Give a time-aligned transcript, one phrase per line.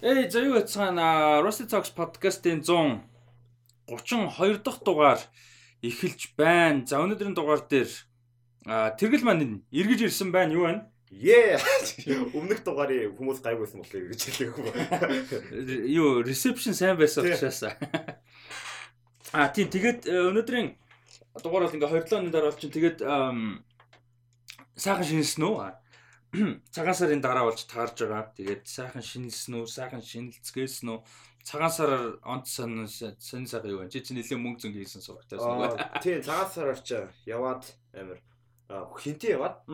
[0.00, 1.42] Эй, за юу яцгаана?
[1.42, 5.18] Rusty Talks podcast-ийн 132 дахь дугаар
[5.82, 6.86] эхэлж байна.
[6.86, 7.90] За өнөөдрийн дугаар дээр
[8.94, 10.54] тэргэл маань эргэж ирсэн байна.
[10.54, 10.86] Юу байна?
[11.10, 11.58] Ее.
[12.38, 14.70] Өмнөх дугаарыг хүмүүс гайгүйсэн болохоор эргэж хөө.
[15.98, 17.66] Юу, reception сайн байсан учраас.
[19.34, 20.78] А тийм тэгээд э, өнөөдрийн
[21.42, 23.02] дугаар бол ингээ 2 оны дараа бол чинь тэгээд
[24.78, 25.87] сайхан шинэлсэн үү?
[26.74, 28.32] цагаан сарын дараа болж таарж байгаа.
[28.36, 31.00] Тэгээд сайхан шинэлсэн үү, сайхан шинэлцгээсэн үү?
[31.48, 33.88] Цагаан сараар онц сан сан сайхан юу вэ?
[33.88, 36.04] Чи чи нэлээд мөнгө зөнгө хийсэн сурагтаас нэг.
[36.04, 37.64] Тийм, цагаан сараар ч яваад
[37.96, 38.20] амир
[38.68, 39.64] хинтээ яваад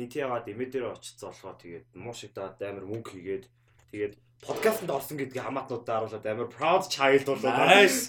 [0.00, 3.44] хинтээ яваад имэ дээр очицсан болохоор тэгээд муу шигдаад амир мөнгө хийгээд
[3.92, 7.50] тэгээд подкастт орсон гэдгийг хамаатнуудаа харуулад амар proud child болоо.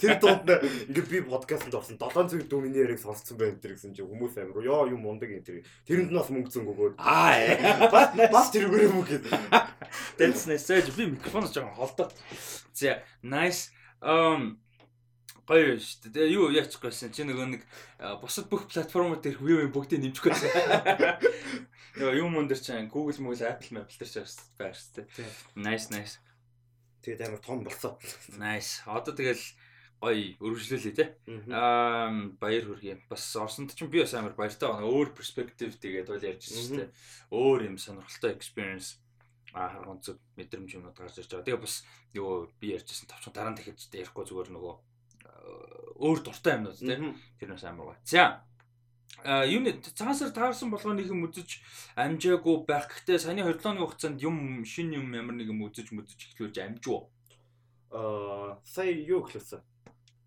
[0.01, 0.49] Тэр дунд
[0.89, 4.93] ингээд би подкастт орсон 700 дүүний яриг сонсцсон байна тэр гэсэн чинь хүмүүс амар ёо
[4.93, 5.65] юм мундаг энэ тэр.
[5.89, 6.95] Тэрэнд нь бас мөнгө зөнгө өгөөд.
[7.01, 9.25] Аа бас бас тэрүүгээр мөнгө гээд.
[10.21, 12.07] Дэнснэ сэж би микрофоноос жоохон холдоо.
[12.77, 13.73] За nice.
[13.97, 14.61] Um
[15.49, 16.29] гоё шүү дээ.
[16.37, 17.61] Юу яачих гэсэн чи нөгөө нэг
[18.21, 20.45] бусад бүх платформуд дээр вив бүгдийг нэмчих гэсэн.
[21.99, 25.07] Яа юм мөн дээр чинь Google, Google, Apple, Apple дээр чинь байна шүү дээ.
[25.59, 26.15] Nice nice.
[27.03, 27.99] Тэгээд амар том болцоо.
[28.39, 28.79] Nice.
[28.87, 29.43] Одоо тэгэл
[29.99, 31.05] гоё өргөжлүүлээ те.
[31.51, 32.07] Аа
[32.39, 33.03] баяр хүргэе.
[33.11, 34.87] Бас орсонд ч би бас амар баяртай байна.
[34.87, 36.89] Өөр перспектив тэгээд бол ярьж байна шүү дээ.
[37.35, 39.03] Өөр юм сонирхолтой experience
[39.51, 41.47] аа харгонцог мэдрэмж юмуд гарч ирж байгаа.
[41.51, 41.83] Тэгээ бас
[42.15, 44.75] юу би ярьжсэн тавчхан дараа нь дахиж ярихгүй зүгээр нөгөө
[45.99, 47.99] өөр дуртай юмнууд тийм тэрнээс амар гоё.
[48.05, 48.45] За
[49.23, 51.61] а юуны цаасаар таарсан болгоныг юм үзэж
[51.95, 56.35] амжаагүй байх гэхдээ саяны 2 7 хугацаанд юм шин юм ямар нэг юм үзэж мүзэж
[56.35, 57.09] эхлүүлж амжуу.
[57.91, 59.61] Аа сая юу эхлүүлсэн?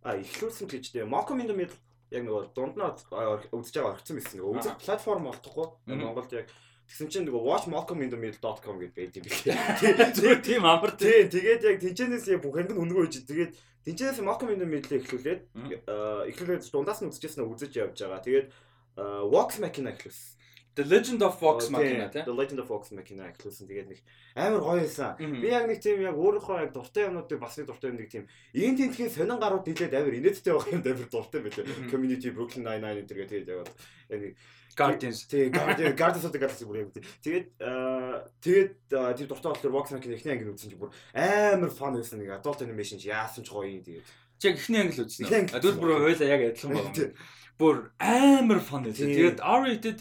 [0.03, 1.79] А эхлүүлсэн гэж in the Middle
[2.13, 4.37] яг нөгөө дунд нь үзэж байгаа орчихсон байсан.
[4.41, 5.67] Нөгөө үзэх платформ олдохгүй.
[5.97, 6.47] Монголд яг
[6.93, 10.13] Тэгсэн чинь нөгөө watchmalcolminthemiddle.com гэж байд юм билээ.
[10.13, 11.31] Зүгээр тийм амар тийм.
[11.33, 13.25] Тэгээд яг тэнцэнээс яг бүх нь өнгөө үжи.
[13.25, 13.57] Тэгээд
[13.87, 15.41] тэнцэнээс Malcolm in the Middle эхлүүлээд
[16.29, 18.21] эхлүүлээд дундаас нь үзчихсэн үзэж явж байгаа.
[18.21, 18.47] Тэгээд
[18.97, 20.41] Vox Machina эхлүүлсэн.
[20.75, 22.25] The Legend of Vox Machina тийм.
[22.25, 23.69] The Legend of Vox Machina эхлүүлсэн.
[23.69, 24.01] Тэгээд нэг
[24.37, 25.21] амар гоё байсан.
[25.21, 28.25] Би яг нэг тийм яг өөрийнхөө яг дуртай юмнуудыг бас нэг дуртай юм нэг тийм
[28.57, 31.65] ийм тентхийн сонин гарууд хэлээд амар инээдтэй байх юм амар дуртай байлаа.
[31.93, 33.69] Community Brooklyn Nine-Nine энэ төргээ тэгээд яг
[34.09, 34.33] нэг
[34.73, 35.29] Guardians.
[35.29, 36.89] Тэгээ Guardians Guardians of the Galaxy бүр яг.
[37.21, 37.47] Тэгээд
[38.41, 42.33] тэгээд тэр дуртай болохоор Vox Machina эхний анги үзсэн чи бүр амар фан байсан нэг
[42.41, 44.09] adult animation яасан ч гоё юм тэгээд.
[44.41, 45.53] Чи эхний анги л үзсэн.
[45.53, 47.13] Тэгвэл бүр хоёлаа яг адилхан байна.
[47.61, 49.13] Бүр амар фан байсан.
[49.13, 50.01] Тэгээд R-rated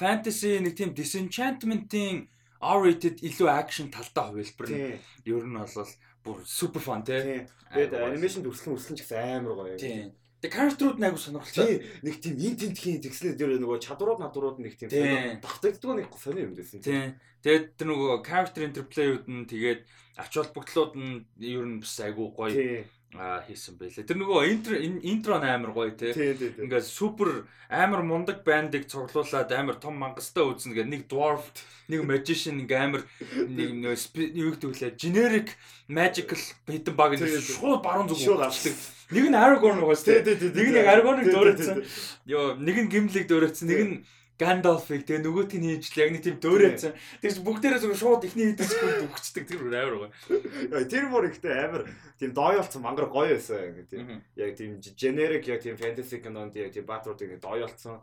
[0.00, 2.28] fantasy нэг тийм disenchantment-ийн
[2.58, 4.98] R-rated илүү action талдаа хувилбар нь.
[5.26, 5.92] Ер нь бол
[6.24, 7.46] бүр супер фан тий.
[7.74, 9.76] Тэгээд animation дүрслэн үслэн ч гэсэн амар гоё.
[9.78, 10.14] Тийм.
[10.38, 11.82] Тэгээ character-ууд нэг сонирхолтой.
[12.06, 16.54] Нэг тийм ин тентхийн зэгслээ дээр нөгөө чадварууд надварууд нэг тийм давтагддаг нэг сони юм
[16.54, 16.78] дэсэн.
[16.78, 17.18] Тийм.
[17.42, 19.82] Тэгээд тэр нөгөө character interplay-ууд нь тэгээд
[20.14, 24.04] ач холбогдлууд нь ер нь бас айгүй гоё а хийсэн байлээ.
[24.04, 26.12] Тэр нөгөө интро интро амар гоё те.
[26.12, 31.48] Ингээд супер амар мундаг бандыг цуглуулад амар том мангастай үзнэ гэх нэг dwarf,
[31.88, 33.02] нэг magician ингээ амар
[33.32, 33.96] нэг
[34.36, 34.92] юу гэдэг вэ?
[35.00, 35.56] Generic
[35.88, 36.36] magical
[36.68, 38.76] hidden bug нэг шууд баруун зүг авчдаг.
[39.08, 40.20] Нэг нь Aragorn угаас те.
[40.20, 41.80] Нэг нь Aragorn-ыг дөөрөцсөн.
[42.28, 43.94] Йоо, нэг нь Gimli-г дөөрөцсөн, нэг нь
[44.38, 46.94] Гандалфыг тэгээ нөгөөт нь хийж л яг нэг тийм дөөрөөцсөн.
[47.22, 50.10] Тэгс бүгдээрээ зөвхөн шууд ихний хэдэсгүй өгчдөг тэр амар гоё.
[50.86, 51.82] Тэр бүр ихтэй амар
[52.22, 54.22] тийм дооёолцсон мангар гоё байсан яг тийм.
[54.38, 57.98] Яг тийм generic яг тийм fantasy кинонд яг тийм баатрууд ингэ дооёолцсон.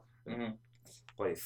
[1.15, 1.39] Гоё.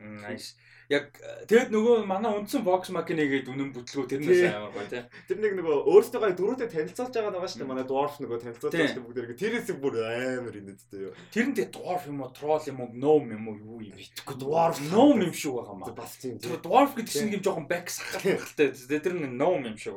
[0.00, 0.56] Nice
[0.90, 1.06] яг
[1.46, 5.02] тэгэд нөгөө манай үндсэн Vox Machina гээд үнэн бүтлгүү тэрнээс амар гоё тий.
[5.30, 7.70] Тэр нэг нөгөө өөртөө дөрүүтэй танилцуулж байгаа байгаа шүү дээ.
[7.70, 9.38] Манай dwarf нөгөө танилцуулж байгаа шүү бүгд.
[9.38, 11.14] Тэрээс бүр амар инээдтэй юу.
[11.30, 14.36] Тэр нь тэгээ dwarf юм уу, troll юм уу, gnome юм уу юу юм итгэхгүй
[14.42, 15.94] dwarf gnome юм шиг байгаа маа.
[15.94, 16.42] Бас тийм.
[16.42, 18.74] Тэр dwarf гэдэг чинь юм жоохон back сахалтай.
[18.74, 19.94] Тэр нь gnome юм шиг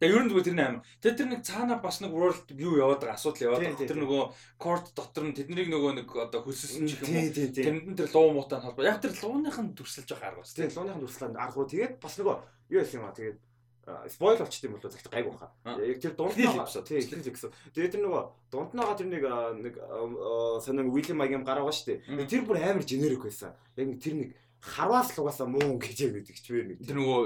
[0.00, 0.08] байна.
[0.08, 0.80] Тэгээ ерөн зүгээр тэр нэг аим.
[1.04, 3.84] Тэгээ тэр нэг цаана бас нэг world view яваад байгаа асуудал яваад байгаа.
[3.84, 4.22] Тэр нөгөө
[4.56, 7.28] court дотор нь тэднийг нөгөө нэг одоо хөсөлсөн ч юм уу.
[7.36, 8.88] Тэнд нь тэр луу муутай холбоо.
[8.88, 10.56] Яг тэр лууных нь дүрсэлж байгаа арга бас.
[10.56, 12.36] Тэгээ лууных нь дүрслэн арга тэгээд бас нөгөө
[12.72, 13.38] юу яасан юм аа тэгээд
[14.08, 15.52] спойл болчт юм бол загт гайг баха.
[15.84, 17.52] Яг тэр дунднаа тий хэлж гэсэн.
[17.74, 19.24] Тэгээд тэр нөгөө дунднаага тэр нэг
[19.60, 19.74] нэг
[20.64, 22.28] сонин Уильям Магийн гараа байгаа шүү дээ.
[22.28, 23.56] Тэр бүр амар generic байсан.
[23.76, 24.30] Яг тэр нэг
[24.60, 26.78] харваас л угаасаа муу гэж яг гэдэг ч вэ нэг.
[26.84, 27.22] Тэр нөгөө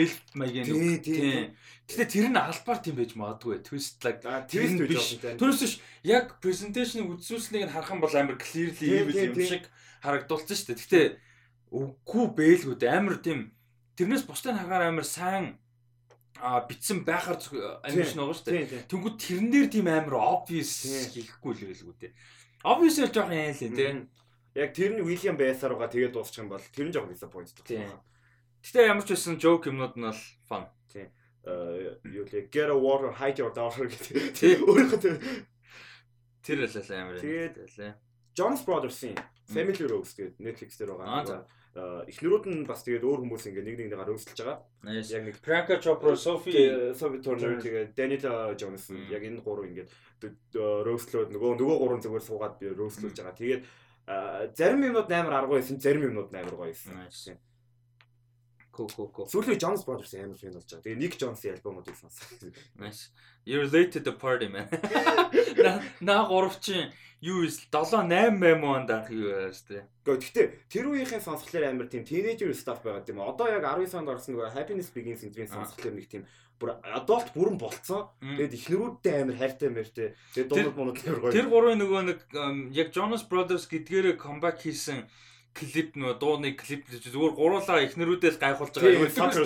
[0.00, 1.04] элф маягийн нэг.
[1.04, 1.52] Тийм.
[1.84, 3.60] Гэтэ тэр нь албаар тийм байж магадгүй.
[3.60, 5.20] Twist like twist биш.
[5.20, 5.74] Тэрс биш.
[6.00, 9.68] Яг презентацийг үзүүлснийг нь харах юм бол амар clearly evil юм шиг
[10.00, 10.80] харагдулсан шүү дээ.
[10.80, 11.02] Гэтэ
[11.76, 13.52] үгүй бэлгүүд амар тийм
[14.00, 15.60] тэрнээс бусдын хагаар амар сайн
[16.40, 17.36] а битсэн байхаар
[17.84, 18.88] анимашн байгаа шүү дээ.
[18.88, 22.12] Тэнгүүд тэрэн дээр тийм амар obvious хийхгүй л байлгүй дээ.
[22.64, 24.08] Obvious л жоохон яа л дээ
[24.54, 28.00] яг тэр нь Уильям байсаар байгаа тэгээд дуусчих юм бол тэр нь жоохон disappointed байна.
[28.62, 30.64] Гэтэ ямар ч байсан joke юмнууд нь бол fun.
[30.92, 31.08] Тийм.
[31.44, 34.62] юу лээ get a water hide your daughter гэдэг.
[34.62, 34.98] Өөрөө
[36.42, 37.18] тэр л амар.
[37.18, 37.54] Тэгээд
[38.34, 39.18] Jonas Brothers-ийн
[39.50, 41.42] Family Rose гэдэг Netflix дээр байгаа.
[42.06, 44.60] Эхнэрүүд нь бас тэгээд өөр хүмүүс ингээ нэг нэг нэгээр өрсөлдөж байгаа.
[45.02, 49.88] Яг нэг Priyanka Chopra, Sophie, Sophie Turner тэгээд Daniela Johnson яг энэ гурав ингээ
[50.54, 53.40] рөөслөөд нөгөө нөгөө гурван зүгээр суугаад би рөөслүүлж байгаа.
[53.40, 53.62] Тэгээд
[54.06, 57.38] зарим юмнууд амар арга байсан, зарим юмнууд амар гоё байсан.
[58.72, 59.22] Ко ко ко.
[59.28, 60.82] Сүүлийн Jonas Brothers амар фэн болж байгаа.
[60.82, 62.52] Тэгээ Nick Jonas-ийн альбомуудыг сонссон.
[62.80, 63.10] Nice.
[63.44, 64.68] You're late to the party man.
[66.00, 69.86] На гуравчин юу ис 7 8 8 онд анх юу яа штэ.
[70.02, 73.22] Гэхдээ тэр үеийнхээ сонсхолоор амар тийм teenager stuff байгаад тийм.
[73.22, 76.26] Одоо яг 19 онд орсон нөгөө Happiness Begins энэ сонсхолоор нэг тийм
[76.58, 78.10] бүр adult бүрэн болцсон.
[78.18, 80.08] Тэгээд ихнэрүүдтэй амар хайртай мэртэй.
[80.34, 81.34] Тэгээд дуунууд мунууд амар гоё.
[81.34, 82.18] Тэр гурвын нөгөө нэг
[82.74, 85.06] яг Jonas Brothers гэдгээрээ comeback хийсэн
[85.52, 89.44] клип нөө дууны клип зүгээр гуруулаа эхнэрүүдээс гайхуулж байгаа юм шүү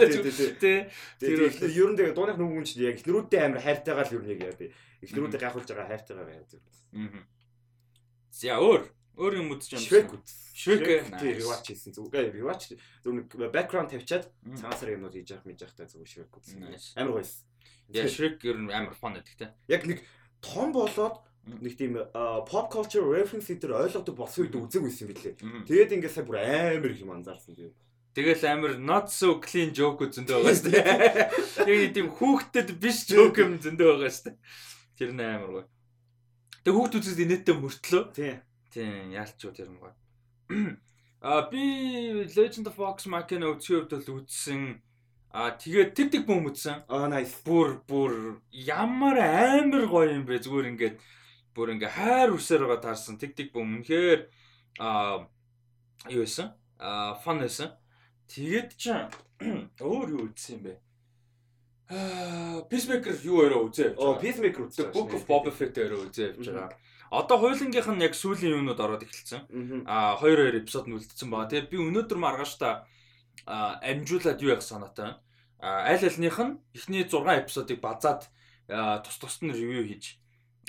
[0.62, 0.80] дээ.
[1.18, 4.40] Тэр ер нь тэгээ дууных нүгэн чинь яг эхнэрүүдтэй амар хайртайгаа л ер нь яг
[4.46, 4.70] яа би.
[5.04, 6.60] Эхнэрүүдээ гайхуулж байгаа хайртайгаа яа зү.
[6.96, 7.24] Аа.
[8.32, 8.82] За өөр
[9.16, 9.82] өөр юм үзэж юм.
[9.84, 10.08] Швек.
[10.56, 10.84] Швек
[11.16, 16.10] rewatch хийсэн зүгээр rewatch зөв нэг background тавьчаад цаасаар юмнууд хийж явах мэж явахтай зүгээр
[16.12, 16.52] швек үз.
[16.96, 17.44] Амар гоёс.
[17.92, 19.52] Яа швек ер нь амар фон гэдэг те.
[19.68, 20.04] Яг нэг
[20.44, 21.96] том болоод нэг тийм
[22.48, 25.34] pop culture reference дээр ойлгодог болсон үед үзег байсан билээ.
[25.64, 27.72] Тэгээд ингээд сая бүр амар их юм анзаарсан тийм.
[28.16, 31.84] Тэгэл амар not so clean joke зөндөө байгаа шүү дээ.
[31.84, 34.36] Яг тийм хүүхдэд биш joke юм зөндөө байгаа шүү дээ.
[34.96, 35.66] Тэр нэ амар гоё.
[36.64, 38.02] Тэг хүүхд үзэд инээдтэй мөртлөө.
[38.16, 38.40] Тийм.
[38.72, 39.94] Тийм, яалчуу тэр юм гоё.
[41.20, 44.80] А би Legend of Vox Machina үзэх үед бол үзсэн
[45.36, 46.88] А тэгээд тэг тэг бөм үзсэн.
[46.88, 47.44] Аа nice.
[47.44, 50.96] Бүр бүр ямар амар гоё юм бэ зүгээр ингээд
[51.52, 54.32] бүр ингээ хайр үсээр байгаа таарсан тэг тэг бөм үнэхээр
[54.80, 55.28] а
[56.08, 56.56] юу байсан?
[56.80, 57.76] А фан байсан.
[58.32, 58.96] Тэгээд ч
[59.84, 60.72] өөр юу үзсэн юм бэ?
[61.86, 63.90] Аа Peacemaker юу өрөө үзээ.
[63.94, 64.90] Оо Peacemaker үзсэн.
[64.90, 66.74] Book of Boba Fett өрөө үзээ явж байгаа.
[67.14, 69.86] Одоо хойлонгийнх нь яг сүүлийн юмнууд ороод эхэлсэн.
[69.86, 71.46] Аа хоёр хоёр эпизод нь үлдсэн байгаа.
[71.46, 72.90] Тэгээд би өнөөдөр маргааш та
[73.46, 75.14] амжуулаад юу явах санаатай.
[75.62, 78.26] Аа аль альных нь эхний 6 эпизодыг базаад
[79.06, 80.18] тус тусд нь ревю хийж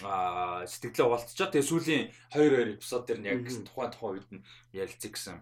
[0.05, 1.49] а сэтгэлээ хуваалцчаа.
[1.49, 5.37] Тэгээ сүүлийн 2 2 эпизод дэр нь яг тухайн тухайн үед нь ярилцъя гэсэн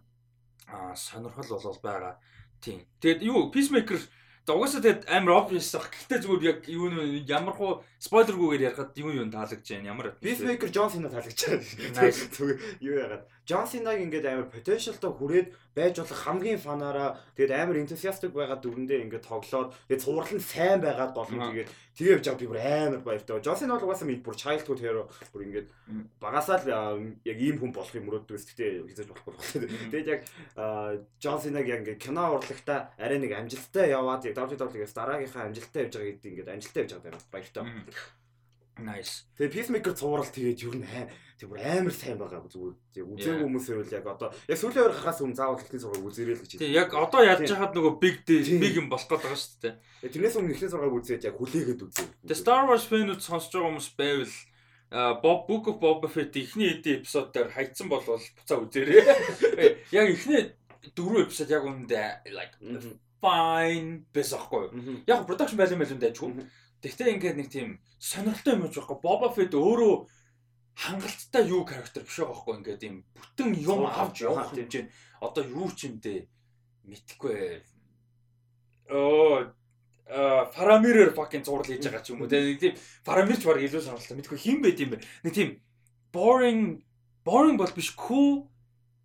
[0.71, 2.15] а сонирхол болол байгаа.
[2.63, 2.87] Тийм.
[3.03, 3.99] Тэгээд юу Peacemaker
[4.45, 5.89] Угаасаа тэгээд амар obvious баг.
[5.89, 9.89] Гэхдээ зүгээр яг юу нэ ямар хуу спойлергүйгээр ярихад юу юу таалагдж байна.
[9.89, 12.13] Ямар Peacemaker John Cena таалагдж байна.
[12.13, 15.47] Зүгээр юу яагаад John Cena-г ингээд амар potentialтай хүрээд
[15.77, 20.81] байж болох хамгийн фанаараа тэгээд амар enthusiastic байгаа дүрэндээ ингээд тоглоод тэгээд цуврал нь сайн
[20.81, 23.45] байгаад болно тэгээд тэгээ явж байгаа би бүр амар баяртай.
[23.45, 25.67] John Cena бол угаасаа бүр childhood hero бүр ингээд
[26.17, 26.69] багасаа л
[27.21, 29.33] яг ийм хүн болох юм өрөөдөөс гэхдээ хийж болохгүй.
[29.93, 30.21] Тэгээд яг
[31.21, 36.09] John Cena-г яг ингээд кино урлагта арай нэг амжилттай яваад WWE-гээс дараагийнхаа амжилттай явж байгаа
[36.17, 37.63] гэдэг ингээд амжилттай явж байгаа баяртай.
[38.79, 39.23] Nice.
[39.39, 41.07] Тэгээ Peacemaker цуврал тэгээд юу нэ
[41.39, 44.95] тэг бүр амар сайн байгаа зүгээр тэг үзээгүй хүмүүсээр үл яг одоо яг сүүлийн хоёр
[44.95, 46.75] хахаас өмнө заавал ихний зураг үзээрэй л гэж хэлсэн.
[46.75, 49.75] Яг одоо яаж хахад нөгөө big big юм болох гээд байгаа шүү дээ.
[50.11, 52.07] Тэрнээс өмнө ихний зураг үзээд яг хүлээгээд үзээ.
[52.23, 54.35] Тэгээ Star Wars fan-ууд сонсож байгаа хүмүүс байвал
[55.23, 59.03] Bob Book of Boba Fett ихний эдийн эпизод дээр хайцсан болвол буцаа үзээрэй.
[59.91, 60.55] Яг ихний
[60.95, 62.55] дөрөв эпизод яг үүндээ like
[63.19, 65.03] fine бэсэхгүй.
[65.09, 66.47] Яг production value мэлүнд ажгүй.
[66.81, 68.97] Тэгтээ ингээд нэг тийм сонирхолтой юм жоохгүй.
[69.01, 69.93] Боба Фет өөрөө
[70.75, 74.91] хангалттай юу характер биш байгаа байхгүй ингээд юм бүтэн юм авч явах хэмжээ.
[75.23, 76.27] Одоо юу ч юм дээ.
[76.83, 77.63] Мэдхгүй.
[78.91, 79.55] Оо
[80.05, 82.75] фарамирээр fucking зураг хийж байгаа ч юм уу нэг тийм
[83.07, 84.17] фарамирч баг илүү сонирхолтой.
[84.19, 85.01] Мэдгүй хин байд юм бэ?
[85.25, 85.49] Нэг тийм
[86.13, 86.83] boring
[87.25, 87.95] boring бол биш.
[87.95, 88.45] Cool.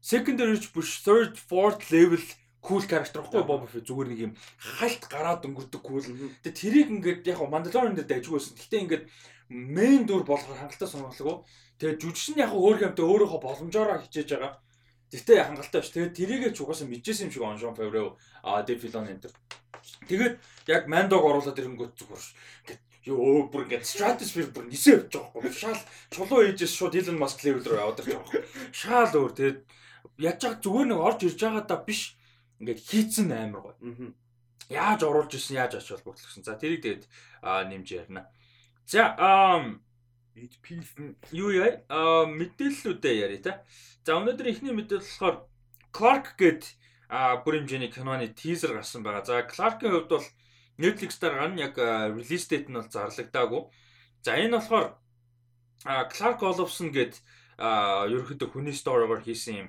[0.02, 0.90] Secondary биш.
[1.06, 2.20] Third fourth level
[2.60, 6.04] cool character байхгүй Boba Fett зүгээр нэг юм хальт гараад өнгөрдөг cool.
[6.44, 8.56] Тэгээ тэрийг ингээд яг Mandalorian дээр дайжгүй байсан.
[8.56, 9.04] Гэхдээ ингээд
[9.48, 11.44] main дүр болохоор хангалттай сонголгоо.
[11.80, 14.60] Тэгээ жүжигч нь яг өөр юмтай өөрөөхөө боломжоор хичээж байгаа.
[15.10, 15.92] Гэтэ хангалттай биш.
[15.96, 19.32] Тэгээ тэрийгээ ч угаасаа мэдчихсэн юм шиг оншон Favreau а Filoni энэ.
[20.06, 20.34] Тэгээд
[20.68, 22.24] яг Mando-г оруулаад ирэнгүүт зүгээр
[22.62, 25.56] ингээд ёо бүр ингээд stratosphere бүр нисээ явж байгаа байхгүй.
[25.56, 25.80] Шаал
[26.12, 28.42] чулуу ээжээс шууд Elon Musk level рүү яваад ирж байгаа байхгүй.
[28.76, 29.58] Шаал өөр тэгээд
[30.20, 32.19] яаж яг зүгээр нэг орж ирж байгаа да биш
[32.60, 34.14] ингээд хийцэн амар гоё.
[34.68, 36.44] Яаж оруулж исэн, яаж ач холбогдлогсон.
[36.44, 37.04] За тэрийг тэгээд
[37.42, 38.28] нэмж ярина.
[38.86, 39.82] За ам
[41.32, 41.82] юу яа
[42.28, 43.52] мэдээллүүдээ яриа та.
[44.06, 45.36] За өнөөдөр ихний мэдээлэл болохоор
[45.90, 46.38] Clark
[47.10, 49.26] а бүр хэмжээний киноны тизер гарсан байгаа.
[49.26, 50.26] За Clark-ийн хувьд бол
[50.78, 51.74] Netflix дээр ган яг
[52.14, 53.66] release date нь бол зарлагдаагүй.
[54.22, 54.94] За энэ болохоор
[56.14, 57.18] Clark Olofsson гээд
[57.58, 59.68] ерөөхдөө хүний сториогоор хийсэн юм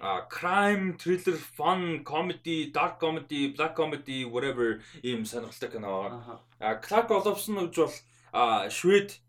[0.00, 6.40] а crime, thriller, fun, comedy, dark comedy, black comedy, whatever ийм сонирхолтой кино.
[6.58, 9.20] А Clark Olofsson гэж бол Швед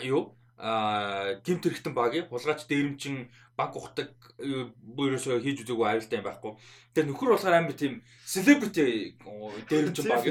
[0.00, 4.10] юу гимт хэрэгтэн баг хулгайч дээрэмчин банк ухдаг
[4.42, 6.52] ерөөсөө хийж үзээгүй аюултай юм байхгүй.
[6.94, 9.14] Тэр нөхөр болохоор амар тийм celebrity
[9.70, 10.26] дээрэмчин баг.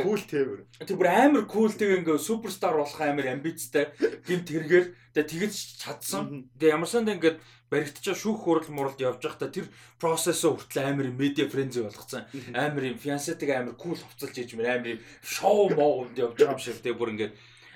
[0.00, 0.60] Кул тээвэр.
[0.88, 3.92] Тэр бүр амар кул тэгээ ингээ суперстар болох амар амбицтай
[4.24, 5.54] гимт хэрэгээр тэгээ тэгэж
[5.84, 6.48] чадсан.
[6.56, 7.36] Тэгээ ямарсанд ингээд
[7.72, 12.28] баригдчаа шүүх хурал муралд явж байхдаа тэр процессо хүртэл амар медиа френзи болгоцсон.
[12.52, 16.84] Амар юм финансатыг амар кул хувцалж ийж мэр амар шоу моогонд явж байгаа юм шиг
[16.84, 17.32] тэгээ бүр ингээд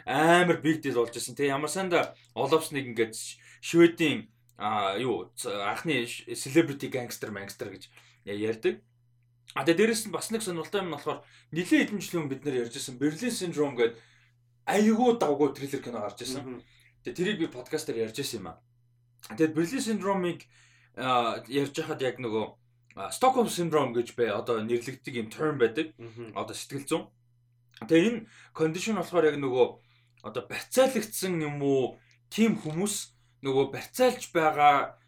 [0.07, 1.35] амар big deal болж байсан.
[1.35, 3.19] Тэгээ ямар санда Оловсныг ингээд
[3.61, 7.91] Шведийн а юу анхны celebrity gangster gangster гэж
[8.25, 8.81] ярьдаг.
[9.55, 12.63] А тэгээ дээрэс нь бас нэг сонирхолтой юм нь болохоор нэлээд хэдэн жилийн бид нар
[12.63, 13.99] ярьж байсан Berlin syndrome гэдэг
[14.67, 16.63] айгүй давгүй трейлер кино гарч ирсэн.
[17.03, 18.59] Тэгээ тэрийг би подкастаар ярьж байсан юм аа.
[19.35, 20.41] Тэгээд Berlin syndrome-ыг
[21.51, 22.47] ярьж хахад яг нөгөө
[23.13, 25.93] Stockholm syndrome гэж бай одоо нэрлэгддэг юм term байдаг.
[26.35, 27.05] Одоо сэтгэл зүйн.
[27.87, 28.21] Тэгээ энэ
[28.57, 29.67] condition болохоор яг нөгөө
[30.27, 31.97] одоо барьцаалагдсан юм уу?
[32.29, 32.95] Тийм хүмүүс
[33.47, 34.99] нөгөө барьцаалж байгаа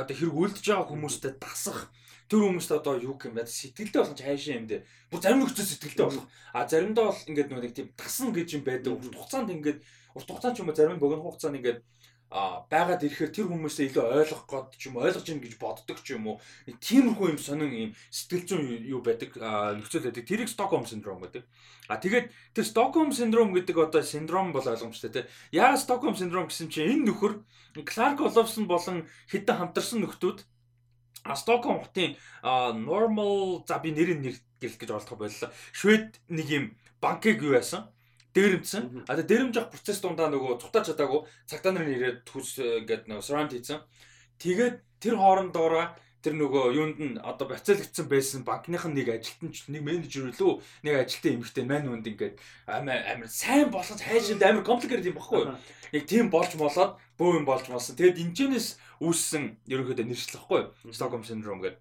[0.00, 1.92] одоо хэрэг үлдэж байгаа хүмүүстэй дасах
[2.28, 3.44] тэр хүмүүст одоо юу юм бэ?
[3.44, 4.80] Сэтгэлдээ болох хайшаа юм дээ.
[5.12, 8.64] Бүр зарим нөхцөл сэтгэлдээ болох а заримдаа бол ингээд нөгөө нэг тийм дасна гэж юм
[8.64, 8.92] байдаг.
[8.96, 9.78] Урт хугацаанд ингээд
[10.16, 11.78] урт хугацаанд ч юм уу зарим богино хугацаанд ингээд
[12.34, 16.18] а байгаад ирэхээр тэр хүмүүсээ илүү ойлгох гээд ч юм ойлгож гин гэж боддог ч
[16.18, 19.38] юм уу тиймэрхүү юм сонин юм сэтгэл зүйн юу байдаг?
[19.38, 20.26] Нөхцөл байдаг.
[20.26, 21.46] Тэрийг Stockholm syndrome гэдэг
[21.86, 25.30] а тэгээд тэр Stockholm syndrome гэдэг одоо синдром бол ойлгомжтой те.
[25.54, 27.38] Яагаад Stockholm syndrome гэсэн чинь энэ нөхөр
[27.86, 30.42] Clark Olofsson болон хэдэн хамтарсан нөхдүүд
[31.22, 32.18] а Stockholm хотын
[32.82, 36.64] normal за би нэрийг нэр гэлэх гэж олдох байлаа Швед нэг юм
[36.98, 37.93] банкыг юу яасан
[38.34, 39.06] дээрэмсэн.
[39.08, 43.54] А дээрэмж авах процесс дундаа нөгөө цутаж чадаагүй цагтаа нарын ирээд төс ингээд нөгөө surround
[43.54, 43.80] хийсэн.
[44.42, 49.68] Тэгээд тэр хоорондоороо тэр нөгөө юунд нь одоо бацаалагдсан байсан банкных нь нэг ажилтан ч
[49.68, 54.64] нэг менежер лөө нэг ажилтан эмэгтэй мань үнд ингээд амар амар сайн болгож хайшид амар
[54.64, 55.52] компликейт юм баггүй.
[55.92, 58.00] Яг тийм болж молоод бөө юм болж молсон.
[58.00, 60.62] Тэгээд энэчнээс үүссэн ерөнхийдөө нэршлэхгүй
[60.96, 61.80] Stockholm syndrome гэдэг.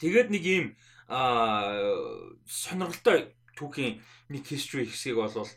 [0.00, 0.66] Тэгээд нэг ийм
[1.12, 1.68] аа
[2.48, 4.00] сонирхолтой түүхийн
[4.32, 5.48] нэг history хэсгийг болвол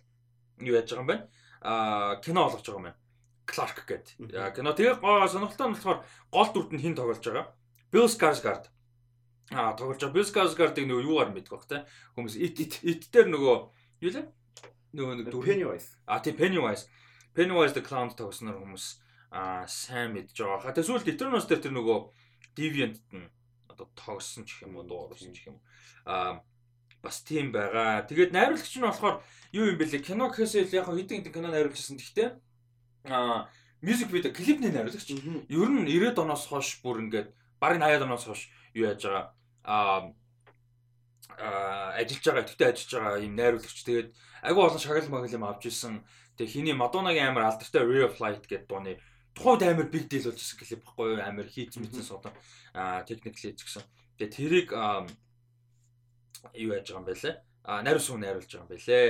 [0.65, 1.17] юу яаж байгаа юм бэ?
[1.61, 2.99] Аа кино олгож байгаа юм байна.
[3.45, 4.55] Clark гэдэг.
[4.55, 5.99] Кино тэгээ сонирхолтой нь болохоор
[6.31, 7.51] гол дүрд нь хин тоглож байгаа.
[7.91, 8.65] Bill Skarsgård.
[9.51, 10.15] Аа тоглож байгаа.
[10.15, 11.83] Bill Skarsgård-ыг нөгөө юугаар мэдэх бах те.
[12.15, 13.55] Хүмүүс it it it дээр нөгөө
[14.05, 14.25] юу лээ?
[14.95, 15.43] Нөгөө нэг дүр.
[15.43, 15.89] Pennywise.
[16.07, 16.87] Аа тийм Pennywise.
[17.35, 18.85] Pennywise the Clown тогсноор хүмүүс
[19.31, 20.59] аа сайн мэдж байгаа.
[20.63, 21.97] Ха тэгээ сүүлд Eternals дээр тэр нөгөө
[22.55, 23.31] Deviant нь
[23.71, 25.59] одоо тогсон ч юм уу дуурсан ч юм.
[26.03, 26.43] Аа
[27.01, 28.05] бас тийм байгаа.
[28.05, 31.97] Тэгээд найруулагч нь болохоор юу юм бэлээ кино гэхээс яг хэдэн хэдэн кино найруулжсэн.
[31.97, 32.29] Гэхдээ
[33.09, 33.49] аа
[33.81, 35.09] мьюзик видео клипний найруулагч.
[35.09, 39.25] Ер нь 90-ад оноос хойш бүр ингээд барыг 80-ад оноос хойш юу яаж байгаа
[39.65, 40.13] аа
[41.97, 43.79] ажиллаж байгаа, тэгтээ ажиллаж байгаа юм найруулагч.
[43.81, 44.09] Тэгээд
[44.45, 46.05] агүй олон шагнал магал юм авч ирсэн.
[46.37, 49.01] Тэгээ хиний Мадонагийн амар алдартай Real Flight гэдэг дууны
[49.33, 51.21] тухайд амар big deal болж ирсэн клип баггүй?
[51.21, 52.33] Амар хийц мэдсэн содон
[52.73, 53.83] аа ч гэсэн.
[54.17, 54.69] Тэгээ тэрийг
[56.54, 57.36] юу яаж байгаа юм бэ лээ?
[57.66, 59.08] А найруулс хүн найруулж байгаа юм байлээ.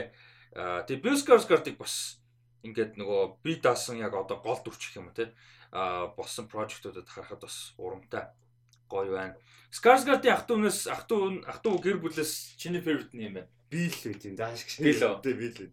[0.57, 2.21] А тэгээ Бьюскарсгардыг бас
[2.65, 5.33] ингээд нөгөө би даасан яг одоо гол дүрч гэх юм уу те
[5.73, 8.33] а болсон прожектуудад харахад бас урамтай
[8.89, 9.37] гоё байна.
[9.71, 13.51] Skarsgård-ийн ах トゥ унаас ах トゥ ах トゥ гэр бүлээс чиний favorite нь юм байна.
[13.71, 14.81] Би л үү тийм дааш гэж.
[14.81, 15.37] Би л үү.
[15.37, 15.71] Би л үү.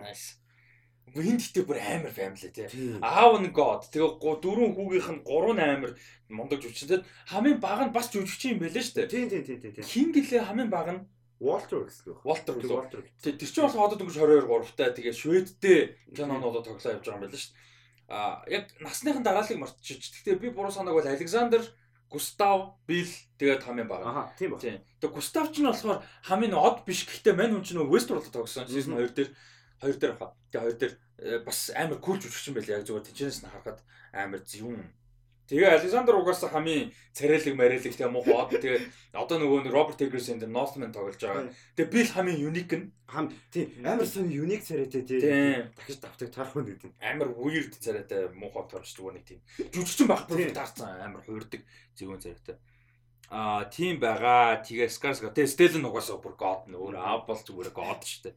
[0.00, 0.40] Nice.
[1.15, 2.67] Энд гэхдээ бүр амар family тий.
[3.01, 3.89] Аав нь god.
[3.89, 5.91] Тэгээ дөрөв хүүгийнх нь гурван амар
[6.29, 7.05] мундаг жүжигчин.
[7.31, 9.11] Хамгийн баг нь бас жүжигчин юм байлээ шүү дээ.
[9.11, 9.83] Тий, тий, тий, тий.
[9.83, 11.01] Хин гэлээ хамгийн баг нь
[11.39, 12.19] Walter гэсэн.
[12.27, 12.75] Walter үлээ.
[12.75, 12.99] Walter.
[13.23, 14.91] Тий, тэр чинь бол одоо дөнгөж 22 3-тай.
[14.91, 15.79] Тэгээ Шведтэй
[16.11, 17.67] кинонуудад тоглоо явж байгаа юм байлээ шүү дээ.
[18.11, 20.03] Аа, яг насныхын дараалыг мартчих.
[20.03, 21.63] Гэхдээ би буруу санааг бол Александр
[22.11, 23.07] Густав Бил
[23.39, 24.09] тэгээд хамгийн бага.
[24.09, 24.59] Аха, тийм ба.
[24.59, 27.07] Тэгээд Густав ч нь болохоор хамгийн од биш.
[27.07, 28.67] Гэхдээ мань хүн чинь Westworld тогсон.
[28.67, 29.29] Season 2 дээр
[29.81, 30.35] хоёр дээр хаа.
[30.51, 32.79] Тэгээ хоёр дээр э, бас амар кул жүжигчин байлаа.
[32.79, 33.79] Яг зүгээр тэнчнээс нь харахад
[34.13, 34.87] амар зөвүүн.
[35.49, 38.85] Тэгээ Александр угаасаа хамгийн царайлаг марайлаг тэгээ муу хоод тэгээ
[39.17, 41.49] одоо нөгөө Роберт Эггерс энэ Northman тоглож байгаа.
[41.73, 45.17] Тэгээ би л хамгийн юник нь хам тий амар сон юник царайтай тий
[45.73, 46.93] дахиж давтаг тарах нь гэдэг.
[47.01, 49.41] Амар weird царайтай муу хоод тоглож нэг тийм
[49.73, 51.65] жүжигчин байх бүр таарсан амар хуурдаг
[51.97, 52.61] зөвүүн царайтай.
[53.33, 54.61] Аа тийм байгаа.
[54.61, 58.35] Тэгээ Skars тэгээ Stellan угаасаа бүр god нөр аа бол зүгээр god шүү дээ.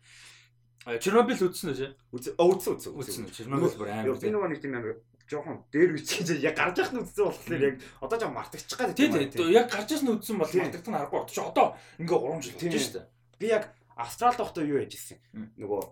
[0.83, 1.95] Чернобыль үзсэн үү?
[2.11, 2.35] Үзсэн.
[2.39, 2.93] Үзсэн үзсэн.
[2.99, 3.25] Үзсэн.
[3.31, 4.19] Чернобыль бүр амар.
[4.19, 4.99] Би нэг тийм амар
[5.31, 9.49] жоохон дээр үчиж яг гарч яхад үзсэн болохоор яг одоо жоо мартагчих гад тийм тийм
[9.55, 11.47] яг гарч ясна үзсэн бол мартагдах нь аргагүй болчих.
[11.47, 11.67] Одоо
[12.03, 13.07] ингээ 3 жил болж шүү дээ.
[13.39, 13.65] Би яг
[13.97, 15.19] Австралид байхдаа юу яж ирсэн.
[15.61, 15.83] Нөгөө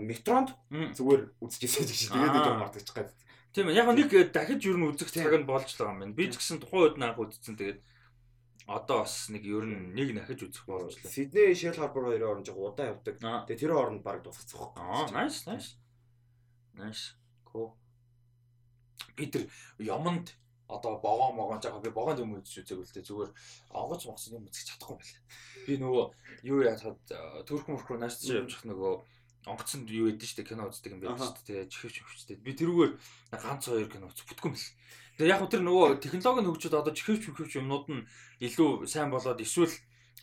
[0.00, 3.12] метронд зүгээр үзчихсэн гэж тэгээд жоо мартагчих гад.
[3.54, 3.70] Тийм.
[3.70, 6.16] Яг нэг дахиж юу н үзэх цаг нь болж байгаа юм байна.
[6.16, 7.54] Би ч гэсэн тухайн үед анх үзсэн.
[7.54, 7.78] Тэгээд
[8.66, 10.88] одоо бас нэг ер нь нэг нахиж үзэх байна.
[10.90, 13.20] Сидней Shell Harbour хоёрын оронд жоо удаа явдаг.
[13.20, 14.72] Тэгээ тэр оронд баг дуусах.
[14.76, 15.76] Аа, nice, nice.
[16.72, 17.12] Nice.
[17.44, 17.76] Cool.
[19.16, 19.46] Би тэр
[19.78, 20.32] яманд
[20.68, 23.32] одоо богоо могоо жаа би богоонд юм үзэж үзээг үлдээ зүгээр
[23.76, 25.22] онгоц монгос юм үзэж чадахгүй байлаа.
[25.68, 26.04] Би нөгөө
[26.48, 26.98] юу яахад
[27.44, 28.92] төрх мөрхрөө нааш чи явж хах нөгөө
[29.44, 32.40] онгоцонд юу яд нь штэ кино үздэг юм байна штэ тэгээ чихвч өвчтэй.
[32.40, 32.92] Би тэрүүгээр
[33.36, 34.68] ганц хоёр кино үз бүтггүй юм л.
[35.18, 38.06] Тэгээ яг тэр нөгөө технологи нь хөгжөөд одоо чихвч өвчвч юмнууд нь
[38.42, 39.70] илүү сайн болоод эсвэл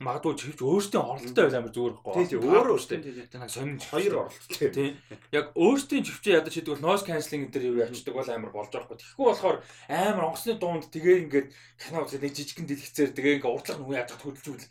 [0.01, 2.25] магадгүй чихвч өөртөө оролттой байл амар зүгээр байхгүй.
[2.25, 2.99] Тийм өөрөө өөртөө.
[3.29, 4.69] Тэг нэг сонин хоёр оролттой.
[4.73, 4.93] Тийм.
[5.29, 8.89] Яг өөртөө чихвчээ ядаж хийдэг бол noise cancelling төр юу ячдаг бол амар болж байгаа
[8.89, 8.97] байхгүй.
[8.97, 9.57] Тэгэхгүй болохоор
[9.87, 14.09] амар онгоцны дунд тэгээ ингээд кино үзээд нэг жижигхэн дэлгэцээр тэгээ ингээд урдлах нүг яаж
[14.17, 14.65] хөдөлж үл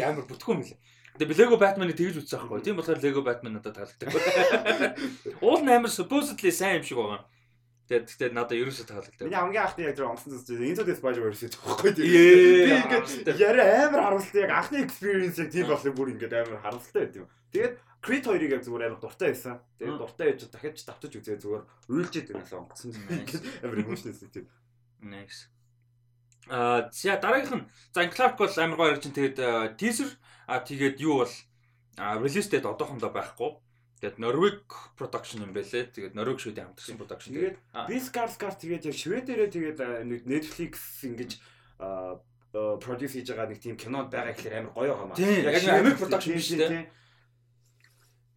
[0.00, 0.78] амар бүтггүй юм лээ.
[1.20, 2.64] Тэгээ Lego Batman-ыг тэгж үзсэн байхгүй.
[2.64, 4.08] Тийм болохоор Lego Batman надад таалагддаг.
[5.44, 7.28] Уул нь амар supposedly сайн юм шиг байгаа.
[7.90, 9.26] Тэгээд тэгтээ надад ерөөсөө таалагдав.
[9.26, 12.06] Миний хамгийн анхны яг тэр онцсон зүйл Into the Spider-Verse гэдэг байхгүй тийм.
[12.06, 17.02] Би ингээд яриа амар харамсалтай яг анхны experience яг тийм болох бүр ингээд амар харамсалтай
[17.02, 17.26] байт юм.
[17.50, 19.58] Тэгээд Creed 2-ыг яг зүгээр амар дуртай байсан.
[19.82, 22.94] Тэгээд дуртай байж дахиж давтаж үзээ зүгээр уйлжээд байнасаа онгоцсон.
[23.66, 24.46] Амар emotional тийм.
[25.02, 25.50] Next.
[26.46, 29.36] Аа за дараагийнх нь за Clark бол амар гоё ярьж тэгээд
[29.74, 30.14] teaser
[30.46, 31.34] а тэгээд юу бол
[31.98, 33.50] release date одоохондоо байхгүй.
[34.00, 34.64] Тэгээд Норвег
[34.96, 35.92] production юм байлээ.
[35.92, 37.36] Тэгээд Норвег шүдэ хамтарсан production.
[37.36, 39.78] Тэгээд Biscar Scar тэгээд яг Шведэрээ тэгээд
[40.24, 41.36] Netflix ингэж
[42.80, 45.20] produce хийж байгаа нэг тийм кинод байгаа гэхээр амар гоё байгаа маа.
[45.20, 46.88] Яг Америк production биш үү?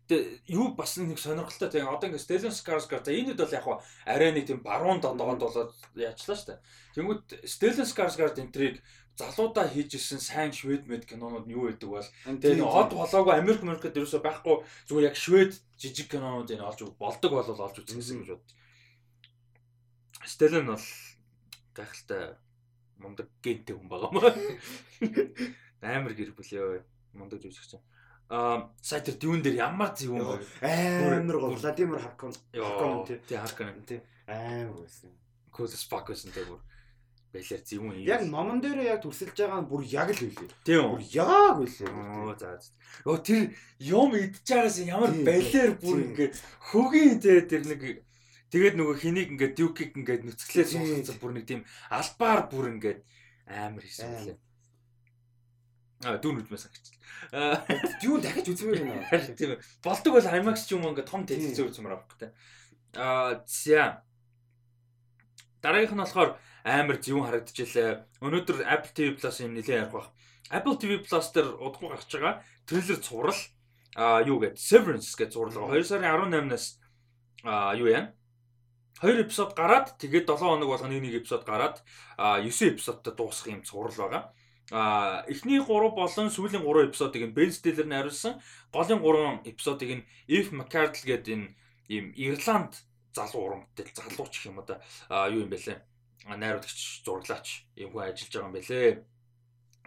[0.03, 3.63] Тэгээ юу бас нэг сонирхолтой тийм одоо ингээд Stellan Skarsgård за энэ хэд бол яг
[3.63, 6.60] хаа арай нэг тийм баруун дондогонд болоод яачлаа штэ.
[7.00, 8.84] Тэнгүүд Stellan Skarsgård энтрийг
[9.17, 14.22] залуудаа хийжсэн сайн швед мэд кинонууд юу байдаг бол нэг од болоогүй Америк Америкт ерөөсөй
[14.25, 18.50] байхгүй зүгээр яг швед жижиг кинонууд энэ олж болдог бол олж үзсэн гэж бод.
[20.25, 20.86] Стелен бол
[21.77, 22.41] гайхалтай
[22.98, 24.34] мундаг гентэй хүн байгаа маа.
[25.93, 26.82] Амар гэр бүлээ
[27.13, 27.77] мундаг жүжигч.
[28.34, 30.41] Аа сая тэр дүүн дээр ямар зөв юм бэ?
[31.22, 32.34] Амар гоо Владимир Харкон.
[32.50, 35.13] Харкон тий Харкон тий амар байсан.
[35.54, 36.62] Кос спак байсан тэр бүр
[37.34, 38.06] байлаар зөвүүн юм.
[38.06, 40.54] Яг номон дээр яг төрсөлж байгаа нь бүр яг л үлээ.
[40.62, 40.86] Тийм.
[40.93, 41.89] Бүр яг үлээ.
[41.89, 42.62] Оо за.
[43.10, 46.34] Оо тэр юм идчихараас ямар байлаар бүр ингээд
[46.69, 47.82] хөгийн тэ тэр нэг
[48.54, 53.00] тэгээд нөгөө хэнийг ингээд дюкийг ингээд нүцгэлээ суулгацсан бүр нэг тийм албаар бүр ингээд
[53.50, 54.38] амар хийсэн лээ.
[56.06, 56.86] Аа дүүн үзмээс агч.
[58.04, 59.26] Дүүн дахиж үзмээр байна.
[59.39, 59.58] Тийм.
[59.82, 62.32] Болдог бол IMAX ч юм уу ингээд том телевизээр үзмээр авах гэдэг.
[63.00, 64.04] Аа за.
[65.63, 68.08] Дараагийнх нь болохоор амар зөвүүн харагдчихлаа.
[68.23, 70.10] Өнөөдөр Apple TV Plus юм нэлээд ярих бах.
[70.47, 73.41] Apple TV Plus дээр удахгүй гарч байгаа трейлер цуврал
[73.95, 76.80] а юу гэдэг Severance гэж зурлага 2 сарын 18-наас
[77.43, 78.15] а юу яа
[79.04, 81.84] 2 эпизод гараад тэгээд 7 хоног болгоно нэг эпизод гараад
[82.17, 84.23] 9 эпизодтай дуусах юм цуврал байгаа.
[84.71, 88.39] А эхний 3 болон сүүлийн 3 эпизодыг нь Ben Stiller найруулсан.
[88.71, 91.47] Голын 3 эпизодыг нь Eve McCardle гэдэг энэ
[91.91, 92.80] ийм Ирланд
[93.12, 94.80] залуу урамтай залууч гэх юм одоо
[95.30, 95.78] юу юм бэ лээ
[96.27, 98.91] найруулагч зураглаач юм хүн ажиллаж байгаа юм байлээ.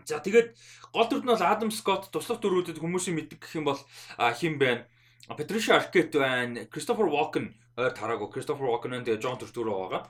[0.07, 0.49] За тэгээд
[0.93, 3.81] гол дүрд нь бол Адам Скотт туслах дүрүүдэд хүмүүсийн мэддэг гэх юм бол
[4.39, 4.87] хин байна.
[5.27, 10.07] Patricia Arquette байна, Christopher Walken ойр тараагүй Christopher Walken байна тэгээ John Turturro байгаа.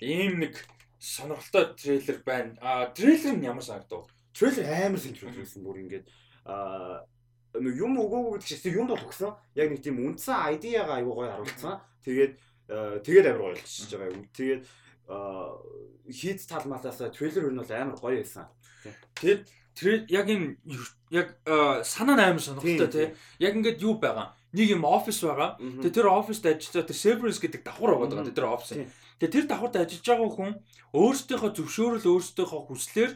[0.00, 0.54] Ийм нэг
[1.00, 2.56] сонирхолтой трейлер байна.
[2.60, 4.06] А трейлер нь ямар санагдав?
[4.32, 6.06] Трейлер амар сонирхолтой бүр ингээд
[6.46, 7.04] а
[7.58, 9.34] юм өгөөгүй гэдэг чинь юмд бол өгсөн.
[9.58, 11.82] Яг нэг тийм үндсэн ID-яга аюу гоё харуулсан.
[12.06, 12.32] Тэгээд
[13.02, 14.24] тэгээд амар болчихж байгаа юм.
[14.30, 14.62] Тэгээд
[16.10, 18.46] хийц тал малаас трейлер нь бол амар гоё байсан.
[19.18, 19.42] Тэгээд
[19.74, 20.56] тэр яг энэ
[21.10, 21.28] яг
[21.86, 23.08] санаа нь амар сонирхолтой тий.
[23.38, 24.34] Яг ингээд юу байгаа.
[24.52, 25.58] Нэг юм офис байгаа.
[25.58, 28.74] Тэгээд тэр оффист ажиллаж тэр Severance гэдэг давхар байгаа тэр офис.
[29.20, 30.52] Тэгээд тэр давхарт ажиллаж байгаа хүн
[30.96, 33.12] өөрсдийнхөө зөвшөөрөл өөрсдийнхөө хүслээр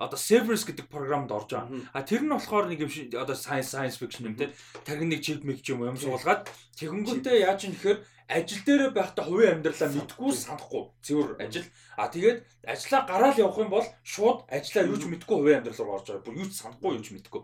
[0.00, 1.84] одоо Severance гэдэг програмд орж байгаа.
[1.92, 4.48] А тэр нь болохоор нэг юм одоо science science fiction юм те.
[4.88, 6.48] Тархиныг чип мэг юм юм суулгаад
[6.80, 11.68] тэгэнгүүтээ яаж юм гэхээр ажил дээр байхдаа хувийн амьдралаа мэдгүй санахгүй цэвэр ажил.
[12.00, 15.96] А тэгээд ажлаа гараал явах юм бол шууд ажлаа юу ч мэдгүй хувийн амьдрал руу
[16.00, 16.24] орж байгаа.
[16.24, 17.42] Бүр юу ч санахгүй юу ч мэдгүй.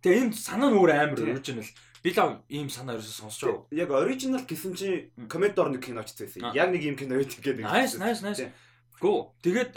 [0.00, 1.68] Тэгээ энэ санаа нь өөр амар оригинал.
[2.00, 3.76] Би л ийм санаа ерөөсөө сонсож байгаа.
[3.76, 6.48] Яг оригинал гэсэн чинь комедор нэг киноч байсан.
[6.56, 7.68] Яг нэг ийм кино байдаг гэдэг.
[7.68, 8.48] Nice nice nice.
[8.96, 9.36] Гүү.
[9.44, 9.76] Тэгээд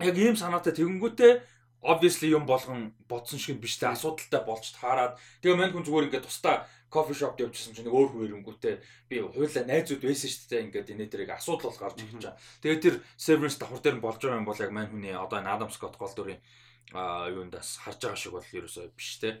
[0.00, 0.72] яг ийм санаатай.
[0.74, 1.32] Тэгэнгүүтээ
[1.82, 3.88] obviously юм болгон бодсон шиг биш те.
[3.88, 5.16] Асуудалтай болж таарад.
[5.40, 8.74] Тэгээ мань хүн зүгээр ингээд тусдаа кофе шопд явчихсан чинь өөр хөвөрөнгөтэй
[9.08, 10.64] би хуйлаа найзууд байсан шүү дээ.
[10.68, 12.36] Ингээд энэ дэрийг асуудал бол гарч ирж байгаа.
[12.60, 15.70] Тэгээд тэр Severance давхар дээр нь болж байгаа юм бол яг мань хүний одоо Adam
[15.70, 16.42] Scott гол дүрийн
[16.92, 19.40] а юундаас харж байгаа шиг бол ерөөсөө биш те.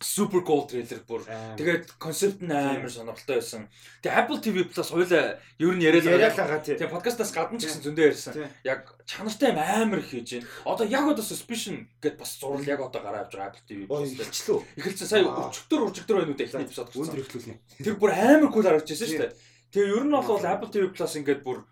[0.00, 1.24] Супер гол трейлер бүр
[1.58, 3.66] тэгээд концепт нь амар сонирхолтой байсан.
[4.02, 6.06] Тэгээ Apple TV Plus хоёлаа ер нь яриад
[6.38, 6.78] байгаа тийм.
[6.78, 8.34] Тэгээ подкастаас гадна ч гэсэн зөндөө ярьсан.
[8.62, 10.46] Яг чанартай амар их хийж байна.
[10.64, 14.14] Одоо яг одоо suspicion гэд бас зурвал яг одоо гараа авч байгаа Apple TV Plus
[14.14, 14.58] эхэлчлөө.
[14.78, 16.94] Эхэлсэн сая өчтөр өчтөр байна уу эхний эпизод.
[16.94, 17.54] Өндөр эхлүүлнэ.
[17.82, 19.34] Тэр бүр амар кул харагдаж байсан шүү дээ.
[19.74, 21.66] Тэгээ ер нь бол Apple TV Plus ингээд бүр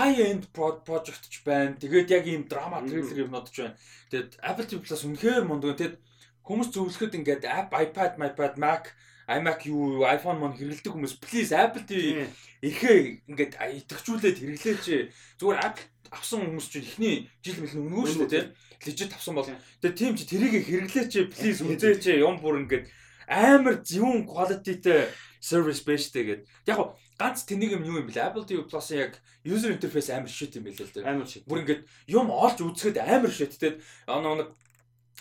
[0.00, 1.76] high end project ч байна.
[1.78, 3.76] Тэгээд яг ийм драма трейлер юмнууд ч байна.
[4.10, 5.78] Тэгээд Apple TV Plus үнэхээр мундаг.
[5.78, 5.96] Тэгээд
[6.46, 8.94] хүмүүс зөвлөхөд ингээд app iPad, iPad, Mac,
[9.26, 12.30] iMac юу, iPhone мөн хэрэгэлдэг хүмүүс please Apple TV
[12.62, 14.86] ихээ ингээд итгэжүүлээд хэрэглээч.
[15.42, 18.44] Зүгээр Apple авсан хүмүүс чинь эхний жил мэл өнгөө шүү дээ.
[18.86, 22.86] Legit авсан бол тэгээд тийм чи тэрийг хэрэглээч please үзээч юм бүр ингээд
[23.26, 25.10] амар зөвүүн quality-тэй
[25.42, 26.46] service based гэдэг.
[26.70, 30.54] Яг ганц тэнийг юм юу юм бэл Apple TV Plus-ын яг user interface амар shit
[30.54, 31.42] юм байл л дээ.
[31.50, 34.48] Бүр ингээд юм олж үзэхэд амар shit тэгээд нэг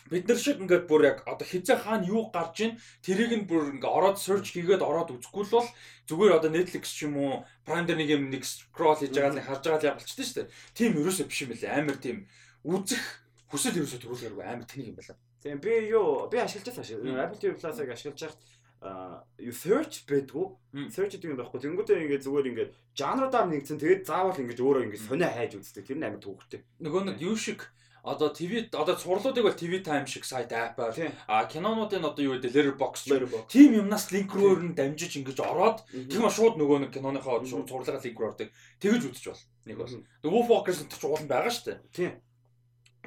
[0.10, 3.74] бид нар шиг ингээд бүр яг одоо хизээ хаана юу гарч ийн тэрийг нь бүр
[3.74, 5.70] ингээд ороод search хийгээд ороод үзэхгүй л бол
[6.06, 9.42] зүгээр одоо Netflix ч юм уу Prime дээр нэг юм нэг scroll хийж байгаа л
[9.42, 10.54] харж байгаа л явуулчихсан шүү дээ.
[10.78, 11.74] Тийм ерөөсөө биш юм билээ.
[11.74, 12.18] Амар тийм
[12.62, 13.04] үзэх
[13.50, 15.18] хүсэл ерөөсөө төрүүлээргүй амар тэнийг юм байна.
[15.42, 17.26] Тийм би юу би ашиглаж байгаа.
[17.26, 18.42] Apple TV Plus-ыг ашиглаж байхад
[19.42, 20.46] юу search байдгүй.
[20.94, 21.60] Search гэдэг юм байхгүй.
[21.66, 23.82] Тэнгүүтээ ингээд зүгээр ингээд жанруудаар нэгдсэн.
[23.82, 25.86] Тэгээд заавал ингээд өөрөө ингээд сонио хайж үздэг.
[25.86, 26.62] Тэр нь амар түүхтэй.
[26.82, 27.66] Нөгөө нэг юу шиг
[28.06, 30.94] одоо ТV одоо сурлуудыг бол TV Time шиг сайт апаар
[31.28, 33.10] а кинонуудын одоо юу гэдэг Letterboxd
[33.50, 37.98] тийм юмнаас линк рүү нь дамжиж ингэж ороод тийм шууд нөгөө нэг киноныхоо шууд сурлагаа
[38.06, 38.50] линк рүү ордог.
[38.78, 39.94] Тэгэж үзэж бол нэг бол
[40.30, 41.80] Wolf Walkers ч уул нь байгаа шүү дээ.
[41.98, 42.12] Тийм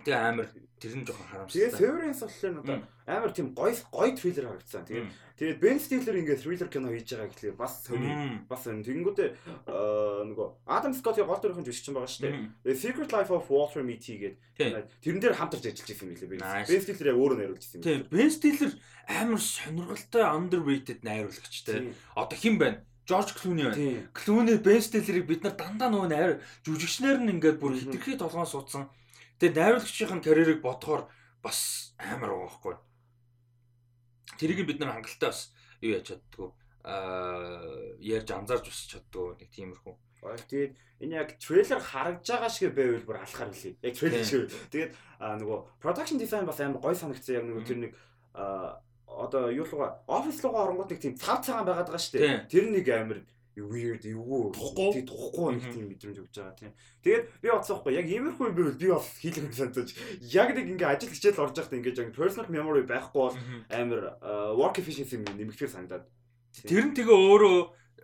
[0.05, 0.47] тэгээ амар
[0.79, 5.07] тэр нь жоохон харамсалтай тэгээ Severance болохоор одоо амар тийм гоё гоё трейлер харагдсан тэгээ
[5.39, 8.11] Тэгээд Бен Стиллер ингээд thriller кино хийж байгаа гэхлээр бас сони
[8.51, 9.29] бас тэгэнгүүтээ
[9.71, 12.35] нөгөө Адам Скоттын гол дүрийн жүжигчин байгаа шүү дээ.
[12.67, 16.43] Тэгээд Secret Life of Walter Mitty гэдэг тэрэн дээр хамтарч ажиллаж байсан юм лээ.
[16.43, 17.87] Бен Стиллер яг өөрөө найруулж байсан юм.
[17.87, 18.73] Тийм Бен Стиллер
[19.07, 21.95] амар сонирхолтой underrated найруулагчтай.
[22.19, 22.83] Одоо хэн байна?
[23.07, 24.11] Жорж Клүни байна.
[24.11, 28.91] Клүни Бен Стиллерийг бид нар дандаа нөгөө найр жүжигчнэр нь ингээд бүр хитрхи толгоон суудсан.
[29.39, 31.07] Тэгээд найруулагчийн карьерийг бодохоор
[31.43, 32.75] бас амар байгаа байхгүй.
[34.39, 36.51] Тэрийг бид нар хангалттай бас юу яаж чаддгүй
[36.85, 39.95] аа ярьж анзаарч бас чаддгүй нэг тиймэрхүү.
[40.51, 40.73] Тэгээд
[41.05, 43.79] энэ яг трейлер харагдж байгаа шиг байвал бүр алхаар хэлье.
[43.83, 44.51] Яг трейлер шиг.
[44.73, 47.93] Тэгээд нөгөө production design бас амар гой санагдсан яг нөгөө тэр нэг
[49.07, 52.51] одоо юу луга офис луга оронгууд нэг тийм цав цагаан байгаад байгаа шүү дээ.
[52.51, 53.21] Тэр нэг амар
[53.65, 55.03] weird эвгүй тухгүй?
[55.09, 56.73] тухгүй нэг тийм мэдрэмж өгч байгаа тийм.
[57.03, 59.89] Тэгээд би бодсоохгүй яг иймэрхүү юм байвал би бас хийлгэн санагдаж
[60.31, 63.37] яг нэг ингээ ажил хичээл орж байхдаа ингээ яг personal memory байхгүй бол
[63.73, 64.03] амар
[64.55, 66.05] work efficiency нэмэгдэхэр санагдаад.
[66.63, 67.59] Тэр нь тэгээ өөрөө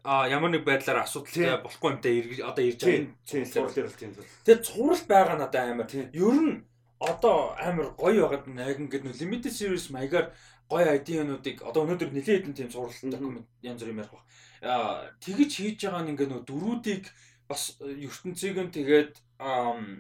[0.05, 2.15] а ямар нэг байдлаар асуудалтай болохгүй юмтай
[2.45, 4.13] одоо ирж байгаа цурал дээр л тийм.
[4.45, 5.89] Тэгээ цурал байгаа надад амар.
[6.13, 6.61] Ер нь
[7.01, 10.33] одоо амар гоё байгаад яг ингээд нөө limited series маягаар
[10.69, 12.69] гоё ID-нуудыг одоо өнөөдөр нэлээд хэдэн тийм
[13.13, 14.25] документ янз бүр юм ярих баг
[14.65, 17.05] тэгж хийж байгаа нь ингээ нөө дөрүүдийг
[17.49, 19.13] бас э, ертөнцийг нь тэгээд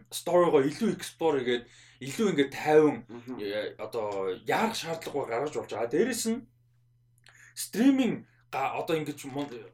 [0.09, 1.64] сторигоо илүү explore хийгээд
[2.00, 3.05] илүү ингээ тайван
[3.40, 5.92] э, одоо яарах шаардлагагүй гаргаж болж байгаа.
[5.92, 6.46] Дээрэс нь
[7.53, 9.18] стриминг одоо ингэж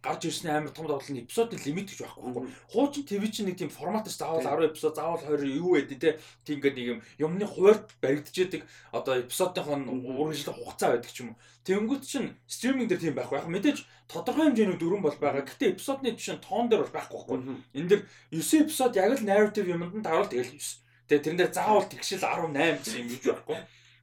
[0.01, 2.49] гарч ирсэн амар том давтал нь эпизодын лимит гэж байхгүй байхгүй.
[2.73, 6.59] Хуучин ТV чинь нэг тийм форматаас заавал 10 эпизод, заавал 20 юу байдیں۔ Тэ тийм
[6.59, 8.63] ингээд нэг юм юмны хуваард баригдчихэдэг
[8.93, 11.41] одоо эпизодын үргэлжлэх хугацаа байдаг ч юм уу.
[11.69, 13.37] Тэнгүүт чинь стриминг дээр тийм байхгүй.
[13.37, 15.45] Яг мэдээж тодорхой хэмжээний дөрвөн бол байгаа.
[15.45, 17.39] Гэхдээ эпизодны жишээ тоон дээр бол байхгүй байхгүй.
[17.77, 20.81] Энд дэр 9 эпизод яг л narrative юмд нь таруул тэгэл 9.
[21.11, 23.59] Тэгээ тэрэн дээр заавал тэгшил 18 гэсэн юм гэж байхгүй.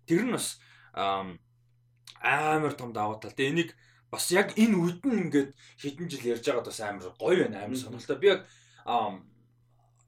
[0.05, 0.47] Тэр нь бас
[0.93, 3.33] амар том даваа тал.
[3.33, 3.71] Тэгээ энийг
[4.11, 7.77] бас яг энэ үед нь ингээд хэдэн жил ярьж байгаад бас амар гоё байна амар
[7.77, 8.19] сонирхолтой.
[8.19, 8.41] Би яг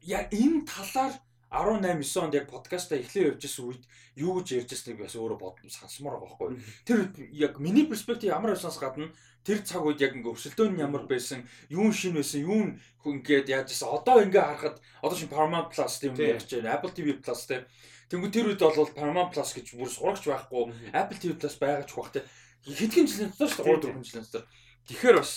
[0.02, 1.14] яг энэ талаар
[1.52, 3.84] 18 9 онд яг подкаста эхлээ явж байсан үед
[4.16, 6.62] юу гэж ярьж байсныг бас өөрөө бодсон сонсомоор байгаа байхгүй.
[6.86, 7.00] Тэр
[7.34, 9.10] яг миний перспектив ямар байснаас гадна
[9.44, 13.68] тэр цаг үед яг ингээ өрсөлдөөн нь ямар байсан, юу шин байсан, юу ингээд яаж
[13.74, 13.90] байсан.
[13.90, 16.78] Одоо ингээ харахад одоо шин Paramount Plus тийм ярьж байна.
[16.78, 17.66] Apple TV Plus тийм.
[18.14, 20.70] Тэнгүү тэр үед бол Paramount Plus гэж бүр сурагч байхгүй.
[20.94, 22.26] Apple TV Plus байгаач байх тийм
[22.66, 24.44] хэдхэн жилийн дотор шүү дээ 3 4 жилийн дотор.
[24.90, 25.34] Тэгэхээр бас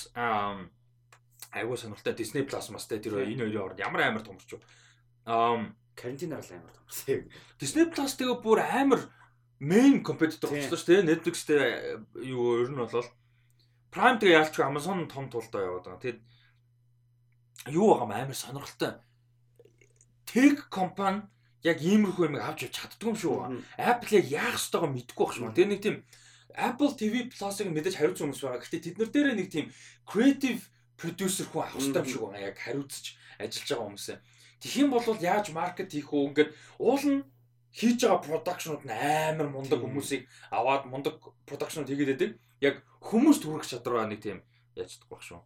[1.52, 4.62] айгуу сонирхолтой Disney Plus мас те тэр энэ хоёрын хооронд ямар амар томорч юу.
[5.28, 7.28] Аа карантинаар л амар томорсон.
[7.60, 9.00] Disney Plus тэгээ бүр амар
[9.60, 11.08] main competitor болчихлоо шүү дээ.
[11.10, 11.62] Netflix-тэй
[12.26, 13.08] юу ер нь болол
[13.92, 16.02] Prime тэгээ яалч Amazon том тулдаа яваад байгаа.
[16.02, 16.20] Тэгэд
[17.76, 18.92] юу байгаа амар сонирхолтой.
[20.24, 21.28] Tech компани
[21.62, 23.36] яг иймэрхүү юм авч явж чаддгүй юм шүү.
[23.76, 25.52] Apple яг яах ёстойгоо мэдэхгүй шүү.
[25.52, 25.96] Тэгээ нэг тийм
[26.56, 28.60] Apple TV Plus-ыг мэдээж хариуцсан хүмүүс байгаа.
[28.62, 29.66] Гэхдээ тэд нар дээр нэг тийм
[30.06, 32.46] creative producer хүн авах хэрэгтэй юм шиг байна.
[32.52, 33.04] Яг хариуцж
[33.38, 34.06] ажиллаж байгаа хүмүүс.
[34.78, 36.28] Юм бол яаж маркет хийх үү?
[36.30, 37.26] Ингээд уул нь
[37.72, 42.30] хийж байгаа продакшнууд нь амар мундаг хүмүүсийг аваад мундаг продакшнууд хийгээд байдаг.
[42.60, 44.44] Яг хүмүүст хүрэх чадвар нэг тийм
[44.76, 45.40] яаж чадахгүй шүү.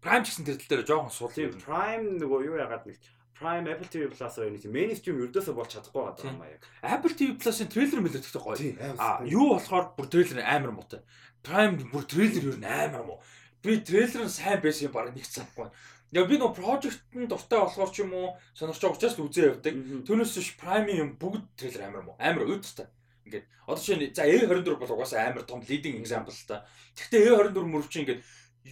[0.00, 1.32] Prime гэсэн тэр тал дээр жоохон сул.
[1.32, 2.96] Prime нөгөө юу яагаад нэг
[3.34, 6.62] Prime Apple TV Plus-аар нэг mainstream ердөөсөө болж чадахгүй байгаа юм аа яг.
[6.86, 8.54] Apple TV Plus-ын трейлер мэлэрдэгтэй гоё.
[8.94, 11.02] Аа юу болохоор бүр трейлер амар муутай.
[11.42, 13.18] Prime бүр трейлер юу амар муу.
[13.58, 15.66] Би трейлер нь сайн байсан юм баг нэг цаггүй.
[16.14, 19.74] Яг би нөө project-ын дуртай болохоор ч юм уу сонирч байгаа учраас үзээ явдаг.
[20.06, 22.14] Түүнээс биш Prime-ийн юм бүгд трейлер амар муу.
[22.22, 22.86] Амар өдөртэй.
[23.26, 26.62] Ингээд одоо чинь за A24 бол угаасаа амар том leading example та.
[26.94, 28.22] Гэхдээ A24 мөрөвч ингээд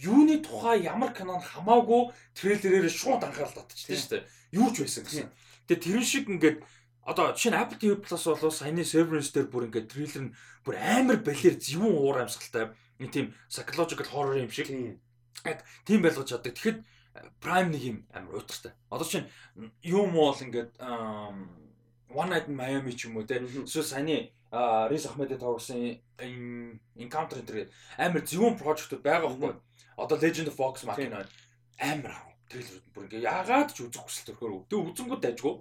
[0.07, 4.23] юуны тухай ямар кинон хамаагүй трейлерээр шууд анхаарал татчихсан шүү дээ
[4.53, 5.27] юу ч байсан гэсэн.
[5.65, 6.57] Тэгээ тэрэн шиг ингээд
[7.03, 10.75] одоо жишээ нь Apple TV Plus болоо саяны Severance дээр бүр ингээд трейлер нь бүр
[10.77, 14.69] амар балер зөвүүн уур амьсгалтай нэг тийм psychological horror юм шиг.
[15.43, 16.53] Яг тийм байлгаж чаддаг.
[16.55, 16.79] Тэгэхэд
[17.41, 18.71] Prime нэг юм амар уйтгартай.
[18.87, 19.27] Одоо чинь
[19.83, 20.71] юм уу бол ингээд
[22.13, 23.41] One Night in Miami ч юм уу те.
[23.41, 25.97] Эсвэл саяны Riz Ahmed тоглосон
[26.95, 29.53] Encounter энэ амар зөвүүн прожектууд байгаа байхгүй.
[29.97, 31.25] Одоо Legend of Vox Machina
[31.81, 34.69] амар трейлерүүд бүр ингээ яагаад ч үзэх хүсэл төрхөөр.
[34.69, 35.53] Тэгээ үзэнгүүд дайжгүй.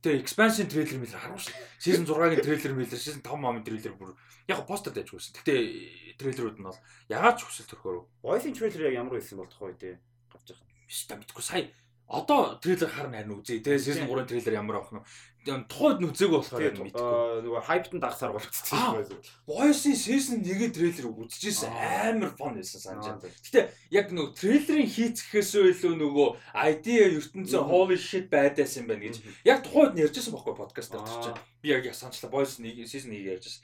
[0.00, 1.60] Тэгээ expansion трейлер мэлэр харуулж шээ.
[1.76, 4.16] Season 6-гийн трейлер мэлэр, season 5 мамын трейлер бүр
[4.48, 5.36] яг постэр дайжгүйсэн.
[5.44, 6.80] Гэтэ трейлерүүд нь бол
[7.12, 8.24] яагаад ч хүсэл төрхөөр.
[8.24, 9.94] Voice-ийн трейлер яг ямар байсан бол тухай тий
[10.32, 10.68] гарч байгаа.
[10.88, 11.68] Биш та мэдгүй сая
[12.10, 13.62] одоо трейлер харна харин үзье.
[13.62, 15.04] Те season 3 трейлер ямар авах нь?
[15.46, 19.06] Тухайд нүцээг болохоор мэдгүй нөгөө хайптан дагсаар болчихсон
[19.46, 21.70] voice-ийн season 1-ийн трейлер үзчихсэн.
[21.70, 23.30] Амар фон байсан санаж байна.
[23.46, 26.28] Гэтэ яг нөгөө трейлерын хийцгэхээс илүү нөгөө
[26.66, 29.22] idea ертөнцийн holy shit байдаас юм байна гэж.
[29.46, 33.62] Яг тухайд нь ярьжсэн байхгүй подкаст дээр чинь би яг voice 1 season 1 ярьжсэн.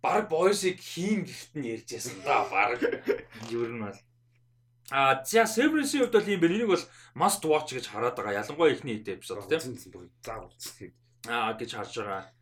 [0.00, 2.80] Бараг voice-ыг хийн гэхт нь ярьжсэн да бараг.
[3.50, 3.98] Ер нь бол
[4.90, 6.54] А за Severance-ийн хувьд бол юм байна.
[6.56, 8.40] Энийг бол must watch гэж хараад байгаа.
[8.40, 10.08] Ялангуяа ихний эпизод тийм.
[10.24, 10.92] За үзсэн.
[11.28, 12.32] Аа гэж харж байгаа.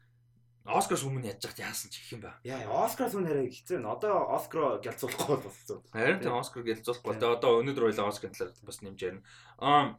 [0.66, 2.34] Оскарс өмнө яаж яхад яасан ч их юм ба.
[2.42, 3.86] Яа, Оскараас өмнө хараа хэцүү нэ.
[3.86, 5.78] Одоо Оскар гялцуулахгүй болсон.
[5.94, 7.14] Харин тийм Оскар гялцуулахгүй.
[7.22, 9.22] Тэгээ одоо өнөөдөр хоёлаа Оскар талаар бас нэмж ярина.
[9.62, 9.94] Аа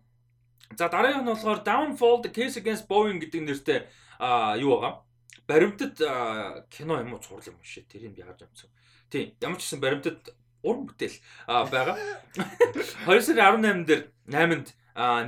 [0.75, 3.79] За дараагийн нь болохоор Downfall the Case Against Boeing гэдэг нэртэй
[4.19, 5.07] аа юу байгаа.
[5.47, 5.95] Баримтат
[6.67, 7.87] кино юм уу цуврал юм шээ.
[7.87, 8.69] Тэрийг би харж амжсан.
[9.07, 9.31] Тийм.
[9.39, 11.17] Ямар ч гэсэн баримтат уран бүтээл
[11.47, 11.97] байгаа.
[13.05, 14.67] 2 сарын 18 дээр 8-нд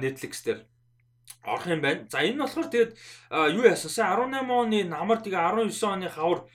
[0.04, 0.65] Netflix дээр
[1.46, 2.06] орох юм байна.
[2.10, 2.92] За энэ болохоор тэгээд
[3.56, 3.89] юу яасан?
[4.34, 6.46] 18 оны намар тэгээ 19 оны хавар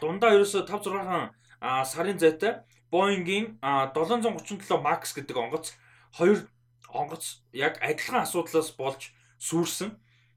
[0.00, 2.62] дундаа ерөөсө 5 6 сарын зайтай
[2.92, 5.76] Boeing-ийн 737 Max гэдэг онгоц
[6.16, 6.48] хоёр
[6.88, 9.92] онгоц яг адилхан асуудлаас болж сүрсэн.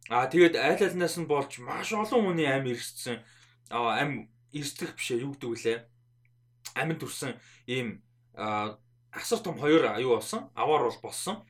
[0.10, 3.24] Аа тэгээд айл альнаас нь болж маш олон хүний амь ирссэн.
[3.72, 5.78] Аа амь эрсдэх бишээ юу гэдэг вүлээ
[6.76, 7.36] амин төрсэн
[7.68, 8.02] ийм
[8.36, 10.50] асар том хоёр аюу болсон.
[10.56, 11.44] Аваар бол болсон.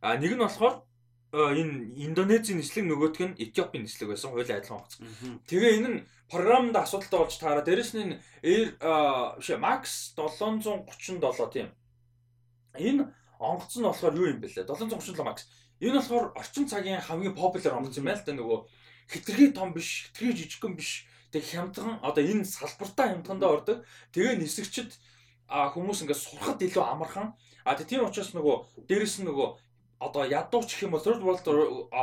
[0.00, 0.82] А нэг нь болохоор
[1.32, 4.32] энэ Индонезийн нислэг нөгөөх нь Этиопийн нислэг байсан.
[4.32, 4.96] Хоёулаа адилхан онгоц.
[5.48, 8.76] Тэгээ энэ нь програмд асуудалтай болж таараа дээрэс нь Air
[9.40, 11.68] биш Max 737 тийм.
[12.76, 14.68] Энэ онгоц нь болохоор юу юм бэ лээ?
[14.68, 15.48] 737 Max.
[15.80, 18.58] Энэ болохоор орчин цагийн хамгийн популяр онгоц юм байна л да нөгөө
[19.12, 23.78] хитрхи том биш, хитрхи жижигхэн биш Тэг хямдхан одоо энэ салбартаа хямдхандаа ордог.
[24.12, 24.92] Тэгээ нисгчд
[25.48, 27.32] хүмүүс ингээд сурахад илүү амархан.
[27.64, 29.48] А тийм учраас нөгөө дээрэс нь нөгөө
[30.02, 31.46] одоо ядууч гэх юм бол third world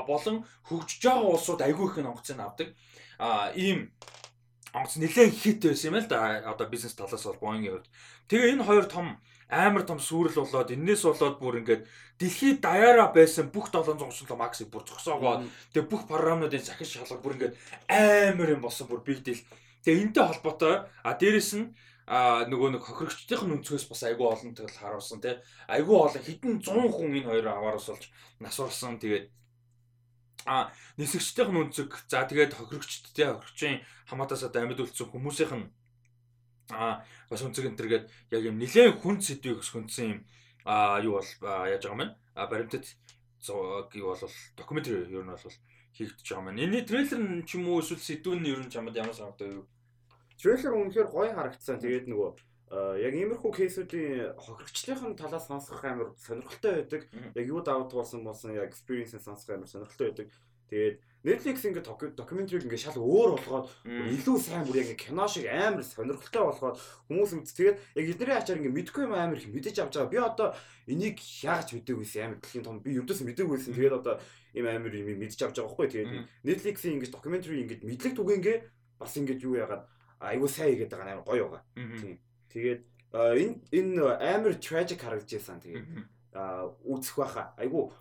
[0.07, 2.73] болон хөгжиж байгаа улсууд айгүй их онгоцыг авдаг.
[3.19, 3.91] А ийм
[4.73, 6.41] онгоц нэлээд хит байсан юм л да.
[6.49, 7.91] Одоо бизнес талаас бол Boeing-ийн хувьд.
[8.29, 11.83] Тэгээ энэ хоёр том амар том сүрэл болоод энээс болоод бүр ингээд
[12.21, 17.57] дэлхийд даяараа байсан бүх 730 максыг бүр зогсоогоод тэгээ бүх програмнуудын захин шалгал бүр ингээд
[17.89, 19.41] амар юм болсон бүр deal.
[19.81, 21.73] Тэгээ энтэй холбоотой а дээрэс нь
[22.09, 25.37] а нөгөө нэг хохирогчдын өнцгөөс бас айгүй олон тэгэл харуулсан тий
[25.69, 28.05] айгүй олон хэдэн 100 хүн энэ хоёр аваараас болж
[28.41, 29.29] насварсан тэгээд
[30.49, 35.69] а нисгчдийн өнцөг за тэгээд хохирогчд тий хохирогчийн хамаатаас одоо амьд үлдсэн хүмүүсийнх нь
[36.69, 40.19] а бас өнцөг энэ төргээд яг юм нэлээд хүн сэдвийг хөсгөнсөн юм
[40.65, 41.29] а юу бол
[41.69, 42.15] яаж байгаа юм?
[42.35, 42.85] А баримтат
[43.47, 44.23] юу бол
[44.57, 45.55] докюментари ер нь бол
[45.97, 46.53] хийгдэж байгаа юм.
[46.53, 49.65] Энийний трейлер нь ч юм уу эсвэл сэдвүүн нь ер нь чамд ямар санагдав юу?
[50.37, 51.81] Трейлер үнэхээр гоё харагдсан.
[51.81, 52.31] Тэгээд нөгөө
[53.01, 57.01] яг иймэрхүү кейсүүдийн хохирогчлын талаас сонсох амар сонирхолтой байдаг.
[57.33, 60.29] Яг юу даваад болсон болсон яг experience-ийг сонсох амар сонирхолтой байдаг.
[60.69, 65.83] Тэгээд Netflix ингээд докюментариг ингээд шал өөр болгоод илүү сайн бүр яг кино шиг амар
[65.83, 66.79] сонирхолтой болгоод
[67.11, 67.51] хүмүүс үз.
[67.59, 70.13] Тэгээд яг эднэрийн ачаар ингээд мэдгүй юм амар их мэдэж авч байгаа.
[70.15, 70.47] Би одоо
[70.87, 73.75] энийг яагаад мэдээгүй амар дэлхийн том би юудаас мэдээгүй байсан.
[73.75, 74.15] Тэгээд одоо
[74.55, 75.87] ийм амар юм мэдэж авч байгаа байхгүй.
[75.91, 76.11] Тэгээд
[76.47, 78.57] Netflix-ийн ингээд докюментари ингээд мэдлэг түгээнгээ
[79.03, 79.83] бас ингээд юу яагаад
[80.23, 81.63] айгуу сайн хийгээд байгаа амар гоё байгаа.
[81.75, 82.15] Тийм.
[82.47, 85.59] Тэгээд энэ энэ амар tragic харагдаж байсан.
[85.59, 85.83] Тэгээд
[86.87, 87.91] үзэх байхаа айгуу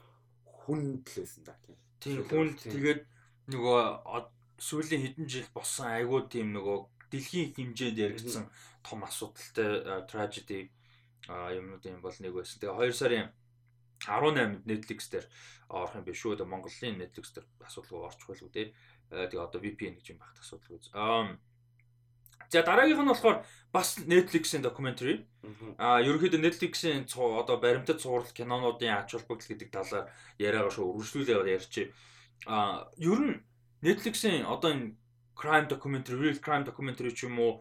[0.70, 1.58] хүндлээсэн да.
[1.66, 3.00] Тийм Тийм хүн тэгээд
[3.52, 3.80] нөгөө
[4.58, 6.78] сүүлийн хэдэн жил болсон айгуу тийм нөгөө
[7.10, 8.44] дэлхийн хэмжээнд яригдсан
[8.86, 10.70] том асуудалтай tragedy
[11.28, 12.58] юмнууд юм бол нэг байсан.
[12.60, 13.26] Тэгээ 2 сарын
[14.04, 15.26] 18-нд Netflix дээр
[15.68, 16.22] орох юм биш.
[16.22, 18.66] Тэгээ Монголын Netflix дээр асуудалгүй орчих байлгүй тий.
[19.10, 20.78] Тэгээ одоо VPN гэж юм багт асуудалгүй.
[20.94, 21.34] Аа
[22.48, 25.28] За дараагийнх нь болохоор бас Netflix-ийн documentary.
[25.76, 30.08] Аа ерөнхийдөө Netflix-ийн одоо баримтат цуврал кинонуудын ач холбогдол гэдэг талаар
[30.40, 31.92] яриагаа шүү үргэлжлүүлээ ярьчих.
[32.48, 33.36] Аа ер нь
[33.84, 34.96] Netflix-ийн одоо энэ
[35.36, 37.52] crime documentary, real crime documentary ч юм уу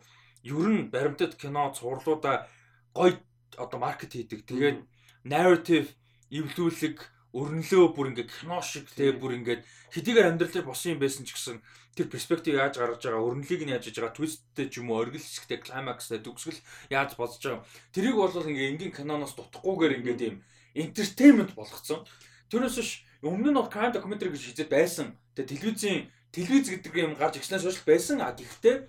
[0.44, 2.48] ер нь баримтат кино цувралуудаа
[2.96, 3.20] гоё
[3.60, 4.48] одоо маркет хийдэг.
[4.48, 4.80] Тэгээд
[5.28, 5.92] narrative
[6.32, 6.98] эвлүүлэг
[7.34, 11.60] өрнөлөө бүр ингээ кино шиг те бүр ингээ хэдийгээр амьдралаар босон юм байсан ч гэсэн
[11.98, 15.20] тэр перспектив яаж гаргаж байгаа өрнөлийг нь яаж хийж байгаа твисттэй ч юм уу оргил
[15.20, 16.62] хэсэгтэй клаймакстай төгсгөл
[16.94, 20.36] яаж бодож байгаа тэрийг бол ингээ энгийн киноноос дутахгүйгээр ингээ тийм
[20.78, 22.06] entertainment болгоцсон.
[22.54, 22.92] Тэрнээс биш
[23.26, 26.00] өмнө нь бол crime documentary гэж хизээд байсан тэгээ телевизийн
[26.32, 28.22] телевиз гэдэг юм гарч ирснээр шүүл байсан.
[28.22, 28.88] А гэхдээ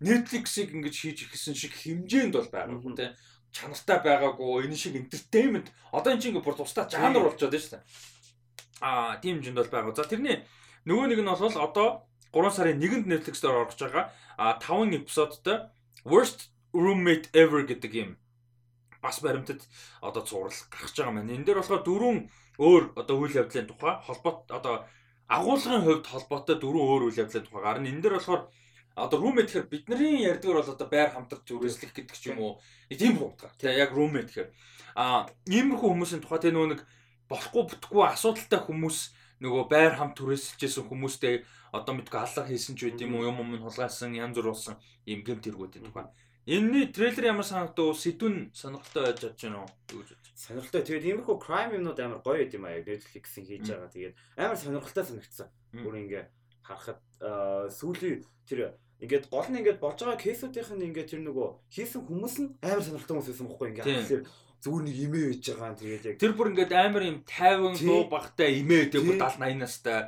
[0.00, 3.16] Netflix-ийг ингэж хийж ирсэн шиг хэмжээнд бол байгаагүй те
[3.52, 7.84] чанартай байгаагүй энэ шиг entertainment одоо энэ чинь бүр тусдаа жанр болчиход байна шүү дээ.
[8.80, 9.94] Аа тийм хэмжээнд бол байгаа.
[9.96, 10.38] За тэрний
[10.86, 11.88] нөгөө нэг нь бол одоо
[12.32, 15.68] 3 сарын 1-нд Netflix дээр орж байгаа а 5 эпизодтой
[16.06, 18.10] Worst Roommate Ever гэдэг юм
[19.02, 19.66] бас баримтад
[20.00, 21.34] одоо цуврал гарч байгаа маань.
[21.34, 22.18] Энэ дээр болохоор дөрвөн
[22.60, 24.86] өөр одоо үйл явдлын тухай холбоот одоо
[25.26, 27.88] агуулгын хувьд холбоотой дөрвөн өөр үйл явдлын тухай гарна.
[27.90, 28.42] Энэ дээр болохоор
[29.04, 32.52] одоо roommate гэхээр бидний ярьдгаар бол одоо байр хамтрах зүрээслэх гэдэг ч юм уу
[32.90, 33.54] тийм утгаар.
[33.56, 34.50] Тэгээ яг roommate гэхээр
[34.96, 36.80] а иймэрхүү хүмүүсийн тухай тэ нөгөө нэг
[37.30, 38.98] болохгүй бүтггүй асуудалтай хүмүүс
[39.40, 41.34] нөгөө байр хамт түрээсэлжсэн хүмүүстэй
[41.72, 45.22] одоо мэдгүй алга хийсэн ч байд юм уу юм юм хулгайсан янз бүр болсон юм
[45.24, 46.10] гэм тэргүүдийн тухай.
[46.50, 47.94] Энийний трейлер ямар санагдав?
[47.94, 50.02] Сэдвэн сонирхолтой байж чадж байна уу?
[50.34, 50.82] Сонирхолтой.
[50.82, 52.80] Тэгээд иймэрхүү crime юмнууд амар гоё юм аа.
[52.82, 53.92] Netflix-ийн хийж байгаа.
[53.94, 55.48] Тэгээд амар сонирхолтой санагдсан.
[55.70, 56.24] Бүр ингээ
[56.66, 57.00] харахад
[57.70, 62.36] сүүлийн тэр ингээд гол нь ингээд болж байгаа кейсүүдийнх нь ингээд тэр нөгөө хийсэн хүмүүс
[62.40, 64.24] нь амар сонирхолтой хүмүүс байсан бохгүй ингээд тэгэхээр
[64.60, 65.80] зүгээр нэг имээ хийж байгаа.
[65.80, 69.64] Тэгээд яг тэр бүр ингээд амар юм 50 дуу багтай имээ гэдэг бүр 70 80
[69.64, 70.00] настай.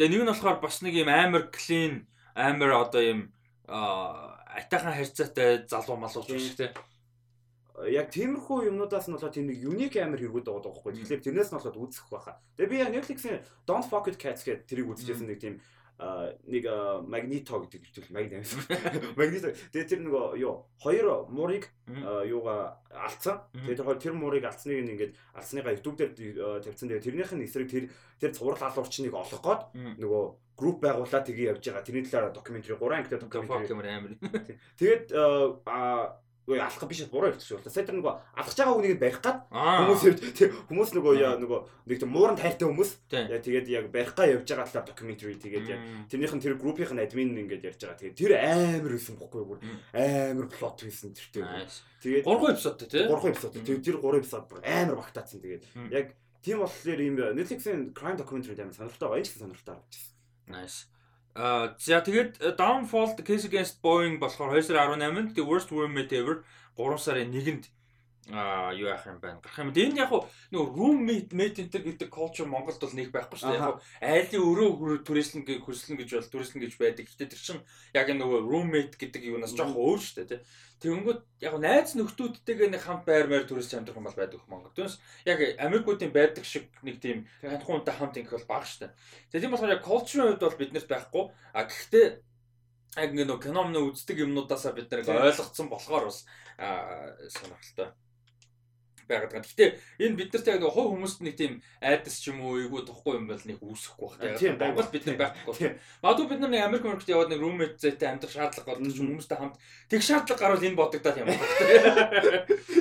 [0.00, 1.94] Тэгээ нэг нь болохоор бас нэг юм амар клин
[2.32, 3.20] амар одоо юм
[3.68, 6.72] атайхан харьцаатай залуу малууч биш тий
[7.88, 10.92] яг тиймэрхүү юмнуудаас нь болоод тийм нэг юник амир хэрэгүүд байгаа байхгүй.
[10.92, 12.36] Тэгэхээр тэрнээс нь болоод үзэх байхаа.
[12.56, 15.56] Тэгээ би яг Netflix-ийн Don't Fuck With Cats гэдэг тэрийг үзчихсэн нэг тийм
[16.48, 16.64] нэг
[17.06, 18.48] магнито гэдэг хэлбэл магнит.
[19.18, 19.54] Магнито.
[19.70, 21.70] Тэгээ тэр нөгөө юу хоёр муурыг
[22.26, 23.46] юугаа алдсан.
[23.54, 26.12] Тэгээ тэр тэр муурыг алдсныг ингээд алдсныгаа YouTube дээр
[26.62, 26.88] тавьсан.
[26.90, 27.84] Тэгээ тэрнийх нь эсрэг тэр
[28.18, 29.62] тэр цуврал алуурчныг олох гээд
[30.02, 30.24] нөгөө
[30.58, 31.86] групп байгуулаад тгий явж байгаа.
[31.86, 34.12] Тэрний талаар докюментари 3 ангитай докюментари амар.
[34.78, 35.04] Тэгээд
[36.42, 37.70] Үгүй алах биш буруу хэлчих шүү.
[37.70, 40.02] Сая тэр нөгөө алхаж байгаа хүнийг барих гад хүмүүс
[40.34, 44.26] тэр хүмүүс нөгөө яа нөгөө нэг тийм мууран тайртай хүмүүс яа тэгээд яг барих га
[44.26, 48.02] явж байгаа талаар докюментари тэгээд яг тэрнийх нь тэр группийн админ ингээд ярьж байгаа.
[48.02, 49.58] Тэгээд тэр амар байсан бохгүй бүр
[49.94, 51.46] амар плот хийсэн тэртэй.
[52.02, 53.52] Тэгээд 3 эпизодтой тий 3 эпизод.
[53.62, 55.38] Тэгээд тэр 3 эпизод амар багтаацсан.
[55.38, 56.06] Тэгээд яг
[56.42, 59.22] тийм болохоор ийм Netflix-ийн crime documentary амар сонирхолтой байгаа.
[59.22, 59.86] Энэ ч сонирхолтой байна.
[60.50, 60.90] Nice.
[61.34, 66.12] Аа за тэгээд э, Downfall Case Against Boeing болохоор 2 сарын 18-нд The Worst Roommate
[66.12, 66.44] Ever
[66.76, 67.64] 3 сарын 1-нд
[68.30, 69.42] аа юу яах юм байна.
[69.42, 69.74] Гарах юм.
[69.74, 70.14] Энд яг
[70.54, 73.58] нөгөө roommate mate enter гэдэг culture Монголд бол нэг байхгүй шүү дээ.
[73.58, 77.10] Яг айлын өрөө түрээслэн гэж хүслэн гэж бол түрээслэн гэж байдаг.
[77.10, 77.58] Гэтэ тэр чин
[77.90, 80.46] яг нөгөө roommate гэдэг юунаас жоох өөр шүү дээ.
[80.86, 84.70] Тэгэнгүүт яг найз нөхдүүдтэйгээ нэг хамт байр маяр түрээсч амьдрах юм бол байдаг Монгол.
[84.70, 88.94] Түүнээс яг Америкуудын байдаг шиг нэг тийм ханхуунтай хамт ингэх бол бага шүү дээ.
[89.30, 91.24] Тэгээ тийм болохоор яг culture-ийн хувьд бол биднэрт байхгүй.
[91.54, 92.06] А гэхдээ
[92.98, 96.26] яг ингэ нөгөө кино мөн үздэг юмнуудаасаа бид нэг ойлгоцсон болохоор бас
[97.30, 97.94] сонирхолтой
[99.12, 99.44] байгаад байгаа.
[99.44, 99.70] Гэхдээ
[100.08, 101.52] энэ бид нарт яг нэг хувь хүмүүст нэг тийм
[101.84, 104.40] айдас ч юм уу эйгүү тохгүй юм бол нэг үүсэхгүй байна.
[104.40, 105.76] Тийм Монгол бид нар байхгүй.
[106.00, 109.38] Магадгүй бид нар нэг Америк Америкт яваад нэг roommate зайтай амьдрах шаардлага болдог ч хүмүүстэй
[109.38, 109.56] хамт
[109.92, 111.44] тэг шаардлага гарвал энэ бодогдаад юм байна.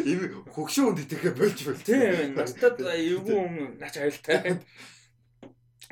[0.07, 0.21] Ийм
[0.55, 1.83] хөгшин хүнд итгэхэ болж байна.
[1.83, 4.63] Тийм настад эйгүү хүн наач аюултай.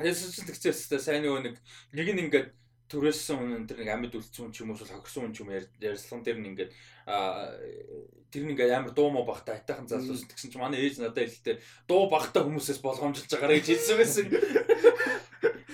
[0.00, 1.54] Ясч тэгчээс сайн нөгөө нэг
[1.92, 2.48] нэг нь ингээд
[2.90, 6.50] төрөөссөн хүн энэ нэг амьд үлдсэн ч юм уу хогсон ч юм ярьслан дээр нь
[6.50, 6.72] ингээд
[7.06, 12.10] тэр нэг амар дуу муу багтаа хайтайхан залуус тэгсэн чинь манай ээж надад хэлдэг дуу
[12.10, 14.26] багтаа хүмүүсээс болгоомжилж байгаарэ гэж хэлсэн байсан.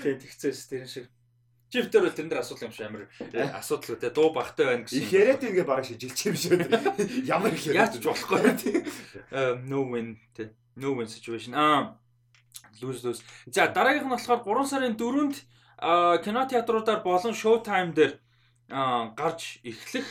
[0.05, 1.07] Тэгээ тэгцээс тэр шиг
[1.67, 3.09] Чифтер бол тэрнэр асуудал юм шиг амар
[3.59, 5.03] асуудал үү те дуу багтай байна гэсэн.
[5.03, 6.63] Их яриад ингээ бараг шижилч юм шүү.
[7.27, 8.87] Ямар их яаж ч болохгүй тийм.
[9.67, 10.55] No win те.
[10.79, 11.59] No win situation.
[11.59, 11.99] Аа
[12.81, 13.23] lose lose.
[13.51, 15.37] За дараагийнх нь болохоор 3 сарын 4-нд
[15.79, 18.13] кино театруудаар болон Showtime дээр
[18.69, 20.07] гарч эхлэх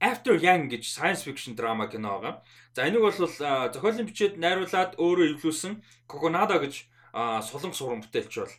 [0.00, 2.42] After Young гэж science fiction драма кино байгаа.
[2.74, 6.90] За энийг бол зохиолын бичээд найруулад өөрөө эвлүүлсэн Coconado гэж
[7.46, 8.54] суланг суран бүтээлч бол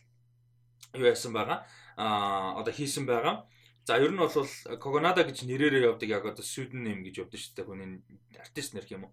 [0.96, 1.66] юу яасан байгаа.
[1.96, 3.46] а одоо хийсэн байгаа.
[3.84, 4.28] За ер нь бол
[4.82, 7.64] Cogonada гэж нэрээрээ явдаг яг одоо name гэж явдаг шүү дээ.
[7.64, 8.02] Хүний
[8.36, 9.12] артист нэр юм уу.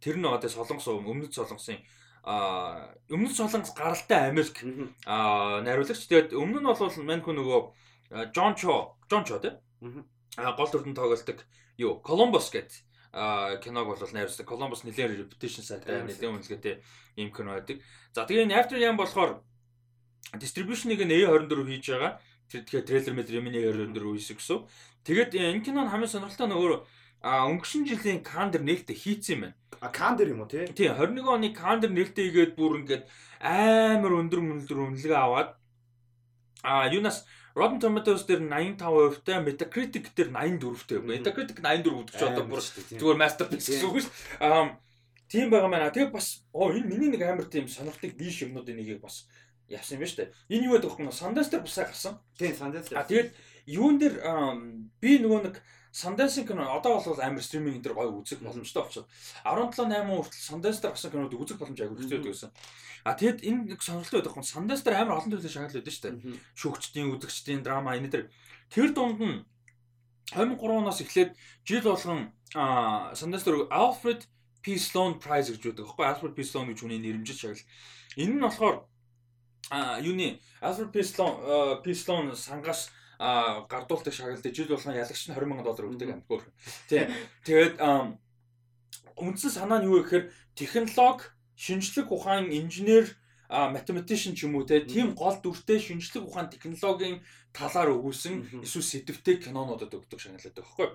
[0.00, 1.80] Тэр нь одоо Солонгос өмнөд Солонгосын
[2.28, 4.60] а өмнөд Солонгос гаралтай Америк
[5.08, 6.04] а найруулагч.
[6.04, 6.76] Тэгээд өмнө нь бол
[7.08, 7.60] мань хүн нөгөө
[8.36, 9.56] Джон Чо, Джон Чо тий.
[10.36, 11.40] А гол дүрдэн тоглолдог
[11.80, 12.84] юу Columbus гэдэг
[13.64, 14.44] киног бол найруулсан.
[14.44, 16.74] Columbus нэлээд reputation сайтай нэлээд үнэлгээтэй
[17.16, 17.80] ийм кино байдаг.
[18.12, 19.40] За тэгээ энэ After Yang болохоор
[20.36, 22.20] distribution-ыг нь A24 хийж байгаа.
[22.52, 24.58] Тэр тэгэхээр трейлер мэл Remini A24 хийсэн гэсэн.
[25.08, 26.80] Тэгээд э, энэ кино нь хамгийн сонирхолтой нөгөө
[27.22, 29.56] а өнгөрсөн жилийн Кандер нээлттэй хийцэн байна.
[29.80, 30.66] А Кандер юм уу тий?
[30.70, 33.04] Тий 21 оны Кандер нээлттэй игээд бүр ингээд
[33.42, 35.58] амар өндөр мөндөр үнэлгээ аваад
[36.62, 37.26] а юунаас
[37.58, 40.98] Rotten Tomatoes дээр 85% та Metacritic дээр 84-тэй.
[41.02, 44.14] Metacritic 84 гэдэг чинь одоо бүр зүгээр masterpiece гэсэн үг шүү.
[44.38, 44.78] Аа
[45.26, 45.90] тийм байгаа маа.
[45.90, 49.26] Тэгээ бас оо энэ миний нэг амар тийм сонирхдаг биш юмнуудын нэгийг бас
[49.66, 50.30] явсан юм байна шүү дээ.
[50.54, 51.10] Энэ юу гэдэг вэ?
[51.10, 52.14] Sundance дээр бусаа гарсан.
[52.38, 53.00] Тийм Sundance дээр.
[53.02, 53.30] А тэгээд
[53.66, 54.14] юун дээр
[55.02, 55.56] би нөгөө нэг
[55.98, 59.10] Sundance кино одоо бол амар стриминг энэ төр гоё үзэх боломжтой болчиход
[59.42, 62.50] 17 8 хүртэл Sundance дээр гарсан кинод үзэх боломж аягүй хэрэгтэй байсан.
[63.02, 64.46] А тэгэд энэ нэг сонирхолтой байдаг юм.
[64.46, 66.38] Sundance дээр амар олон төрлийн шагнал байдаг шүү дээ.
[66.54, 68.24] Шүүгчдийн, үзэгчдийн, драма энэ төр.
[68.70, 69.42] Тэр дунд нь
[70.38, 71.34] 2003 оноос эхлээд
[71.66, 74.22] жил болгон Sundance дээр Alfred
[74.62, 75.82] P Sloan Prize гэж байдаг.
[75.82, 77.66] Тэгэхгүй Alfred P Sloan гэж хүний нэрмжил шагнал.
[78.14, 78.86] Энэ нь болохоор
[79.70, 81.34] а юуны Alfred P Sloan
[81.82, 86.40] P Sloan сангаас а гардуулдаг шагналтай жил болгон ялагч нь 20 сая доллар өгдөг амтгүй.
[86.88, 87.10] Тий.
[87.42, 87.82] Тэгээд
[89.18, 93.10] үндсэн санаа нь юу гэхээр технологи шинжлэх ухаан инженер
[93.50, 97.18] математишн ч юм уу тийм гол дүртэй шинжлэх ухаан технологийн
[97.50, 100.88] талаар өгүүлсэн эсвэл сэдвтэй кинонуудад өгдөг шагналаад байгаа байхгүй.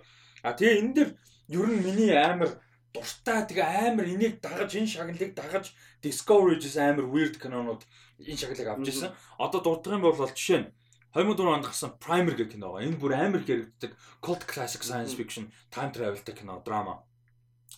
[0.48, 1.10] А тэгээ энэ дэр
[1.52, 2.56] ер нь миний амар
[2.96, 7.84] дуртай тэгээ амар энийг дагаж энэ шагналыг дагаж Discovery-с амар weird кинонууд
[8.22, 9.12] энэ шагналыг авч ирсэн.
[9.42, 10.72] Одоо дурдах юм бол жишээ нь
[11.14, 12.90] 2004 онд гарсан Primer гэх кино байгаа.
[12.90, 13.92] Энэ бүр амар хэрэгддэг
[14.22, 17.06] cult classic science fiction time travel-тэй кино драма.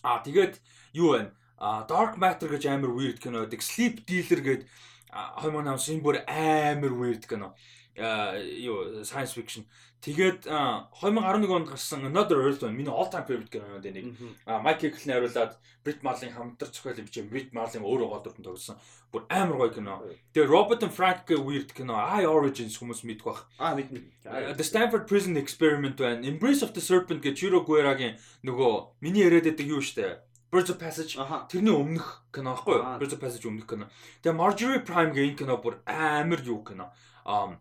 [0.02, 0.56] А тэгээд
[0.96, 1.32] юу вэ?
[1.60, 3.60] А Dark Matter гэж амар weird кино байдаг.
[3.60, 4.68] Sleep Dealer гэдэг
[5.12, 7.52] 2008 энэ бүр амар weird кино.
[7.98, 9.64] А юу science fiction.
[10.04, 12.76] Тэгээд 2011 онд гарсан Another Earth байна.
[12.76, 14.14] Миний all time favorite кино нэг.
[14.46, 18.76] Mike Eagle найруулад Brit Marlin хамтар зохиол бичээ Brit Marlin өөрөө гол дүртэн тогсон.
[19.10, 20.02] Бүр амар гоё кино.
[20.34, 21.96] Тэгээд Robert and Frank weird кино.
[21.96, 23.48] I Origins хүмүүс мэдэх бах.
[23.58, 24.04] А мэднэ.
[24.54, 26.22] The Stanford Prison Experiment байна.
[26.22, 30.20] Embrace of the Serpent гэж Chiro Guerra-гийн нөгөө миний яриад байдаг юу штэ
[30.52, 31.18] Birds of Passage
[31.50, 32.84] тэрний өмнөх кино аахгүй юу?
[33.02, 33.90] Birds of Passage өмнөх кино.
[34.22, 36.94] Тэгээ Marjorie Prime гэх энэ кино бүр амар юу кино.
[37.26, 37.58] Um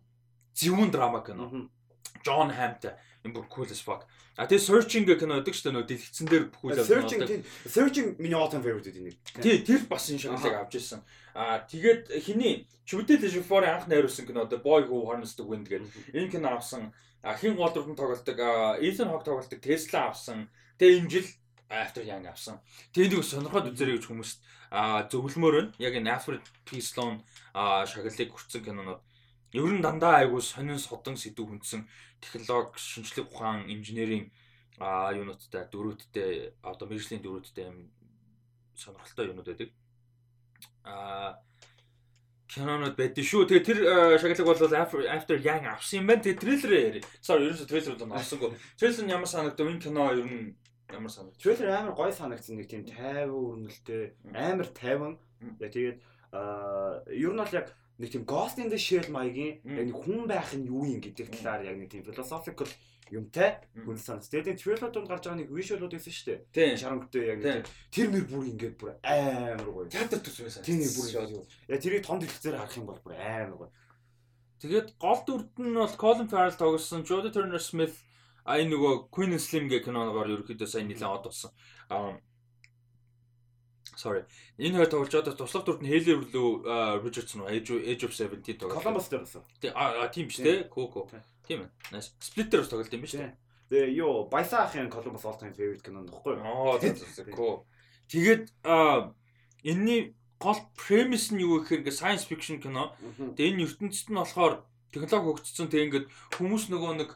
[0.56, 1.70] зөвүүн драма кино.
[2.26, 4.06] John Hamm-тай энэ бүр cool as fuck.
[4.38, 7.22] А тэгээ Searching гэх кино гэдэг чинь нөө дэлгэцэн дээр бүхүүл Searching
[7.66, 9.16] Searching миний all time favorite гэдэг нэг.
[9.42, 11.02] Тий, тэр бас энэ шагналыг авч ирсэн.
[11.34, 15.90] А тэгээд хиний Чүдэл Жифори анх найруулсан кино The Boy Who Harnessed the Wind гэдэг
[16.14, 16.94] энэ кино авсан.
[17.24, 18.38] А хин гол дүрдэн тоглолдог
[18.84, 20.52] Ethan Hawke тоглолдог Tesla авсан.
[20.78, 21.28] Тэгээ энэ жил
[21.72, 22.62] After Young авсан.
[22.94, 24.38] Тэгээ нэг сонирхоод үзэрэй гэж хүмүүст
[25.10, 25.72] зөвлөмөр байна.
[25.80, 26.84] Яг энэ Alfred P.
[26.84, 27.24] Sloan
[27.56, 29.02] шагналыг хүртсэн кинонууд
[29.56, 31.88] ер нь дандаа айгуу сонин содон сэдв хүндсэн
[32.20, 34.32] технологи, шинжлэх ухаан, инженерийн
[34.80, 37.78] юунуудтай дөрүүдтэй одоо мэржлийн дөрүүдтэй юм
[38.76, 39.70] сонирхолтой юмнууд байдаг.
[40.84, 41.40] Аа
[42.52, 43.48] кинонод байдсан шүү.
[43.48, 43.80] Тэгээ тэр
[44.20, 46.24] шагналыг бол After Young авсан юм байна.
[46.28, 47.02] Тэгээ трейлерээ яри.
[47.24, 48.60] Sorry, ерөөсө трейлер бол орсонгүй.
[48.76, 49.72] Трейлер нь ямар санагдав?
[49.72, 50.56] Энэ кино ер нь
[50.94, 51.40] Ямар санагд?
[51.42, 55.18] Трейлер амар гоё санагдсан нэг тийм 50 өрнөлттэй амар 50.
[55.58, 55.98] Тэгээд
[56.30, 60.28] аа ер нь бол яг нэг тийм Ghost in the Shell маягийн яг нэг хүн
[60.28, 62.70] байх нь юу юм гэдэг талаар яг нэг тийм philosophical
[63.12, 64.32] юмтай хүн санагд.
[64.34, 66.78] Тэгээд трейлер донд гарч байгаа нэг visual-ууд байсан шүү дээ.
[66.82, 69.88] Шарангтай яг нэг тэр нэр бүр ингээд бүр амар гоё.
[69.88, 70.66] Театр төс байсан.
[70.66, 71.08] Тийм бүр
[71.70, 73.72] яг тэрийг том дэлгэцээр харах юм бол бүр амар гоё.
[74.60, 78.02] Тэгээд гол дүрд нь бол Colin Farrell тоглосон Jodie Turner Smith
[78.46, 81.50] А энэ нөгөө Queen Slim гэх киноноор ерөөхдөө сайн нэлээд од болсон.
[81.90, 82.14] Аа
[83.96, 84.24] Sorry.
[84.60, 88.84] Энэ хоёр тоглож одоо туслах дүрд нь Haley лөө Richardson уу Age of 17 тоглож.
[88.84, 89.44] Columbus дээр болсон.
[89.62, 90.68] Тий а тийм биш те.
[90.68, 91.08] Coco.
[91.48, 91.70] Тийм ээ.
[91.96, 92.12] Nice.
[92.20, 93.32] Split дээр тоглолт юм биш үү?
[93.72, 96.44] Тэгээ юу Баясаа ахын Columbus all time favorite кино нөхгүй юу?
[96.44, 96.80] Аа
[97.32, 97.64] cool.
[98.12, 99.16] Тэгээд а
[99.64, 102.94] энэний гол premise нь юу гэхээр ингээ science fiction кино.
[103.18, 105.72] Тэгээ энэ ертөнцид нь болохоор технологи хөгжсөн.
[105.72, 107.10] Тэгээ ингээд хүмүүс нөгөө нэг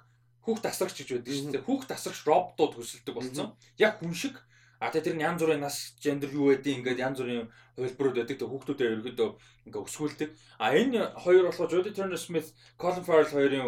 [0.47, 1.67] хүүхд тасрагч гэж байдаг шүү дээ.
[1.67, 3.53] Хүүхд тасрагч роботууд хөсөлдөг болсон.
[3.77, 4.41] Яг хүн шиг
[4.79, 8.37] А тэр нь янз бүрийн нас гендер юу байдیں۔ ингээд янз бүрийн хувилбарууд байдаг.
[8.39, 9.29] Тэгээ хүүхдүүдээ ерөөдөө
[9.67, 10.29] ингээд өсгүүлдэг.
[10.63, 13.67] А энэ хоёр болохоор Jodie Turner Smith, Colin Farrell хоёрын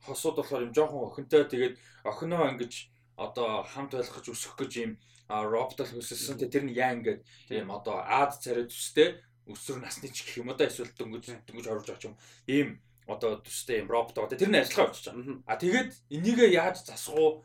[0.00, 1.44] хосууд болохоор юм жоохон охинтой.
[1.44, 1.76] Тэгээд
[2.08, 2.72] охиноо ингэж
[3.20, 4.92] одоо хамт байх гэж өсгөх гэж юм
[5.28, 6.40] роботол хөсөлсөн.
[6.40, 10.66] Тэр нь яа ингээд тийм одоо аад царай төстэй өсвөр насны ч гэх юм одоо
[10.66, 12.16] эсвэл дөнгөж дөнгөж орж байгаа юм.
[12.48, 12.68] Ийм
[13.04, 14.40] одоо төстэй юм робот байгаа.
[14.40, 15.42] Тэр нь ажиллагаа болчихж байгаа.
[15.44, 17.44] А тэгээд энийгээ яаж засах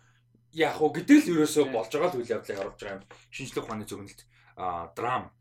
[0.56, 3.08] яах вэ гэдэг л ерөөсөө болж байгаа л үйл явдлыг харуулж байгаа юм.
[3.36, 4.22] Шинжлэх ухааны зөвнөлт
[4.56, 5.32] а драм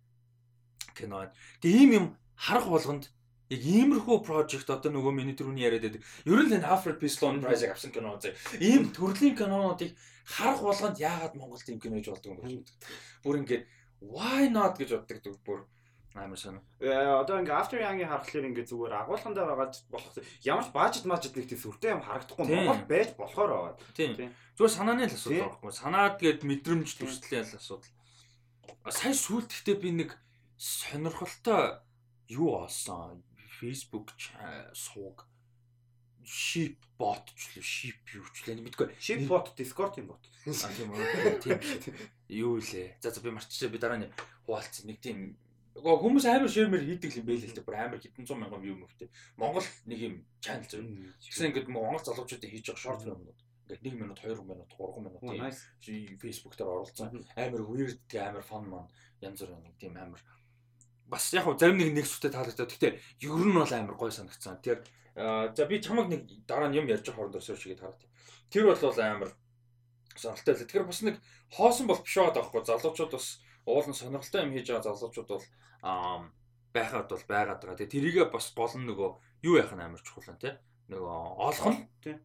[0.99, 1.31] кино.
[1.63, 3.15] Тэгээ ийм юм харах болгонд
[3.51, 6.03] яг иймэрхүү project одоо нөгөө миний түрүүний яриад байдаг.
[6.27, 7.07] Ер нь энэ Alfred P.
[7.07, 8.35] Sloan Prize авсан кино зэ.
[8.59, 9.95] Ийм төрлийн кинонуудыг
[10.27, 12.67] харах болгонд яагаад Монголд ийм кино хийж болдог юм бэ?
[13.23, 13.65] Бүр ингээд
[14.01, 15.69] why not гэж боддог бүр
[16.15, 16.63] амар сонио.
[16.79, 20.15] Э одоо ингээ After Young-ийн харахаар ингээ зүгээр агуулгандаа байгаа болох
[20.47, 23.75] ямар ч бажет мажет нэг тийм сүртэй юм харагдахгүй Монгол байж болохоор байгаа.
[23.99, 24.31] Тийм.
[24.55, 25.73] Зүгээр санааны л асуудал байхгүй.
[25.75, 27.91] Санаад гээд мэдрэмж төрслийн л асуудал.
[28.95, 30.11] Сайн сүлд гэхдээ би нэг
[30.55, 31.83] сонирхолтой
[32.31, 33.27] юу олсон?
[33.59, 34.15] Facebook
[34.73, 35.27] сууг.
[36.25, 37.67] Ship bot ч лээ.
[37.67, 38.63] Ship юу ч лээ.
[38.63, 38.95] Мэдгүй.
[39.03, 41.41] Ship bot discord юм бот а тийм үү.
[41.43, 41.59] Тийм.
[42.29, 42.97] Юу лээ?
[43.01, 44.09] За за би марччихсан би дараа нь
[44.45, 45.37] хуваалцсан нэг тийм
[45.75, 47.67] Гоо хүмүүс амар ширмэр хийдэг юм байл л дээ.
[47.67, 49.11] Бүр амар хэдэн зуун мянган view мөвтэй.
[49.35, 50.87] Монгол нэг юм channel зөв.
[51.19, 53.41] Гэсэн ингээд Монгол залуучуудыг хийж байгаа short юмнууд.
[53.67, 55.23] Ингээд 1 минут, 2 минут, 3 минут
[55.83, 57.27] тийм Facebook дээр оруулсан.
[57.35, 60.23] Амар weird, амар fun маань янз бүр нэг тийм амар
[61.11, 62.93] бас яг хөө зарим нэг нэг сүтэ таалагдаад гэхдээ
[63.27, 64.63] ер нь бол амар гой санагцсан.
[64.63, 64.81] Тэгэхээр
[65.55, 68.03] за би чамаг нэг дараа нь юм ярьж хооронд өсөж шигээд хараад.
[68.49, 69.31] Тэр бол амар
[70.17, 70.65] сонирхолтой л.
[70.65, 71.17] Тэгэхээр бас нэг
[71.53, 72.63] хоосон бол биш байгаа даахгүй.
[72.65, 73.27] Залуучууд бас
[73.69, 75.45] уулын сонирхолтой юм хийж байгаа залуучууд бол
[75.85, 77.79] байхад бол байгаад байгаа.
[77.79, 79.11] Тэгээ тэрийгээ бас гол нь нөгөө
[79.47, 80.55] юу яах нь амар чухал нь тий.
[80.89, 82.17] Нөгөө олох нь тий.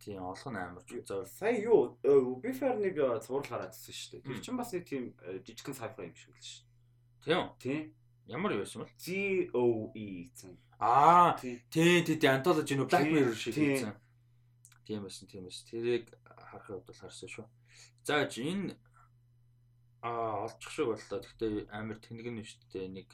[0.00, 1.28] Тийм олох нь амар чухал.
[1.28, 4.26] Сая юу Ubifar нэг зураг хараадсэн шүү дээ.
[4.26, 6.64] Тэр чинь бас нэг тийм жижигхэн sci-fi юм шиг л шүү.
[7.22, 7.42] Тийм.
[7.62, 7.80] Тийм.
[8.26, 8.90] Ямар юу байсан бэ?
[8.98, 9.06] Z
[9.54, 10.56] O E гэсэн.
[10.82, 13.94] Аа тий тий антологи нөө Black Mirror шиг гэсэн.
[14.82, 15.64] Тийм байсан тийм байсан.
[15.70, 17.46] Тэрийг харахын хувьд бол харсан шүү.
[18.02, 18.74] За энэ
[20.01, 21.19] аа олчих шиг боллоо.
[21.21, 22.87] Гэхдээ амар тэнэг нь шүү дээ.
[22.93, 23.07] Нэг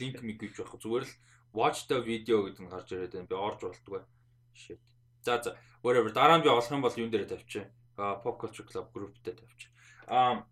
[0.00, 0.78] линк миг гэж байх.
[0.78, 1.14] Зүгээр л
[1.52, 3.30] watch the video гэдэг нь гарч ирээд байна.
[3.30, 4.06] Би орж болтгоо.
[4.54, 4.80] Shit.
[5.22, 7.68] За за whatever дараа нь би олох юм бол юун дээр тавьчих.
[7.98, 9.70] Аа Pop Culture Club group дээр тавьчих.
[10.06, 10.46] Аа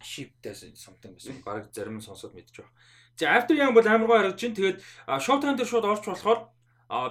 [0.00, 1.42] shipтэй something гэсэн.
[1.42, 2.72] Бараг зарим нь сонсоод мэдчих واخ.
[3.18, 6.48] За After Young бол амар гоо харагдаж чинь тэгээд Showtime дээр шууд орч болохоор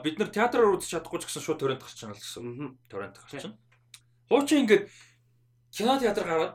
[0.01, 2.79] бид нар театраар үзэж чадахгүй ч гэсэн шууд торрент гарч чана л гэсэн.
[2.87, 3.59] Торрент гарч чана.
[4.31, 4.87] Хуучин ингээд
[5.75, 6.53] кино театр гараад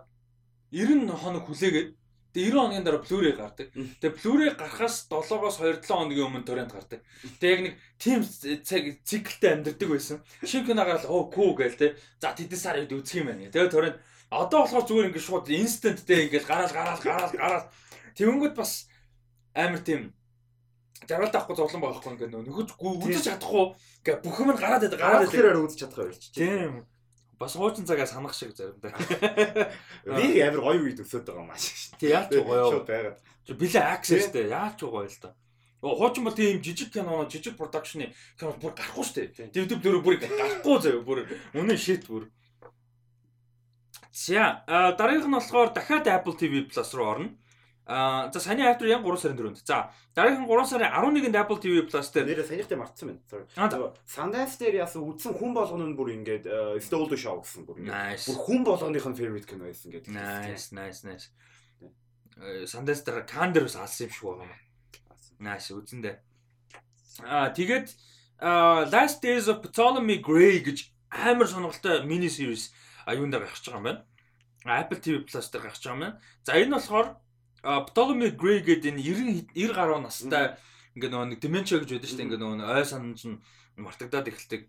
[0.72, 1.89] 90 хоног хүлээгээд
[2.38, 3.68] Тэгээ 90 хоногийн дараа Blu-ray гардаг.
[3.74, 7.01] Тэгээ Blu-ray гарахаас 7-оос 2-7 хоногийн өмнө торрент гардаг.
[7.41, 8.22] Тэгээ яг нэг team
[8.61, 10.22] цаг циклтэй амьдэрдэг байсан.
[10.45, 11.88] Шинэ кино гараад оо күү гээл те.
[12.22, 13.49] За тэдэн сар үед үзэх юм байна.
[13.49, 13.97] Тэгээ торрент
[14.30, 17.68] одоо болохоор зүгээр ингээд шууд instant те ингээд гараал гараал гараал гараал.
[18.13, 18.86] Тэвнгүүд бас
[19.57, 20.13] амар тийм
[21.09, 23.65] жаргалд авахгүй зовлон байхгүй ингээд нөхөж үзэж чадахгүй
[24.03, 25.34] ингээ бүх юм гараад байдаг гараад байдаг.
[25.34, 26.24] Тэгэхээр үзэж чадах байлч.
[26.38, 26.86] Тийм.
[27.39, 28.97] Бас хуучин цагаа санах шиг заримдаа.
[30.05, 31.93] Би амар гоё үед өсөд байгаа юм ааш.
[32.01, 32.73] Тий яач гоё.
[32.73, 33.21] Шууд байгаад.
[33.45, 35.38] Билээ accessтэй яач гоё л та.
[35.81, 38.09] Хуучин бол тийм жижиг кино, жижиг продакшны
[38.41, 39.53] кино бүр гарахгүй шүү.
[39.53, 42.25] Дэвдэв дөрөв бүр гарахгүй заяа бүр үнэн шит бүр.
[44.09, 47.29] За дараагийнх нь болохоор дахиад Apple TV Plus руу орно.
[47.88, 49.63] Аа за саяны After Young 3 сарын 4-нд.
[49.63, 53.95] За дараагийн 3 сарын 11-нд Apple TV Plus дээр нэрээ саяхтай мартсан байна.
[54.03, 58.27] Sundance дээр яасан үдсэн хүн болгоно нь бүр ингээд Stole the Show гэсэн бүр ингээд.
[58.27, 60.11] Бүр хүн болгоных нь favorite кино байсан гэдэг.
[60.11, 61.31] Nice, nice, nice.
[62.67, 64.59] Sundance дээр бас алсан юм шиг байгаа юм.
[65.39, 66.15] Nice, үзэндээ.
[67.23, 67.88] Аа тэгээд
[68.91, 72.75] Last Days of Ptolemy Gray гэж амар сонирхолтой мини series
[73.07, 74.03] аюун дээр гарч байгаа юм байна.
[74.67, 76.19] Apple TV Plus дээр гарч байгаа юм байна.
[76.43, 77.07] За энэ болохоор
[77.63, 80.57] Ptolemy Gray гэдэг энэ 90 90 гаруй настай
[80.97, 82.27] ингээ нөгөө нэг dementia гэж байдаг шүү дээ.
[82.29, 83.41] Ингээ нөгөө ой санаж нь
[83.77, 84.61] мартагдаад эхэлдэг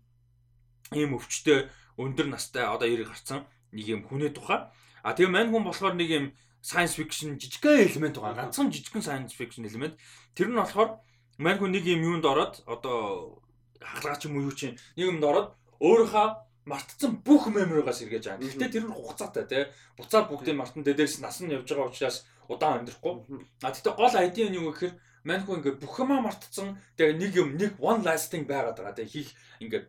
[0.93, 3.39] ийм өвчтөе өндөр настай одоо 90 гарцсан
[3.73, 4.69] нэг юм хүнээ тухай.
[5.05, 6.25] А тэгээ мань хүн болохоор нэг юм
[6.61, 8.49] science fiction жижигхэн элемент байгаа.
[8.49, 9.95] Ганцхан жижигхэн science fiction элемент.
[10.35, 11.01] Тэр нь болохоор
[11.37, 13.41] мань хүн нэг юм юунд ороод одоо
[13.79, 16.27] хаалгаач юм уу юу чинь нэг юмд ороод өөрийнхөө
[16.67, 18.43] мартцсан бүх меморигаас эргэж байгаа.
[18.43, 19.63] Гэхдээ тэр нь хугацаатай тий.
[19.97, 23.45] Буцаад бүгдийг мартан дээрээс нас нь явж байгаа учраас удаан амьдрахгүй.
[23.61, 24.93] А тэгтээ гол ID нь юу гэхээр
[25.23, 26.81] маньхүү ингээд бүх юмаа мартцсан.
[26.97, 28.97] Тэгээ нэг юм нэг one lasting байгаад байгаа.
[28.97, 29.29] Тэгээ хийх
[29.61, 29.85] ингээд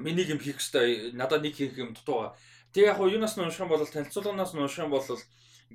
[0.00, 2.34] миний юм хийх хэвээр надад нэг хийх юм дутуу байгаа.
[2.72, 5.04] Тэгээ яг юу юунаас нь унших юм бол танилцуулганаас нь унших юм бол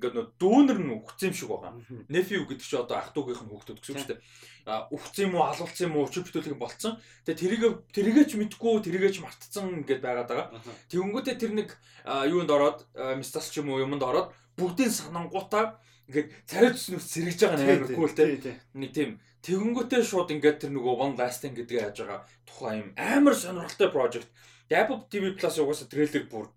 [0.00, 1.72] ингээд нөө дүүнер нь өгцөн юм шиг байгаа.
[2.08, 4.20] Nephew гэдэг чи одоо ах トゥ угийнх нь хүүхдүүд гэсэн үг шүү дээ.
[4.70, 6.92] А өгцөн юм уу, алуулсан юм уу, өчиг бүтүүлэг болцсон.
[7.26, 10.48] Тэгээ тэрийг тэрийгээч мэдгүй, тэрийгээч мартцсан гэдээ байгаад байгаа.
[10.88, 11.68] Тэгэнгүүтээ тэр нэг
[12.06, 12.78] юунд ороод,
[13.18, 15.80] мистас ч юм уу юмд ороод бүгдийн санангуудаа
[16.10, 18.58] ингээд царай төснөөс сэргэж байгаа нь амар кул те.
[18.74, 19.10] Нэг тийм
[19.46, 24.28] тэгэнгүүтээ шууд ингээд тэр нөгөө one lasting гэдгээ яаж байгаа тухайн юм амар сонирхолтой project.
[24.66, 26.50] Apple TV Plus угаасаа трейлер бүр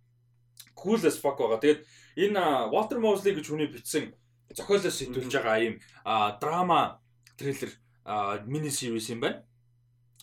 [0.74, 1.62] cool as fuck байгаа.
[1.62, 1.86] Тэгээд
[2.16, 4.14] Энэ Walter Mosley гэж хүний бичсэн
[4.54, 5.76] зохиолоос сэтүүлж байгаа ийм
[6.38, 7.02] драма
[7.38, 7.74] трейлер
[8.46, 9.42] мини series юм байна.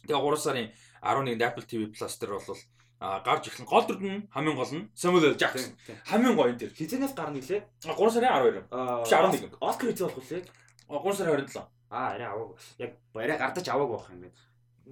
[0.07, 0.69] Тэгээ 3 сарын
[1.03, 2.63] 11-нд Apple TV Plus дээр бол
[3.01, 5.41] а гарч ирсэн гол дүрд нь хамгийн гол нь Samuel L.
[5.41, 5.73] Jackson
[6.05, 6.69] хамгийн гоё энэ.
[6.77, 7.65] Хизэнээс гарна гэлээ.
[7.81, 8.69] 3 сарын 12.
[8.69, 9.57] Биш 11.
[9.57, 10.45] Оскар хэзээ болох вэ?
[10.93, 11.65] 3 сарын 27.
[11.89, 12.61] Аа арай аваг.
[12.77, 14.37] Яг арай гардаж аваг байх юм байна.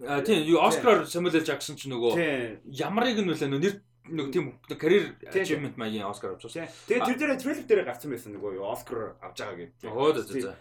[0.09, 1.44] А тийм Оскараар Samuel L.
[1.44, 2.16] Jackson ч нөгөө
[2.64, 3.76] ямарыг нь үлээ нэр
[4.09, 6.72] нэг тийм карьер achievement маягийн Оскар авч байгаа.
[6.88, 9.92] Тэгээ тэр дээр трейлер дээр гарсан байсан нөгөө Оскар авч байгаа гэдэг.
[9.92, 10.56] Оо зөө.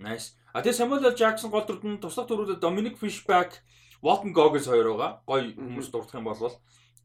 [0.00, 0.38] Nice.
[0.54, 1.16] А тэгээ Samuel L.
[1.18, 3.60] Jackson гол дүрд нь туслах дүрүүдэд Dominic Fishback,
[4.02, 5.22] Walton Goggins хоёр байгаа.
[5.26, 6.52] Гоё хүмүүс дурдах юм бол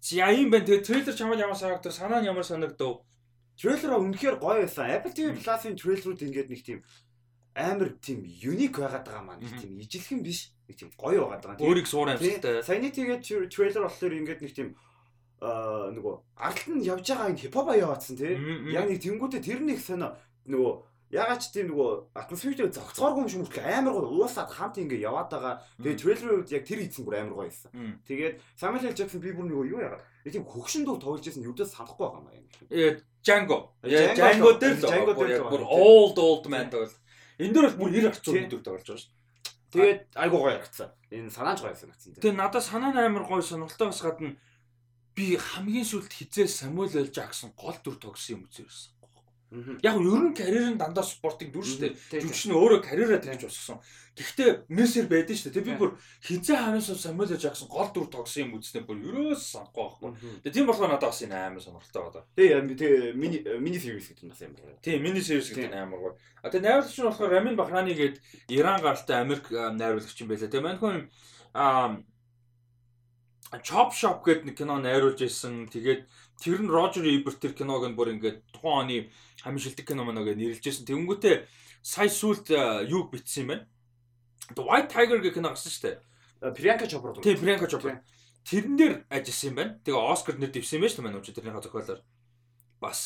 [0.03, 0.65] За юм байна.
[0.67, 1.93] Тэгээ трейлер чамд ямар санагдав?
[1.95, 3.07] Санаа нь ямар санагдав?
[3.55, 4.91] Трейлераа үнэхээр гоё байсан.
[4.91, 6.79] Apple TV Plus-ын трейлерүүд ингээд нэг тийм
[7.55, 10.51] амар тийм юник байгаад байгаа маань нэг тийм ижилхэн биш.
[10.67, 11.63] Нэг тийм гоё байгаад байгаа.
[11.63, 12.59] Өөрийг суур амжилттай.
[12.67, 14.69] Саяны тэгээд трейлер болохоор ингээд нэг тийм
[15.43, 18.35] нөгөө аралт нь явж байгаа энэ хипхоп яваадсан тий.
[18.75, 20.19] Яг нэг тэнгуүтэ тэр нэг сонио
[20.51, 20.71] нөгөө
[21.13, 25.29] Ягаад ч тийм нөгөө атмосфертэй зогцооргүй юм шиг мөртлөө амар гоо уусаад хамт ингэ яваад
[25.29, 25.61] байгаа.
[25.77, 27.69] Тэгээ трейлерын үед яг тэр хийсэн бүр амар гоё байсан.
[28.09, 28.97] Тэгээд Samuel L.
[28.97, 32.27] Jackson би бүр нөгөө юу яагаад тийм хөгшин дуу тоглож байсан юудаас санахгүй байгаа юм
[32.33, 32.65] аа.
[32.73, 33.57] Э Django.
[33.85, 36.97] Django дээр Django дээр бүр old old man тоглол.
[37.37, 39.13] Энд дээр бол бүр 90 гарцуу өдөр тоглож байгаа шүү.
[39.73, 40.89] Тэгээд айгуу гоё харагдсан.
[41.13, 42.17] Энэ санаач гоё санагдсан.
[42.17, 44.33] Тэгээд надад санаа амар гоё сонирхолтой бас гадна
[45.13, 47.09] би хамгийн сүүлд хизээ Samuel L.
[47.13, 48.92] Jackson гол дүр тогсон юм үзээрсэн.
[49.83, 51.93] Яг нь ер нь карьер нь дандаа спортыг дүр дээ.
[52.25, 53.77] Жүжигч нь өөрөө карьераа тавьж босгосон.
[54.17, 55.57] Гэхдээ мессер байдэн шүү дээ.
[55.61, 55.91] Тэг би бүр
[56.25, 60.11] хизээ ханаас Самуэл Жаксон гол дүр тогсон юм үзснээр бүр ерөөс санахгүй байхгүй.
[60.41, 62.25] Тэг тийм болохоор надад бас энэ амар сонирхолтой байна.
[62.33, 64.81] Тэг тэг мини мини series гэдэг нь бас амар гоё.
[64.81, 66.13] Тийм мини series гэдэг нь амар гоё.
[66.41, 68.15] А тэг найруулагч нь болохоор Рамин Бахрани гээд
[68.49, 70.49] Иран гаралтай Америк найруулагч юм байлаа.
[70.49, 70.97] Тэг мань хүн
[71.53, 72.01] аа
[73.61, 75.69] Chop Shop гэдэг нэг кино найруулж ирсэн.
[75.69, 76.09] Тэгээд
[76.41, 78.97] тэр нь Roger Ebert тэр киног нь бүр ингээд тухайн оны
[79.43, 80.87] хамгийн шилдэг кино мөн гэж нэрлэжсэн.
[80.87, 81.35] Тэнгүүтээ
[81.83, 82.49] сая сүлд
[82.87, 83.65] юуг битсэн юм байна.
[84.55, 85.97] The White Tiger гэх кино гарсан шүү дээ.
[86.55, 87.15] Priyanka Chopra.
[87.21, 88.01] Тийм Priyanka Chopra.
[88.43, 89.71] Тэрэн дээр ажилласан юм байна.
[89.83, 91.37] Тэгээ Оскар нэр дэвсэн юм байна шүү дээ.
[91.39, 92.01] Тэрнийхээ зохиолоор.
[92.83, 92.99] Бас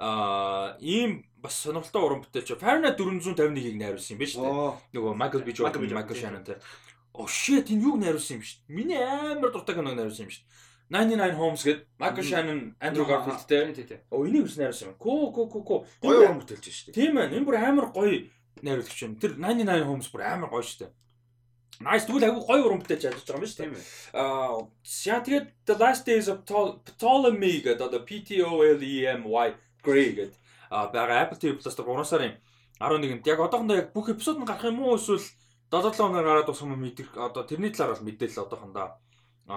[0.00, 4.96] аа ийм бас сонирхолтой уран бүтээлч Fahrenheit 451-ийг найруулсан юм байна шүү дээ.
[4.96, 5.48] Нөгөө Michael B.
[5.52, 6.58] Jordan, Michael Shannon тэр
[7.12, 8.74] Oh shit энэ юуг найруулсан юм шүү дээ.
[8.74, 10.69] Миний амар дуртай киног найруулсан юм шүү дээ.
[10.90, 14.02] 99 Homes гэдэг Michael Shannon, Andrew Garfield те.
[14.10, 14.98] Оо энийг үс найруулсан юм.
[14.98, 15.76] Ко ко ко ко.
[16.02, 16.98] Гоё уран бүтээлч шүү дээ.
[16.98, 17.30] Тийм байна.
[17.38, 18.26] Энэ бүр амар гоё
[18.58, 19.14] найруулагч юм.
[19.14, 20.92] Тэр 99 Homes бүр амар гоё шүү дээ.
[21.80, 23.86] Nice тэгвэл айгүй гоё уран бүтээлч ажиллаж байгаа юм шүү дээ.
[24.18, 24.66] Аа
[25.06, 29.30] яа тэгээд The Last Days of Ptolemy гэдэг одоо P T O L E M
[29.30, 29.48] Y
[29.86, 30.34] Gray гэдэг
[30.74, 32.34] аа байгаа Apple TV Plus-д 3 сарын
[32.82, 35.22] 11-нд яг одоохондоо яг бүх эпизод нь гарах юм уу эсвэл
[35.70, 38.98] 7 хоног гараад дуусах юм мэдэх одоо тэрний талаар бол мэдээлэл одоохондоо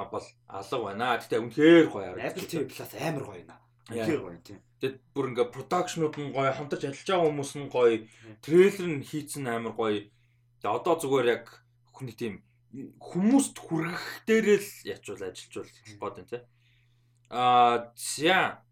[0.09, 1.17] бол алга байна.
[1.21, 2.29] Гэтэ үнэхээр гоё харагдаж.
[2.33, 3.61] Apple TV Plus амар гоё наа.
[3.93, 4.59] Үнэхээр гоё тийм.
[4.81, 7.95] Тэгээд бүр ингээ продакшнууд нь гоё, хамтарч ажиллаж байгаа хүмүүс нь гоё,
[8.41, 10.09] трейлер нь хийцэн амар гоё.
[10.59, 11.45] Тэгээд одоо зүгээр яг
[11.93, 12.33] хүний тийм
[12.73, 15.71] хүмүүст хүргэх дээрээ л ячвал ажиллаж бол
[16.01, 16.43] гоод тийм.
[17.29, 18.63] Аа за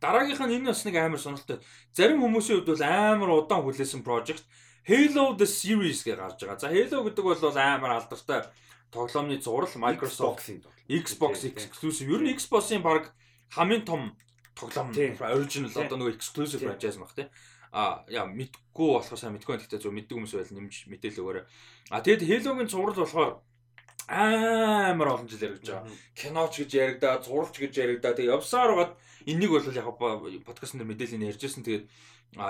[0.00, 1.58] Дараагийнх нь энэ бас нэг амар сонирхолтой.
[1.90, 4.46] Зарим хүмүүсийн хувьд бол амар удаан хүлээсэн project
[4.88, 6.56] Halo the series гэж гарч байгаа.
[6.56, 8.48] За Halo гэдэг бол амар алдартай
[8.88, 10.48] тоглоомны зурал Microsoft
[10.88, 12.08] Xbox exclusive.
[12.08, 13.12] Ер нь Xbox-ийн баг
[13.52, 14.16] хамгийн том
[14.56, 17.28] тоглоом original одоо нөгөө exclusive franchise мах тий.
[17.68, 21.44] А яа мэдгүй болохоор сайн мэдгүй гэхдээ зөв мэддэг хүмүүс байл нэмж мэдээлэл өгөөрэй.
[21.92, 23.44] А тэгэд Halo-гийн зурал болохоор
[24.08, 25.84] амар олон жил яригдж байгаа.
[26.16, 28.16] Киноч гэж яригдаа, зуралч гэж яригдаа.
[28.16, 28.96] Тэгээ явсаар байгаад
[29.28, 29.84] энийг бол яг
[30.48, 31.60] подкастн дээр мэдээлэл ярьжсэн.
[31.60, 31.84] Тэгээд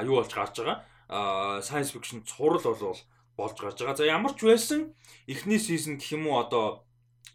[0.06, 2.98] юу болж гарч байгаа science fiction цуврал бол
[3.36, 3.96] болж гарч байгаа.
[3.96, 4.94] За ямар ч байсан
[5.26, 6.84] эхний сизон гэх юм уу одоо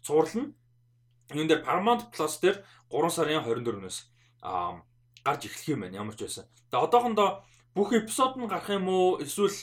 [0.04, 0.54] цуврал нь
[1.32, 2.62] юун дээр Paramount Plus дээр
[2.92, 3.98] 3 сарын 24-нөөс
[4.42, 4.84] аа
[5.24, 6.44] гарч эхлэх юм байна ямар ч байсан.
[6.70, 7.42] Тэгээ одоохондоо
[7.74, 9.56] бүх эпизод нь гарах юм уу эсвэл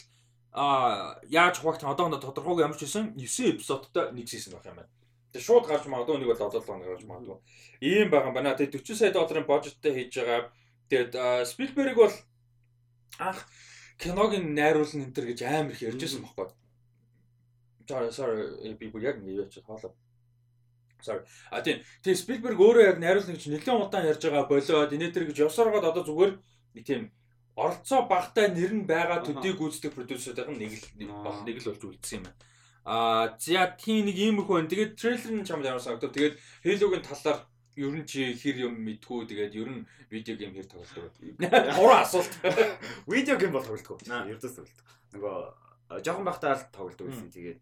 [0.51, 4.91] а яаж хуваагдах одоохондоо тодорхойгүй ямар ч байсан 9 эпизодтой нэг сизон байх юм байна.
[5.32, 7.38] Тэгээ шууд гарч магадгүй нэг бол 7 хоног гарч магадгүй.
[7.80, 8.57] Ийм байгаа юм байна.
[8.57, 10.51] Тэгээ 40 сая долларын бажеттай хийж байгаа.
[10.89, 11.14] Тэгээд
[11.47, 12.16] Spielberg бол
[13.22, 13.47] анх
[14.02, 16.49] киног найруулна энэ төр гэж амар их ярьжсэн байхгүй.
[17.86, 19.93] Sorry sorry би бүр яг ингэ яач хоолоо.
[21.02, 21.22] Sorry.
[21.49, 21.82] А тийм.
[22.02, 25.86] Тэгээ Спилберг өөрөө яг найруулна гэж нэлээд удаан ярьж байгаа болоод энэ төр гэж явсараад
[25.86, 26.34] одоо зүгээр
[26.86, 27.12] тийм
[27.56, 32.18] оролцоо багтай нэр нь байгаа төдийг гүйцэтгэх продюсеруудын нэг л бол нэг л болж үлдсэн
[32.18, 32.39] юм байна.
[32.86, 34.72] Аа за тийм нэг иймэрхүү байна.
[34.72, 36.16] Тэгээд трейлер нь чамд ямар санагдав.
[36.16, 37.39] Тэгээд Halo-гийн талаар
[37.76, 41.36] ер нь чи хэр юм мэдгүй тэгээд ер нь видео гейм хэр тоглодог вэ?
[41.78, 42.34] Гурван асуулт.
[43.07, 44.03] Видео гейм бол тоглодог.
[44.03, 44.86] Ердөөс тоглодог.
[45.15, 45.36] Нөгөө
[45.99, 47.28] жоохон байхдаа л тоглодог байсан.
[47.32, 47.61] Тэгээд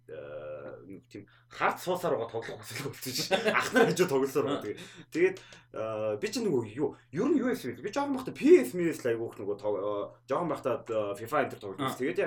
[0.85, 3.53] нэг тийм хард суусаар байгаа тоглох хүсэл болчихсон шээ.
[3.53, 4.65] Ах нар хажуу тоглосоор байгаа.
[5.09, 5.37] Тэгээд
[5.73, 7.81] тэгээд би ч нөгөө юу ер нь юу байсан бэ?
[7.81, 9.57] Би жоохон байхдаа PS PS л айгуух нөгөө
[10.29, 10.77] жоохон байхдаа
[11.17, 11.97] FIFA энэ төр тоглодог.
[11.97, 12.19] Тэгээд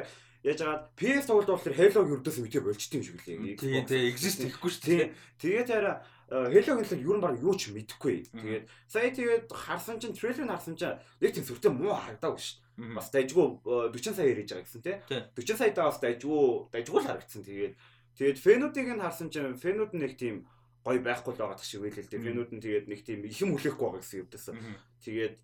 [0.43, 3.55] яаж яагаад PS тоглолт болохоор Halo-г өрдөөс үдээ болчтой юм шиг лээ.
[3.63, 5.07] Тийм тийм exist хийхгүй шүү дээ.
[5.39, 6.03] Тэгээд хараа
[6.33, 8.33] Halo-гийн талаар юу нэр юу ч мэдэхгүй.
[8.33, 12.57] Тэгээд сая тэгээд харсан чинь трейлер нь харсан чинь нэг тийм сүртэй муу харагдаагүй шүү
[12.57, 12.97] дээ.
[12.97, 13.47] Бас дайжгүй
[13.93, 14.97] 40 сая ирэж байгаа гэсэн тий.
[15.37, 17.43] 40 саятай бас дайжгүй дайжгүй л харагдсан.
[17.45, 17.75] Тэгээд
[18.17, 20.49] тэгээд фэнүүдийг нь харсан чинь фэнүүд нэг тийм
[20.81, 22.25] гой байхгүй л байгаа шиг байлээ л дээ.
[22.25, 24.57] Фэнүүд нь тэгээд нэг тийм их юм хүлээхгүй байгаа гэсэн юм дэсэн.
[25.05, 25.37] Тэгээд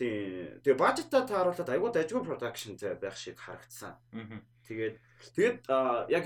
[0.00, 0.64] Тийм.
[0.64, 4.00] Тэгээ бажетаа тааруулаад айгуу дайггүй продакшнтэй байх шиг харагдсан.
[4.64, 4.96] Тэгээд
[5.36, 5.58] тэгээд
[6.08, 6.24] яг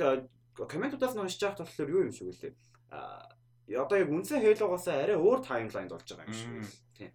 [0.54, 2.54] комментуудаас нь уншиж байхад болохоор юу юм шиг үлээ.
[2.94, 3.26] А
[3.72, 6.68] одоо яг үнсэн Halo-гоос арай өөр таймлайнд болж байгаа юм шиг.
[6.98, 7.10] Тийм.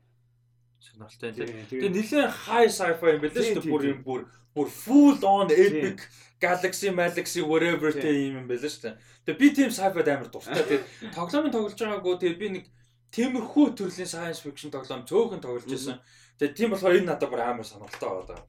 [0.81, 1.47] Сонирхолтой тийм.
[1.69, 3.69] Тэгээ нэлээд high sci-fi юм байлээ шүү дээ.
[3.69, 4.21] Бүр юм бүр
[4.57, 6.09] бүр full on epic
[6.41, 8.95] galaxy galaxy whatever тийм юм байлээ шүү дээ.
[9.29, 10.57] Тэгээ би тийм sci-fi амар дуртай.
[10.57, 12.65] Тэгээ тоглоомын тоглож байгаагүй тэгээ би нэг
[13.13, 15.97] тиймэрхүү төрлийн science fiction тоглоом цөөхөн тоглож байсан.
[16.37, 18.41] Тэгээд тийм болохоор энэ надад бүр амар сонирхолтой байгаа.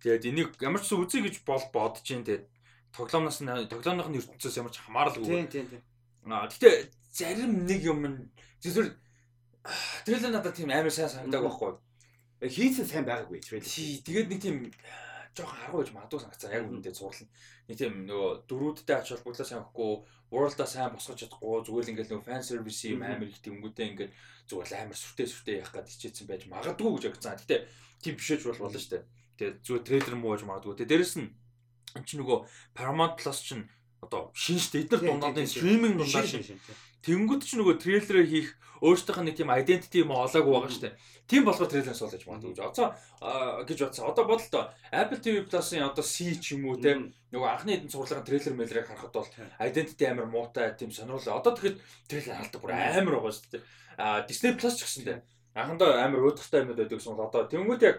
[0.00, 2.44] Тэгээд энийг ямар ч үзье гэж бол бодож тэгээд
[2.96, 5.28] тоглоомноос тоглоомных нь ертөнцөөс ямар ч хамааралгүй.
[5.28, 5.82] Тийм тийм тийм.
[6.26, 8.02] Аа гэтээ зарим нэг юм
[8.60, 8.90] зөвхөн
[10.04, 11.72] трейлер надад тийм амар сайн санагдаг байхгүй.
[12.42, 13.66] Хийсэн сайн байгаагүй трейлер.
[14.02, 14.56] Тэгээд нэг тийм
[15.36, 17.30] жоохон харгуу гэж магадгүй санагцсан яг үүндээ зурлал.
[17.68, 19.92] Нэг тийм нөгөө дөрүүдтэй ач холбогдлоо сайн өгөхгүй,
[20.32, 24.12] уралдаа сайн босгож чадахгүй, зүгээр л ингээл нөгөө фан сервис юм амар их тэнгүүтэй ингээд
[24.48, 27.36] зүгээр амар сүртэй сүртэй явах гээд хичээсэн байж магадгүй гэж агцсан.
[27.36, 27.56] Гэтэ
[28.00, 29.04] тийм бишэж бол болно шүү дээ.
[29.36, 30.74] Тэгээ зүгээр трейлер муу гэж магадгүй.
[30.80, 31.28] Тэгээ дээрэс нь
[31.96, 32.38] эн чинь нөгөө
[32.72, 33.68] Paramount Plus чинь
[34.02, 34.84] одоо шин дээ.
[34.86, 36.44] Эдгээр дундаад стриминг дундаа шин.
[37.06, 38.48] Тэнгүүд ч нөгөө трейлерээ хийх
[38.82, 40.98] өөртөөх нь нэг тийм identity юм олоогүй байгаа дээ.
[41.26, 42.86] Тийм болохоор трейлерс бол гэж магадгүй гэж одоо
[43.64, 44.04] гэж бодсон.
[44.10, 46.98] Одоо бодлоо Apple TV Plus-ын одоо C ч юм уу те
[47.32, 51.40] нөгөө анхны хэдэн цувралын трейлер мэлрийг харахад бол identity амар муутай тийм сонирхол.
[51.40, 51.76] Одоо тэгэхэд
[52.10, 53.62] трейлер харалдаг бүр амар байгаа дээ.
[53.96, 55.14] А Disney Plus ч гэсэн те
[55.56, 57.96] анхандаа амар өөдөртэй юмуд байдаг гэсэн бол одоо тэнгууд яг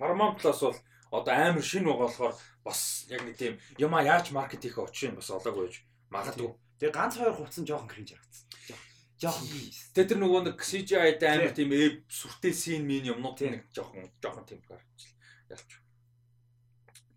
[0.00, 0.78] Paramount Plus бол
[1.12, 2.34] одоо амар шин байгаа болохоор
[2.64, 5.76] бас яг нэг тийм юма яаж маркет хийх очих юм бас олоогүй гэж
[6.10, 6.50] магадгүй.
[6.78, 8.78] Тэгээ ганц хоёр хувцсан жоохон кринж харагдсан.
[9.22, 9.46] Жоохон.
[9.94, 14.46] Тэ тэр нөгөө нэг CGI-д амар тийм эв сүртэй син мин юмнууд нэг жоохон жоохон
[14.46, 15.14] тийм гарч
[15.50, 15.70] ялч.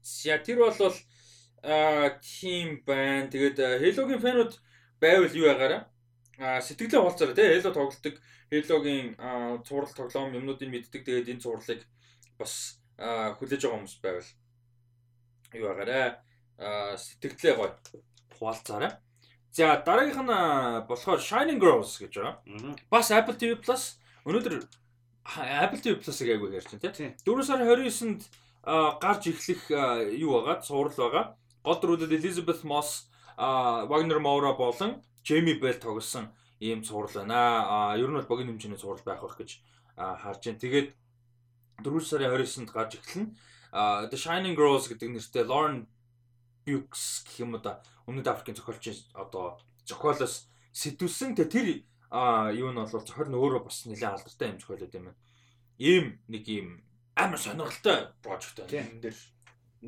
[0.02, 0.94] За тэр бол
[1.66, 3.30] а тийм байна.
[3.30, 4.54] Тэгээд Halo-гийн фэнүүд
[5.02, 5.90] байвал юу ягаараа
[6.38, 8.16] а сэтгэлээ хуулцаараа тий Halo тоглолдог
[8.54, 9.18] Halo-гийн
[9.66, 11.02] цуврал тоглоом юмнуудыг мэддэг.
[11.06, 11.82] Тэгээд энэ цувралыг
[12.38, 14.30] бас хүлээж байгаа хүмүүс байвал
[15.56, 16.20] юу ягаараа
[17.00, 17.72] сэтгэлээ гоё
[18.40, 19.00] хуваалцаараа.
[19.56, 22.76] За дараагийнх нь болохоор Shining Girls гэж байгаа.
[22.92, 23.96] Бас Apple TV Plus
[24.28, 24.60] өнөөдөр
[25.26, 27.16] Apple TV Plus-ыг айгүй ярьж байна тийм.
[27.24, 28.22] 4 сарын 29-нд
[29.00, 29.62] гарч эхлэх
[30.20, 30.60] юу байгаа?
[30.62, 31.26] Цуврал байгаа.
[31.64, 33.08] Гол дүрүүдэд Elizabeth Moss,
[33.40, 36.30] Wagner Moura болон Jamie Bell тоглосон
[36.60, 37.96] ийм цуврал байна.
[37.98, 39.64] Ер нь бол богино хэмжээний цуврал байх байх гэж
[39.96, 40.62] харж байна.
[40.62, 40.90] Тэгээд
[41.80, 43.34] 4 сарын 29-нд гарч эхэлнэ.
[43.76, 45.84] The Shining Girls гэдэг нэртэй Lauren
[46.64, 51.68] Bukes гэх юм да Өмнөд Африкийн зохиолчийн одоо зохиолоос сэтүүлсэн тэ тэр
[52.56, 55.20] юу нь бол зохиол нь өөрөө бас нэлээд алдартай юм зохиолод юм байна.
[55.76, 56.68] Ийм нэг ийм
[57.20, 58.88] амар сонирхолтой прожект байна.
[58.96, 59.18] Энэ дээр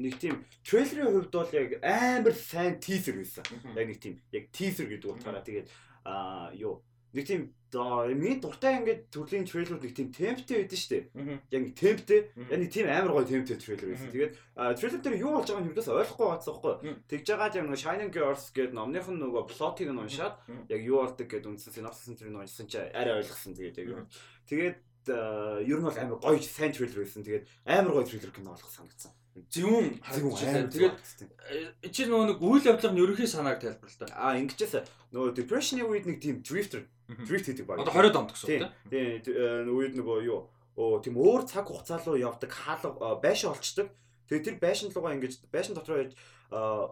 [0.04, 0.36] нэг тийм
[0.68, 3.46] трейлерийн хувьд бол яг амар сайн тизер байсан.
[3.72, 5.70] Яг нэг тийм яг тизер гэдэг утгаараа тэгээд
[6.04, 6.84] а юу
[7.18, 7.42] нэг тийм
[7.74, 11.04] миний дуртай ингээд төрлийн трейлерүүд нэг тийм темптэй байдэн шүү дээ.
[11.52, 12.20] Яг нэг темптэй.
[12.48, 14.12] Яг нэг тийм амар гоё темптэй трейлер байсан.
[14.14, 16.74] Тэгээд трейлер дээр юу болж байгааг нь юудаас ойлгохгүй байсан байхгүй.
[17.12, 20.36] Тэгж байгаа яг нэг Shining Girls гэдэг номных нь нөгөө плотыг нь уншаад
[20.72, 24.06] яг юу болдог гэдэг үндсэн синопсис нь уншсан чи арай ойлгосон тэгээд яг юу.
[24.48, 24.78] Тэгээд
[25.68, 27.28] ер нь бол амар гоё сайн трейлер байсан.
[27.28, 29.12] Тэгээд амар гоё трейлер кино болох санагдсан
[29.52, 30.68] зөвүүн харагдчихлаа.
[30.74, 30.98] Тэгээд
[31.84, 34.10] э, чи нөгөө нэг үйл явдлын ерөнхий санааг тайлбарлаа.
[34.18, 37.80] Аа ингэжээс нөгөө depression-ийн үед нэг тийм drifter drift хийдэг баг.
[37.80, 39.22] Одоо 20 онд гэсэн үг тийм.
[39.24, 43.88] Тийм үед нөгөө юу оо тийм өөр цаг хугацаа руу явдаг хаалга байшин олчдаг.
[44.28, 46.14] Тэгээд тэр байшин руугаа ингэж байшин дотор яаж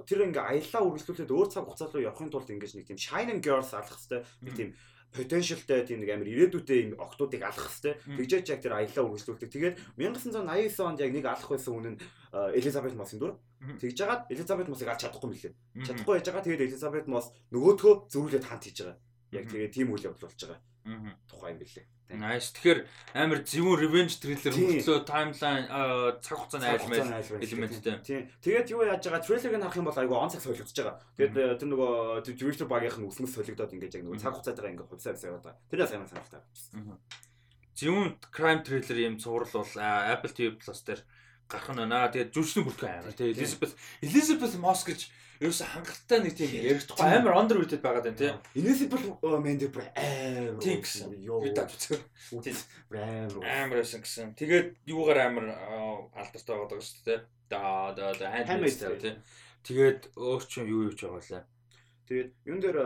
[0.07, 3.75] тэр ингээ аяллаа үргэлжлүүлээд өөр цаг хугацаа руу явахын тулд ингэж нэг тийм shining girls
[3.75, 4.69] алах хэвээр нэг тийм
[5.15, 9.49] potentialтай тийм нэг амар ирээдүйтэй юм октоодыг алах хэвээр тэгжээч яг тэр аяллаа үргэлжлүүлдэг.
[9.49, 12.01] Тэгээд 1989 онд яг нэг алах байсан үнэн нь
[12.59, 13.39] Элизабет Моссын дүр.
[13.79, 15.55] Тэгж жагаад Элизабет Мосыг алж чадахгүй мөлий.
[15.87, 16.43] Чадахгүй яж байгаа.
[16.43, 18.97] Тэгээд Элизабет Мос нөгөөдхөө зөрүүлээд ханд хийж байгаа.
[19.31, 20.59] Яг тэгээд тийм үйл явдал болж байгаа.
[20.85, 21.85] Тухайн юм билээ.
[22.13, 22.53] Nice.
[22.53, 22.85] Тэгэхээр
[23.17, 25.65] амар зөвүүн revenge thriller мөртлөө timeline
[26.21, 27.97] цаг хугацааны айлмал элементтэй.
[28.05, 28.29] Тийм.
[28.45, 31.01] Тэгээд юу яаж байгаа трейлерыг харах юм бол айгүй он цаг солигдож байгаа.
[31.17, 34.89] Тэгээд э, тэр нөгөө director багийнх нь үсмэс солигдоод ингээд яг нөгөө цаг хугацаатайгаа ингээд
[34.93, 35.65] хувьсаа хувьсаа яваад байгаа.
[35.65, 36.41] Тэр бас амар сонирхолтой.
[37.73, 41.01] Зөвүүн crime thriller юм цуврал бол Apple TV Plus дээр
[41.49, 42.13] гарах нь байна.
[42.13, 43.17] Тэгээд жүжигчний бүртгэн амар.
[43.17, 43.73] Тэгээд Elizabeth
[44.05, 45.09] Elizabeth Moss гэж
[45.41, 48.35] ерөөсө хангалттай нэг тийм ярихдаггүй амар underrated байгаад байна тийм.
[48.55, 49.05] Elizabeth
[49.43, 50.61] Mendy бүр амар.
[50.63, 51.15] Тийм гэсэн.
[51.25, 52.01] Юу даа үзэх.
[52.91, 53.43] Амар.
[53.43, 54.35] Амар гэсэн.
[54.39, 55.51] Тэгээд юугаар амар
[56.15, 57.19] алдартай байгаа шүү дээ.
[57.51, 59.19] Да да да handmade тийм.
[59.65, 61.43] Тэгээд өөр чинь юу юу ч байгаа лээ.
[62.07, 62.77] Тэгээд юун дээр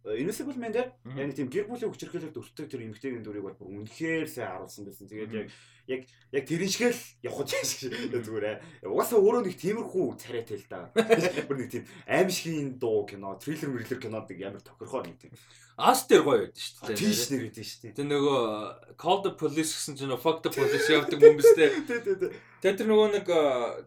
[0.00, 4.26] Invisible Man дээр яг тийм гэр бүлийн хүчирхээлээр дүртэг тэр эмгтээгийн дүрийг бол бүр үнэхээр
[4.32, 5.06] сайн харуулсан байсан.
[5.06, 5.46] Тэгээд яг
[5.90, 8.56] яг яг тэрэн шиг л явах гэж зүгээр ээ.
[8.86, 10.86] Угаасаа өөрөө нэг тиймэрхүү царайтай л да.
[11.50, 15.34] Бүр нэг тийм аимшигын дуу кино, триллер мөрлөр кинод нэг ямар тохирхоо нэг тийм.
[15.80, 17.00] Ас дээр гоё байдаг шүү дээ.
[17.00, 17.96] Тийш нэр байдаг шүү дээ.
[17.96, 18.40] Тэр нөгөө
[19.00, 21.68] Call the Police гэсэн чинь Fuck the Police явдаг хүмүүстэй.
[21.88, 22.30] Тий, тий, тий.
[22.60, 23.24] Тэр тэр нөгөө нэг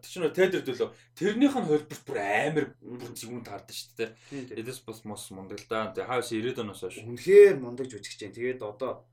[0.02, 0.90] тэр чинь тедэр дөлөө.
[1.14, 4.10] Тэрнийх нь хөлбөрт бүр амар бүр зүүн таардаг шүү дээ.
[4.58, 5.94] Эдэс бас мос мундаг л да.
[5.94, 6.98] Тэгээ хавс 90-ад оноос хойш.
[6.98, 8.34] Үнэхээр мундаг жүжигч जैन.
[8.34, 9.06] Тэгээд одоо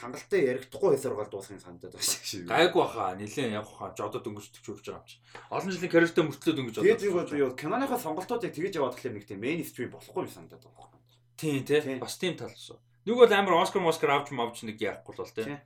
[0.00, 2.46] хангалттай ярихдаггүй байсаар гал дуусахын санагдаад байна шиг.
[2.48, 3.14] Гайгүй баха.
[3.14, 5.16] Нилээн явах хаа жодод өнгөсдөг чурж байгаа юм чи.
[5.50, 6.86] Олон жилийн карьертэй мөртлөөд өнгөж одоо.
[6.86, 10.98] Тэгээд юу юу киноныхоо сонголтуудыг тэгэж яваад тэгэхээр нэг тийм мейнстрим болохгүй юм санагдаад байна.
[11.38, 11.98] Тийм тий.
[11.98, 12.78] Бас тийм тал шүү.
[13.06, 15.58] Нэг бол амар Оскар Москар авч мавч нэг яахгүй бол тий.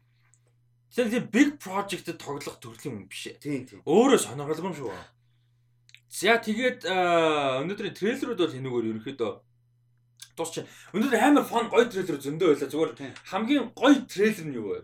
[0.95, 3.29] Тэр тийм big project-д тоглох төрлийн хүн биш.
[3.39, 3.81] Тийм тийм.
[3.85, 4.93] Өөрөө сонирхолгүй юм шүү.
[6.09, 9.33] За тэгээд өнөөдрийн трейлерүүд бол хинүүгээр ерөнхийдөө
[10.36, 10.64] дуусч.
[10.94, 12.70] Өнөөдөр амар фон гоё трейлер зөндөө байлаа.
[12.72, 12.92] Зүгээр
[13.30, 14.78] хамгийн гоё трейлер нь юу вэ?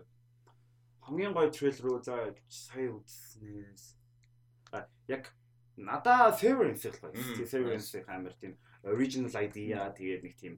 [1.05, 2.15] Хамгийн гоё трейлер үү за
[2.49, 3.83] сая үзснээс
[5.07, 5.23] яг
[5.77, 7.13] надаа Severance л гоё.
[7.45, 10.53] Severance амар тийм original idea тэгээд нэг тийм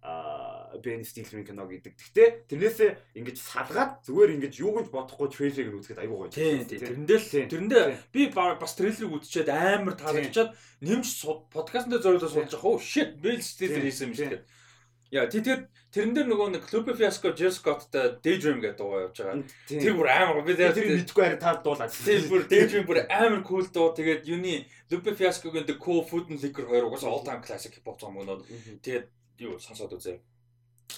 [0.00, 1.92] Бен Стилмин кино гэдэг.
[1.92, 2.90] Гэхдээ тэрнээсээ
[3.20, 6.32] ингэж салгаад зүгээр ингэж юу гэж бодохгүй трейлерыг үзэхэд айгүй гоё.
[6.32, 7.04] Тийм тийм.
[7.04, 11.08] Тэрэндээ л тэрэндээ би бас трейлерыг үзчихэд амар таалагдчихад нэмж
[11.52, 12.70] подкастн дээр зориулаад суулж байгаа.
[12.72, 14.40] Oh shit, Бен Стилмин хийсэн юм шиг.
[15.10, 19.42] Яа тэгээд тэрэн дээр нөгөө нэг Club Fiasco Jill Scott-тай Daydream гэдэг дуу явж байгаа.
[19.66, 21.90] Тэр бүр амар би тэр мэдгүй харин таад дуулаад.
[21.90, 23.90] Тэр бүр Daydream бүр амар cool дуу.
[23.90, 27.98] Тэгээд юуны Club Fiasco-гийн The Cool Food and Liquor хоёр угаасаа all time classic hop
[27.98, 28.46] зам өнөө.
[28.86, 29.10] Тэгээд
[29.40, 30.20] юу сонсоод үзье.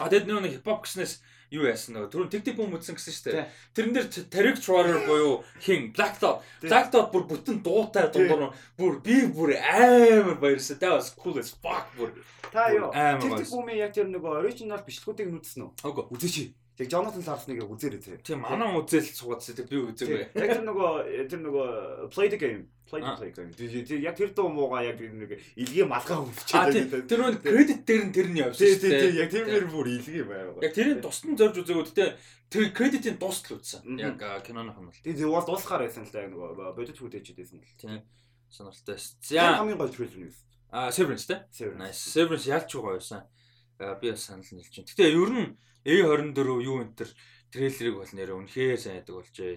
[0.01, 1.21] А тэгэд нөгөө нэг хипхоп гэснээс
[1.53, 3.49] юу яасан нөгөө түрүүн тэг тэг бум үзсэн гэсэн шүү дээ.
[3.77, 6.41] Тэрэн дээр Tarek Trotter буюу хин Black Dot.
[6.65, 10.81] Black Dot бүр бүтэн дуутай дундуур бүр би бүр амар баярсан.
[10.81, 12.17] That was cool as fuck бүр.
[12.49, 12.89] Та юу?
[12.89, 15.71] Тэг тэг бумын яг тэр нөгөө original бичлэгүүдийг нүдсэн үү?
[15.85, 16.05] Үгүй.
[16.09, 16.57] Үзээч.
[16.79, 18.23] Яг Jonathan Larson-ыг үзээрэй.
[18.25, 20.33] Тийм манай үзэл суугаад би үзээгүй.
[20.41, 20.93] Яг тэр нөгөө
[21.29, 21.69] тэр нөгөө
[22.09, 23.53] play the game play play game.
[23.53, 28.15] Тэр яг тэр дуу муугаа яг нэг илгийн малгай хөвчээд тэр нөгөө кредит дээр нь
[28.17, 29.01] тэр нь явсан шүү дээ.
[29.05, 30.65] Тийм яг тийм нэр бүр илгийн байгаад.
[30.65, 32.17] Яг тэрийг тусдан зорж үзээгүү тэ
[32.49, 33.85] тэр кредитийн дуустал үзсэн.
[34.01, 35.05] Яг киноных нь бол.
[35.05, 37.77] Тийм тэр бол дуусахаар байсан л да нөгөө бодит хүлээж идсэн л.
[37.77, 38.01] Тийм
[38.53, 38.97] сонирхолтой.
[39.21, 40.35] За хамгийн гол трейлер нь юу?
[40.73, 41.45] А Severance те.
[41.77, 42.13] Nice.
[42.13, 43.25] Severance ялч байгаа байсан.
[44.01, 44.89] Би бас санал нийлж байна.
[44.91, 47.11] Гэтэ ер нь A24 юу энэ төр
[47.51, 49.55] трейлерыг бол нэрээ үнэхээр сайн яадаг болжээ.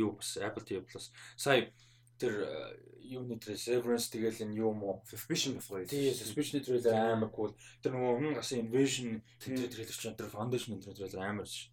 [0.00, 1.68] Юу бас Apple TV Plus сая
[2.18, 2.48] тэр
[3.04, 5.84] юуны трейлер Severance тэгэл энэ юу мó Suspicion бас гоё.
[5.84, 7.52] Тийм Suspicion трейлер амар cool.
[7.82, 11.68] Тэр нөгөө өмнө гасан Invasion трейлер чинь тэр Foundation трейлер амар ш.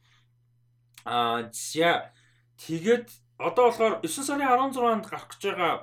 [1.05, 2.11] Аа зя
[2.59, 3.07] тэгээд
[3.37, 5.75] одоо болохоор 9 сарын 16-нд гарах гэж байгаа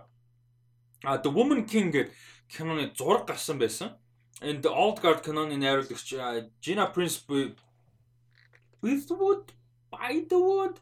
[1.22, 2.12] The Woman King гэдэг
[2.48, 3.94] киноны зураг гарсан байсан.
[4.45, 6.12] The Old Guard киноны найруулагч
[6.61, 7.24] Gina Prince
[8.84, 9.53] With the wood
[9.90, 10.76] by the wood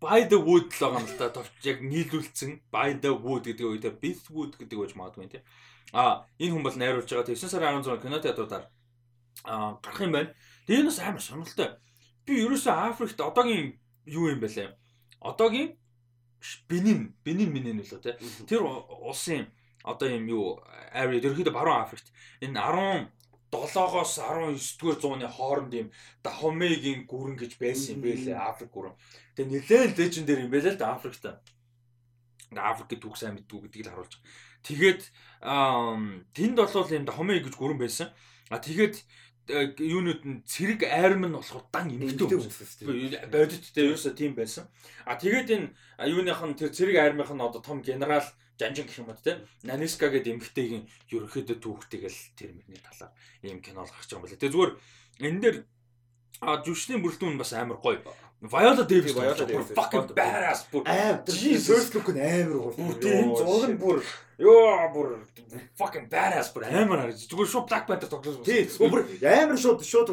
[0.00, 3.66] by the wood л байгаа юм л та товч яг нийлүүлсэн by the wood гэдэг
[3.66, 5.44] үедээ with wood гэдэг үеж магадгүй тийм.
[5.92, 8.64] А энэ хүн бол найруулж байгаа 9 сарын 16 кино театруудаар
[9.44, 10.30] гарах юм байна.
[10.70, 11.76] Тэгээ нас амар сонирхолтой.
[12.24, 13.76] Би ерөөсөө Африкт одоогийн
[14.06, 14.72] юу юм бэ лээ?
[15.20, 15.76] Одоогийн
[16.70, 18.16] Бенин, Бенин минэн үлээ те.
[18.48, 19.52] Тэр улсын
[19.84, 20.60] одоо юм юу
[20.92, 23.08] area ерөөхдөө баруун Африкт энэ 10
[23.50, 25.88] 7-оос 19-р зууны хооронд юм
[26.22, 28.94] Дахомегийн гүрэн гэж байсан юм байлээ Африк гүрэн.
[29.34, 31.26] Тэгээ нэлээд лежендэр юм байлээ л да Африкт.
[32.54, 34.30] Ингээ Африкт түүх сайн мэддэг гэдгийг л харуулж байгаа.
[34.62, 35.02] Тэгээд
[36.30, 38.14] тэнд болвол юм Дахомег гэж гүрэн байсан.
[38.54, 39.02] А тэгээд
[39.78, 42.28] юунууд нь цэрэг айрам нь болохоор дан эмгтэй
[43.30, 44.64] бодит дээр ерөөсөө тийм байсан.
[45.04, 45.68] А тэгээд энэ
[46.06, 48.24] юуных нь тэр цэрэг айрмынх нь одоо том генерал
[48.60, 53.88] жанжин гэх юм уу те Наниска гэдэг эмгтэйгийн ерөнхийдөө түүхтэйгэл тэр мөрний талаар ийм кино
[53.88, 54.40] гарч байгаа юм байна.
[54.40, 54.72] Тэгээ зүгээр
[55.26, 55.56] энэ дээр
[56.40, 58.00] а жүшний бүрэлдэхүүн бас амар гоё.
[58.42, 60.84] Viola Davis Viola Davis fucking badass бүр
[61.28, 62.94] Jesus look нь амар гоё.
[62.96, 64.00] Тийм зураг нь бүр
[64.40, 65.08] ёо бүр
[65.76, 67.28] fucking badass бүр амар харагдаж.
[67.28, 68.48] Зүгээр шууд Black Panther тоглож байна.
[68.48, 70.08] Тийм бүр амар шууд шууд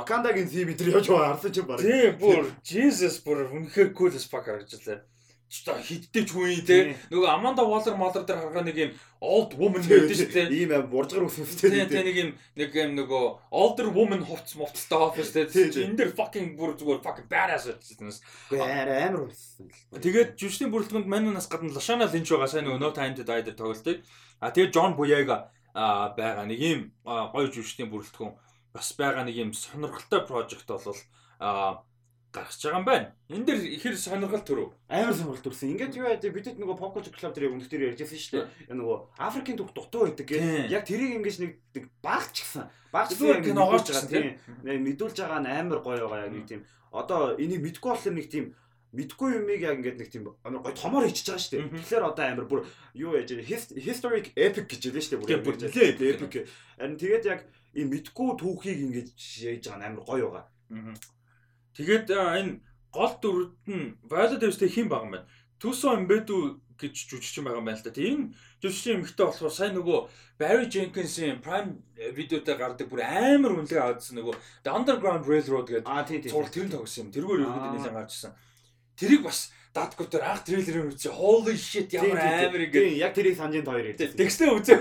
[0.00, 1.84] Wakanda-гийн theme дээр явж байгаа харсан чинь баг.
[1.84, 5.04] Тийм бүр Jesus бүр үнэхээр cool as fuck харагдаж лээ.
[5.48, 10.28] Хиддэж хүн те нөгөө Amanda Waller Waller дээр харгаа нэг юм old woman байдаг шүү
[10.28, 10.52] дээ.
[10.52, 11.88] Ийм аим буржгар үсвэстэй.
[11.88, 15.48] Тийм нэг юм нэг юм нөгөө older woman хувцс мовцтой office те.
[15.48, 17.72] Энэ дээр fucking бүр зүгээр fucking badass.
[18.52, 19.72] Арай амар болсон.
[19.96, 24.04] Тэгээд жүжигчдийн бүрэлдэхүүнд Манунаас гадна Lashana Lynch байгаа сайн нөгөө Time to Die дээр тоглолтыг.
[24.44, 28.36] А тэгээд John Boyega байгаа нэг юм гоё жүжигчдийн бүрэлдэхүүн
[28.76, 31.00] бас байгаа нэг юм сонирхолтой project болвол
[31.40, 31.82] а
[32.32, 33.08] гаргаж байгаа юм байна.
[33.32, 34.68] Энэ дэр ихэр сонирхол төрөв.
[34.88, 35.72] Амар сонирхол төрсөн.
[35.72, 38.34] Ингээд юу яа бидэд нөгөө pop culture club дээр өмнөх дээр ярьжсэн шүү
[38.68, 38.76] дээ.
[38.76, 40.68] Нөгөө Африкийн түүх дутуу байдаг гэх.
[40.68, 42.68] Яг тэрийг ингэж нэг багч гисэн.
[42.92, 44.26] Багч зүгээр киногоор ч байгаа тийм.
[44.64, 46.60] Мэдүүлж байгаа нь амар гоё байгаа яг нэг тийм.
[46.92, 48.46] Одоо энийг мэдгүй болохоор нэг тийм
[48.92, 51.68] мэдгүй юмыг яг ингээд нэг тийм амар гой томоор хийчихэж байгаа шүү дээ.
[51.80, 52.60] Тэгэхээр одоо амар бүр
[52.96, 53.36] юу яаж
[53.76, 55.44] historic epic гэж хэлсэн шүү дээ.
[55.44, 56.48] Бүр нэлээ epic.
[56.80, 57.40] Харин тэгээд яг
[57.76, 60.44] ийм мэдгүй түүхийг ингээд яаж байгаа амар гоё байгаа.
[61.78, 62.58] Тэгээд энэ
[62.90, 65.20] гол дүрд нь Violet Davis-тэй хэн байгаа юм бэ?
[65.62, 67.94] Tuso Mbedu гэж жүжигчин байгаа юм байна л да.
[67.94, 69.98] Тийм жүжигчин эмэгтэй болохоор сайн нөгөө
[70.42, 71.78] Barry Jenkins-ийн Prime
[72.18, 74.34] видеотой гардаг бүр амар үнэлгээ авдсан нөгөө
[74.66, 77.14] The Underground Railroad гэдэг зураг тэр нь тогсон юм.
[77.14, 78.34] Тэргээр ерөөдөө нэлээд гарч ирсэн.
[78.98, 79.38] Тэрийг бас
[79.70, 81.14] датгуу дээр анх трейлерыг үзээ.
[81.14, 82.74] Holy shit ямар амар ингэ.
[82.74, 84.18] Тийм яг тэрийг санджийн хоёр ярьж.
[84.18, 84.78] Текстээ үзээ.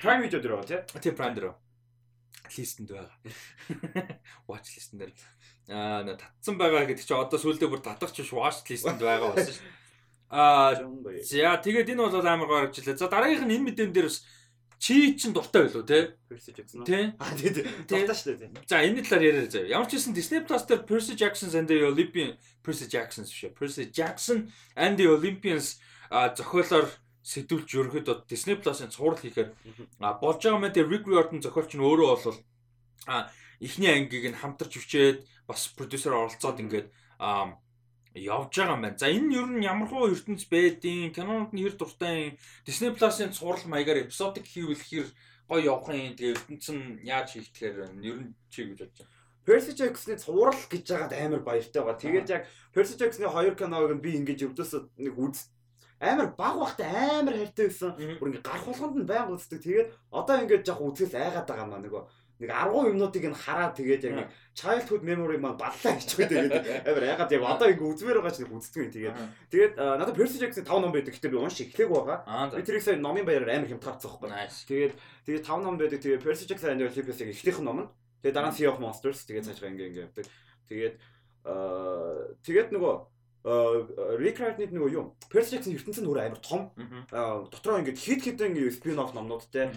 [0.00, 1.00] Prime video дээр байгаа тийм.
[1.04, 1.52] Тийм Prime дээр.
[2.52, 3.16] Листэнд байгаа.
[4.48, 5.12] Watch list дээр
[5.72, 9.68] аа татсан байгаа гэдэг чи одоо сүүлдээ бүр татах ч watch list-д байгаа болсон шүү.
[10.28, 10.76] Аа
[11.24, 13.00] за тэгээд энэ бол амар гоо гарч илээ.
[13.00, 14.20] За дараагийнх нь энэ мэдэн дээр бас
[14.76, 16.16] чи чин дуртай байлуу те.
[16.28, 17.32] Percy Jackson тий аа.
[17.32, 19.72] Тий дуртай шүү дээ за энэ талаар яриа заяа.
[19.80, 23.88] Ямар ч хэсэн Disney Plus дээр Percy Jackson and the Olympian Percy Jackson биш Percy
[23.88, 25.80] Jackson and the Olympians
[26.12, 26.92] зохиолоор
[27.22, 29.54] сэтүүлж ерөөхдөө Disney Plus-ын цуврал хийхээр
[30.18, 32.38] болж байгаа мэт Rick Riordan зохиолч нь өөрөө бол
[33.06, 33.30] а
[33.62, 36.90] эхний ангийг нь хамтарч өчөөд бас продюсер оролцоод ингээд
[38.14, 38.98] явж байгаа юм байна.
[38.98, 42.36] За энэ ер нь ямар хуу ертөнц байдیں۔ Кинонд нь хэр дуртай
[42.66, 45.06] Disney Plus-ын цуврал маягаар эпизодик хийвэл хэр
[45.48, 46.12] гоё явах юм.
[46.18, 49.10] Тэгээ ертөнц нь яаж хийх тэгэхээр ер нь чи гэж бодож байна.
[49.42, 51.98] Percy Jackson-ы цуврал гэж жагаад амар баяртай байгаа.
[51.98, 52.42] Тэгээд яг
[52.74, 55.50] Percy Jackson-ы хоёр киног нь би ингэж өвдөөс нэг үз
[55.98, 56.86] амар баг багтай
[57.18, 57.96] амар хайртай байсан.
[57.96, 59.62] Бүр ингээ гарах болгонд нь байнга үздэг.
[59.62, 62.02] Тэгээд одоо ингээд яг үзээс айгаад байгаа маа нөгөө
[62.42, 66.18] нэг 10 юмнуудыг нь хараад тэгээд яг childhood memory маань баллаа гэж.
[66.18, 66.52] Тэгээд
[66.90, 68.90] амар ягаад яг одоо ингээ үзмээр байгаа ч нэг үздэг юм.
[68.90, 69.16] Тэгээд
[69.48, 71.14] тэгээд надад Percy Jackson 5 ном байдаг.
[71.14, 72.50] Гэтэ би унш эхлэегүй байгаа.
[72.50, 74.28] Би тэрийг сая номын баяраар амар хямдтаацсан байхгүй.
[74.66, 74.92] Тэгээд
[75.30, 75.98] тэгээд 5 ном байдаг.
[76.02, 77.88] Тэгээд Percy Jackson and the Olympics-ийг эхлэх ном нь.
[78.20, 80.26] Тэгээд дараа нь Sea of Monsters тэгээд цаашгаа ингээ ингээ явдаг.
[80.66, 80.94] Тэгээд
[82.42, 82.94] тэгээд нөгөө
[83.42, 85.18] Riordan нөгөө юу?
[85.26, 86.70] Jackson ертөнцийн өөр амар том.
[87.50, 89.74] Дотроо ингээд хит хитэн спин офф номнуудтай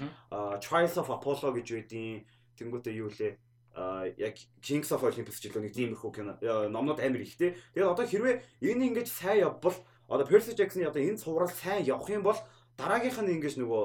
[0.61, 2.21] Trials of Apollo гэж байдیں۔
[2.57, 3.35] Тэнгүүтээ юу лээ?
[3.75, 6.39] а яг Kings of Olympus ч илүү нэг тиймэрхүү кино
[6.71, 7.59] номнууд амар ихтэй.
[7.75, 9.75] Тэгээд одоо хэрвээ энэ ингэж сайн явбал
[10.07, 12.39] одоо Percy Jackson-ы одоо энэ цуврал сайн явах юм бол
[12.75, 13.83] дараагийнх нь ингэж нөгөө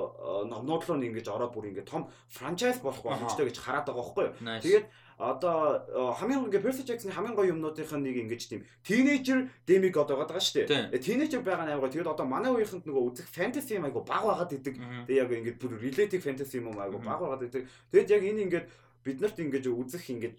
[0.51, 4.34] номнууд руу ингэж ороод бүр ингэ том франчайз болох боломжтой гэж хараад байгаа байхгүй юу.
[4.66, 4.86] Тэгээд
[5.20, 9.95] одоо э, хамгийн ингээ Percy Jackson-ы хамгийн гоё юмнуудынх нь нэг ингэж тийм teenager demig
[9.95, 10.97] одоо байгаа шүү дээ.
[10.97, 11.93] Teenager байгаа нь аягаа.
[11.93, 14.74] Тэгээд одоо манай үеийнхэнд нөгөө үзэх fantasy юм айгу баг байгаад идэг.
[14.80, 17.68] Тэгээд яг ингэ бүр relative fantasy юм айгу баг байгаад идэг.
[17.93, 18.66] Тэгээд яг энэ ингээд
[19.05, 20.38] бид нарт ингэж үзэх ингэж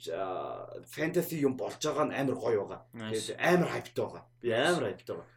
[0.90, 2.82] fantasy юм болж байгаа нь амар гоё байгаа.
[3.14, 4.24] Тэгээд амар hypeтай байгаа.
[4.42, 5.30] Би амар hypeтай байгаа.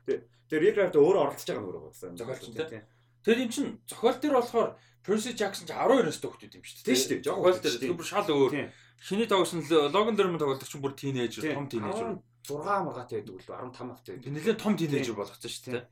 [0.48, 2.16] Тэгээд Rick Riordan өөрөө оролцож байгаа нөр байгаа.
[2.16, 2.82] Зохиолч тийм.
[3.24, 4.68] Тэгээд эн чин зохиол төр болохоор
[5.04, 6.88] Percy Jackson ч 12 настай хүүхэд юм шүү дээ.
[6.88, 7.24] Тийм шүү дээ.
[7.24, 8.52] Зохиол төр тэр бүр шал өөр.
[9.00, 9.60] Шиний тоглосон
[9.92, 12.20] логон дээр мөн тоглолт чинь бүр тийнейжер, том тийнейжер.
[12.44, 14.32] 6 маргаатай байдаг үл 15 автай байдаг.
[14.32, 15.84] Нэлээд том тийнейжер болгоцсон шүү дээ.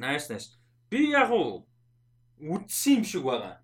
[0.00, 0.56] Nice nice.
[0.88, 1.64] Би яг уу
[2.40, 3.60] үдсэн юм шиг байгаа.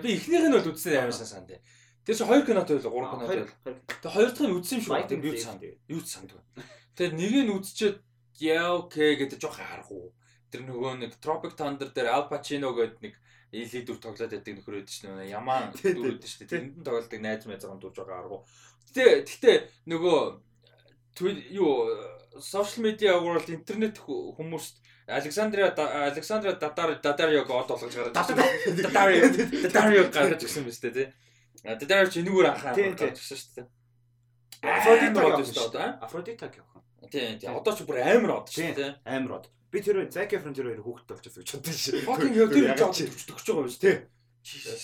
[0.00, 1.60] Би эхнийх нь бол үдсэн амар сан тий.
[2.04, 3.52] Тэгээс хоёр кинотой байл, гурван кинотой байл.
[4.00, 5.12] Тэгээ хоёр дахь нь үдсэн юм шиг байна.
[5.12, 5.62] Юу санд.
[5.92, 6.30] Юу санд.
[6.96, 7.96] Тэгээ нэг нь үдчихэд
[8.40, 10.08] яа окей гэдэг жоох харахгүй.
[10.52, 13.14] Тэр нөгөө нэг Tropic Thunder дээр Al Pacino гэдэг нэг
[13.52, 17.44] Эли дүр тоглоод байдаг нөхөр өдөж шнэ ямаа дүр өдөж шнэ тэрэнд нь тоглодог найз
[17.44, 18.38] мэз байгаа дууж байгаа аргу.
[18.88, 19.52] Гэтэ гэтэ
[19.92, 20.20] нөгөө
[21.52, 21.72] юу
[22.40, 29.28] social media world интернет хүмүүст Александрия Александра Датар Дадариог од болгож гараад Дадарио
[29.68, 31.08] Дадарио гаргаж ирсэн биз дээ тий.
[31.60, 33.66] Дадарио ч энэгээр анхаа гаргаж ирсэн шүү дээ.
[34.62, 35.90] Афродита гэж дээ.
[36.00, 36.82] Афродита гэх юм.
[37.10, 37.48] Тий, тий.
[37.52, 38.90] Одоо ч бүр амар од шүү дээ.
[39.04, 39.52] Амар од.
[39.72, 42.04] Би тэр Zac Efron тэр хоёр хүүхдтэй болчихсон гэж бодсон шээ.
[42.04, 43.96] Fucking яа тэр жоо төгсөж байгаа юм шүү тий.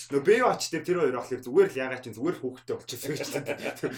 [0.09, 3.09] Нөө бэ бач тэр тэр хоёр ахлаар зүгээр л ягаа чинь зүгээр л хүүхдтэй болчихсон
[3.13, 3.93] гэж бодсон.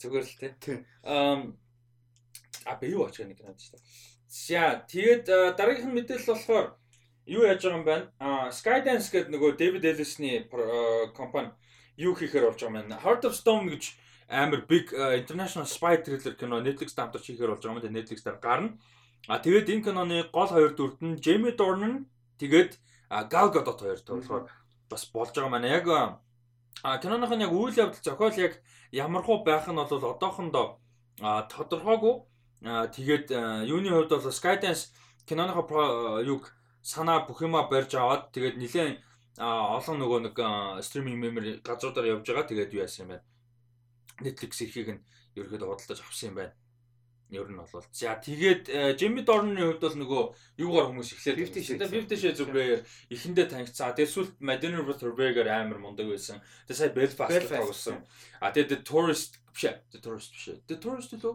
[0.00, 0.78] Зүгээр л тий.
[1.04, 1.40] Ам
[2.64, 3.76] а бэ юу ач нэг надад шүү.
[4.30, 5.28] За тэгээд
[5.58, 6.66] дараагийнх нь мэдээлэл болохоор
[7.26, 7.96] юу яаж байгаа юм бэ?
[8.24, 10.48] А Skydance гэдэг нөгөө David Ellis-ны
[11.12, 11.52] компани
[12.00, 13.04] юу хийхээр болж байгаа юм бэ?
[13.04, 13.84] Heart of Stone гэж
[14.30, 17.94] амар big international spy thriller кино Netflix дамтарч хийхээр болж байгаа юм.
[17.98, 18.78] Netflix дээр гарна.
[19.28, 22.06] А тэгээд энэ киноны гол хоёр дүрд нь Jamie Dornan
[22.40, 22.78] тэгээд
[23.32, 24.44] Gal Gadot хоёр болохоор
[24.88, 25.86] бас болж байгаа маань яг
[26.82, 28.62] а киноных нь яг үйл явдал зохиол яг
[28.92, 30.80] ямар хуу байх нь бол одоохондоо
[31.20, 32.14] тодорхойгүй.
[32.62, 33.26] Тэгээд
[33.68, 34.92] юуны хувьд бол Skydance
[35.28, 36.52] киноныхоо юг
[36.82, 38.98] санаа бүх юма барьж аваад тэгээд нэлээд
[39.40, 40.36] олон нөгөө нэг
[40.84, 42.48] стриминг мемори газруудаар явж байгаа.
[42.48, 43.18] Тэгээд юу яасан юм бэ?
[44.24, 45.04] Netflix эрхийг нь
[45.36, 46.52] ерөөхдөө худалдаж авсан юм байна.
[47.30, 47.84] Ер нь бол.
[47.94, 50.22] За тэгээд Jimmy Dorn-ы хувьд бол нөгөө
[50.58, 53.94] юугаар хүмүүс эхлээд 50 Shades of Grey эхэндээ танигдсан.
[53.94, 56.42] Тэгээд сүүлд Madonna Rutherford-ээр амар мундаг байсан.
[56.66, 58.02] Тэгээд сая Belfast тоглосон.
[58.42, 59.78] А тэгээд The Tourist биш ээ.
[59.94, 60.58] The Tourist биш ээ.
[60.66, 61.34] The Tourist лөө?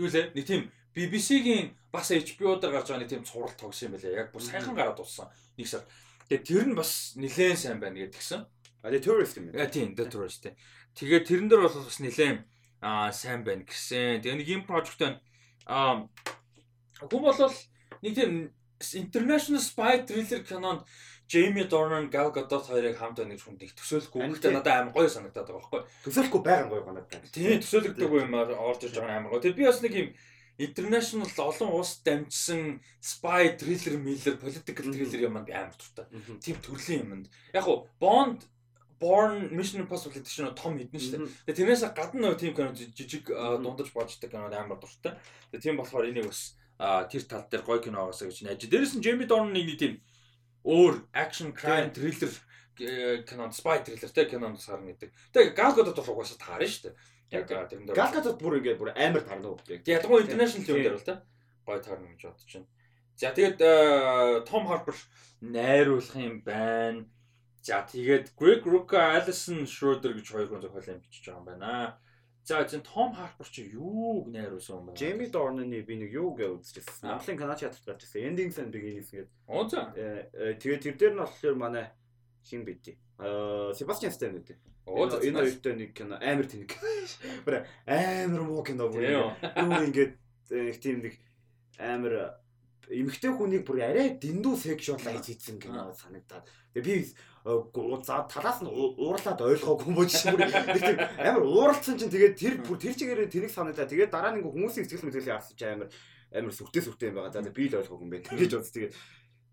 [0.00, 0.32] Юу лээ?
[0.32, 0.62] Нэг тийм
[0.96, 4.24] BBC-гийн бас HBO-д гарч байгаа нэг тийм цуврал тогсон юм байлаа.
[4.24, 5.28] Яг бүр сайхан гараад дууссан.
[5.60, 5.84] Нэг сар.
[6.32, 8.48] Тэгээд тэр нь бас нэлээд сайн байна гэдгсэн.
[8.80, 9.52] А The Tourist юм.
[9.52, 10.48] А тийм The Tourist.
[10.96, 12.48] Тэгээд тэрэн дээр бол бас нэлээд
[12.82, 14.22] аа сайн байна гэсэн.
[14.22, 15.18] Тэгээ нэг юм project байна.
[15.66, 16.06] Аа
[17.06, 17.52] хүн бол
[18.02, 18.50] нэг тийм
[18.94, 20.86] international spy thriller кинонд
[21.28, 24.32] Jamie Dornan, Gal Gadot хоёрыг хамт байна гэж хүнд их төсөөлөхгүй.
[24.32, 25.80] Гэхдээ надад амар гоё санагдаад байгаа байхгүй.
[26.08, 27.28] Төсөөлөхгүй байгаа гоё надад.
[27.28, 29.42] Тийм төсөөлөгдөг юм орж ирж байгаа амар гоё.
[29.44, 30.08] Тэгээ би бас нэг юм
[30.56, 36.08] international олон улс дамжсан spy thriller, miller, political thriller юм амар дуртай.
[36.40, 37.28] Тийм төрлийн юмд.
[37.52, 38.48] Яг хуу Bond
[38.98, 41.30] Born Mission Impossible гэдэг чинь том хэдэн шүү дээ.
[41.46, 45.14] Тэгээ тэрнээс гадна нөгөө team кино жижиг дундаж боождаг кинод амар дуртай.
[45.54, 48.66] Тэгээ тийм болохоор энийг бас тэр тал дээр гоё кино байгаасаа гэж найж.
[48.66, 49.94] Дээрээс нь Jamie Dornan нэг нэг тийм
[50.66, 52.30] өөр action crime thriller
[52.78, 55.10] кино spy thriller тэ кинонд сарна гэдэг.
[55.34, 56.94] Тэгээ Gal Gadot бол угаасаа таарна шүү дээ.
[57.34, 59.62] Яг тэрэн дээр Gal Gadot бүр ингээд бүр амар таарна уу.
[59.66, 61.22] Ядгуу international film дээр бол тэ
[61.66, 62.70] гоё таарна гэж бодож байна.
[63.18, 63.58] За тэгээд
[64.46, 64.94] Том Harper
[65.42, 67.06] найруулах юм байна
[67.68, 72.00] За тэгээд Greg Rucka, Alison Schroeder гэж хоёр хүн зохиолын бичиж байгаа юм байна.
[72.40, 74.96] За зэн Том Харпер чи юуг найруулсан юм бэ?
[74.96, 77.12] Jamie Dornan-ы би нэг юу гэж үзчихсэн.
[77.12, 78.24] Монголын Канач театрт гарч ирсэн.
[78.24, 79.28] Endings and Beginnings гэдэг.
[79.52, 79.92] Оо за.
[79.92, 81.92] Э, тэгээд тэр дээр нь болохоор манай
[82.40, 82.96] хин бити.
[83.20, 84.56] Аа Sebastian Stan гэдэг.
[84.88, 86.72] Оо за энэ хоёртой нэг кино амар тэнэг.
[87.44, 89.12] Бүр амар муу кино бүр.
[89.12, 90.16] Юу ингээд
[90.56, 91.20] э, их тийм нэг
[91.76, 92.40] амар
[92.90, 96.44] эмэгтэй хүнийг бүр арай дэндүү сексуал хийж хийсэн кино санагдаад.
[96.72, 97.12] Тэгээ би
[98.04, 100.48] за талаас нь уурлаад ойлгоогүй юм шиг бүр
[101.20, 103.88] амар ууралцсан чинь тэгээд тэр бүр тэр чигээрээ тэрийг санагдаа.
[103.88, 105.88] Тэгээд дараа нь ингээ хүмүүсийн сэтгэл мэдрэлийг харсан чинь амар
[106.32, 107.32] амар сүртэй сүртэй юм байгаа.
[107.32, 108.28] За би л ойлгоогүй юм байна.
[108.28, 108.74] Тэгэж бодсон.
[108.74, 108.94] Тэгээд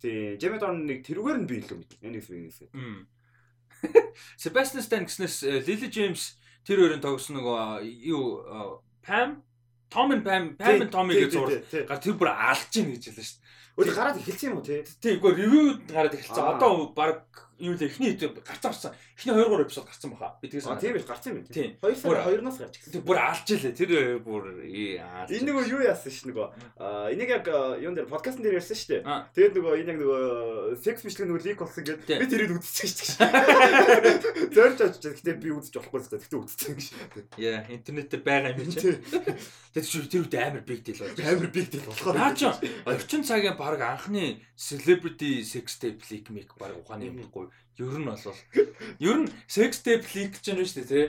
[0.01, 1.91] тий Джемед он нэг тэрүүгээр нь би илүү мэд.
[2.03, 3.07] Энэ их юм.
[4.37, 9.44] Себастьян Стан гэснээс Лили Джеймс тэр хоёрын тогсон нөгөө юу Пам
[9.95, 11.47] Том and Pam, Pam and Tommy гэж зур.
[11.87, 13.43] Гар тэр бүр алж гин гэж хэлсэн шүү дээ.
[13.79, 14.83] Өөд гараад эхэлсэн юм уу те?
[14.99, 16.43] Тий, үгүй ревю гараад эхэлсэн.
[16.43, 18.91] Одоо баг юу л эхний гарцсан гарцсан.
[19.17, 20.35] Эхний 2 3 эпизод гарцсан баха.
[20.41, 21.45] Би тэгээс тийм биш гарцсан юм.
[21.47, 21.77] Тийм.
[21.81, 23.03] 2 сар 2-оос гарч эхэлсэн.
[23.05, 23.73] Бүр алж илээ.
[23.75, 26.47] Тэр бүр энэ нөгөө юу яасан ш нөгөө
[27.15, 27.47] энийг яг
[27.79, 29.03] юун дээр подкастн дээр ярьсан шүү дээ.
[29.35, 30.21] Тэгээд нөгөө энэ яг нөгөө
[30.83, 34.53] секс бичлэг нөгөө лик болсон гэдэг би тэрийг үзчихсэн шүү дээ.
[34.55, 36.87] Зорж очиж гэхдээ би үзэж болохгүй л гэхдээ үзсэн гэж.
[37.39, 38.99] Яа, интернет дээр байгаа юм чи.
[39.75, 41.19] Тэгээд чи тэр үед амар big deal болж.
[41.23, 42.15] Амар big deal болохоор.
[42.15, 42.47] Наа чи
[42.85, 47.53] орчин цагийн баг анхны celebrity sex tape leak мик баг ухааны юм байхгүй байхгүй.
[47.79, 48.39] Ер нь бол
[48.99, 51.07] ер нь sex tape leak гэж байна шүү дээ, тий.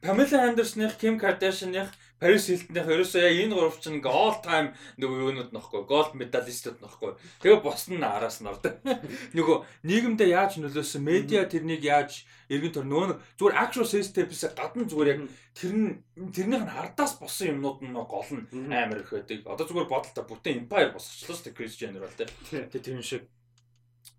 [0.00, 5.50] Pamela Anderson-ых, Kim Kardashian-ых, Paris Hilton-ых ерөөсөө яг энэ гурав чинь all time нөгөө юунууд
[5.54, 7.14] нөхгүй, gold medalistууд нөхгүй.
[7.42, 8.78] Тэгээ бос нь араас нь ордог.
[9.38, 9.56] Нөгөө
[9.86, 15.12] нийгэмдээ яаж нөлөөсөн, медиа тэрнийг яаж эргэн төр нөгөө зүгээр actual sex tape-с гадна зүгээр
[15.14, 15.20] яг
[15.54, 15.90] тэр нь
[16.34, 19.46] тэрнийх нь хардаас босон юмнууд нь гол нь амар их байдаг.
[19.46, 22.26] Одоо зүгээр бодолтой бүтэн empire босчихлоо шүү дээ Chris Jenner бол тий.
[22.50, 23.30] Тэгээ тэр шиг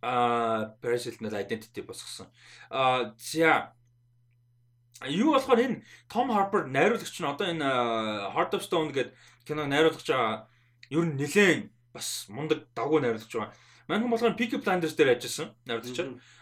[0.01, 2.27] а personal identity босгосон.
[2.69, 3.73] А за
[5.07, 7.67] юу болохоор энэ Том Harper найруулагч нь одоо энэ
[8.35, 9.13] Heart of Stone гэдэг
[9.47, 10.47] кино найруулагч байгаа
[10.89, 13.53] ер нь нэлээд бас мундаг давгүй найруулагч байгаа.
[13.87, 15.99] Мань хүн болохоор Peaky Blinders дээр ажилласан найруулагч.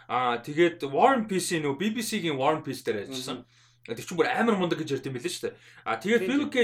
[0.08, 3.46] Аа тэгээд War and Peace нөө BBC-гийн War and Peace дээр ажилласан.
[3.86, 5.56] Тэр чинь бүр амар мундаг гэж ярьд юм билээ шүү дээ.
[5.86, 6.58] Аа тэгээд Philip K.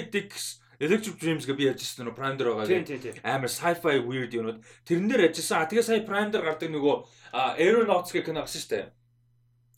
[0.84, 2.68] Electric Dreams гэж би ярьжсэн нөө Prime дээр байгаа.
[3.24, 4.60] Амар sci-fi weird юмуд.
[4.84, 5.64] Тэрэн дээр ажилласан.
[5.64, 6.96] А тэгээ сая Prime дээр гардаг нөгөө
[7.58, 8.86] Aeronauts гэх кино шүү дээ.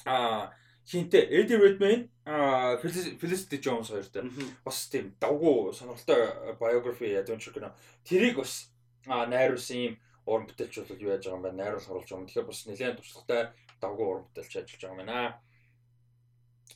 [0.10, 0.49] А
[0.86, 4.30] хинтээ Eddie Redmayne а Felicity Jones хоёртой.
[4.65, 7.73] Бас тийм давгүй сонирхолтой biography adventure кино.
[8.06, 8.69] Тэрийг бас
[9.06, 9.94] найруулсан юм
[10.26, 11.52] уран бүтээлч бол юу яаж байгаа юм бэ?
[11.53, 12.27] Найруулах оруулж байгаа юм.
[12.30, 13.41] Тэгэхээр бас нэлээд туршлагатай
[13.82, 15.44] давгүй уран бүтээлч ажиллаж байгаа юм байна.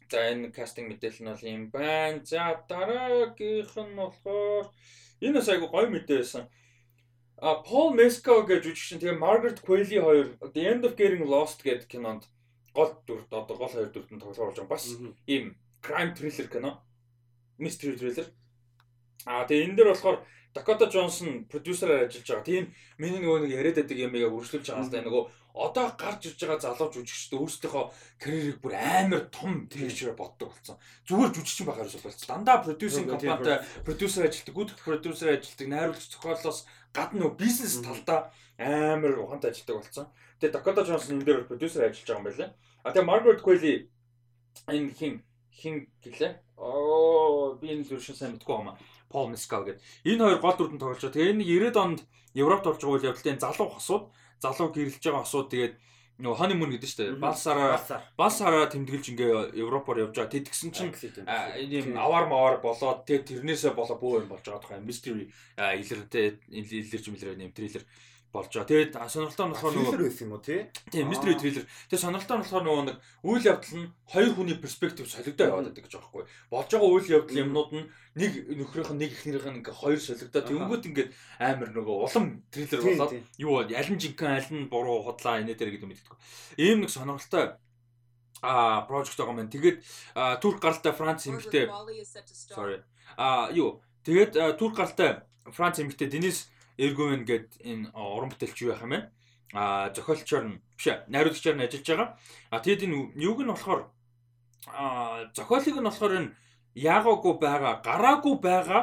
[0.10, 2.26] За энэ кастинг мэдээлэл нь бол юм байна.
[2.26, 4.66] За дараагийнх нь болохоор
[5.22, 6.44] энэ бас айгу гоё мэдээ байсан.
[7.40, 11.88] А Пол Меско гэж жүжигчин тэгээ Margaret Qualley хоёр The End of Getting Lost гэдэг
[11.88, 12.24] кинонд
[12.76, 14.84] гол дүрд одоо гол хоёр дүрд нь тоглож байгаа бас
[15.26, 16.84] ийм crime thriller кино.
[17.60, 18.28] mystery trailer.
[19.28, 20.18] Аа тэгээ энэ дээр болохоор
[20.56, 22.48] Dakota Johnson продюсераар ажиллаж байгаа.
[22.48, 22.64] Тийм
[22.98, 25.24] миний нөгөө нэг яриад байдаг юм яг үргэлжлүүлж байгаа л да нөгөө
[25.60, 27.86] одоо гарч ирж байгаа залуу жүжигчд өөрсдийнхөө
[28.24, 30.80] карьерийг бүр амар том тэгшээр боддог болсон.
[31.04, 32.32] Зүгээр жүжигчин байхаар болчихсон.
[32.32, 36.60] Дандаа продюсинг компанитай продюсер ажилладаг, гүйцэтгэх продюсер ажилладаг, найруулагч зохиолоос
[36.96, 40.06] гадна нөгөө бизнес талдаа амар ухаантай ажилладаг болсон.
[40.40, 42.50] Тэгээ Dakota Johnson энэ дээр продюсер ажиллаж байгаа юм байлаа.
[42.84, 43.76] А тэгээ Margaret Qualley
[44.68, 45.14] энэ хин
[45.52, 46.34] хин гэлээ.
[46.56, 48.80] Оо би энэ зүршин сайн мэдгүй юм аа.
[49.10, 49.84] Пол Мискал гэдэг.
[50.08, 51.16] Энэ хоёр гол дүрдэн тоглож байгаа.
[51.16, 52.00] Тэгээ энэ 90-ад онд
[52.36, 54.04] Европт орж байгаа үйл явдлын залуу хосууд,
[54.40, 55.76] залуу гэрэлж байгаа хосууд тэгээд
[56.20, 57.80] нөгөө honeymoon гэдэг чинь балсараа
[58.20, 60.36] балсараа тэмдэглэж ингээ Европоор явж байгаа.
[60.36, 60.92] Тэдгсэн чинь
[61.64, 64.84] ийм аваар маваар болоод тэгээд тэрнээсээ болоо бөө юм болж байгаа тухай.
[64.84, 67.88] Mystery илэртэй илэрч мэлрээ нэм трейлер
[68.30, 68.70] болж байгаа.
[68.70, 70.70] Тэгээд сонирхолтой нь болохоор нөгөө байсан юм уу тий?
[70.94, 71.66] Тийм, mystery thriller.
[71.90, 75.84] Тэгээд сонирхолтой нь болохоор нөгөө нэг үйл явдал нь хоёр хүний перспектив солигдоо яваад байдаг
[75.90, 76.24] гэж байхгүй.
[76.54, 77.86] Болж байгаа үйл явдал юмнууд нь
[78.22, 81.10] нэг нөхрийнх нь нэг ихнэрийнх нь ингээ хоёр солигдоо тэнгүүт ингээд
[81.42, 85.74] амар нөгөө улам thriller болоод юу аль нь жинхэнэ аль нь буруу худлаа инээ дээр
[85.74, 86.18] гэдэг мэддэг.
[86.62, 87.58] Ийм нэг сонирхолтой
[88.46, 89.50] а project байгаа маань.
[89.50, 89.82] Тэгээд
[90.38, 91.66] турк гаралтай Франц эмэгтэй
[92.54, 92.86] sorry.
[93.18, 96.48] А юу тэгээд турк гаралтай Франц эмэгтэй Денис
[96.80, 99.00] Эргүүн гээд энэ уран бүтээлч юу байх юм бэ?
[99.54, 102.10] А зохиолчор нь биш найруулагчаар нь ажиллаж байгаа.
[102.54, 103.92] А тэгэд энэ юуг нь болохоор
[104.72, 106.34] а зохиолыг нь болохоор энэ
[106.76, 108.82] яагаагүй байгаа, гараагүй байгаа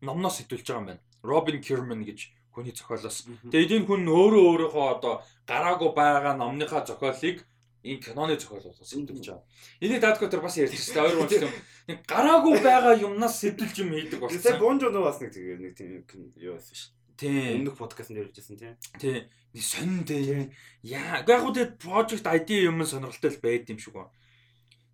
[0.00, 1.02] номноос сэтүүлж байгаа юм байна.
[1.22, 3.28] Робин Кирман гэж хүний зохиолоос.
[3.50, 5.14] Тэгээд энэ хүн өөрөө өөрийнхөө одоо
[5.44, 7.42] гараагүй байгаа номныхаа зохиолыг
[7.84, 9.44] энэ киноны зохиолоос сэтүүлж байгаа.
[9.84, 11.10] Энийг даадгүй тэр бас ярьж байна.
[11.10, 11.52] Хоёр хүн
[11.90, 14.40] нэг гараагүй байгаа юмнаас сэтүүлж юм хийдэг болсон.
[14.40, 17.03] Тэгээ бонжо нөө бас нэг тийм юу байсан шүү.
[17.16, 17.62] Тийм.
[17.62, 18.74] Өмнөх подкастт ярьжсэн тийм.
[18.98, 19.30] Тийм.
[19.54, 20.50] Нэг сонин дээ.
[20.82, 24.10] Яа, яг хөө тэгээд project ID юм сонирхолтой л байд юм шиг ба.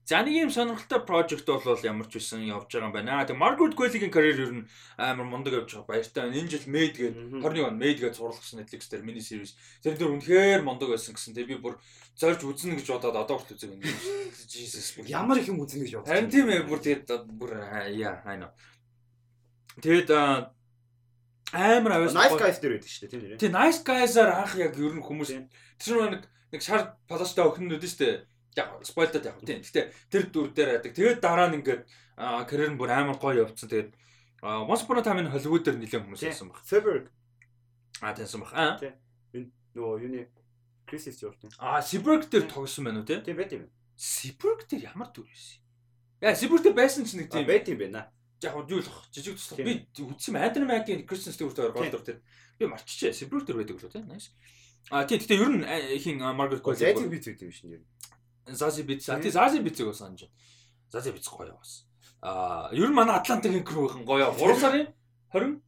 [0.04, 3.24] За нэг юм сонирхолтой project бол ямар ч байсан явж байгаа юм байна.
[3.24, 4.68] Тэгээ Margaret Qualley-гийн карьер ер нь
[5.00, 5.88] амар мундаг явж байгаа.
[5.88, 6.28] Баяртай.
[6.28, 9.56] Энэ жил Made гээд 21 он Made гээд зурлагчсан Netflix дээр mini series.
[9.80, 11.32] Тэр дээр үнэхээр мундаг байсан гэсэн.
[11.32, 11.80] Тэгээ би бүр
[12.20, 13.80] зорж үзнэ гэж бодоод одоо хүртэл үзег юм.
[14.50, 14.98] Jesus.
[15.08, 16.10] Ямар их юм үзнэ гэж бодсон.
[16.10, 17.50] Харин тийм ээ бүр тэгээд бүр
[17.94, 18.50] яа, know.
[19.78, 20.10] Тэгээд
[21.52, 23.40] амар аваас Nice Guys дээр байдаг шүү дээ тийм нэрээ.
[23.42, 25.30] Тийм Nice Guys-аар анх яг ер нь хүмүүс
[25.82, 26.22] тэр нэг
[26.54, 28.14] нэг шар палаштай өхнүүд шүү дээ.
[28.58, 29.62] Яг спойлдод яг тийм.
[29.62, 30.92] Гэтэ тэр дүр дээр байдаг.
[30.94, 31.82] Тэгээд дараа нь ингээд
[32.46, 33.66] карьер нь бүр амар гоё явцсан.
[33.66, 33.90] Тэгээд
[34.42, 36.62] Once Upon a Time in Hollywood дээр нэлээд хүмүүс байсан баг.
[36.62, 37.10] Seberg.
[38.02, 38.52] А тийм баг.
[38.54, 38.78] Аа.
[38.78, 39.50] Тийм.
[39.74, 40.22] Нөгөө юуны
[40.86, 41.38] Chris Stewart.
[41.58, 43.22] А Seberg дээр тогсон байна уу тийм?
[43.26, 43.66] Тийм байт юм.
[43.98, 45.62] Seberg дээр ямар дүр байсан?
[46.22, 48.10] Яа, Seberg дээр байсан ч нэг тийм байт юм байна
[48.42, 52.22] яг юу л жижиг туслах би үтсэн Андер Магийн Кристен Стюарт гол дур тэр
[52.58, 54.32] би марччихээ Сибрүүр тэр байдаг лөө тийм nice.
[54.90, 55.64] А тий гэтээ ер нь
[56.00, 57.82] хин Маргарет Кол Зази биц үү юм шин ер
[58.48, 60.28] Зази биц а тий Зази бицэг бас санаж
[60.88, 61.84] Зази биц гоё бас.
[62.22, 64.32] А ер нь манай Атлантикийн крүүхэн гоё.
[64.32, 64.88] 3 сарын
[65.32, 65.60] 20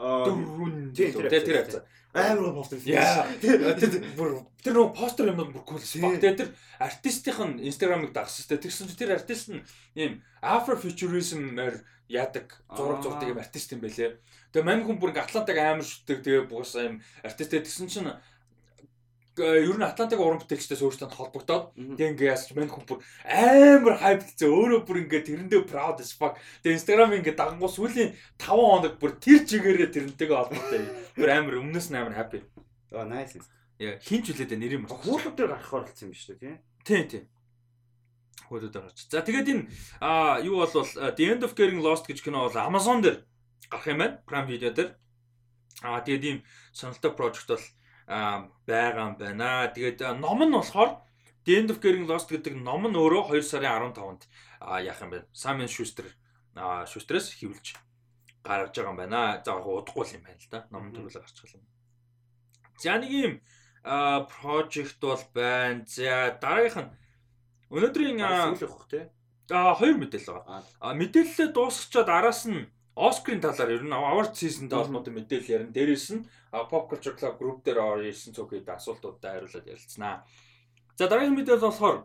[0.00, 2.80] дөрвөн тэр тэр амар постэр.
[2.88, 3.28] Яа.
[3.38, 5.78] Тэр бүр тэр нөгөө постэр юм бүр кул.
[5.78, 6.50] Тэгээ тэр
[6.80, 8.58] артистийн инстаграмыг дагсан.
[8.58, 9.62] Тэгсэн чинь тэр артист нь
[9.94, 14.18] ийм afrofuturism-аар яадаг зураг зурдаг юм артист юм байлээ.
[14.50, 18.10] Тэгээ мань хүн бүр ингээ Атлантаг амар шүтдэг тэгээ бугасаа юм артист тэгсэн чинь
[19.40, 24.48] ер нь Атлантик уран бүтээлчдээс өөртөө холбогдоод тэгээ ингээ яасч мань хүн бүр амар хайпцээ
[24.48, 26.36] өөрөө бүр ингээ тэрэндээ proud as fuck.
[26.62, 30.82] Тэгээ Instagram ингээ дагангуу сүүлийн 5 хоног бүр тэр чигээрээ тэрнтэйгээ холбоотой.
[31.16, 32.40] Бүр амар өмнөөс нь амар happy.
[32.92, 33.40] Аа nice.
[33.80, 34.84] Яа хинч үлээдэ нэр юм.
[34.86, 36.56] Хуулууд дээр гарах оролцсон юм шүү дээ тийм.
[36.84, 37.24] Тийм тийм
[38.50, 39.06] хөлөд гарч.
[39.06, 39.64] За тэгээд энэ
[40.02, 43.22] а юу бол The End of Getting Lost гэж кино бол Amazon дээр
[43.70, 44.18] гарах юм байна.
[44.26, 44.98] Prime Video дээр.
[45.86, 46.38] А тэгээд ийм
[46.74, 47.64] сонирхолтой project бол
[48.10, 49.70] байгаа юм байна.
[49.70, 50.98] Тэгээд ном нь болохоор
[51.46, 54.26] The End of Getting Lost гэдэг ном нь өөрөө 2 сарын 15-нд
[54.82, 55.30] яах юм бэ?
[55.30, 56.10] Simon Schuster
[56.58, 57.78] Schuster-с хэвлж
[58.42, 59.38] гаргаж байгаа юм байна.
[59.46, 60.66] За яг удахгүй юм байна л да.
[60.74, 61.66] Номон төрөлөөр гарч байгаа юм.
[62.82, 63.34] За нэг юм
[64.26, 65.86] project бол байна.
[65.86, 67.00] За дараагийнх нь
[67.70, 69.06] Өнөөдрийн сүүл явах тий.
[69.54, 70.66] Аа хоёр мэдээлэл байгаа.
[70.82, 72.66] Аа мэдээлэлээ дуусгачаад араас нь
[73.00, 75.72] Оскарын талаар ер нь award season-тэй холбоотой мэдээлэл ярина.
[75.72, 80.20] Дээрээс нь Pop Culture Club group дээр ирсэн цогцод асуултуудад хариулаад ярилцсанаа.
[81.00, 81.96] За дараагийн мэдээлэл болохоор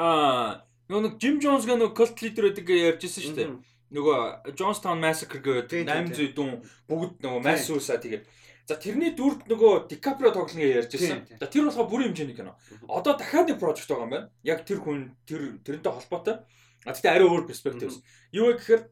[0.00, 3.50] аа нөгөө нэг Jim Jones гэх нөгөө cult leader гэдэг ярьжсэн шүү дээ.
[3.92, 4.18] Нөгөө
[4.56, 8.24] Jonestown Massacre гэдэг 800 дүн бүгд нөгөө mass suicide тэгээд
[8.68, 11.20] За тэрний дүрд нөгөө Дикаприо тоглоно гэж ярьж байсан.
[11.40, 12.52] За тэр болохоо бүрийн хэмжээний кино.
[12.84, 14.28] Одоо дахиад нэг прожект байгаа юм байна.
[14.44, 16.44] Яг тэр хүн тэр тэрнтэй холбоотой.
[16.84, 17.96] А тэгтээ арай өөр перспектив.
[18.28, 18.82] Юу вэ гэхээр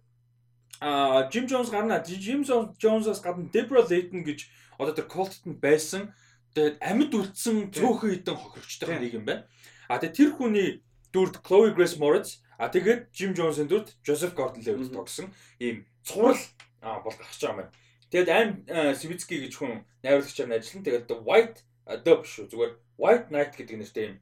[0.81, 2.03] а Jim Jones гарна.
[2.05, 4.49] Jim Jones-аас гадна Debra Layton гэж
[4.79, 6.13] одоо тэр Colton байсан.
[6.55, 9.45] Тэгээд амьд үлдсэн цөөхөн хідэн хохирогчтой нэг юм байна.
[9.89, 10.69] А тэгээд тэр хүний
[11.13, 16.41] дүрд Chloe Grace Moretz а тэгээд Jim Jones-ын дүрд Joseph Gordon-Levitt тогсон ийм цуврал
[16.81, 17.73] бол гарч байгаа юм байна.
[18.13, 18.51] Тэгээд Айн
[18.97, 20.85] Свицки гэж хүн найруулагчаар ажиллана.
[20.85, 21.59] Тэгээд White
[22.05, 24.17] Dub шүү зүгээр White Knight гэдэг нэртэй юм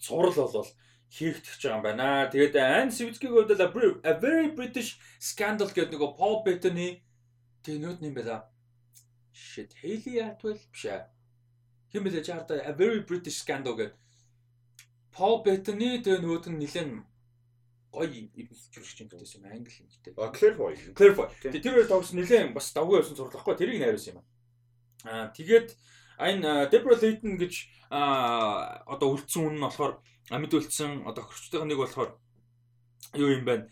[0.00, 0.68] цуврал болол
[1.16, 2.28] хийгдэж байгаа юм байна.
[2.28, 3.56] Тэгээд Айн Свицкигийн хувьд
[4.04, 7.00] A Very British Scandal гэдэг нөгөө Paul Bettany
[7.64, 8.52] нөт юм байла.
[9.32, 11.08] Shit, Haley Atwell биш ээ.
[11.92, 13.96] Хин бэлээ чарта A Very British Scandal гэдэг
[15.16, 16.88] Paul Bettany тэгээ нөгөөд нь нэлээд
[17.96, 20.12] гоё юм гэсэн юм англи хэлтэй.
[20.20, 20.76] А Clairefoy.
[20.92, 21.28] Clairefoy.
[21.40, 24.24] Тэр хоёр тогс нэлээд бас давгүй явсан зурлахгүй тэрийг найруулсан юм.
[25.08, 25.72] Аа тэгээд
[26.18, 27.54] энэ Deborah Layton гэж
[27.90, 30.00] одоо үлдсэн үн нь болохоор
[30.32, 32.10] амьд үлдсэн одоо хөрчтэйг нэг болохоор
[33.14, 33.68] юу юм бэ?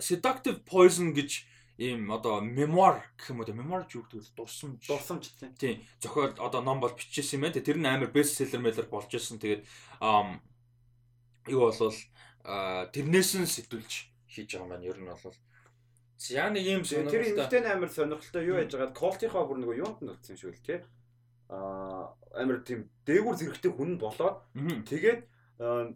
[0.00, 1.44] Seductive Poison гэж
[1.76, 5.28] ийм одоо memoir гэх юм уу memoir ч юу гэдэг дурсамж дурсамж
[5.60, 7.60] тийм зохиол одоо ном бол биччихсэн юм байна.
[7.60, 9.36] Тэр нь амар best seller мэлэр болж ирсэн.
[9.36, 9.62] Тэгээд
[11.52, 11.98] юу болвол
[12.94, 13.92] тэрнээс нь сэтүүлж
[14.32, 14.88] хийж байгаа юм байна.
[14.88, 15.36] Ер нь бол
[16.16, 17.12] За нэг юм сонирхолтой.
[17.12, 20.64] Тэр эмэгтэй амар сонирхолтой юу яаж байгаад колтынхаа бүр нэг юунд нь өгсөн шүү л
[20.64, 20.80] тий.
[21.50, 24.42] Амар тийм дээгүүр зэрэгтэй хүн болоод
[24.86, 25.20] тэгээд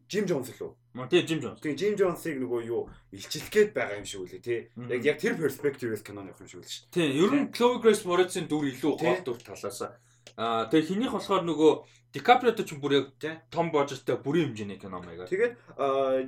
[0.08, 0.72] Жим Джонс лөө.
[1.12, 1.60] Тий Жим Джонс.
[1.60, 4.60] Тэгээ Жим Джонсыг нөгөө юу илчилэх гээд байгаа юм шиг үлээ тий.
[4.88, 6.88] Яг яг тэр перспективээс киноны юм шиг үлээ шүү.
[6.88, 9.84] Тий, ер нь Chloe Grace Moretz-ийн дүр илүү гол дүр талаас.
[10.36, 11.72] Аа тэгээ хинийх болохоор нөгөө
[12.10, 13.06] Дикаприото ч бүр яг
[13.54, 15.30] том божтой бүрийн хэмжээний кино маягаар.
[15.30, 15.54] Тэгээд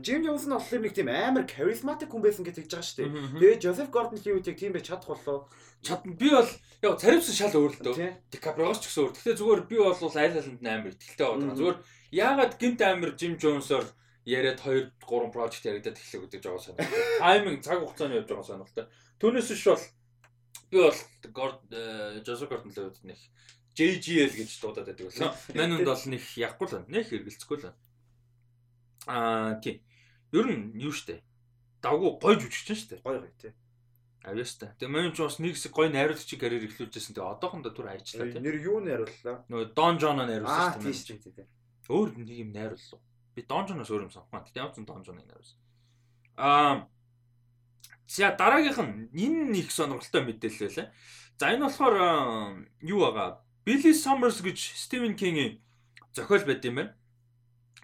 [0.07, 3.59] Жим Джонс нь болохоор нэг тийм амар харизматик хүн байсан гэж хэлж байгаа шүү дээ.
[3.59, 5.51] Тэгээд Жозеф Гордон Левит яг тийм байж чадах болоо.
[5.83, 6.15] Чадна.
[6.15, 6.47] Би бол
[6.87, 8.15] яг царивсан шал өөр л дөө.
[8.31, 9.15] Дикаприогоос ч гэсэн өөр.
[9.19, 11.59] Гэхдээ зүгээр би бол аль алинд амар ихтэй байгаа.
[11.59, 11.79] Зүгээр
[12.15, 13.87] яагаад гинт амар Жим Джонсоор
[14.23, 17.19] яриад 2 3 project яригадад эхлэх гэдэг жоо сонирхолтой.
[17.19, 18.87] Тайминг цаг хугацааны явж байгаа сонирхолтой.
[19.19, 19.83] Түүнээс биш бол
[20.71, 21.59] би бол
[22.23, 23.19] Жозеф Гордон Левит нэг
[23.77, 25.33] JGL гэж дуудаад байдаг байсан.
[25.57, 27.73] Манайд бол нэг яахгүй л нэг хэрэгэлцэхгүй л.
[29.09, 29.81] Аа тийм.
[30.33, 31.25] Ер нь юу штэ.
[31.81, 33.01] Давгүй гой жүжигчин штэ.
[33.01, 33.53] Гой гой тий.
[34.23, 34.77] Авьяастай.
[34.79, 37.17] Тэгээ манайд ч бас нэг хэсэг гой найруулагчийн карьер эхлүүлжсэн.
[37.17, 38.39] Тэгээ одоохондоо түр хайчлаа тий.
[38.39, 39.43] Нэр юу найрууллаа?
[39.51, 40.95] Нөгөө Don John-а найруулсан дээ.
[40.95, 41.47] Аа тий.
[41.91, 43.01] Өөр нэг юм найруулсан.
[43.35, 44.47] Би Don John-оос өөр юм санахгүй.
[44.53, 45.59] Тэгээ явцсан Don John-ыг найруулсан.
[46.39, 46.87] Аа
[48.13, 50.89] За дараагийнх нь энэ нэг сонирхолтой мэдээлэл байлаа.
[51.41, 51.97] За энэ болохоор
[52.85, 53.41] юу байгаа?
[53.65, 55.61] Billy Summers гэж Stephen King-ийн
[56.13, 56.95] зохиол байд юм байна.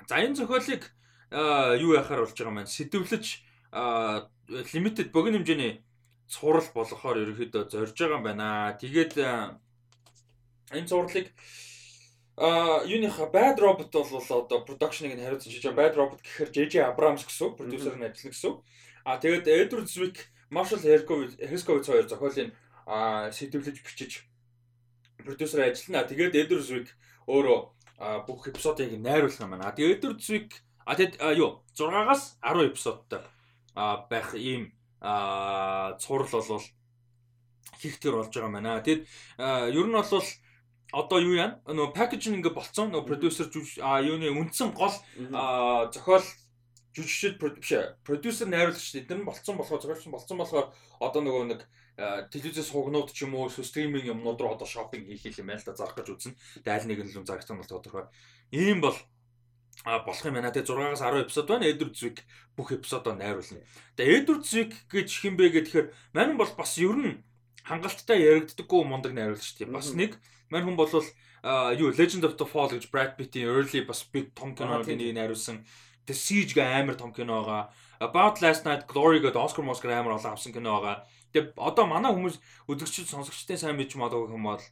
[0.09, 0.91] За энэ зохиолыг
[1.31, 2.71] юу яхаар болж байгаа юм байна.
[2.71, 3.27] Сэдвлэж
[4.75, 5.85] limited богино хэмжээний
[6.27, 8.77] цуврал болохоор ерөөхдөө зорж байгаа юм байна.
[8.81, 11.31] Тэгээд энэ цувралыг
[12.39, 15.79] а юуныха Bad Robot бол одоо production-ыг нь хариуцсан байгаа.
[15.79, 18.55] Bad Robot гэхээр JJ Abrams гэсэн продюсер нь ажиллана гэсэн.
[19.05, 22.55] А тэгээд Edward Zwick, Marshall Herskovitz хоёр зохиолын
[22.87, 24.28] сэдвлэж бичиж
[25.24, 26.07] продюсер ажиллана.
[26.07, 26.89] Тэгээд Эдвард Звик
[27.27, 27.59] өөрөө
[28.27, 29.73] бүх эпизодыг найруулах юм байна.
[29.74, 30.51] Тэгээд Эдвард Звик
[30.86, 33.20] а тэгэд юу 6-аас 10 эпизодтай
[33.74, 34.73] байх ийм
[35.03, 36.65] цуврал болвол
[37.78, 38.81] хийхтэр болж байгаа юм байна.
[38.81, 39.03] Тэгэд
[39.74, 40.24] ер нь бол
[40.93, 43.53] одоо юу яа нөгөө пакэжинг ингээ болцсон нөгөө продюсер
[43.85, 44.95] а юуны үндсэн гол
[45.93, 46.24] зохиол
[46.97, 47.70] жүжигчд биш
[48.09, 51.61] продюсер найруулагч эдгээр нь болцсон болохоор зохиолч болцсон болохоор одоо нөгөө нэг
[51.99, 55.75] телевизээс хугнууд ч юм уу стриминг юмнууд руу одоо шопинг хийх юм байна л да
[55.75, 56.31] зарах гэж.
[56.62, 58.07] Тэгээ аль нэг нь л зарагсан бол тодорхой.
[58.55, 58.95] Ийм бол
[59.83, 60.55] а болох юм байна.
[60.55, 61.66] Тэгээ 6-аас 10 эпизод байна.
[61.66, 62.23] Эдвард Звик
[62.55, 63.66] бүх эпизодоо найруулна.
[63.99, 67.27] Тэгээ Эдвард Звик гэж хин бэ гэхээр мань бол бас ер нь
[67.66, 69.75] хангалттай яригддаггүй мундаг найруулагч тийм.
[69.75, 70.23] Бас нэг
[70.55, 74.55] мань хүн бол юу Legend of the Fall гэж Brad Pitt-ийн early бас big том
[74.55, 75.66] киноны нэг найруулсан.
[76.07, 77.75] The Siege гэ амар том кино байгаа.
[77.99, 81.05] About Last Night Glory гэдэг Oscar Oscar амар олон авсан кино байгаа.
[81.33, 82.37] Тэгээ одоо манай хүмүүс
[82.69, 84.63] үзэгчд сонсогчдын сайн мэдж магадгүй юм бол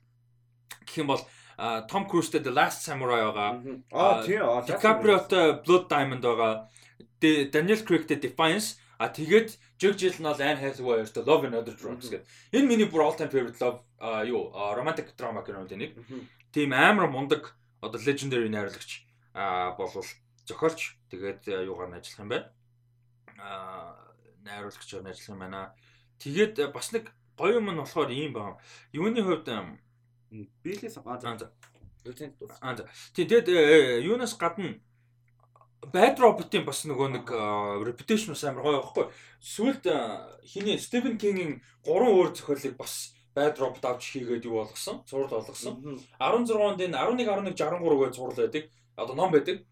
[0.87, 1.23] гэх юм бол
[1.89, 3.51] Том Крузтэй The Last Samurai байгаа.
[3.93, 4.45] Аа тийм.
[4.69, 6.69] DiCaprio-тэй Blood Diamond байгаа.
[7.21, 12.25] Daniel Craig-тэй Defiance А тэгээд Jake Gyllenhaal, Anne Hathaway-тэй Love and Other Drugs гэдэг.
[12.57, 13.85] Энэ миний бүр all time favorite love
[14.25, 16.01] юу romantic drama кинод нэг.
[16.49, 17.53] Тийм амар мундаг
[17.85, 19.05] одоо legendary найруулагч
[19.77, 20.09] болвол
[20.49, 22.39] зохиолч тэгээд юугаар нь ажиллах юм бэ?
[23.37, 24.01] Аа
[24.49, 25.77] найруулагчаар нь ажиллах юм байна.
[26.19, 28.59] Тэгээд э, бас нэг гоё юм нь болохоор ийм байна.
[28.93, 29.49] Юуны хувьд
[30.63, 31.53] биелээс аа за.
[33.15, 34.81] Тэгээд э, юунаас гадна
[35.87, 37.27] Bad Robot-ийн бас нөгөө нэг
[37.87, 39.07] reputation амар гоё байхгүй.
[39.39, 39.85] Сүүлд
[40.43, 45.05] хиний Stephen King-ийн 3 өөр зохиолыг бас Bad Robot авч хийгээд юу болгосон?
[45.07, 46.01] Зураг болгосон.
[46.19, 48.65] 16 онд энэ 11 11 63 гэж зураг байдаг.
[48.97, 49.63] Одоо ном байдаг.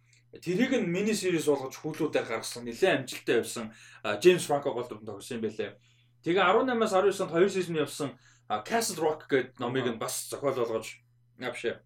[0.44, 2.68] Тэрийг нь мини series болгож хүүлүүдээр гаргасан.
[2.68, 3.72] Нилээн амжилттай явсан.
[4.20, 5.72] James Franco гол дүрэн тогсон юм байлээ.
[6.24, 8.10] Тэгээ 18-аас 19 онд 2 сизон явсан
[8.48, 11.01] Castle Rock гэдэг номыг нь бас зохиол болгож
[11.40, 11.84] авшаа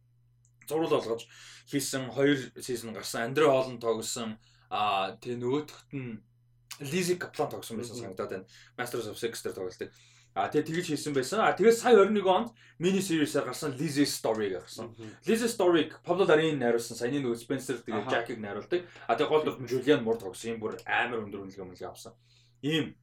[0.68, 1.26] зурвал болгож
[1.66, 3.30] хийсэн хоёр сизон гарсан.
[3.30, 4.38] Андре Холланд тоглосон.
[4.70, 6.22] Аа тэгээ нөгөөдөгт нь
[6.80, 8.46] Лизи Каплан тогсон байсан санагдаад байна.
[8.78, 9.90] Masters of Sex дээр тоглолтыг.
[10.34, 11.40] А тэгээ тэгж хийсэн байсан.
[11.42, 12.48] А тэгээ сая 21 онд
[12.78, 14.94] мини series-аар гарсан Lizzy Story гарсан.
[15.26, 16.94] Lizzy Story-г Pablo Darin найруулсан.
[16.94, 18.86] Саяны нөгөө Spencer тэгээ Jack-ыг найруулдаг.
[19.08, 20.54] А тэгээ гол дүр Julian Moore тогсон.
[20.54, 22.14] Ийм бүр амар өндөр үнэлгээ мөлий авсан.
[22.62, 22.94] Ийм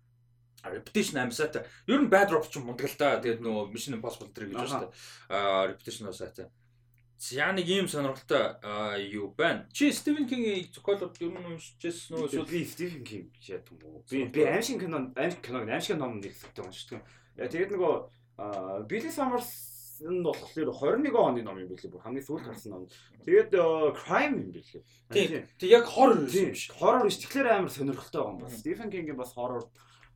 [0.71, 1.65] Reputation амсаатай.
[1.87, 3.19] Ер нь Bad Drops ч мундаг л да.
[3.21, 4.91] Тэгээд нөгөө Mission Impossible 3 гэж байна шүү дээ.
[5.29, 6.47] А Reputation бас сайтай.
[7.17, 8.59] За нэг ийм сонирхолтой
[9.07, 9.67] юу байна.
[9.71, 14.03] Чи Стивен Кингийн зохиолууд ер нь уншижсэн нөө эсвэл би Стивен Кинг яд юм уу?
[14.11, 17.07] Би би аимшиг кино аимшиг киног аимшиг ном нэгтэй уншдаг.
[17.39, 17.93] Тэгээд нөгөө
[18.91, 22.03] Билли Саммерс нь болохоор 21 оны ном юм билээ.
[22.03, 22.87] Хамгийн сүүлд гарсан ном.
[23.23, 23.55] Тэгээд
[23.95, 24.83] crime юм билээ.
[25.07, 25.47] Тийм.
[25.55, 26.67] Тэг яг horror юм биш.
[26.75, 27.23] Horror биш.
[27.23, 28.59] Тэгэхээр амар сонирхолтой байгаа юм байна.
[28.59, 29.63] Стивен Кингийн бас horror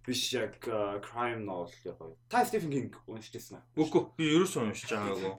[0.06, 0.60] биш яг
[1.06, 2.16] crime novel яг гоё.
[2.30, 3.64] Та Стивен Кинг уншижсэн аа?
[3.76, 4.04] Үгүй.
[4.18, 5.34] Би ерөөсөө уншиж байгаагүй.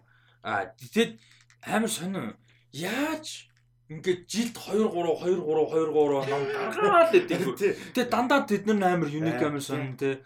[0.45, 1.19] Аа тэгэд
[1.67, 2.37] амар сонин.
[2.73, 3.51] Яаж
[3.91, 7.95] ингээд жилд 2 3 2 3 2 3 ном гаргаад л гэдэг.
[7.97, 10.23] Тэгээ дандаа тэд нар амар юник амар сонин те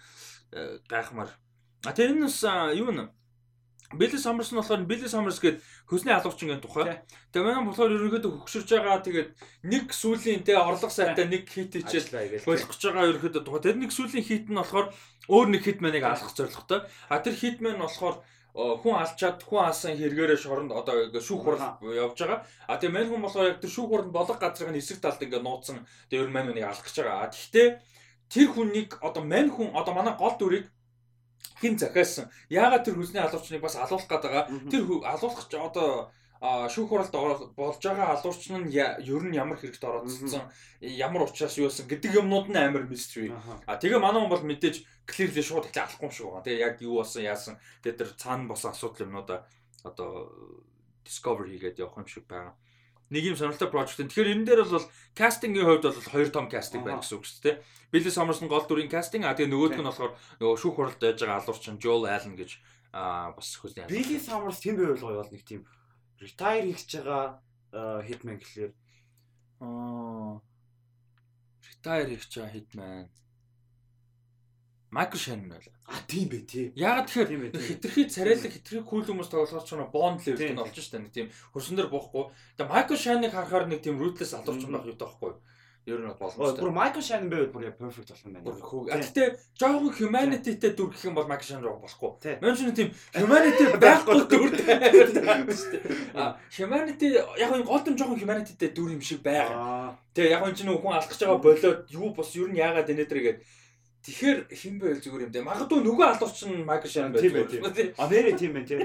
[0.89, 1.32] гайхмаар.
[1.85, 2.43] А тэр энэ бас
[2.77, 3.09] юу нэ
[3.99, 7.03] Билли Саммерс нь болохоор Билли Саммерс гээд хөлсний алуурчин гэх тухай.
[7.33, 9.31] Тэгээ манай болохоор ерөнхийдөө хөгшөрж байгаа тэгээд
[9.65, 13.62] нэг сүүлийн тэ орлого сайтай нэг хит хийчихэл болох гэж байгаа ерөнхийдөө тухай.
[13.65, 14.93] Тэр нэг сүүлийн хит нь болохоор
[15.31, 16.81] өөр нэг хит мэныг алах зорилготой.
[17.09, 18.23] А тэр хит мэн болохоор
[18.55, 22.47] хүн алчаад хүн алсан хэрэгээрээ шоронд одоо шүүх хурал явж байгаа.
[22.71, 25.43] А тэгээ мань хүн болохоор яг тэр шүүх хурал болох газрыг нь эсрэг талд ингээ
[25.43, 27.27] нууцсан тэр мань хүнийг алах гэж байгаа.
[27.27, 27.69] А тэгтээ
[28.31, 30.71] тэр хүнийг одоо мань хүн одоо манай гол дүрийг
[31.61, 32.31] хин захиалсан.
[32.51, 34.45] Яагаад тэр хүсний алуурчныг бас алуулах гээд байгаа.
[34.71, 36.11] Тэр алуулах одоо
[36.45, 37.15] шүүх хуралд
[37.57, 40.45] болж байгаа алуурч нь ер нь ямар хэрэгт орооцсон
[40.81, 43.33] ямар учраас юусан гэдэг юмнууд нь амар мистери.
[43.65, 46.45] А тэгээ манай хүн бол мэдээж clearly шууд ихлэ алахгүй шүү байгаа.
[46.45, 49.49] Тэгээ яг юу болсон яасан тэгээ тэр цаана босон асуудал юмнуудаа
[49.89, 50.29] одоо
[51.01, 52.53] discover хийгээд явах юм шиг байгаа.
[53.12, 54.01] Нэг юм сонирхолтой project.
[54.01, 57.56] Тэгэхээр энэ дээр бол кастингийн хувьд бол хоёр том кастинг байна гэсэн үг шүү дээ.
[57.93, 61.20] Билли Саммерс нь гол дүрийн кастинг а тэгээ нөгөөх нь болохоор нөгөө шүүх хуралд байж
[61.20, 62.51] байгаа алуурчин Joel Allen гэж
[62.97, 63.86] аа бас хөлний.
[63.86, 65.62] Билли Саммерс тэм байвал гоё бол нэг тийм
[66.16, 68.72] retire хийж байгаа hitman гэхлээр
[69.60, 70.40] аа
[71.60, 73.12] retire хийж байгаа hitman
[74.95, 75.75] Майкл Шанн байла.
[75.91, 76.71] А тийм бэ тий.
[76.79, 81.11] Яагаад тэгэхээр хитрхи царайлаг хитрхи кул хүмүүс тоглохоор ч бонд левел нь олж штэ нэг
[81.11, 82.31] тийм хөрсөн дээр боохгүй.
[82.55, 85.35] Тэгээ Майкл Шанныг харахаар нэг тийм ruthless алуурч юм байх юу таахгүй.
[85.85, 86.62] Ер нь боломжтой.
[86.62, 88.09] Бүр Майкл Шанн байвал бүр perfect
[88.47, 89.03] болох юм байна.
[89.03, 92.39] Гэхдээ жоохон humanityтэй дүр гэх юм бол Майкл Шанн руу болохгүй.
[92.41, 92.89] Мөн ч тийм
[93.19, 94.49] humanity байхгүй дүр.
[96.15, 99.99] А humanity яг нь гол дэм жоохон humanityтэй дүр юм шиг байгаа.
[100.15, 103.11] Тэгээ яг нь чинь хүн алах гэж байгаа болоод юу бас ер нь яагаад инээ
[103.11, 103.39] дэргээд
[104.05, 105.48] Тэгэхээр хэн байл зүгээр юм дээ.
[105.48, 107.24] Магадгүй нөгөө алууч нь Майкл Шан байх.
[107.24, 107.97] Тийм байх.
[107.97, 108.85] А нэрээ тийм байх тийм.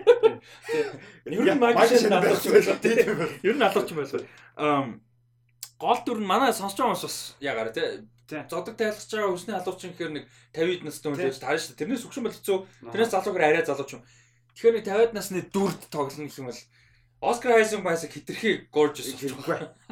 [1.27, 2.79] Ер нь Майкл Шан алууч байх.
[2.79, 3.19] Тийм.
[3.43, 4.15] Ер нь алууч байх.
[4.55, 5.03] Ам
[5.75, 8.07] гол дүр нь манай сонсож байгаа хүмүүс бас ягаар тий.
[8.47, 10.25] Зодог тайлгч байгаа хүсний алуучин гэхээр нэг
[10.55, 11.79] 50-д настай хүн байж таарна шүү.
[11.79, 12.57] Тэрнээс өгшөн бол хэцүү.
[12.95, 14.03] Тэрнээс залуугаар арай залууч юм.
[14.55, 16.63] Тэгэхээр нэг 50-д насны дүрд тоглоно гэх юм бол
[17.19, 19.11] Оскар Айзек байсаг хитрхи gorgeous.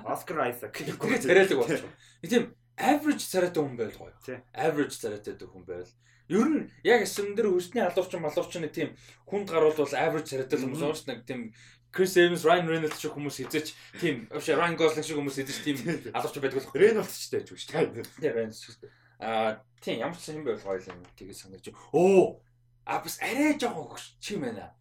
[0.07, 0.71] Оскар Айзек.
[0.71, 1.83] Царайлаг болчих.
[2.23, 4.41] Тийм average царайтай хүн байл гоё.
[4.53, 5.89] Average царайтай хүн байл.
[6.29, 8.89] Ер нь яг эсрэн дээр хүсний алуурчин малуурчин нэг тийм
[9.25, 11.53] хүнд гарвал бол average царайтай хүмүүс уус нэг тийм
[11.95, 15.77] Chris Evans, Ryan Reynolds шиг хүмүүс хизээч тийм вообще Ryan Gosling шиг хүмүүс хизээч тийм
[16.13, 16.75] алуурч байдаг болох.
[16.75, 18.05] Reynolds ч тааж шүү дээ.
[18.21, 18.91] Тийм Reynolds шүү дээ.
[19.23, 21.65] Аа тийм ямар ч юм байвал гоё юм тгий санаж.
[21.95, 22.43] Оо
[22.85, 24.75] а бас арай жоохон хөгч юм байна.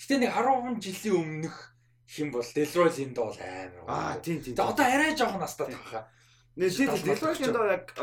[0.00, 1.56] Гэтэ нэг 10 жилийн өмнөх
[2.08, 3.84] хим бол Delroy Lind бол амар.
[3.86, 4.56] Аа тийм тийм.
[4.56, 6.08] Одоо арай жоохон настаад байгаа.
[6.58, 7.94] Нэг тийм Delroy-ын доо яг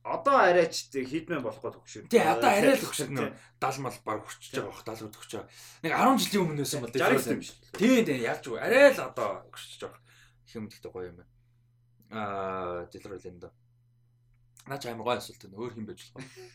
[0.00, 2.08] одоо арайч хитмэн болохгүй төгшөө.
[2.08, 3.28] Тий одоо арай л төгшөө нөө
[3.60, 5.52] 70 мал баг хүрчихэж байгаа бох 70 төгсөж байгаа.
[5.84, 6.94] Нэг 10 жилийн өмнө байсан бол
[7.76, 8.56] Тий тий яаж вэ?
[8.64, 10.00] Арай л одоо өгсөж байгаа.
[10.48, 11.32] Их юм гэхдээ гоё юм байна.
[12.16, 13.52] Аа Delroy-ын доо.
[14.64, 16.48] Наач амар гоё асуулт энэ өөр хэм байж болох юм.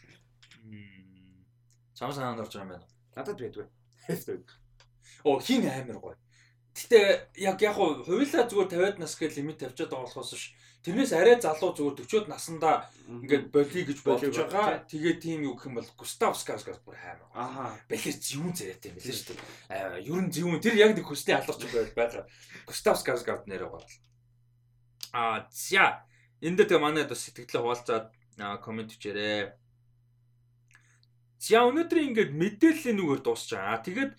[1.93, 2.87] Чамаа санаанд орж байгаа юм байна.
[3.13, 3.67] Надад байдгүй.
[5.29, 6.17] Оо хин амар гоё.
[6.73, 11.37] Гэтэ яг яг хувилаа зүгээр 50-аад нас гэж лимит тавьчаад байгаа болохоос ш тэрнээс арай
[11.39, 14.83] залуу зүгээр 40-од наснда ингээд болиё гэж болж байгаа.
[14.89, 17.29] Тэгээ тийм юу гэх юм бол Густав Скарсгас бүр хаймаа.
[17.31, 17.77] Аха.
[17.87, 19.39] Бэлэр зүүн зэрэгтэй юм лээ шүү дээ.
[19.69, 22.25] Аа ер нь зүүн тэр яг нэг хөсний алдарч байл байгаа.
[22.67, 24.01] Густав Скарсгас нэрээ гаргал.
[25.15, 26.03] Аа за
[26.43, 28.11] энэ дээр манай бас сэтгэлээ хуваалцаад
[28.59, 29.55] комент бичээрэй.
[31.39, 33.79] За өнөөдрийн ингээд мэдээллийн нүгээр дуусч байгаа.
[33.87, 34.11] Тэгээд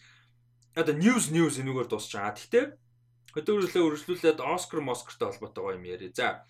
[0.75, 2.35] одоо news news энүүгээр дуусч байгаа.
[2.35, 2.65] Гэхдээ
[3.35, 6.11] хөдөөрөлөө өргөжлүүлээд Оскар Москертэй холбоотой юм яри.
[6.11, 6.47] За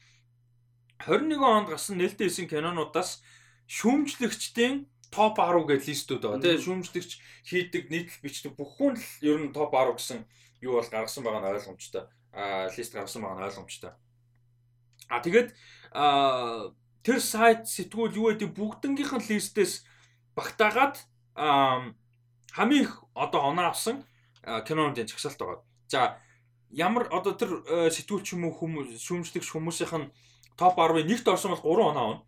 [1.05, 3.21] 21 онд гарсан нээлттэй хийсэн кинонуудаас
[3.69, 6.41] шүүмжлэгчдийн топ 10 гэж листүүд байгаа.
[6.41, 7.11] Тэгээ шүүмжлэгч
[7.49, 10.21] хийдэг нийтлэл бичдэг бүхэн л ер нь топ 10 гэсэн
[10.65, 12.05] юу бол гаргасан байгаа нь ойлгомжтой.
[12.33, 13.93] А лист гаргасан байгаа нь ойлгомжтой.
[15.13, 15.49] А тэгээд
[15.93, 16.73] а
[17.05, 19.85] тэр сайт сэтгүүл юу гэдэг бүгднгийнх нь листээс
[20.33, 20.97] багтаагаад
[21.37, 24.05] хамгийн их одоо оноо авсан
[24.67, 25.63] киноны жагсаалт байгаа.
[25.89, 26.19] За
[26.71, 30.11] ямар одоо тэр сэтгүүлч юм уу хүмүүс шүүмжлэгч хүмүүсийнх нь
[30.59, 32.23] топ 10-ын нэгт орсон бол 3 оноо авна.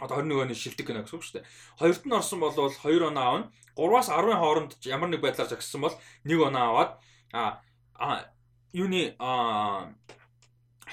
[0.00, 1.48] Одоо 21 оны шилдэг кино гэсэн үг шүү дээ.
[1.78, 3.50] Хоёрт нь орсон бол 2 оноо авна.
[3.76, 5.94] 3-аас 10-ын хооронд ямар нэг байдлаар жагссан бол
[6.24, 6.90] 1 оноо аваад
[7.32, 8.26] а
[8.72, 9.90] юуны а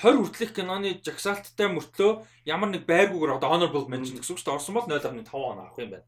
[0.01, 4.57] 20 хүртэлх киноны жагсаалттай мөртлөө ямар нэг байргүйгээр одоо honorable mention гэсэн үг шүү дээ.
[4.57, 6.07] Орсон бол 0.5 он авах юм байна.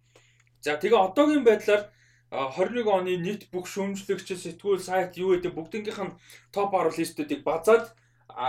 [0.61, 1.89] За тэгээ одоогийн байдлаар
[2.33, 6.17] 21 оны нийт бүх шүүмжлэгч сэтгүүл сайт юу гэдэг бүгднгийнх нь
[6.49, 7.93] топ 10 листүүдийг базаад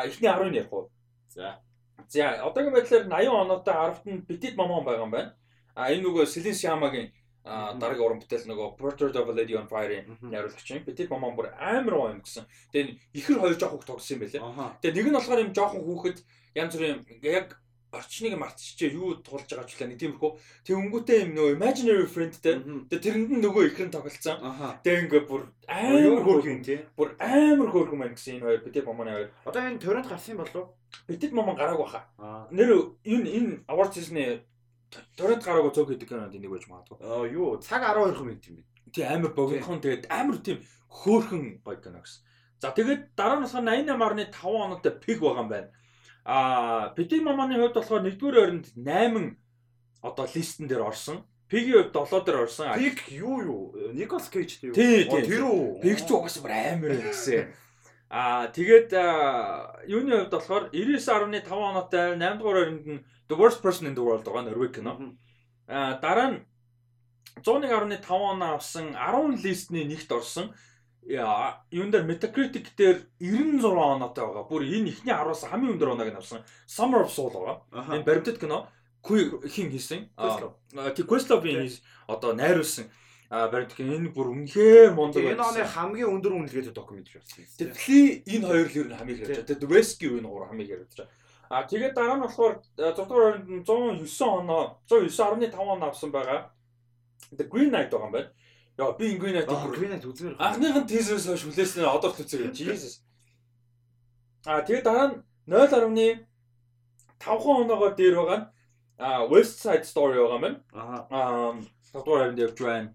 [0.09, 0.89] эхний 10-ыг ярих уу.
[1.29, 1.61] За.
[2.09, 5.37] За одоогийн байдлаар 80 оноотой 10-т нь Petit Momon байгаа юм байна.
[5.77, 7.13] А энэ нөгөө Celine Sciamma-гийн
[7.45, 10.85] дараагийн уран бүтээл нөгөө Portrait of a Lady on Fire-ийн найруулагч юм.
[10.89, 12.49] Petit Momon бүр амар гоё юм гэсэн.
[12.73, 14.41] Тэгээ ихэр хоёр жоох хүүхд тогсон юм байлээ.
[14.81, 16.19] Тэгээ нэг нь болохоор юм жоохон хүүхэд
[16.57, 17.61] янз бүрийн яг
[17.95, 20.31] орчныг мартчихжээ юу тулж байгаа ч үлээ нэг тиймэрхүү.
[20.67, 22.55] Тэг өнгөтэй юм нөгөө imaginary friendтэй.
[22.91, 24.39] Тэг тэрэнд нь нөгөө ихрэн тоглолцсон.
[24.83, 28.61] Тэг ингээ бүр амар хөөрх юм тий бүр амар хөөрх юм байна гэсэн энэ хоёр
[28.67, 29.31] битээ момоны хоёр.
[29.47, 30.65] Одоо энэ торрент гарсан юм болов
[31.09, 32.01] битээ момон гарааг баха.
[32.51, 34.45] Нэр энэ энэ award season-ы
[35.17, 36.99] торрент гараагүй цог гэдэг кинонд нэг байж магадгүй.
[37.01, 37.59] Аа юу?
[37.59, 38.65] Цаг 12 минут юм бэ.
[38.95, 39.81] Тий амар богинохон.
[39.83, 40.59] Тэгээд амар тийм
[40.91, 42.23] хөөхөн гоё кино гэсэн.
[42.63, 43.67] За тэгээд дараа нь болохоор
[44.33, 45.69] 88.5 оноотой пиг байгаа юм байна.
[46.25, 49.37] Аа Petit Mamаны хувьд болохоор 1-р ойронд 8
[50.01, 51.25] одоо листен дээр орсон.
[51.49, 52.73] Пигийн хувьд 7 дээр орсон.
[52.81, 53.93] Пиг юу юу?
[53.93, 54.73] Николас Кейж тийм.
[54.73, 55.85] Тэр үү?
[55.85, 57.53] Пиг ч угаасаа бүр амар гэсэн.
[58.09, 58.91] Аа тэгээд
[59.85, 64.25] юуны хувьд болохоор 99.5 оноотой 8 дугаар ойронд нь The Worst Person in the World
[64.25, 65.17] байгаа Норвег кино.
[65.69, 66.39] Аа дараа нь
[67.45, 70.57] 101.5 оноо авсан 10 листний нэгт орсон.
[71.07, 74.49] Юун дээр Metacritic дээр 96 оноотой байгаа.
[74.49, 76.41] Бүр энэ ихний 10-аас хамгийн өндөр оноог нь авсан.
[76.67, 77.61] Summer of Soul байгаа.
[77.93, 78.69] Энэ баримтат кино.
[79.05, 80.09] Хин хийсэн.
[80.17, 81.69] Тэг Questlove-ийн
[82.09, 82.89] одоо найруулсан
[83.29, 85.45] баримт энэ бүр үнэхээр мундаг байна.
[85.45, 87.45] Энэ оны хамгийн өндөр үнэлгээтэй докюментари болсон.
[87.59, 89.61] Тэгвэл энэ хоёр л ер нь хамгийн хэрэгж байгаа.
[89.61, 91.13] The Rescue энэ гур хамгийн хэрэгж байгаа.
[91.51, 94.09] А тэгээд дараа нь болохоор 6 дугаар оронд 109
[94.41, 96.49] оноо 109.5 оноо авсан байгаа.
[97.35, 98.31] The Green Knight байгаа юм байна.
[98.79, 100.37] Яа би Green Knight Green Knight үзмээр.
[100.39, 102.51] Анхныхын teaser-ээс хойш хүлээснээр одоо л үзээ.
[102.51, 103.07] Jesus.
[104.47, 106.27] А тэгээд дараа нь 0.5
[107.23, 108.47] оноогоор дээр байгаа нь
[108.99, 110.59] а West Side Story байгаа байна.
[110.75, 111.55] Аа
[111.93, 112.95] 7 дугаар оронд явж байна.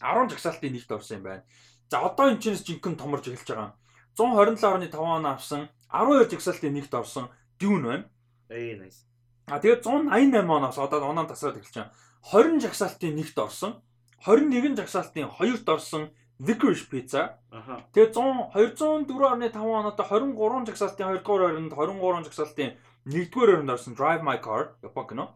[0.00, 1.42] 10 жагсаалтын нэгт орсон юм байна.
[1.90, 3.72] За одоо энэ чинь жинхэнэ томорж эхэлж байгаа.
[4.18, 8.04] 127.5 оноо авсан, 12 жагсаалтын нэгт орсон, Dune байна.
[8.52, 9.08] Ээ nice.
[9.48, 11.92] А тэгээд 188 оноос одоо оноо тасраад эхэлж байгаа.
[12.22, 13.80] 20 жагсаалтын нэгт орсон.
[14.26, 17.38] 21 жагсаалтын хоёрт орсон Licorice Pizza.
[17.50, 17.82] Аха.
[17.92, 22.76] Тэгээд 100 204.5 оноотой 23 жагсаалтын 2 дугаар ойронд 23 жагсаалтын
[23.06, 25.34] 1 дугаар ойронд орсон Drive My Car Япон кино.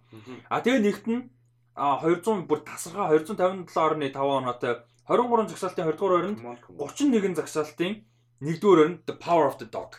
[0.48, 1.30] А тэгээд нэгт нь
[1.74, 4.74] а 200 бүр тасархаа 257.5 оноотой
[5.08, 6.38] 23 жагсаалтын 20 дугаар ойронд
[6.78, 7.92] 31 жагсаалтын
[8.40, 9.98] 1 дугаар ойронд The Power of the Dog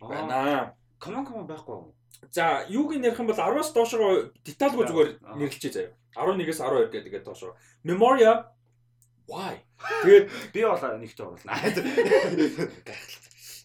[0.00, 0.74] байна.
[1.00, 1.94] Common Common байхгүй юу?
[2.30, 5.92] За, юуг ярих юм бол 10-аас доошоо детальгүй зүгээр нэрлэлчээ заяа.
[6.14, 7.56] 11-ээс 12 гэдэг доошоо.
[7.84, 8.46] Memoria
[9.26, 9.60] why?
[10.04, 11.52] Тэгээд би бол нэгт оруулна.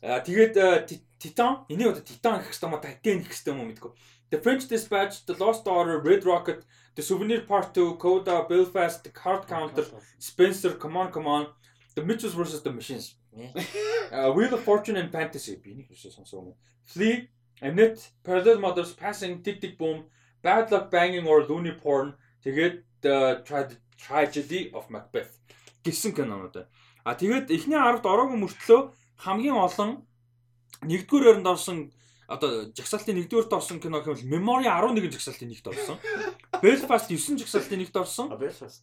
[0.02, 0.56] Аа тэгээд
[1.20, 3.92] Titan, энийг одоо Titan гэх хэвээр Titan гэх юм мэдгүй.
[4.32, 6.64] The French Dispatch, The Lost Order, Red Rocket,
[6.96, 9.86] The Souvenir Part 2, Coda, Belfast, The Card Counter,
[10.20, 11.48] Spencer, Come On Come On,
[11.96, 13.16] The Mitchells vs the Machines.
[14.12, 16.56] uh, Wheel of Fortune and Fantasy би нэг хэвшээ сонсоо юм.
[16.86, 17.28] Flea,
[17.62, 20.06] Annette, Parallel Mothers, Passing, Tick Tick Boom,
[20.42, 23.44] Bad Luck Banging or Looney Porn, тэгээд The
[23.98, 25.40] Tragedy of Macbeth
[25.84, 26.68] гэсэн кинонууд.
[27.04, 28.80] А тэгээд эхний 10-д ороогүй мөртлөө
[29.24, 30.04] хамгийн олон
[30.84, 31.78] нэгдүгээр өрөнд орсон
[32.28, 35.98] одоо жагсаалтын нэгдүгээрт орсон кино гэвэл Memory 11 жагсаалтын нэгт орсон.
[36.64, 38.28] Belfast 9 жагсаалтын нэгт орсон.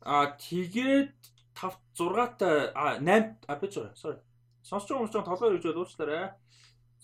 [0.03, 1.13] А тэгээд
[1.55, 4.19] 5 6-тай а 8 а би sorry
[4.67, 6.35] Сонсож байгаа хүмүүс ч толгой ирж байл уучлаарай.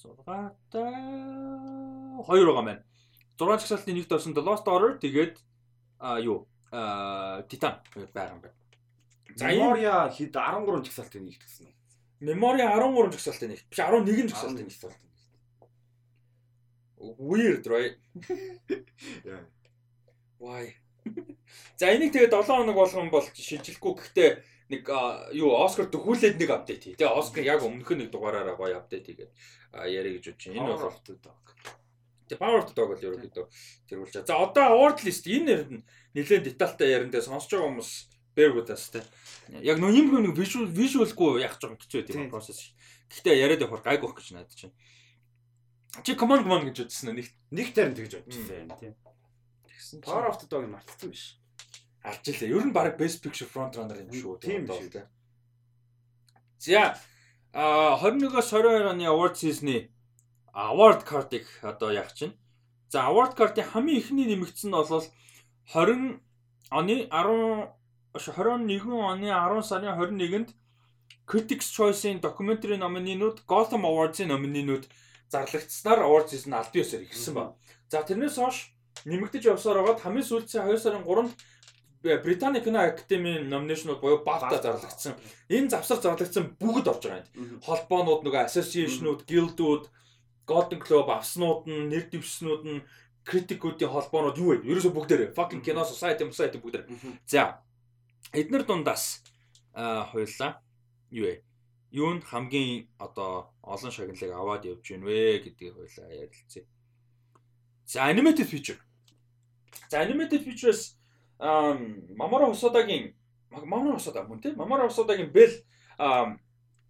[0.03, 0.95] 6-тай
[2.23, 2.83] 2 байгаа маань.
[3.39, 5.39] 6 жагсаалтын нэгт орсон The Lost Order тэгээд
[5.99, 8.59] а юу а Titan байгаа юм байна.
[9.37, 11.75] За Memoria хэд 13 жагсаалтын нэгт гэсэн үү?
[12.23, 13.67] Memoria 13 жагсаалтын нэгт.
[13.71, 14.83] Биш 11 жагсаалтын нэгт.
[17.19, 17.97] Weird right?
[20.43, 20.75] Why?
[21.79, 24.31] За энийг тэгээд 7 хоног болгон бол шилжлэхгүй гэхдээ
[24.73, 24.89] нэг
[25.37, 26.97] юу Оскар төхүүлээд нэг апдейт хий.
[26.97, 29.33] Тэгээ Оскар яг өмнөх нэг дугаараараа гоё апдейт хийгээд
[29.93, 30.73] яриа гэж байна.
[30.73, 30.97] Энэ бол
[32.33, 33.45] Тэг Power of the Dog бол ерөөхдөө
[33.93, 34.29] тэргүүлж байгаа.
[34.31, 35.85] За одоо award list энэ нь
[36.17, 37.93] нэлээд детальтай яриндаа сонсож байгаа хүмүүс
[38.33, 39.05] bear with us те.
[39.61, 42.73] Яг нөө юм нэг visual visualгүй яах жоох хэцүү тийм process.
[43.13, 44.73] Гэхдээ яриад явахаар гайг байх гэж надад чинь.
[46.01, 48.97] Чи command command гэж үзсэн нэг нэг тарин тэгж бодчихсан тийм.
[49.69, 51.37] Тэгсэн Power of the Dog мартсан биш.
[52.03, 52.51] Алж илээ.
[52.51, 54.39] Ер нь баг best picture front runner юм шүү.
[54.43, 55.07] Тийм шүү.
[56.59, 56.99] За
[57.53, 59.91] а 21-оос 22 оны award season-ы
[60.55, 62.35] award card-ыг одоо яах чинь.
[62.89, 65.05] За award card-ийн хамгийн ихний нэмэгдсэн нь бол
[65.71, 66.21] 20
[66.71, 67.71] оны 10
[68.15, 70.51] 21 оны 10 сарын 21-нд
[71.27, 74.85] Critics Choice-ийн documentary номининууд Gotham Awards-ийн номининууд
[75.31, 77.55] зарлагдсанаар award season аль биесээр ихсэн ба.
[77.89, 78.73] За тэрнээс хойш
[79.05, 81.33] нэмэгдэж явсаар байгаад хамгийн сүүлдээ 2 сарын 3-нд
[82.03, 85.15] Британий кино академийн номинашнууд буюу BAFTA зарлагдсан.
[85.49, 87.63] Энэ завсар зарлагдсан бүгд орж байгаа юм.
[87.63, 89.87] Холбоонууд нөгөө association-ууд, guild-ууд,
[90.43, 92.83] Golden Globe авснууд нь, нэр дэвшснүүд нь,
[93.23, 94.67] критикуудын холбоонууд юу вэ?
[94.67, 96.91] Ерөөсө бүгдээрээ fucking Kino Society, Society бүгдээр.
[97.27, 97.63] За.
[98.35, 99.23] Эднэр дундаас
[99.71, 100.59] аа хоёлаа
[101.15, 101.47] юу вэ?
[101.95, 106.67] Юу нь хамгийн одоо олон шагналыг аваад явж гин вэ гэдгийг хоёлаа ярилцъя.
[107.87, 108.81] За animated feature.
[109.87, 110.99] За animated features
[111.39, 113.15] Мамара Хосодагийн
[113.51, 115.53] Мамара Хосода мөн тийм Мамара Хосодагийн Bell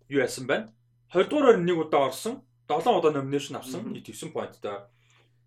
[0.08, 0.72] юу яасан байна?
[1.12, 3.92] 20 дугаар нэг удаа орсон 7 удаа номинашн авсан.
[3.92, 4.86] Нийт 9 поинттай.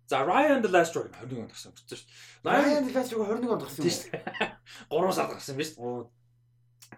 [0.06, 2.06] За Ryan the Last Dragon 21 онд гарсан гэсэн
[2.44, 2.52] дээ.
[2.54, 4.54] Ryan the Last Dragon 21 онд гарсан юм шүү дээ.
[4.90, 5.74] 3 сард гарсан биз?
[5.78, 6.10] Оо.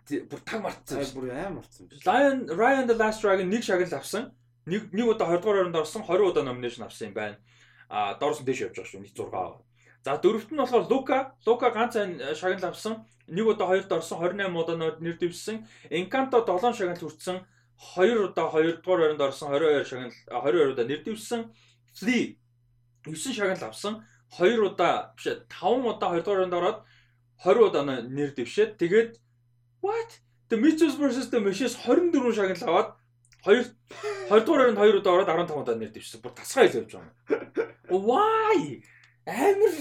[0.08, 1.04] Бүр таг мартсан.
[1.16, 2.04] Бүр аим мартсан биз?
[2.04, 4.36] Ryan Ryan the Last Dragon нэг шагнал авсан.
[4.68, 7.40] Нэг нэг удаа 20 дугаар оронд орсон, 20 удаа номинашн авсан юм байна.
[7.88, 9.00] А доорс дэш явж байгаа шүү.
[9.00, 9.64] Нийт 6 аваа.
[10.04, 11.34] За дөрөвт нь болохоор Лука.
[11.46, 11.94] Лука ганц
[12.38, 13.04] шагнал авсан.
[13.26, 15.66] Нэг удаа хоёрт орсон, 28 удаа нэр дэвсэн.
[15.90, 17.44] Encanto 7 шагнал хүртсэн.
[17.96, 21.40] 2 удаа 2 дугаар байранд орсон 22 шагнал 22 удаа нэр дэвсэн.
[21.92, 22.38] Flea
[23.04, 24.04] 9 шагнал авсан.
[24.38, 26.78] 2 удаа биш 5 удаа 2 дугаар байранд ороод
[27.44, 29.10] 20 удаа нэр дэвшээд тэгээд
[29.82, 30.10] what
[30.48, 32.88] The Mitchells versus the Machines 24 шагнал аваад
[33.44, 33.76] 2
[34.32, 36.20] 20 дугаар байранд 2 удаа ороод 15 удаа нэр дэвшсэн.
[36.24, 38.00] Бүр тасгаа хэл явж байгаа юм.
[38.08, 38.82] Why?
[39.28, 39.74] Амар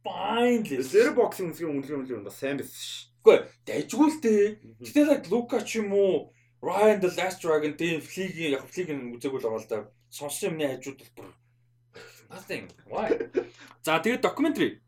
[0.00, 0.82] fine л.
[0.82, 3.12] Zero boxing үсгийн үнэлгээ үнэлгээ бас сайн байсан ш.
[3.20, 3.36] Үгүй
[3.68, 4.44] дайжгүй л дээ.
[4.80, 6.32] Гэтэл Лука ч юм уу
[6.64, 9.78] Ryan the Last Dragon тийм флигийн яг флигийн үзээгүй л байгаа л да.
[10.08, 11.28] Сонссон юмны хажууд бүр
[12.32, 12.68] nothing.
[12.88, 13.12] Why?
[13.84, 14.80] За тэгээд documentary.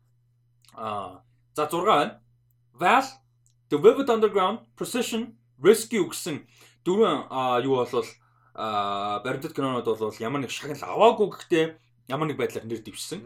[0.73, 1.21] Аа
[1.53, 2.21] за 6 байна.
[2.73, 3.05] Val
[3.69, 6.45] The Velvet Underground Precision Rescue гэсэн
[6.85, 7.29] дөрвөн
[7.65, 8.09] юу болвол
[8.53, 11.65] баримтат кинонод бол ямар нэг шагнал аваагүй гэхдээ
[12.07, 13.19] ямар нэг байдлаар нэр дэвшсэн.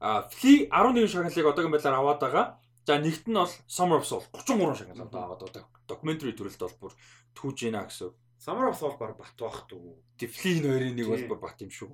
[0.00, 2.46] А Flea 11 шагналыг одоогийн байдлаар аваад байгаа.
[2.86, 5.66] За нэгт нь бол Summer of Soul 33 шагнал аваад байгаа.
[5.88, 6.92] Documentary төрөлд бол бүр
[7.34, 8.12] түүж гинэ гэсэн.
[8.38, 9.96] Summer of Soul баг бат байх дүү.
[10.18, 11.90] Tiflin хоёрын нэг бол бат юм шүү.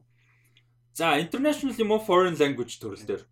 [0.96, 3.22] За international юм уу foreign language төрөл дээр.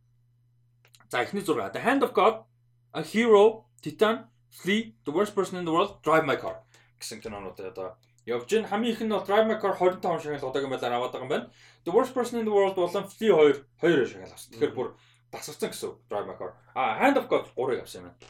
[1.11, 2.45] За эхний зураг The Hand of God,
[2.93, 6.63] A Hero, Titan, Flea, The Worst Person in the World, Drive My Car
[6.99, 7.97] гэсэн кинонууд одоо
[8.29, 11.25] явж гин хамгийн их нь бол Drive My Car 25 шагнал одоогийн байдлаар аваад байгаа
[11.25, 11.51] юм байна.
[11.85, 14.53] The Worst Person in the World болон Flea 2 2 шагнал авсан.
[14.53, 14.89] Тэгэхээр бүр
[15.33, 16.53] тасарсан гэсэн Drive My Car.
[16.77, 18.21] А Hand of God 3-ыг авсан юм байна.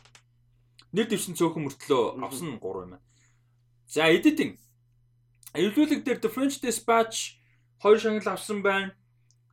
[0.94, 3.02] Нэр дэвсэн цөөхөн мөртлөө авсан 3 юм байна.
[3.90, 4.54] За editing.
[5.58, 7.42] Эвлүүлэг дээр The French Dispatch
[7.82, 8.94] 2 шагнал авсан байна.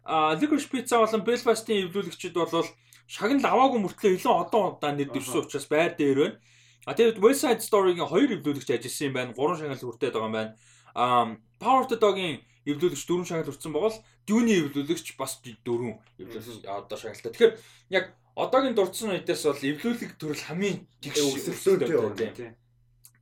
[0.06, 2.70] А Licorice Pizza болон Belfast-ийн эвлүүлэгчид бол
[3.10, 6.38] шагнал аваагүй мөртлөө илүү одоо удаа нэр дэвсэн учраас байр дээр байна.
[6.86, 9.34] А тэгээд West Side Story-гийн хоёр эвлүүлэгч ажилласан юм байна.
[9.34, 10.52] 3 шагнал хүртээд байгаа юм байна.
[10.94, 15.66] А Power of the Dog-ийн эвлүүлэгч 4 шагнал хүртсэн байгаа л Dune-ийн эвлүүлэгч бас 4
[15.66, 17.34] эвлүүлэгч одоо шагналтай.
[17.34, 17.54] Тэгэхээр
[17.90, 18.06] яг
[18.38, 21.90] одоогийн дурдсан үедээс бол эвлүүлэг төрөл хамгийн тэгш өсөлттэй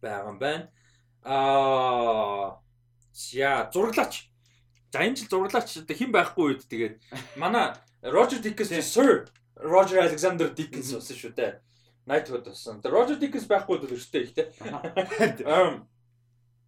[0.03, 0.68] байгаа юм байна.
[1.23, 2.60] Аа
[3.14, 4.27] за зураглаач.
[4.91, 6.95] За энэ жил зураглаач хэн байхгүй үед тэгээд
[7.40, 11.61] манай Roger Dickens Sir Roger Alexander Dickens болсон шүү дээ.
[12.05, 12.81] Knighthood болсон.
[12.84, 14.51] Тэгээд Roger Dickens байхгүй бол өстэй их те.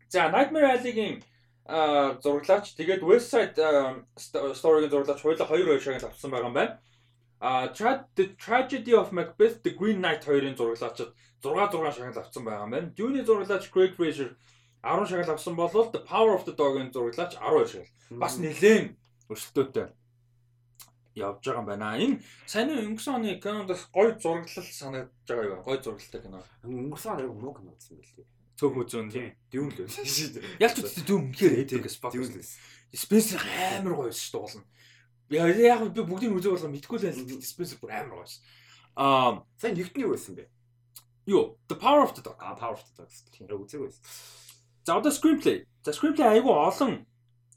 [0.10, 1.24] За Nightmare Alley-гийн
[2.24, 3.60] зураглаач тэгээд West Side
[4.16, 6.80] Story-гийн зураглаач хоёулаа 2 2 шагнал авсан байгаа юм байна.
[7.40, 11.12] А The Tragedy of Macbeth The Green Knight хоёрын зураглаачид
[11.44, 12.94] 6 6 шагнал авсан байгаа юм байна.
[12.96, 14.40] Dune-ийн зураглаач Craig Fraser
[14.84, 17.92] 10 шагнал авсан болвол The Power of the Dog-ын зураглаач 12 шагнал.
[18.24, 18.96] Бас нэлээд
[19.28, 19.90] өрсөлдөөтэй
[21.16, 21.96] явж байгаа юм байна.
[21.96, 25.64] Энэ сайн өнгөрсөн оны киноноос гоё зураглал санагдаж байгаа юу?
[25.64, 26.44] Гоё зурагтай кино.
[26.68, 28.28] Өнгөрсөн оны муу кино гэсэн байлээ.
[28.60, 29.32] Цөөх үзүүн тийм.
[29.52, 30.64] Дүүн л байсан шүү дээ.
[30.64, 32.12] Ялч үстэй дүүн үнэхээр эдэг спак.
[32.16, 32.60] Дүүн л байсан.
[32.96, 33.44] Спенсер
[33.80, 34.64] амар гоё байсан шүү дээ уулна.
[35.32, 37.44] Яг яг би бүгдийг үзээ болгоо мэдгүй л байл.
[37.44, 38.42] Спенсер бүр амар гоё байсан.
[38.96, 40.48] Аа, сайн нэгтний байсан бэ?
[41.28, 42.40] Юу, The Power of the Dog.
[42.40, 43.10] А Power of the Dog.
[43.36, 44.04] Тийм үзег байсан.
[44.86, 45.66] За одоо screenplay.
[45.84, 47.06] За screenplay айгүй олон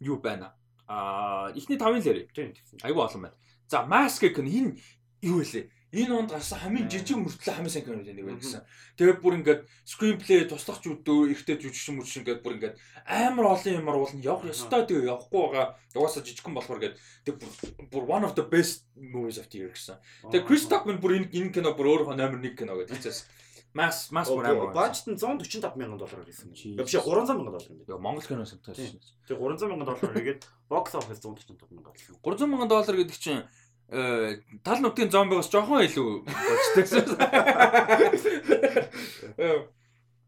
[0.00, 0.54] юу байна.
[0.88, 2.26] Аа эхний 5-ын лэр.
[2.82, 3.36] Айгу олон байна.
[3.68, 4.72] За Mask гэх нь энэ
[5.22, 5.68] юу вэ?
[5.88, 8.60] Энэ онд гарсан хамгийн жижиг мөртлөө хамгийн сайн кино нэг байна гэсэн.
[9.00, 12.76] Тэгээд бүр ингээд screenplay туслах жүдөө ихтэй жүжигчин мөрчин ингээд бүр ингээд
[13.08, 15.80] амар олон юмар уулна явах ёстой тэгээ явахгүй байгаа.
[15.96, 17.34] Угаасаа жижигхэн болохоор ингээд тэг
[17.88, 19.96] бүр one of the best movies of the year гэсэн.
[20.28, 23.24] Тэгээд Chris Tuckman бүр энэ кино бүр өөрөө номер 1 кино гэдэг хэлсэн.
[23.74, 24.72] Мас мас бүр амар.
[24.72, 26.52] Бажт нь 145 мянган доллар гэсэн.
[26.76, 28.00] Явшаа 300 мянган доллар юм байна.
[28.00, 29.00] Монгол кино санагдаж байна.
[29.28, 32.18] Тэгээ 300 мянган доллар хийгээд box office 145 мянган доллар.
[32.24, 33.44] 300 мянган доллар гэдэг чинь
[33.88, 36.84] э тал нүдийн зомбигоос жоохон илүү болчтой.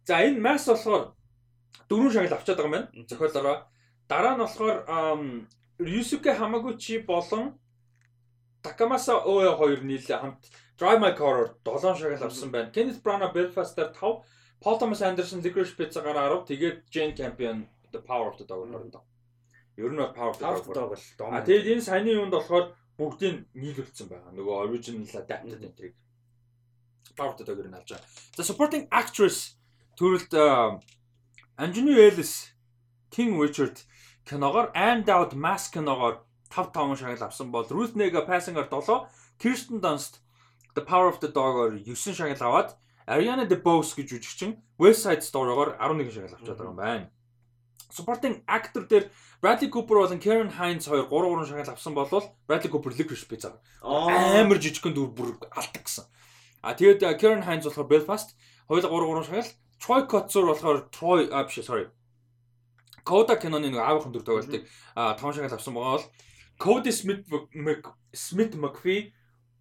[0.09, 1.13] За энэ Max болохоор
[1.89, 2.89] дөрвөн шагнал авчаад байгаа юм байна.
[3.09, 3.59] Зохиолороо.
[4.09, 4.77] Дараа нь болохоор
[5.81, 7.55] Ryusuke Hamaguchi болон
[8.63, 10.45] Takamasa Oe хоёр нийлээ хамт
[10.81, 12.71] Drive My Car-оор 7 шагнал авсан байна.
[12.73, 14.25] Kenneth Branagh Belfast-аар 5,
[14.63, 18.97] Paul Thomas Anderson Licorice Pizza-гаар 10, тэгээд Jane Campion The Power of the Dog-оор 10.
[19.77, 21.37] Ер нь бол Power of the Dog бол.
[21.37, 24.33] А тэгээд энэ саяны юунд болохоор бүгдийг нийлүүлсэн байгаа.
[24.33, 25.93] Нөгөө original adapted энтриг
[27.13, 28.09] Power of the Dog-ыг авч байгаа.
[28.41, 29.61] За supporting actress
[30.01, 30.33] төрөлд
[31.61, 32.57] Anjani Ellis,
[33.13, 33.85] King Richard
[34.25, 39.05] киногоор And Out Mask киногоор 5 5 шагнал авсан бол Ruth Negga Passing-аар 7,
[39.37, 40.25] Kirsten Dunst
[40.75, 42.77] The Power of the Dog-оор 9 шагнал аваад
[43.07, 47.11] Ariana DeBose гэж жүжигчин West Side Story-оор 11 шагнал авчаад байгаа юм байна.
[47.91, 49.11] Supporting actor дээр
[49.43, 53.51] Bradley Cooper болон Karen Hines хоёр 3 3 шагнал авсан болвол Bradley Cooper Licorice Pizza
[53.83, 56.07] амар жижигхэн дүр бүр алдаг гэсэн.
[56.63, 58.39] А тэгээд Karen Hines болохоор Belfast
[58.71, 59.51] хоёул 3 3 шагнал
[59.83, 61.91] Troy Kotsur болохоор Troy а биш sorry.
[63.03, 66.07] Coda киноны нэг аавынхан дүр тоглолтыг а 5 шагнал авсан байгаа бол
[66.63, 67.27] Cody Smith
[68.15, 69.11] Smith McPhee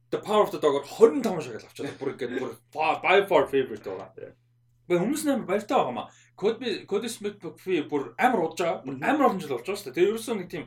[0.10, 4.10] The Power of the Dog-оор 25 шагнал авчаад бүр ингээд бүр by far favorite байгаа.
[4.18, 6.10] Гэхдээ хүмүүс нээр баяртай байгаа маа.
[6.34, 8.82] Cody Cody Smith McPhee бүр амар удаж байгаа.
[8.86, 9.98] Бүр амар олон жил болж байгаа шүү дээ.
[9.98, 10.66] Тэгээ ерөөсөө нэг тийм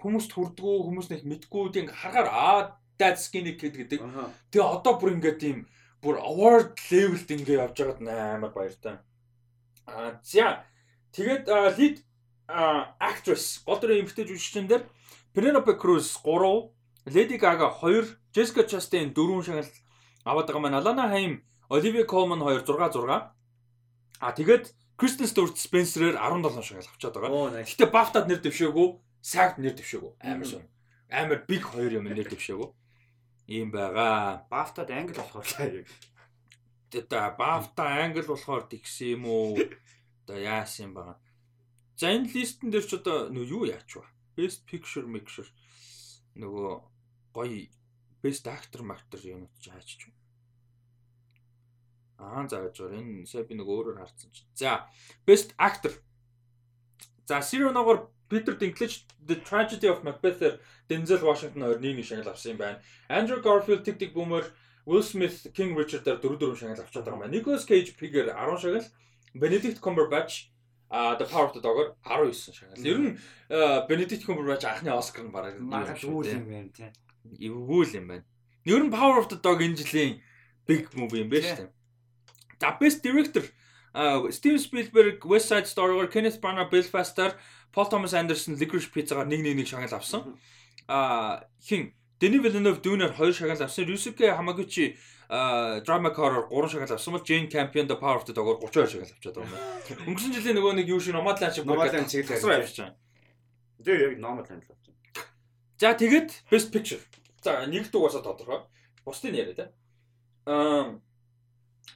[0.00, 2.60] хүмүүст хүрдгүү, хүмүүс нэг мэдгүү тийм харахаар аа
[2.96, 4.00] that's skinny kid гэдэг.
[4.48, 5.68] Тэгээ одоо бүр ингээд тийм
[6.00, 8.96] бүр award level-д ингээд явж байгаад амар баяртай.
[9.84, 10.64] Аа за
[11.12, 11.44] тэгээд
[11.76, 12.00] lead
[12.96, 14.88] actress гол дүрийн эмэгтэй жүжигчин дээр
[15.36, 16.72] Penelope Cruz 3,
[17.06, 19.64] Lady Gaga 2, Jessica Chastain 4 шагнал
[20.24, 23.32] аваад байгаа маань Alana Haim, Olivia Colman 2 6 6.
[24.20, 27.64] А тэгээд Kristen Stewart Spencer-ээр 17 шагнал авчаад байгаа.
[27.64, 28.88] Гэтэ BAFTA-д нэр дэвшээгүй,
[29.24, 30.12] SAG-д нэр дэвшээгүй.
[30.20, 30.68] Амар шин.
[31.08, 32.68] Амар big хоёр юм нэр дэвшээгүй.
[33.48, 34.44] Ийм байгаа.
[34.52, 35.88] BAFTA-д англи болохоор яг.
[36.92, 37.08] Тэгээд
[37.40, 39.56] BAFTA англи болохоор тэгсэн юм уу?
[40.28, 41.16] Одоо яасан юм байгаа.
[41.96, 44.04] За энэ листен дээр ч одоо юу яач вэ?
[44.36, 45.48] Best Picture Mixture
[46.36, 46.89] нөгөө
[47.34, 47.68] гоё
[48.22, 50.12] Best Actor Actor юм чи хаачих.
[52.18, 53.00] Аа зааж байгаа.
[53.00, 54.48] Энэ сая би нэг өөрөөр харсан чинь.
[54.54, 54.86] За,
[55.26, 55.92] Best Actor.
[57.24, 62.30] За, Zero ногоор Peter Dinklage The Tragedy of Macbeth-ээр Denzel Washington хоёр нэг нэг шагнал
[62.30, 62.82] авсан юм байна.
[63.08, 64.44] Andrew Garfield Tick Tick Boomer,
[64.84, 67.34] Will Smith King Richard-аар 4 4 шагнал авчаад байгаа юм байна.
[67.34, 68.86] Nicolas Cage Pig-ээр 10 шагнал,
[69.34, 70.50] Benedict Cumberbatch
[70.90, 72.84] а The Power of the Dog-оор 19 шагнал.
[72.84, 73.18] Ер нь
[73.88, 76.92] Benedict Cumberbatch анхны Оскар нь бараг магадгүй юм байна тийм.
[77.40, 78.24] Эвгүй юм байна.
[78.64, 80.20] Ер нь Power of the Dog энэ жилийн
[80.66, 81.70] big movie юм байна шүү дээ.
[82.60, 83.44] За Best Director
[84.30, 87.34] Steven Spielberg West Side Story-гоор Kenneth Branagh Belfast-аар
[87.72, 90.38] Paul Thomas Anderson Licorice Pizza-гаар 1-1 шагнал авсан.
[90.86, 93.84] А хин Denis Villeneuve Dune-аар 2 шагнал авсан.
[93.84, 94.96] Ryusuke Hamaguchi
[95.28, 99.10] Drama Car-оор 3 шагнал авсан бол Jane Campion The Power of the Dog-оор 32 шагнал
[99.10, 99.58] авчаад байгаа
[99.90, 100.14] юм.
[100.14, 102.94] Өнгөрсөн жилийн нөгөө нэг юу шиг Nomadland шиг Nomadland шиг тасраа явчихсан.
[103.82, 104.79] Тэгээ яг Nomadland л авчихсан.
[105.80, 107.00] За тэгээд Best Picture.
[107.40, 108.68] За нэгд угаасаа тодорхой.
[109.00, 109.64] Бусдыг яриа те.
[110.44, 111.00] Аа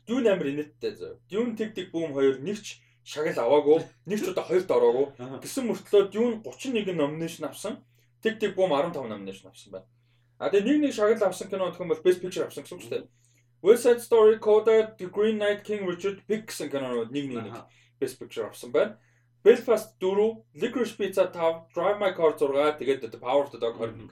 [0.09, 1.13] Дүүн амир инээдтэй зөө.
[1.29, 5.07] Дүүн тэг тэг бүүм хоёр нэгч шагнал аваагүй, нэгч удаа хоёрт ороогүй.
[5.45, 7.85] Гэсэн мөртлөө Дүүн 31 номинашн авсан.
[8.25, 9.89] Тэг тэг бүүм 15 номинашн авсан байна.
[10.41, 12.85] А тэгээ нэг нэг шагнал авсан кино гэх юм бол Best Picture авсан гэсэн үг
[12.89, 13.09] шүү дээ.
[13.65, 17.69] West Side Story, Coda, The Green Knight, King Richard, Big гэсэн кинонууд нэг нэг нэг
[18.01, 18.97] Best Picture авсан байна.
[19.45, 23.77] Belfast 4, Licorice Pizza 5, Drive My Car 6, тэгээд The Power of the Dog
[23.77, 24.09] 21.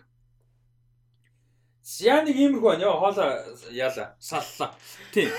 [1.83, 3.43] Яа нэг иймэрхүү байна ёо хоолоо
[3.75, 4.71] яала саллаа.
[5.11, 5.33] Тийм.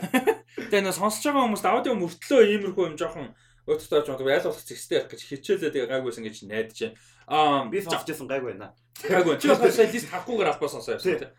[0.56, 3.28] Тэгээ нэ сонсож байгаа хүмүүст аудио мөртлөө иймэрхүү юм жоохон
[3.68, 6.96] өөртөө ч магадгүй ял болох зэгстэй ярих гэж хичээлээ тэгээ гайгүйсэн гэж найдаж байна.
[7.28, 8.72] Аа би сонсч байсан гайгүй байна.
[8.96, 9.36] Гайгүй.
[9.36, 11.32] Чи бас лист харахгүйгээр албаа сонсоо явсан тийм.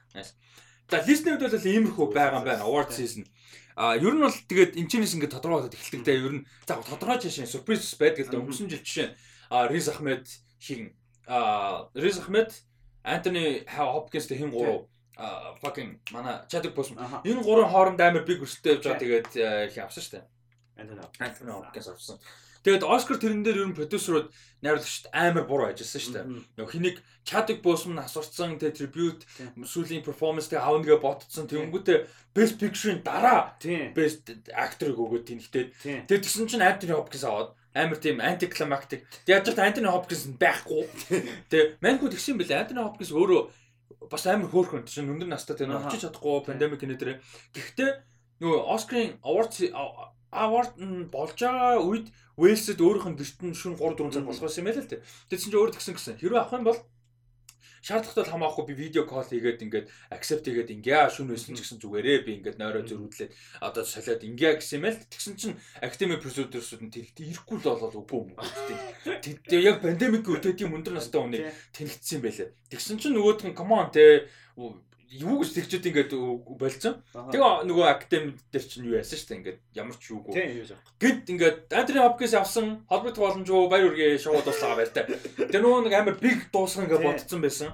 [0.94, 2.70] За листнүүд бол иймэрхүү байгаа юм байна.
[2.70, 3.26] Award season.
[3.76, 6.16] А ер нь бол тэгээд энэчнээс ингээд тодорхойлоод эхэлдэг те.
[6.16, 9.10] Ер нь за тодорхой жишээ сюрприз байдаг л өнгөрсөн жил жишээ
[9.52, 10.26] а Riz Ahmed
[10.64, 10.96] хин
[11.28, 12.56] а Riz Ahmed
[13.04, 14.88] Антони Хопкинс хин гурав.
[15.62, 17.22] Fucking манай Chadwick Boseman.
[17.28, 19.00] Энэ гурван хооронд амар биг өсөлтөө явж байгаа.
[19.04, 19.30] Тэгээд
[19.72, 20.26] их авсан шүү дээ.
[21.20, 22.20] Антони Хопкинс авсан.
[22.66, 24.34] Тэгээд Оскар тэрэн дээр ер нь продюсерууд
[24.66, 26.26] найруулагчд амар буруу ажилласан шүү дээ.
[26.58, 29.22] Нөгөө хэнийг Chadwick Boseman асуурсан тэ tribute
[29.62, 33.54] сүүлийн performance тэг аавна гэ ботцсон тэнгүүтээ best picture-ийн дараа
[33.94, 35.78] best actor-ыг өгөөд тэнхтэй.
[36.10, 39.06] Тэгээд тэгсэн чинь Anthony Hopkins аваад амар тийм anticlimactic.
[39.30, 40.90] Тэгээд яаж ч Anthony Hopkins байхгүй.
[41.54, 42.66] Тэгээд маньгүй тэгсэн бэлээ.
[42.66, 43.42] Anthony Hopkins өөрөө
[44.10, 47.22] бас амар хөөрхөн чинь өндөр настай тийм очиж чадахгүй пандемик нэтэр.
[47.54, 47.90] Гэхдээ
[48.42, 49.62] нөгөө Oscar-ын awards
[50.78, 54.62] нь болж байгаа үед Wales-д өөрийнх нь гэрт нь шүн 3 4 цаг болох байсан
[54.62, 55.06] юм байл л дээ.
[55.32, 56.20] Тэгсэн чинь өөр тэгсэн гэсэн.
[56.20, 56.80] Хэрвээ авах юм бол
[57.86, 62.26] шаардлагатай хамаахгүй би видео кол хийгээд ингээд accept хийгээд ингээ шүн байсан ч гэсэн зүгээрээ
[62.26, 63.32] би ингээд нойроо зөрүүлээд
[63.62, 65.56] одоо солиод ингээ гэсэн юм л тэгсэн чинь
[65.86, 68.30] academic producers-ууд нь тэлэлт ирэхгүй л болол үгүй юм.
[69.22, 71.46] Тэг яг пандемик үедээ тийм өндөр настай хүнийг
[71.78, 72.50] тэнэгдсэн юм байлээ.
[72.74, 74.26] Тэгсэн чинь нөгөөдх нь come on те
[75.22, 76.12] юу гэж тэгчээд ингээд
[76.60, 77.00] болцсон.
[77.14, 80.34] Тэгээ нөгөө академи дээр чинь юу яасан шүү дээ ингээд ямар ч юугүй.
[81.00, 85.08] Гэт ингээд Антри Хопкинс авсан холбогд боломжгүй баяр үргээ шоу дуслаа байртай.
[85.36, 87.70] Тэр нөгөө нэг амар биг дуусгах ингээд бодсон байсан.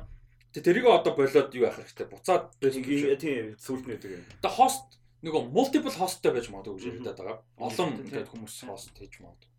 [0.54, 2.52] Тэгээ тэрийг одоо болоод юу яах хэрэгтэй буцаад.
[2.62, 4.44] Тийм сүлд нэдэг.
[4.44, 7.38] Тэгээ хост нөгөө multiple hostтэй байж магадгүй гэж яригадаад байгаа.
[7.62, 9.50] Олон ингээд хүмүүс хост хийж магадгүй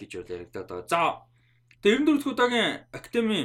[0.00, 0.88] гэж яригадаад байгаа.
[0.88, 1.00] За
[1.84, 3.40] тэгээ 94 дэх удаагийн академи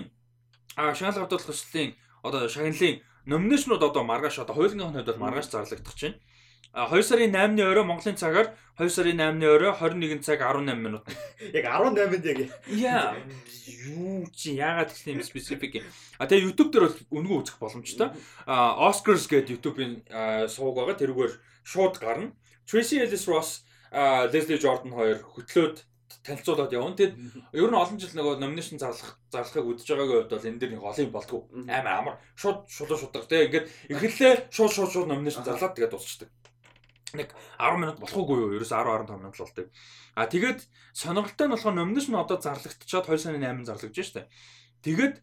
[0.80, 1.92] а шаналгын хөдөлгөх хөслийн
[2.24, 6.18] одоо шагналын номинашнууд одоо маргааш одоо хуулийн хувьд бол маргааш зарлагдах чинь.
[6.72, 11.02] А 2 сарын 8-ны орой Монголын цагаар 2 сарын 8-ны орой 21 цаг 18 минут.
[11.54, 12.40] Яг 18-нд яг.
[12.70, 13.18] Яа.
[13.90, 15.86] Юу чи яагаад гэсэн юм специфик юм.
[16.22, 18.14] А тэгээ YouTube дээр бол үнгүй үзэх боломжтой.
[18.46, 20.06] А Oscars гэдэг YouTube-ийн
[20.46, 20.94] сувг байгаа.
[20.94, 21.34] Тэрүүгээр
[21.66, 22.38] шууд гарна.
[22.70, 23.66] Tracy Ellis Ross,
[24.30, 25.89] Leslie Jordan хоёр хөтлөөд
[26.24, 26.96] танилцуулаад явна.
[26.98, 27.16] Тэгэд
[27.54, 30.84] ер нь олон жил нөгөө номинашн зарлах зарлахыг үдэж байгаагийн хувьд бол энэ дээр нэг
[30.84, 31.42] олон юм болтгоо.
[31.70, 36.30] Амар амар шууд шулуу шудаг те ингээд эхлэлээ шууд шууд шууд номинашн зарлаад тэгээд дуусчихдаг.
[37.14, 38.54] Нэг 10 минут болохгүй юу?
[38.54, 39.68] Ерөөс 10 15 минут л болдог.
[40.14, 40.60] А тэгээд
[40.94, 44.30] сонирхолтой нь болохоор номинашн одоо зарлагдчихад 2 сарын 8-нд зарлагдж штэ.
[44.86, 45.16] Тэгээд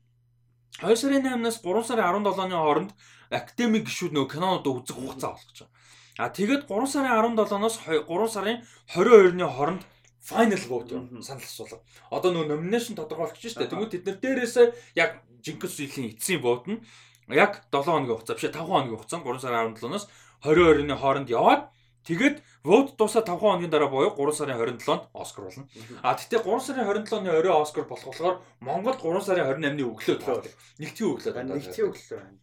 [0.83, 2.91] 2 сарын 8-наас 3 сарын 17-ны хооронд
[3.31, 5.75] академик гишүүд нөгөө кинонууд үзэх хугацаа болгож байгаа.
[6.17, 8.59] А тэгээд 3 сарын 17-ноос 3 сарын
[8.93, 9.83] 22-ны хооронд
[10.27, 11.79] final vote санал асуулга.
[12.11, 13.71] Одоо нөгөө nomination тодорхойлогч шүү дээ.
[13.71, 14.67] Тэгмээ тэд нар дээрээсээ
[14.99, 16.83] яг жинкс жилийн эцсийн vote нь
[17.31, 20.05] яг 7 хоногийн хугацаа биш 5 хоногийн хугацаанд 3 сарын 17-ноос
[20.43, 21.63] 22-ны хооронд яваад
[22.07, 25.67] тэгээд vote дуусаа 5 хоногийн дараа буюу 3 сарын 27-нд Оскар болно.
[26.03, 30.53] А тэгтээ 3 сарын 27-ны орой Оскар болох болохоор Монголд 3 сарын 28-ны өглөө таадаг.
[30.83, 31.33] Нэгтгэн өглөө.
[31.55, 32.39] Нэгтгэн өглөө байна.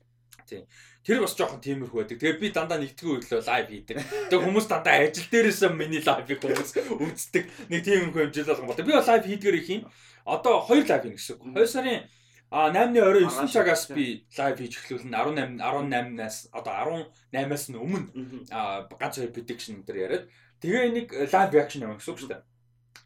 [0.48, 0.64] Тийм.
[1.04, 2.18] Тэр бас жоохон тиймэрхүү байдаг.
[2.24, 3.98] Тэгээ би дандаа нэгтгэн өглөө лайв хийдэг.
[4.32, 7.44] Тэгээ хүмүүс дандаа ажил дээрээсээ миний лайвыг хүмүүс үздэг.
[7.68, 8.88] Нэг тиймэрхүү хэмжил болгон бодог.
[8.88, 9.84] Би лайв хийдгээр их юм.
[10.24, 11.44] Одоо хоёр лайв хийнэ гэсэн үг.
[11.52, 12.08] 2 сарын
[12.54, 17.02] А 8-ны орой 9 цагаас би лайв хийж эхлүүлнэ 18 18-наас одоо
[17.34, 18.14] 18-аас нь өмнө
[18.94, 20.26] ганц хоёр prediction дээр яриад
[20.62, 22.46] тэгээ нэг лайв reaction яваа гэсэн үг шүү дээ.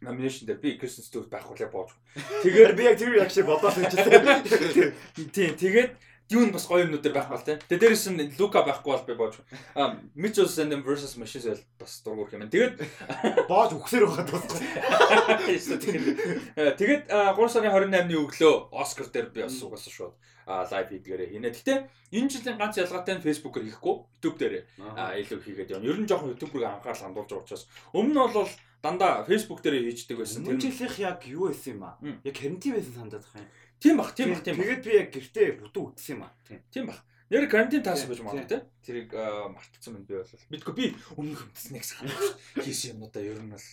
[0.04, 1.96] Nomination дээр би Kristen Stewart байх үлээ боож.
[2.44, 4.92] Тэгээд би яг тэр reaction бодоод байжээ.
[5.32, 5.90] Тийм тэгээд
[6.28, 7.56] Dune бас гоё юмнууд дээр байх бол тийм.
[7.56, 9.40] Тэгээ дээрээс нь Luca байхгүй бол би боож.
[9.72, 12.44] А Mitchell Sandem versus Machines бол бас дургуур юм.
[12.52, 12.74] Тэгээд
[13.48, 14.60] боож өгсөр байхад тусгай.
[16.76, 20.14] Тэгээд 3 сарын 28-ны өглөө Оскар дээр би бас угаасаа шууд
[20.48, 21.48] лайв хийдгээрээ хийнэ.
[21.52, 25.88] Гэтэ энэ жилийн ганц ялгаатай нь Facebook-оор хийхгүй, YouTube дээр илүү хийгээд явна.
[25.88, 28.48] Ер нь жоохон YouTube-ыг анхаарал хандуулж байгаа учраас өмнө нь бол
[28.80, 30.48] дандаа Facebook дээр хийждэг байсан.
[30.48, 32.00] Тэр жилийнх яг юу байсан юм аа?
[32.24, 33.48] Яг карантин байсан санагдаад байна.
[33.78, 34.58] Тийм бах, тийм бах, тийм.
[34.58, 36.32] Тэгээд би яг гэртээ бүтэн үтсэн юм аа.
[36.74, 37.00] Тийм бах.
[37.30, 38.64] Нэр карантин таасан байж магадгүй тийм.
[38.82, 40.46] Тэрийг мартцсан юм би бол.
[40.50, 42.64] Мэдгүй би өмнөх хөмтснэг санахгүй.
[42.64, 43.68] Хийсэн юмудаа ер нь бол.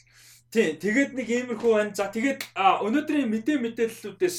[0.51, 1.95] Тийм, тэгээд нэг иймэрхүү байна.
[1.95, 4.37] За тэгээд өнөөдрийн мэдээ мэдээллүүдээс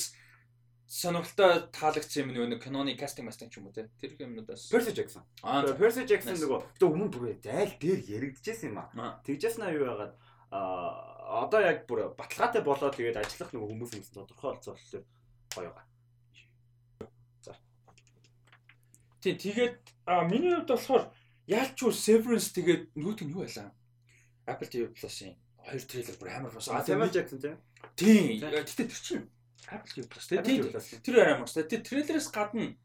[0.87, 5.27] сонирхолтой таалагдсан юм нэг киноны кастинг мастинг ч юм уу те тэр юмнуудаас Percy Jackson.
[5.43, 9.19] Аа Percy Jackson нөгөө одоо өмнө бүр зайл дээр яригдчихсэн юм аа.
[9.27, 10.15] Тэгжсэн аа юу яагаад
[10.55, 15.03] а одоо яг бүр баталгаатай болоод тэгээд ажиллах нөгөө хүмүүс юмсан тодорхой олцоолол гоё
[15.65, 15.85] байгаа.
[17.41, 17.57] За.
[19.21, 21.09] Тий, тэгээд а миний хувьд болохоор
[21.47, 23.73] яалч уу Severance тэгээд нөгөөт нь юу байлаа?
[24.47, 25.35] Apple TV Plus-ын
[25.67, 26.77] хоёр трейлер бүр амар болсон.
[26.77, 27.55] А Samuel Jackson тий.
[27.97, 28.39] Тий.
[28.39, 29.27] Гэтэ тэр чинь
[29.67, 31.01] Apple TV Plus тий.
[31.03, 31.67] Тэр амар болсон.
[31.67, 32.77] Тэр трейлерээс гадна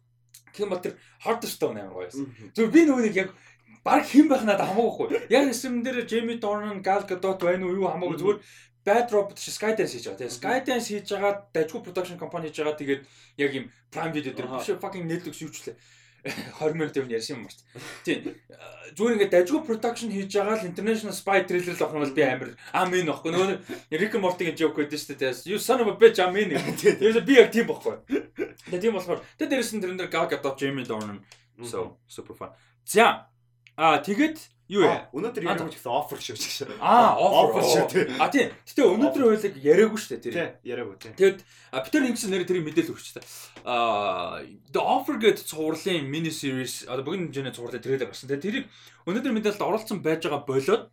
[0.65, 2.25] бол тэр Hardstone амар гоё байсан.
[2.57, 3.29] Зөв би нэг яг
[3.85, 5.29] баг хэн байх надад хамаагүй.
[5.29, 8.39] Яг эсрэн дээр Jamie Dornan, Gal Gadot байна уу юу хамаагүй зүгээр
[8.85, 10.19] Bad Robot чи Skydance хийж байгаа.
[10.21, 12.79] Тэгээ Skydance хийж байгаа дажгүй production компани хийж байгаа.
[12.79, 13.01] Тэгээд
[13.37, 15.75] яг юм Prime Video дээр биш fucking Netflix юучлээ.
[16.21, 17.61] 20 минут юм ярьсан юм байна.
[18.05, 18.19] Тийм.
[18.93, 22.23] Зүгээр ингээд дажгүй production хийж байгаа л International Spy trailer л авах нь бол би
[22.25, 23.29] амар амин байхгүй.
[23.33, 23.49] Нөгөө
[23.97, 25.49] Rick Morty-гийн joke гэдэг шүү дээ.
[25.49, 26.53] You son of a bitch амин.
[26.81, 27.95] Тэгээд би яг тийм байхгүй.
[28.69, 31.25] Тэгээд тийм болохоор тэгээд дээрэс нь тэрэн дээр Gal Gadot, Jamie Dornan
[31.65, 32.49] so super fun.
[32.85, 33.27] За
[33.77, 34.37] а тэгээд
[34.71, 35.11] Юу яа?
[35.11, 36.79] Өнөөдөр яриаг ч гэсэн offer шүү ч гэсэн.
[36.79, 38.05] Аа, offer шүү тий.
[38.15, 38.47] А тий.
[38.63, 40.31] Гэтэ өнөөдөр хоёлыг яриаггүй шүү дээ тэр.
[40.31, 41.11] Тий, яриаггүй тий.
[41.19, 41.39] Тэгэд
[41.91, 43.23] Питер Инкс нэр тэрийг мэдээлэл өгч та.
[43.67, 44.39] Аа,
[44.71, 48.31] The Offer гэдэг цувралын mini series одоо бүгд хэмжээний цувралын трейлер гарсан.
[48.31, 48.65] Тэгээ тэрийг
[49.11, 50.83] өнөөдөр мэдээлэлд оролцсон байж байгаа болоод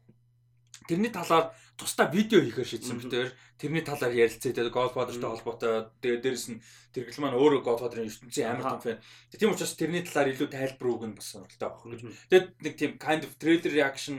[0.87, 6.47] тэрний талаар тусдаа видео хийхээр шийдсэн битээр тэрний талаар ярилцээ тэгээд Godfather-тай холбоотой тэгээд дээрэс
[6.55, 6.63] нь
[6.95, 9.03] тэргэл маань өөрөө Godfather-ын ертөнцийн амар том фэн.
[9.35, 12.03] Тийм учраас тэрний талаар илүү тайлбар өгнө бас сонирхолтой авах гэж.
[12.31, 14.17] Тэгээд нэг тийм kind of trailer reaction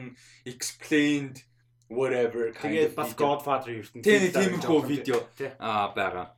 [0.47, 1.43] explained
[1.91, 5.19] whatever тэгээд бас Godfather-ын ертөнцийн тиймэрхүү видео
[5.59, 6.35] аа байгаа.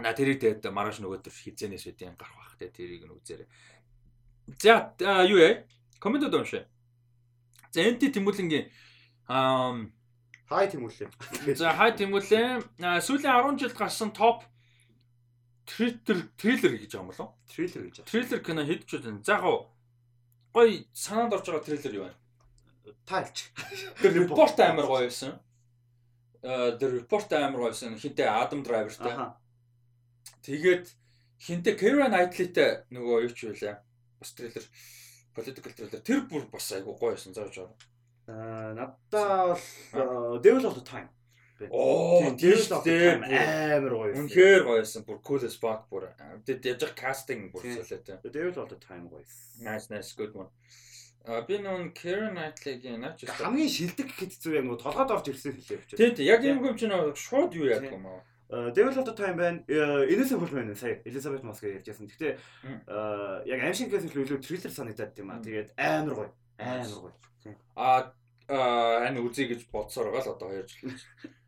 [0.00, 3.48] На тэрийг тэгээд маргааш нөгөөдөр хизэнээс үдийн гарах бах тэгээд тэрийг нь үзээрэй.
[4.60, 4.92] За
[5.24, 5.64] юу яа?
[6.00, 6.64] Коммент уншаа.
[7.72, 8.66] За энти Тэмүүлэнгийн
[9.30, 9.86] аа
[10.50, 11.14] Хай Тэмүүлэн.
[11.54, 14.42] За хай Тэмүүлэн сүүлийн 10 жилд гарсан топ
[15.62, 17.38] трейлер трейлер гэж юм болов?
[17.46, 18.02] Трейлер гэж.
[18.02, 19.22] Трейлер кино хэд ч үгүй.
[19.22, 19.70] За яг
[20.50, 22.14] гой санаанд орж байгаа трейлер юу вэ?
[23.06, 23.54] Тайлч.
[24.02, 25.38] Тэр report амар гоё байсан.
[26.42, 27.94] Э тэр report амар гоё байсан.
[27.94, 29.14] Хинтээ Adam Driver-тай.
[30.42, 30.90] Тэгээд
[31.38, 33.86] хинтээ Keira Knightley-тэй нөгөө юу ч байлаа.
[34.18, 34.66] Бас трейлер
[35.30, 37.89] political трейлер тэр бүр бас айгу гоё байсан зааж байгаа.
[38.30, 39.58] Аа надаа
[39.92, 41.08] бол Devil of the Time.
[41.70, 44.14] Оо Devil of the Time амар гоё.
[44.14, 45.02] Үнэхээр гоё байсан.
[45.02, 46.08] Бүр cool as fuck бүр.
[46.46, 48.22] Тэд яаж кастинг бүр солиотой.
[48.30, 49.26] Devil of the Time гоё.
[49.58, 50.48] Nice nice good one.
[51.26, 55.52] А би нүүн Karen Knightley-гийн наач хамгийн шилдэг гэхэд зүг яг нөгөө толгойд орж ирсэн
[55.52, 55.92] хэлээ.
[55.92, 58.24] Тийм тийм яг юм юм чинь шууд юу яадаг юм аа.
[58.72, 59.60] Devil of the Time байна.
[60.08, 62.08] Innocent Woman сая Elizabeth Moss гэж ярьжсэн.
[62.08, 62.40] Гэтэ
[63.44, 65.44] яг аимшигээс илүү триллер санагдаад тийм аа.
[65.44, 66.32] Тэгээд амар гоё.
[66.56, 67.12] Амар гоё.
[67.76, 68.16] А
[68.50, 70.90] энэ үзье гэж бодсоор байгаа л одоо хоёр жил.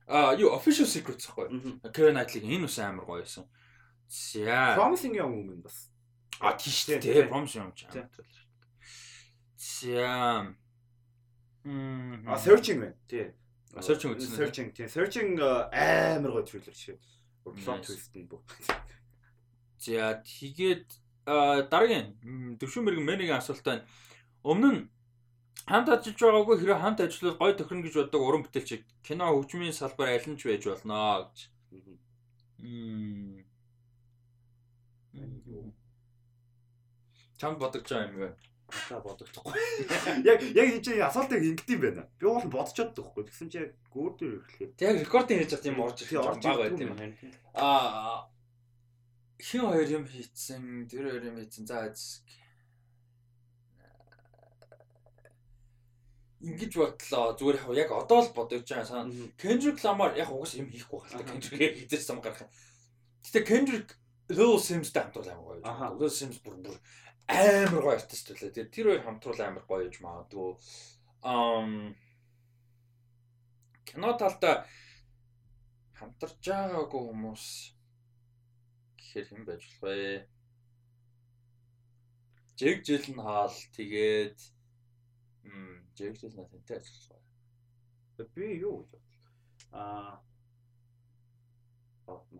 [0.06, 1.82] А юу official secrets гэхгүй.
[1.90, 3.46] Kevin Knightley-ийн энэ ус амар гоё байсан.
[4.06, 4.76] За.
[4.78, 5.90] Promising Young Woman бас.
[6.38, 7.26] А тийш дээ.
[7.28, 8.08] Promising Young Woman.
[9.56, 10.54] За.
[11.64, 12.28] Мм.
[12.28, 12.96] А searching байна.
[13.08, 13.32] Тий.
[13.80, 14.36] Searching үзсэн.
[14.36, 14.86] Searching тий.
[14.86, 17.00] Searching амар гоё трейлер шиг.
[17.42, 18.42] Plot twist нь бүх.
[19.78, 20.86] За тэгээд
[21.26, 23.86] дараагийн төвшин мэрэгэн менегийн асуулт байна.
[24.42, 24.82] Өмнө нь
[25.70, 28.70] хамт ажиллаж байгаагүй хэрэг хамт ажиллавал гой тохирно гэж боддог уран бүтээлч
[29.06, 31.38] кино хөгжмийн салбар аль нь ч байж болно гэж.
[37.38, 38.28] Чамд бодож байгаа юм бэ?
[38.88, 39.52] Та бодогдохгүй.
[40.30, 42.08] Яг яг энэ чинь асуултыг ингэдэм байна.
[42.16, 43.28] Би уул бодчиход байхгүй.
[43.28, 44.72] Тэгсэн чи яг гүүр дээр ирэхлээр.
[44.80, 46.96] Яг рекординг хийж байгаа юм орж ирэх баг байт юм.
[47.52, 48.32] Аа
[49.42, 51.66] хин хоёр юм хийцэн, тэр хоёр юм хийцэн.
[51.66, 51.90] За
[56.42, 59.06] ингэж бодлоо зүгээр яг одоо л бодож байгаа сан
[59.38, 62.50] Kendrick Lamar яг угс юм хийхгүй байна Kendrick хийдэж сам гарах.
[63.22, 63.88] Гэтэ Kendrick
[64.28, 65.98] Lil Sims-тай хамтруул амар гоё.
[65.98, 66.76] Lil Sims бүр бүр
[67.30, 68.50] амар гоё артист байлаа.
[68.50, 70.50] Тэгээ тэр хоёр хамтруул амар гоё гэж магадгүй.
[71.22, 71.94] Ам
[73.86, 74.66] кино талдаа
[75.94, 77.44] хамтарч байгаагүй хүмүүс
[78.98, 80.26] гэхээр хэн байж болох вэ?
[82.58, 84.38] Жиг жил нь хаал тэгээд
[85.44, 88.28] м Жэглэл на тэнтэй ажиллаж байгаа.
[88.34, 89.02] Би юу гэж бодлоо.
[89.72, 90.22] Аа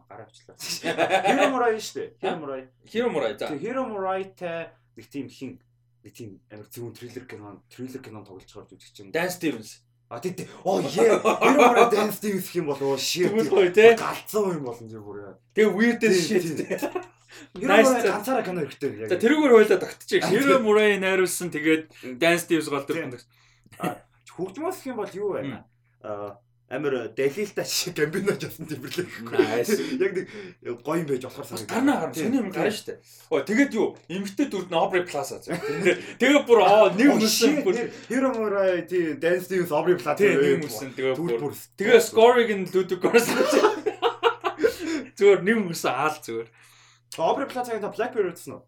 [0.09, 0.57] гараа авчлаа.
[1.29, 2.09] Hero Murai шүү дээ.
[2.21, 2.63] Hero Murai.
[2.85, 3.49] Hero Murai за.
[3.57, 5.61] Hero Murai-тай нэг тийм хин
[6.05, 9.13] нэг тийм амар зөвхөн триллер кино, триллер кино тоглож гарч үзэж чинь.
[9.13, 9.81] Dan Stevens.
[10.09, 10.35] А тий.
[10.65, 11.19] Оо яа.
[11.47, 13.33] Hero Murai Dan Stevens гэх юм бол оо shit.
[13.33, 15.39] Галцсан юм болно тийм бүр.
[15.55, 16.83] Тэгээ weird shit.
[17.57, 19.09] Nice ганцаараа кино хэрэгтэй.
[19.09, 20.25] За тэрүүгээр хойлоо тогтчих.
[20.29, 23.19] Hero Murai найруулсан тэгээд Dan Stevens гол дүр.
[24.33, 25.65] Хөгжмөөс гэх юм бол юу байна?
[26.01, 26.41] Аа
[26.73, 29.37] амар дэлилтэй шиг гамбино жасан тэмэрлээ гэхгүй.
[30.01, 31.69] Яг нэг гоё юм байж болохоор санагдав.
[31.69, 32.17] Гарна гарна.
[32.17, 32.97] Сони юм гарна штэ.
[33.29, 33.93] Оо тэгээд юу?
[34.09, 35.37] Эмгтэй дүрд Aubrey Plaza.
[36.21, 37.77] Тэгээ бүр аа нэг үсэн бүр
[38.09, 41.53] Hero Murai тий Dance Stevens Aubrey Plaza нэг үсэн тэгээ бүр.
[41.77, 43.37] Тэгээ scoring нь Ludwig Göransson.
[45.13, 46.49] Зүгээр нэг үсэн аал зүгээр.
[47.21, 48.63] Aubrey Plaza-гийн та Blackbird үзсэн үү?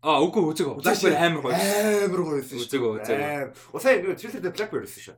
[0.00, 0.78] Аа үгүй үзэг.
[0.80, 1.52] Blackbird амар гоё.
[1.52, 2.64] Амар гоё байсан шүү.
[2.64, 3.18] Үзэг үзэг.
[3.74, 5.16] Усаа нэг трейлер дээр Blackbird байсан шүү.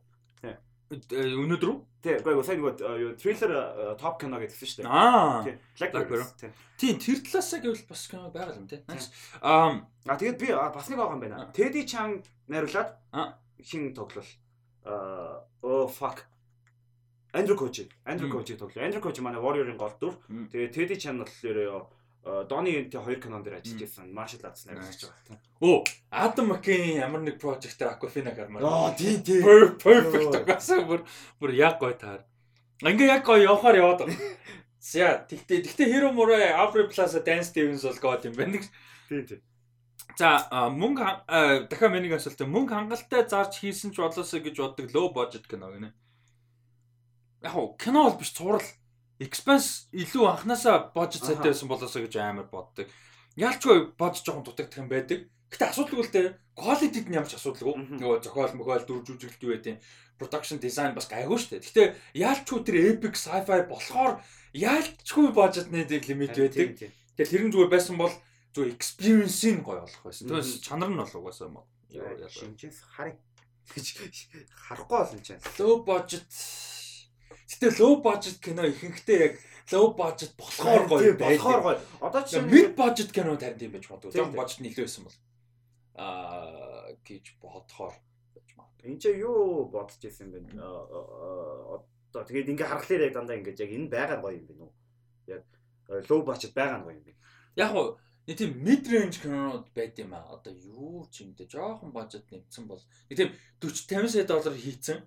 [0.90, 1.78] Өнөөдөр үү?
[2.02, 4.90] Тий, гоё усаа нэг юу трейлер топ кино гэсэн шүү дээ.
[4.90, 5.44] Аа.
[5.47, 5.55] Тий.
[5.78, 6.27] Blackbird.
[6.81, 8.82] Тий, тэр талаасаа гэвэл бас кино байгаа юм тий.
[9.39, 9.86] Аа.
[10.10, 11.47] Аа тэгээд би бас нэг байгаа юм байна.
[11.55, 12.98] Teddy Chang найруулад
[13.62, 14.27] хин тоглол.
[14.82, 16.27] Аа оо fuck
[17.31, 17.86] Андрю Коч.
[18.02, 18.82] Андрю Коч тоглоо.
[18.82, 20.18] Андрю Коч манай Warrior-ын гол дүр.
[20.27, 21.86] Тэгээ Teddy Chan болохоор
[22.21, 25.41] Доны энтэй хоёр кинон дээр ажиллаж байсан Martial Arts найруулж байгаа.
[25.65, 25.81] Оо,
[26.13, 28.61] Adam McKay ямар нэг project-ээр Aquafina гармаар.
[28.61, 29.41] Аа, тий, тий.
[29.41, 31.09] Perfect гэсэн бүр
[31.41, 32.29] бүр яг гоё таар.
[32.85, 34.21] Ингээ яг гоё явахаар яваад байгаа.
[34.77, 38.61] За, тэгтээ тэгтээ Hero Murai, Aubrey Plaza, Dan Stevens бол god юм байна.
[39.09, 39.41] Тий, тий.
[40.21, 41.25] За мөнгө
[41.73, 45.97] дахиад миний асуулт мөнгө хангалттай зарж хийсэн ч болоосоо гэж боддог low budget кино гинэ.
[47.49, 48.61] Яг кино бол биш цуврал
[49.21, 52.89] expense илүү анханасаа budget сайтай байсан болоосоо гэж амар боддог.
[53.37, 55.29] Ялчгүй бодож жоохон дутагдах юм байдаг.
[55.53, 56.29] Гэтэ асуудалгүй л дээ.
[56.57, 58.01] Quality-д нь ямар ч асуудалгүй.
[58.01, 59.77] Нөгөө зохиол мөхөөл дүр жүжиглэлт юу гэдэг
[60.21, 61.65] production design бас гайгүй шүү дээ.
[61.69, 61.83] Гэтэ
[62.17, 64.21] яалчгүй тэр epic sci-fi болохоор
[64.55, 66.77] яалчгүй budget-ны лимит байдаг.
[67.17, 68.15] Тэгэхээр тэр нь зүгээр байсан бол
[68.55, 70.29] зүгээр experience-ийг гоё болох байсан.
[70.29, 71.65] Тэгээс чанар нь бол угаасаа юм.
[71.91, 73.19] Шинжээс харъя.
[74.71, 75.43] Харахгүй бол энэ чинь.
[75.59, 76.31] Low budget.
[77.51, 79.35] Гэтэ low budget кино ихэнхдээ яг
[79.74, 81.78] low budget болохоор гоё болохоор гоё.
[81.98, 84.14] Одоо чинь mid budget кино тавьд юм байж магадгүй.
[84.14, 85.18] Жохон budget нь илүү байсан бол
[85.98, 87.94] аа гэж бодохоор
[88.82, 90.40] Энд чи юу бодож ирсэн бэ?
[90.56, 94.68] Одоо тэгээд ингээ харахаар яг дандаа ингээ яг энэ байгаа гоё юм бэ нү?
[95.28, 95.44] Яг
[96.09, 97.12] low budget байгаа гоё юм бэ?
[97.60, 100.32] Яг уу нэг тийм mid range кинонууд байд юм аа.
[100.32, 102.81] Одоо юу ч юм дэ жоохон бажет нэмсэн бол
[103.12, 105.05] нэг тийм 40 50 сая доллар хийцэн.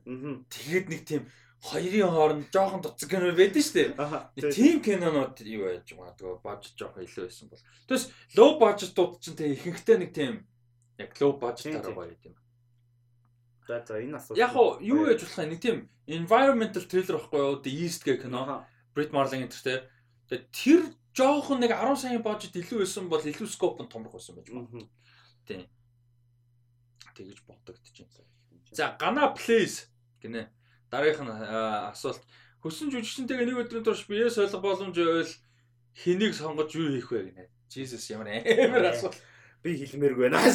[0.53, 1.25] Тэгээд нэг тийм
[1.63, 4.51] хоёрын хооронд жоохон дуцсан кино байдаг шүү дээ.
[4.51, 7.63] Тийм кинонууд юу байж магадгүй бажет жоохон илүү байсан бол.
[7.87, 10.33] Тэгээс low budget-ууд ч тийм ихэнхдээ нэг тийм
[10.99, 12.35] яг low budget-аар гоё юм.
[13.63, 14.35] За за энэ асуулт.
[14.35, 14.51] Яг
[14.83, 17.63] юу яж болох юм нэг тийм environmental thriller байхгүй юу?
[17.63, 18.67] The East гэх кино.
[18.91, 19.87] Brit Marling энтертэй.
[20.27, 20.81] Тэгээ тэр
[21.15, 24.83] жоохон нэг 10 сая бажет илүү байсан бол илүү scope нь томрох байсан байж магадгүй.
[25.47, 25.63] Тийм.
[27.15, 28.27] Тэгэж бодогдож байна.
[28.75, 29.87] За гана please
[30.19, 30.51] гинэ.
[30.93, 31.33] Дараагийнх нь
[31.89, 32.21] асуулт.
[32.61, 35.33] Хөсөн жүжигчэнтэйгээ нэг өдрийн турш бие солих боломж байвал
[35.97, 37.49] хэнийг сонгож юу хийх вэ гинэ.
[37.73, 39.17] Jesus ямар амар асуулт
[39.65, 40.45] би хэлмээргүй байна.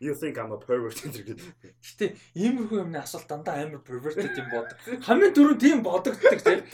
[0.00, 1.36] You think I'm a pervert гэдэг.
[1.84, 4.72] Гэтэ иймэрхүү юмны асуулт дандаа амар perverted юм бод.
[5.04, 6.64] Хамгийн түрүү тийм бодогддаг тийм.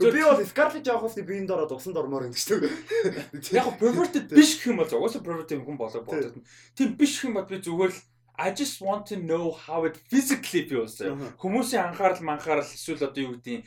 [0.00, 3.60] Би бол Scarlett Johansson-ы биеинд ороод усан дормоор шүү дээ.
[3.60, 6.44] Яг perverted биш гэх юм бол угаасаа perverted хүн болоо бодогдно.
[6.72, 8.00] Тийм биш гэх юм бол би зүгээр л
[8.36, 10.98] I just want to know how it physically feels.
[11.38, 13.62] Хүмүүсийн анхаарал манхаарал эсвэл одоо юу гэдэг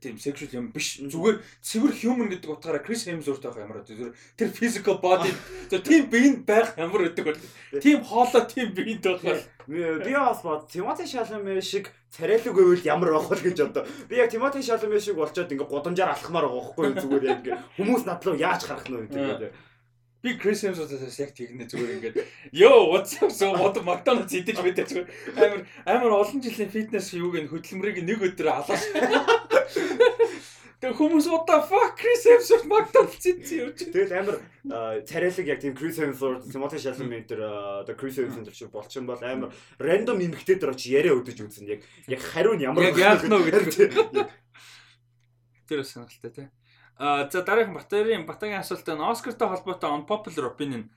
[0.00, 0.96] тийм sexual юм биш.
[0.96, 5.28] Зүгээр цэвэр human гэдэг утгаараа Chris Hemsworth байх ямар тэр тэр physical body
[5.84, 7.40] тийм биеинд байх ямар гэдэг бол
[7.84, 9.44] тийм хоолой тийм биеинд байх.
[9.68, 13.84] Би бас бод Тимоти Шаламе шиг царайлаг байвал ямар байх вэ гэж одоо.
[14.08, 18.08] Би яг Тимоти Шаламе шиг болчоод ингээ гудамжаар алхмаар байгаа байхгүй зүгээр яг ингээ хүмүүс
[18.08, 19.67] над руу яаж харах нь вэ гэдэг.
[20.28, 22.16] Би Крис Хемсвортоос яг тэгнэ зүгээр ингээд
[22.52, 25.08] ёо what's up so одоо Макдоналдс идэж мэдээ зүгээр
[25.40, 28.84] амар амар олон жилийн фитнес юуг нь хөдөлмөрийг нэг өдөр алаас
[30.84, 33.88] Тэг хүмүүс what the fuck Chris Hemsworth Макдоналдс идсэн юм чи.
[33.88, 34.36] Тэгэл амар
[35.08, 37.40] царайлаг яг тийм Chris Hemsworth Timothée Chalamet тэр
[37.88, 39.48] одоо Chris Hemsworth шиг болчихсон бол амар
[39.80, 43.32] random эмгтээ дээр очи яриа өдөж үзэн яг яг хариу нь ямар яг яах нь
[43.32, 43.96] гэдэг.
[45.72, 46.48] Тэр сонирхолтой тий.
[46.98, 50.90] За дараагийн Батарын Батагийн асуулт нь Оскартай холбоотой unpopular opinion.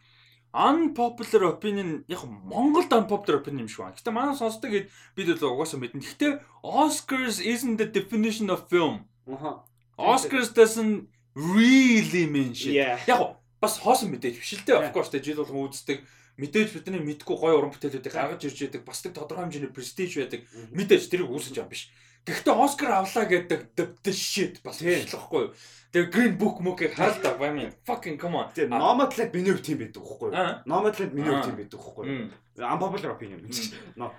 [0.52, 3.94] Unpopular opinion яг Монголд unpopular opinion юм шиг байна.
[3.94, 6.02] Гэтэ манай сонсдог хэд бид бол угаасаа мэднэ.
[6.02, 6.28] Гэтэ
[6.66, 9.06] Oscars isn't the definition of film.
[9.30, 9.62] Аха.
[9.98, 11.06] Oscars doesn't
[11.38, 12.82] really mean shit.
[13.06, 14.82] Яг бас хоосон мэдээж биш л дээ.
[14.82, 16.02] Of course тэ жил болгон үздэг
[16.42, 20.42] мэдээж бидний мэдгүй гой уран бүтээлүүдийг гаргаж ирж яадаг бас нэг тодорхой хэмжээний престиж байдаг
[20.74, 21.94] мэдээж тэрийг үүсэж байгаа юм биш
[22.26, 25.52] гэхдээ оскар авлаа гэдэг the shit бас хэлэхгүй
[25.92, 28.48] Тэгээ Green Book мөгийг харал та I mean fucking come on.
[28.56, 30.64] Тэгээ Nomadland миний хувьд тийм байдаг байхгүй юу?
[30.64, 32.32] Nomadland миний хувьд тийм байдаг байхгүй юу?
[32.64, 33.76] Unpopular opinion гэж.
[34.00, 34.16] Но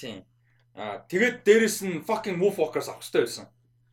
[0.00, 0.24] тийм.
[0.72, 3.46] Аа тэгээд дээрэс нь fucking Wolfwalkers авах хэрэгтэй байсан.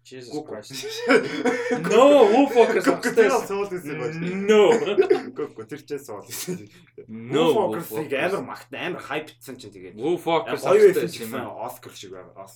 [0.07, 0.71] Jesus Christ.
[1.91, 3.59] No, Wolfwalkers авах хэрэгтэй байсан.
[3.99, 4.47] Байсан.
[4.47, 4.71] No.
[5.35, 6.63] Гүг тэр ч суул байсан.
[7.11, 7.51] No.
[7.51, 9.99] Wolfwalkers-ыг амар магт амар хайптсан чинь тэгээд.
[9.99, 11.59] Wolfwalkers авах хэрэгтэй юм.
[11.59, 12.47] Oscar шиг байгаа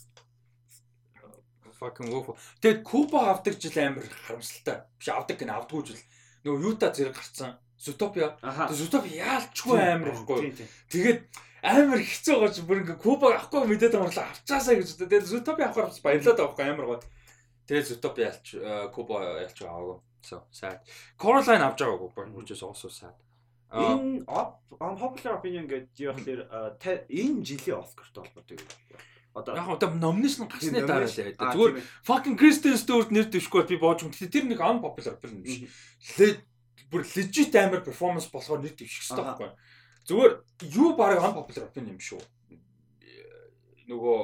[1.86, 2.34] fucking Wolf.
[2.60, 4.90] Тэгээд Куба авдаг жил амар харамсалтай.
[4.98, 6.02] Биш авдаг гэн авдаггүй жил.
[6.44, 7.62] Нөгөө Юта зэрэг гарцсан.
[7.78, 8.34] Зутопия.
[8.74, 10.58] Зутопия яалчгүй амар ихгүй.
[10.90, 11.22] Тэгээд
[11.62, 15.08] амар хэцүү гооч бүр ингээ Куба авахгүй мэдээд амарлаа авчаасаа гэж одоо.
[15.10, 17.00] Тэгээд Зутопия авахаар бас баярлаад байхгүй амар гоо.
[17.70, 18.58] Тэгээд Зутопия ялч
[18.94, 20.02] Куба ялч аваагүй.
[20.26, 20.82] So sad.
[21.22, 23.14] Coraline авч байгаагүй бүр is also sad.
[23.70, 24.26] Энэ
[24.80, 26.42] unpopular opinion гэж юу гэхээр
[26.82, 28.70] энэ жилийн Оскарт холбоотой юм.
[29.36, 31.36] Одоо яг одоо номинашн гарсны дараа л яриад.
[31.36, 34.16] Зүгээр fucking Kristen Stewart нэр дэвшгүй би боож юм.
[34.16, 35.68] Гэтэ тэр нэг unpopular film биш.
[36.88, 39.52] Бүр legit амар performance болохоор нэр дэвших хэрэгтэй байхгүй.
[40.08, 40.32] Зүгээр
[40.72, 42.24] юу баг unpopular film юм шүү.
[43.92, 44.20] Нөгөө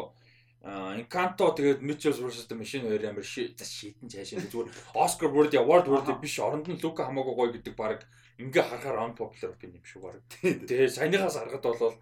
[0.96, 6.16] Encanto тэгээд Mitchell vs the Machine хоёр амар шийдэн цаашаа зүгээр Oscar worthy award worthy
[6.22, 8.08] биш оронд нь Luca хамаагүй гоё гэдэг баг
[8.40, 10.24] ингээ харахаар unpopular film юм шүү баг.
[10.40, 11.98] Тэгээ саяныхаас аргад болвол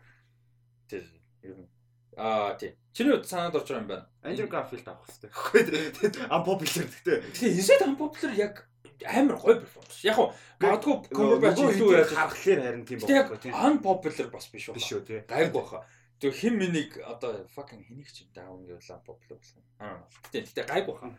[0.92, 1.08] тэр
[1.42, 1.79] ер нь
[2.20, 2.76] Аа тий.
[2.92, 4.06] Чиний хувьд санаад орж байгаа юм байна.
[4.28, 6.28] Andrew Garfield авах хэрэгтэй.
[6.28, 7.18] Unpopular гэхдээ.
[7.32, 8.68] Тэгээ Inside Unpopular яг
[9.08, 10.04] амар гоё перформанс.
[10.04, 13.56] Яг уу магадгүй Cumberbatch илүү яаж харахлаар харин тийм байна тийм.
[13.56, 14.76] Unpopular бас биш байна.
[14.76, 15.20] Биш үү тий.
[15.24, 15.88] Гайгүй баха.
[16.20, 19.64] Тэг хин минийг одоо fucking хэнийг ч юм даавн гэвэл unpopular болсон.
[19.80, 20.04] Аа.
[20.28, 21.16] Гэтэ гэтэ гайгүй баха.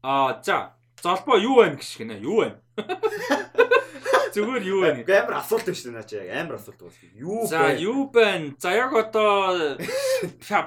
[0.00, 0.72] Аа за.
[1.04, 2.16] Золбоо юу байна гэх шиг нэ?
[2.24, 2.56] Юу байна?
[4.34, 5.02] Зүгээр юу байна?
[5.04, 7.14] Амар асуулт байна шүү дээ наа чи яг амар асуулт байна.
[7.14, 7.50] Юу байна?
[7.50, 8.48] За юу байна?
[8.58, 9.78] За яг одоо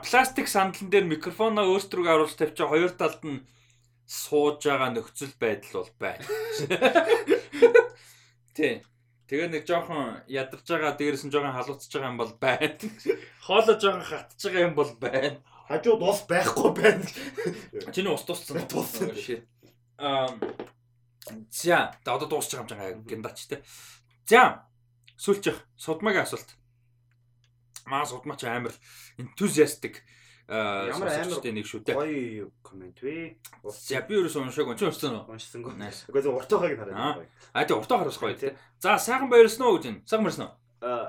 [0.06, 3.44] пластик сандлан дээр микрофоноо өөртөө харуулж тавьчаа хоёр талд нь
[4.08, 6.26] сууж байгаа нөхцөл байдал бол байна.
[8.56, 8.84] Тий.
[9.28, 12.78] Тэгээ нэг жоохон ядарч байгаа дээрээс нь жоохон халууцж байгаа юм бол байна.
[13.48, 15.40] Хоолоо жоохон хатж байгаа юм бол байна.
[15.72, 17.06] Хажууд ус байхгүй байна.
[17.96, 18.68] Чиний ус тусцсан.
[18.68, 19.10] Туссан.
[19.98, 20.28] Аа
[21.52, 23.64] За, одоо дуусчих юм чангаа гэндач те.
[24.28, 24.68] За,
[25.18, 26.50] сүүлчих судмаагийн асуулт.
[27.86, 28.76] Маа судмаач амар
[29.18, 30.04] enthusiastic
[30.48, 31.96] ямар амар нэг шүү дээ.
[31.96, 33.40] Гоё комент вэ?
[33.64, 35.32] За би ерөөс уншааг уншсан уншсан уу?
[35.32, 35.72] Уншсангүй.
[36.12, 37.24] Үгүй зөв уртаахыг хараад.
[37.56, 38.52] Аа тий уртаа харуулах гоё тий.
[38.84, 40.04] За сайхан баярлсан уу гэж байна.
[40.04, 40.56] Сайхан баярлсан уу?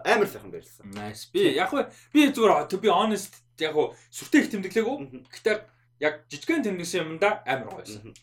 [0.07, 0.86] Амар сайхан баярлсан.
[0.95, 1.27] Nice.
[1.35, 1.74] Би яг
[2.15, 3.74] би зүгээр be honest яг
[4.15, 5.27] сүртэй их тэмдэглээгүү.
[5.35, 5.53] Гэтэ
[6.00, 8.14] яг жижигхэн тэмдэгсэн юмда амар гоёсэн.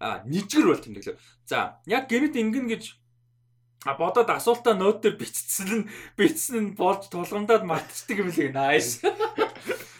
[0.00, 1.18] А нижгэр бол тэмдэглэв.
[1.44, 2.96] За яг гэнэт ингэн гэж
[3.84, 8.52] а бодоод асуултаа нот дээр бичсэн нь бичсэн нь болж тулгамдаад мартчихдаг юм лээ.
[8.52, 9.00] Nice.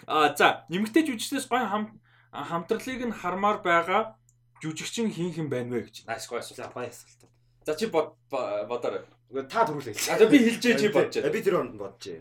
[0.07, 2.01] А за нэмэгтэй жүжигчдээс гоё хам
[2.33, 4.17] хамтралыг нь хармаар байгаа
[4.61, 6.05] жүжигчин хин хин байна вэ гэж.
[6.05, 6.73] Nice гоё асуулт.
[6.73, 7.21] Гоё асуулт.
[7.65, 9.05] За чи бод бодорой.
[9.49, 9.97] Та төрүүлээ.
[10.13, 11.25] А би хэлжээ чи бодож.
[11.25, 12.21] Би тэр онд бодож.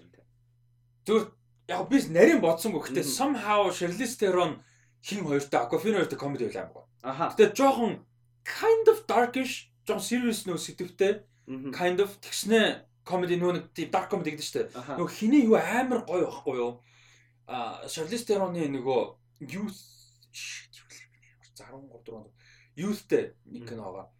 [1.04, 1.26] Зүгээр
[1.70, 4.62] яг би нарийн бодсонгүй гэхдээ somehow Charlize Theron
[5.04, 6.86] хин хоёртой Aquafina хоёртой comedy байл амар гоо.
[7.02, 7.36] Аха.
[7.36, 8.06] Гэтэ жоохон
[8.44, 11.24] kind of darkish, жоохон serious нөө сэтвтэй
[11.74, 16.06] kind of тэгснэ comedy нөө нэг тийм dark comedy гэдэг чинь нөгөө хиний юу амар
[16.06, 16.84] гоё байхгүй юу?
[17.48, 19.00] А Charlize Theron-ы нөгөө
[19.50, 19.82] youth
[20.32, 21.18] shit юу л би
[21.56, 22.30] 13 4 онд
[22.76, 24.12] youthтэй нэг киноога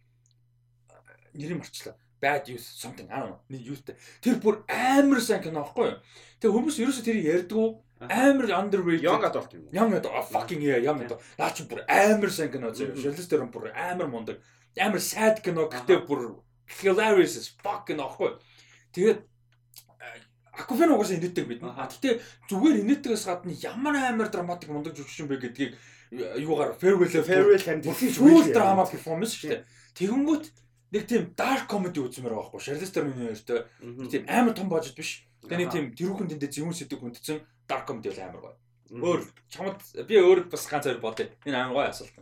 [1.34, 1.96] нэрийг марчлаа.
[2.20, 3.40] Bad Youth something know.
[3.48, 3.96] Нэг youthтэй.
[4.20, 5.96] Тэр бүр амар сайн кино байхгүй юу?
[6.40, 7.68] Тэгээ хүмүүс ерөөсөө тэрийг ярьдгүү
[8.00, 9.68] амар underrated young adult юм.
[9.72, 11.20] Young adult fucking yeah young adult.
[11.38, 12.96] Наа чи бүр амар сайн кино зөө.
[12.96, 14.40] Дээр бүр амар мундаг.
[14.78, 16.40] Амар sad кино гэхдээ бүр
[16.80, 18.38] hilarious as fuck кино аахгүй.
[18.96, 19.26] Тэгээд
[20.60, 21.60] Акуфен угаасаа инээдэг бид.
[21.62, 22.20] Гэтэ
[22.50, 25.72] зүгээр инээдэгээс гадна ямар амар драматик мундаг жүжигчин бэ гэдгийг
[26.10, 29.62] юугаар farewell farewell хам full drama performance шүү дээ.
[29.94, 30.44] Тэгэнгүүт
[30.90, 32.60] нэг тийм dark comedy үзмээр байгаа байхгүй.
[32.66, 33.62] Шарлиз дээр миний хоёртой.
[34.10, 35.22] Тийм амар том бажет биш.
[35.48, 38.56] Нэг тийм тэрүүхэн тэндээ зөвүүн сэдв хүндсэн dark comedy бол амар гоё.
[38.90, 41.30] Өөр чамд би өөр бас ганц хоёр бодъё.
[41.46, 42.16] Энэ амар гоё асуулт.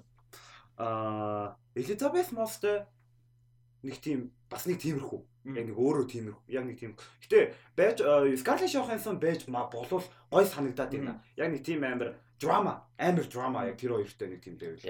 [0.78, 2.62] Аа, Elizabeth Moss
[3.82, 5.20] нэг тийм бас нэг тиймэрхүү.
[5.54, 6.44] Яг нэг өөрөө тиймэрхүү.
[6.50, 6.92] Яг нэг тийм.
[7.24, 8.02] Гэтэ байж
[8.42, 11.22] Scarlett Johansson байж болов гой санагдаад байна.
[11.38, 14.82] Яг нэг тийм амар драма, амар драма яг тэр хоёртой нэг тийм дэвэл.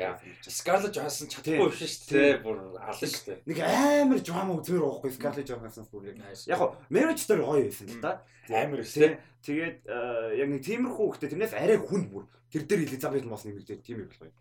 [0.44, 2.40] Scarlett Johansson чадахгүй биш шүү дээ.
[2.44, 3.38] Бүр алан шүү дээ.
[3.48, 6.20] Нэг амар драма үзмээр байхгүй Scarlett Johansson бүр яг.
[6.46, 8.20] Яг хоо marriage дээр гоё байсан л да.
[8.48, 9.16] Амар шүү.
[9.44, 12.28] Тэгээд яг нэг тиймэрхүү хөхтэй тэрнээс арай хүнд бүр.
[12.52, 14.32] Тэр дээр Elizabeth Moss нэмэгдээд тийм их гоё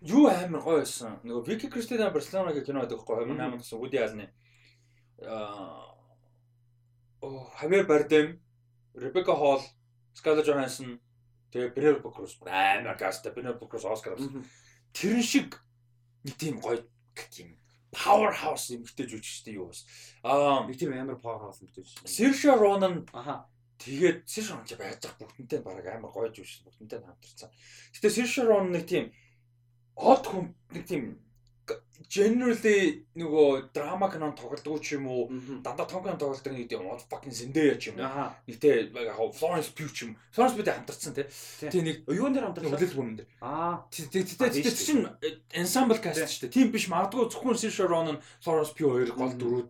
[0.00, 1.20] юу амар гоё байсан.
[1.24, 4.26] Нөгөө Вики Кристина Барселонагийн кино байдаг байхгүй 2008 онд гэсэн Woody Allen-ы
[5.28, 5.92] аа
[7.20, 8.40] оо Хавьер Бардем,
[8.94, 9.62] Ребека Холл,
[10.14, 11.00] Скарлетт Жоханссон
[11.52, 14.44] тэгээ Пенелопе Круз амар каста Пенелопе Круз Оскар авсан.
[14.92, 15.60] Тэрэн шиг
[16.24, 16.84] нэг тийм гоё
[17.30, 17.56] тийм
[17.92, 19.86] power house эмгтэй жүжигчтэй юу бас.
[20.22, 22.04] Аа нэг тийм амар power house эмгтэй жүжигч.
[22.04, 23.48] Сэрша Ронан аха
[23.80, 27.50] тэгээд Сэрша Ронан ч байж байгаа бүгдэнтэй баг амар гоё жүжигч бүгдэнтэй хамтарсан.
[27.96, 29.12] Гэтэ Сэрша Ронан нэг тийм
[29.96, 31.16] од хүн нэг тийм
[32.08, 35.28] generally нөгөө драма кинон тоглодог ч юм уу
[35.60, 39.92] дандаа том кинон тоглодог нэг тийм fucking Zendaya ч юм нэг те яг Florence Pugh
[39.92, 41.28] ч юм Florence Pugh хамтарсан те.
[41.68, 41.82] Тий.
[41.84, 42.72] Нэг юун дээр хамтарсан?
[42.72, 43.84] Үлээл бүмэн дээр аа.
[43.92, 45.04] Тий тий тий чинь
[45.52, 49.68] ensemble cast шүү дээ тийм биш магадгүй зөвхөн Saoirse Ronan Florence Pugh хоёр гол дөрүүд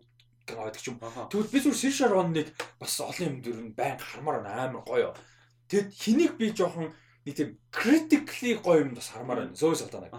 [0.55, 2.47] байдаг ч юм тэгвэл би зүгээр Saoirse Ronan-ыг
[2.79, 5.11] бас олон юм дэр нь байн хармаар амар гоё.
[5.67, 6.95] Тэгэд хэнийг би жоохон
[7.27, 9.59] нэг тийм critically гоё юм бас хармаар байна.
[9.59, 10.15] Зөөс алдаанаг.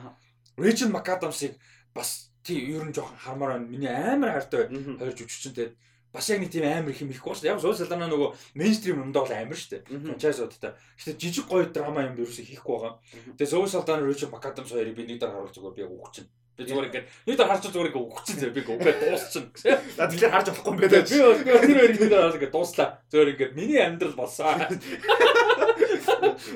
[0.61, 1.57] Rachel McAdams-ыг
[1.95, 3.67] бас тий ер нь жоохон хармаар байна.
[3.67, 5.75] Миний амар хайртай хоёр жүжигчтэй
[6.13, 7.53] бас яг нэг тийм амар их юм шүү дээ.
[7.55, 9.83] Яг зөөс алдаанаа нөгөө мейнстрим юмдаа бол амар дээ.
[9.87, 10.73] Франчайзуудтай.
[10.99, 12.95] Гэхдээ жижиг гоё драма юм ерөөсөө хийхгүй байгаа.
[13.39, 16.29] Тэгээ зөөс алдаанаа Rachel McAdams хоёрыг би нэг дараа харуулж зүгээр би өгч чинь.
[16.59, 19.77] Би зүгээр ингээд нэг дараа харж зүгээр ингээд өгч чинь би үгээ дуусчихна.
[19.97, 20.93] За тэгэхээр харж болохгүй юм байна.
[20.93, 22.89] Би тэр хоёрыг нэг дараа ингээд дууслаа.
[23.09, 24.61] Зүгээр ингээд миний амьдрал болсон.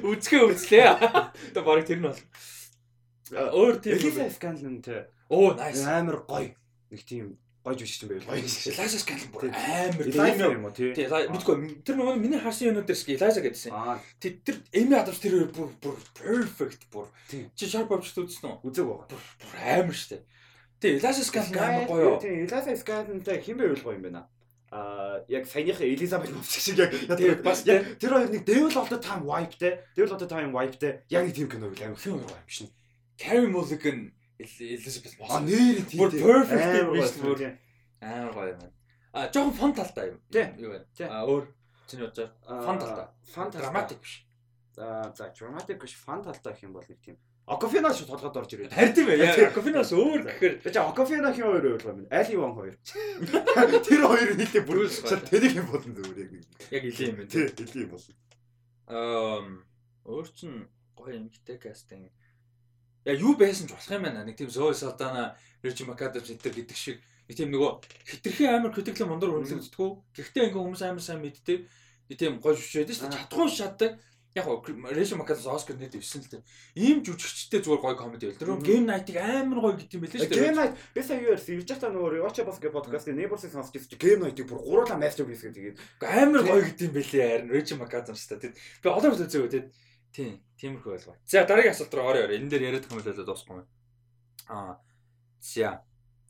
[0.05, 0.93] Үзгээ үзлээ.
[1.55, 2.20] Тэ барыг тэр нь бол.
[3.35, 5.06] Өөр тийм Elisa Scanlon тэ.
[5.31, 5.82] Оо nice.
[5.85, 6.55] Амар гоё.
[6.90, 7.35] Нэг тийм
[7.65, 8.27] гоё жүжигч юм байл.
[8.28, 8.40] Гоё.
[8.40, 10.93] Elisa Scanlon бүр амар тийм юм уу тий.
[10.94, 13.73] Тий, мэдгүй тэр нөгөө миний харсан юмнууд дээр Elisa гэдсэн.
[14.23, 17.11] Тий тэр Amy Adams тэр бүр бүр perfect бүр.
[17.31, 18.56] Чи Sharp Object үзсэн үү?
[18.62, 19.11] Үзег байгаа.
[19.11, 20.23] Бүр амар штэ.
[20.78, 22.15] Тий, Eliza Scanlon амар гоё.
[22.23, 24.28] Тий, Eliza Scanlonтай хэн байвал гоё юм бэ наа?
[24.74, 28.98] а яг саяныхаа Элизабет Мовч шиг яг тэгээд бас тэр хоёр нэг Devil of the
[28.98, 31.98] Time wipe те Devil of the Time wipe те яг нэг тийм кино байл амар
[32.02, 32.69] гоё юм шин.
[33.18, 35.30] Carey Mulligan Elizabeth Moss.
[35.30, 37.38] А нэр тийм бүр perfect юм биш бүр
[38.00, 38.72] амар гоё юм.
[39.12, 40.18] А жоохон фон талтай юм.
[40.58, 40.86] Юу вэ?
[41.08, 41.44] А өөр
[41.86, 43.06] чиний бодож фон талтай.
[43.34, 44.26] Фон драматик биш.
[44.74, 47.16] За за драматик биш фон талтай гэх юм бол нэг тийм
[47.46, 48.72] Окофино ш толгойд орж ирээд.
[48.72, 49.52] Харин тийм ээ.
[49.52, 52.08] Окофиноос өөр гэхээр чи Окофино хин хоёр ойлгоо юм.
[52.08, 52.74] Али ван хоёр.
[53.84, 54.88] Тэр хоёр нийлээ бүр
[55.28, 56.32] тэнийг юм болно зүгээр яг.
[56.72, 57.28] Яг илээ юм байна.
[57.28, 58.12] Тийм, илээ юм болно.
[58.88, 59.44] Аа
[60.08, 60.52] өөр чин
[60.96, 62.08] гоё эмгтэй кастинг.
[63.05, 64.24] Яг юу байсан ч болох юм байна.
[64.24, 67.70] Нэг тийм Saldana, Reggie McAdams энэ төр гэдэг шиг нэг тийм нөгөө
[68.09, 69.93] хитрхи амар критикл мундар үнэлэгддэг.
[70.16, 71.68] Гэхдээ ингээ хүмүүс амар сайн мэддэг.
[72.09, 73.18] Нэг тийм гоё шүшээд шүү дээ.
[73.28, 74.01] Чадхуун шатдаг
[74.35, 74.47] яг
[74.90, 76.43] Рэшо Макалс Оскар нэт ивсэн л дээ.
[76.74, 78.40] Ийм жүжигчтэй зүгээр гоё комеди байл.
[78.43, 80.43] Тэр Game Night-ыг амар гоё гэдэг юм байлээ шүү дээ.
[80.43, 81.55] Game Night би сая юу ярьсан.
[81.55, 83.94] Ирж байхдаа нөгөө Watch Boss гэх подкастын Neighbors-ыг сонсч ирсэн.
[83.94, 85.78] Game Night-ыг бүр гуруула masterpiece гэдэг.
[86.02, 88.43] Амар гоё гэдэг юм байлээ харин Рэшо Макалс та.
[88.43, 89.64] Би олон зүйл үзэв тийм.
[90.14, 91.16] Тийм, тиймэрхүү байлгаа.
[91.26, 92.38] За дараагийн асуулт руу орё орё.
[92.38, 93.68] Энэ дээр яриад хүмүүс болоод дуусахгүй юм.
[94.46, 94.78] Аа.
[95.42, 95.82] За.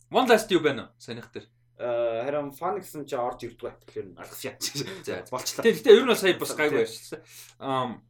[0.09, 0.97] One last юу байна уу?
[0.97, 1.47] Санийх дээр.
[1.77, 3.77] Э, харин фан гэсэн чи орж ирдгүй.
[3.85, 4.57] Тэгэхээр алгасяа.
[5.07, 5.69] За болчлаа.
[5.69, 7.21] Тэгвэл ер нь бол сая бас гайгүй ярьсан.
[7.61, 8.01] Аа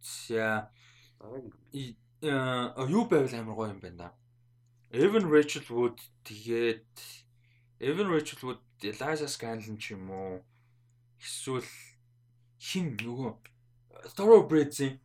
[0.00, 0.70] За
[2.88, 4.14] юу байвал амар гоё юм байна да.
[4.90, 6.92] Evan Rachel Wood тэгээд
[7.80, 10.44] Evan Rachel Wood Eliza Scanlon ч юм уу
[11.20, 11.68] эсвэл
[12.58, 13.32] хин нөгөө
[14.16, 14.98] Thoroughbreds-ийн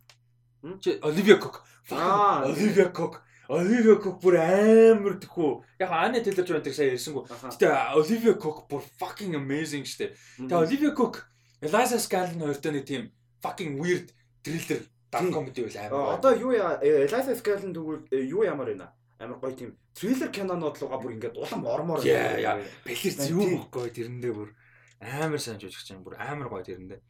[1.04, 1.62] Olivia Cook.
[1.92, 5.50] Olivia Cook Оливия Кок бүр амар тэхүү.
[5.78, 7.26] Яг Ани Тейлор Жонтыг сая ярьсангүй.
[7.30, 10.14] Гэтэ Оливия Кок бүр fucking amazing штэ.
[10.38, 11.30] Тэгээ Оливия Кок
[11.62, 13.02] Eliza Scanlon хоёртой нэг тийм
[13.42, 14.10] fucking weird
[14.42, 14.82] thriller
[15.14, 16.18] dark comedy байл амар.
[16.18, 18.90] Одоо юу Eliza Scanlon тэгвэл э, юу ямар байна?
[19.22, 22.02] Амар гоё тийм thriller кинонууд руугаа бүр ингээд улам ормоор.
[22.02, 22.58] Яа яа.
[22.82, 24.50] Бэлэр зүү бохгүй тэрэндээ бүр
[25.00, 27.00] амар сайн жүжигч юм бүр амар гоё тэрэндээ.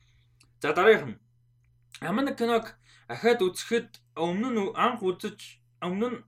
[0.62, 1.20] За дараагийнх нь.
[2.02, 2.74] Ямар нэг киног
[3.08, 5.38] ахаад үзэхэд өмнө нь анх үзэж
[5.80, 6.18] өмнө нь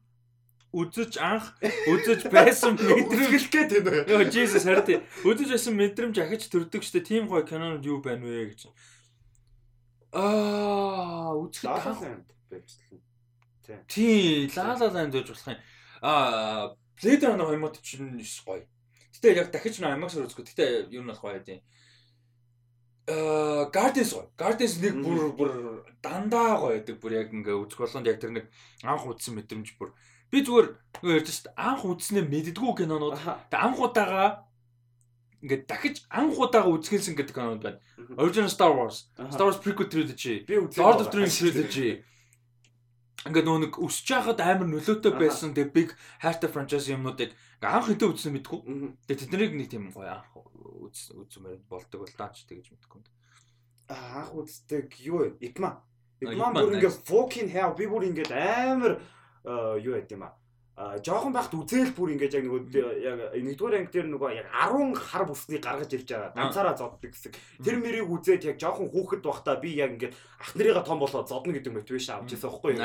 [0.73, 1.57] үзэж анх
[1.89, 4.05] үзэж байсан мэдрэмж гээд байна.
[4.05, 8.53] Йоо Jesus харин үзэж байсан мэдрэмж ахиж төрдөг штэ тийм гоё кинонууд юу байна вэ
[8.53, 8.69] гэж.
[10.13, 13.83] Аа үзэхэд анх байвчлаа.
[13.89, 15.61] Тий, Лала Ланд гэж болох юм.
[16.05, 18.65] Аа Blade Runner 2049 гоё.
[19.19, 20.47] Гэтэ яг дахиж нэг IMAX-аар үзэхгүй.
[20.47, 21.61] Гэтэ юу нь болох гоё тийм.
[23.11, 24.31] Э Guardians гоё.
[24.39, 25.51] Guardians нэг бүр бүр
[25.99, 27.03] дандаа гоё гэдэг.
[27.03, 28.47] Бүр яг ингээ үзэх болгонд яг тэр нэг
[28.87, 29.91] анх үзсэн мэдрэмж бүр
[30.31, 30.67] би зүгээр
[31.03, 31.59] нөгөө ярьж дээ.
[31.59, 33.19] Анх үзснээ мэддгүү кинонууд.
[33.51, 34.47] Тэгээ анх удаага
[35.43, 37.81] ингээ дахиж анх удаага үзгэлсэн гэдэг кинонууд байна.
[38.21, 42.05] Original Star Wars, Star Wars prequel trilogy, Lord of the Rings trilogy.
[43.27, 45.91] Ингээ нөгөө нэг өсөж байхад амар нөлөөтэй байсан тэгээ big
[46.23, 48.59] хайртай franchise юмнуудыг анх хэдэ үзсэн мэдгүй.
[49.11, 53.03] Тэгээ тэднийг нэг тийм гоё анх үзмээр болдог бол даач тэгэж мэдгүй.
[53.91, 55.43] Анх үздэг юу вэ?
[55.51, 55.83] Икма.
[56.23, 59.03] Икма бүр ингээ fucking hell би бүр ингээ амар
[59.83, 60.39] юу яд юм аа
[60.79, 62.63] жоохон байхад үзэл бүр ингэж яг нөгөө
[63.03, 66.31] яг нэгдүгээр анги дээр нөгөө яг 10 хар бүснийг гаргаж ирж байгаа.
[66.39, 67.35] Ганцаараа зоддог гэсэн.
[67.67, 71.51] Тэр мэрийг үзээд яг жоохон хүүхэд байхдаа би яг ингэж ах нарыгаа том болоод зодно
[71.51, 72.83] гэдэг мотивашн авч ирсэн байхгүй юу.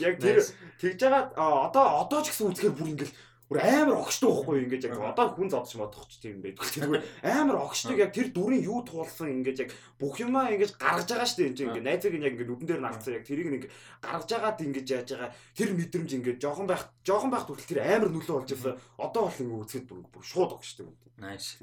[0.04, 0.44] Яг тэр
[0.76, 3.10] тэгж байгаа одоо одоо ч гэсэн үзэхээр бүр ингэж
[3.50, 6.70] бүр амар огштой байхгүй ингээд яг одоо хүн зодч модохч тийм байдаг.
[6.70, 11.26] Тэгвэл амар огштой яг тэр дүрийн юу туулсан ингээд яг бүх юмаа ингээд гаргаж байгаа
[11.26, 11.66] шүү дээ.
[11.66, 13.64] Ингээд найзыг яг ингээд нүдэн дээр нагцсан яг тэрийг нэг
[13.98, 18.10] гаргаж байгаад ингээд яаж байгаа тэр мэдрэмж ингээд жоохон байх жоохон байх хүртэл тэр амар
[18.14, 18.78] нөлөө болж ирсэн.
[19.02, 20.94] Одоо бол ингээд үзэхэд бүр шууд огштой юм.
[21.18, 21.58] Nice.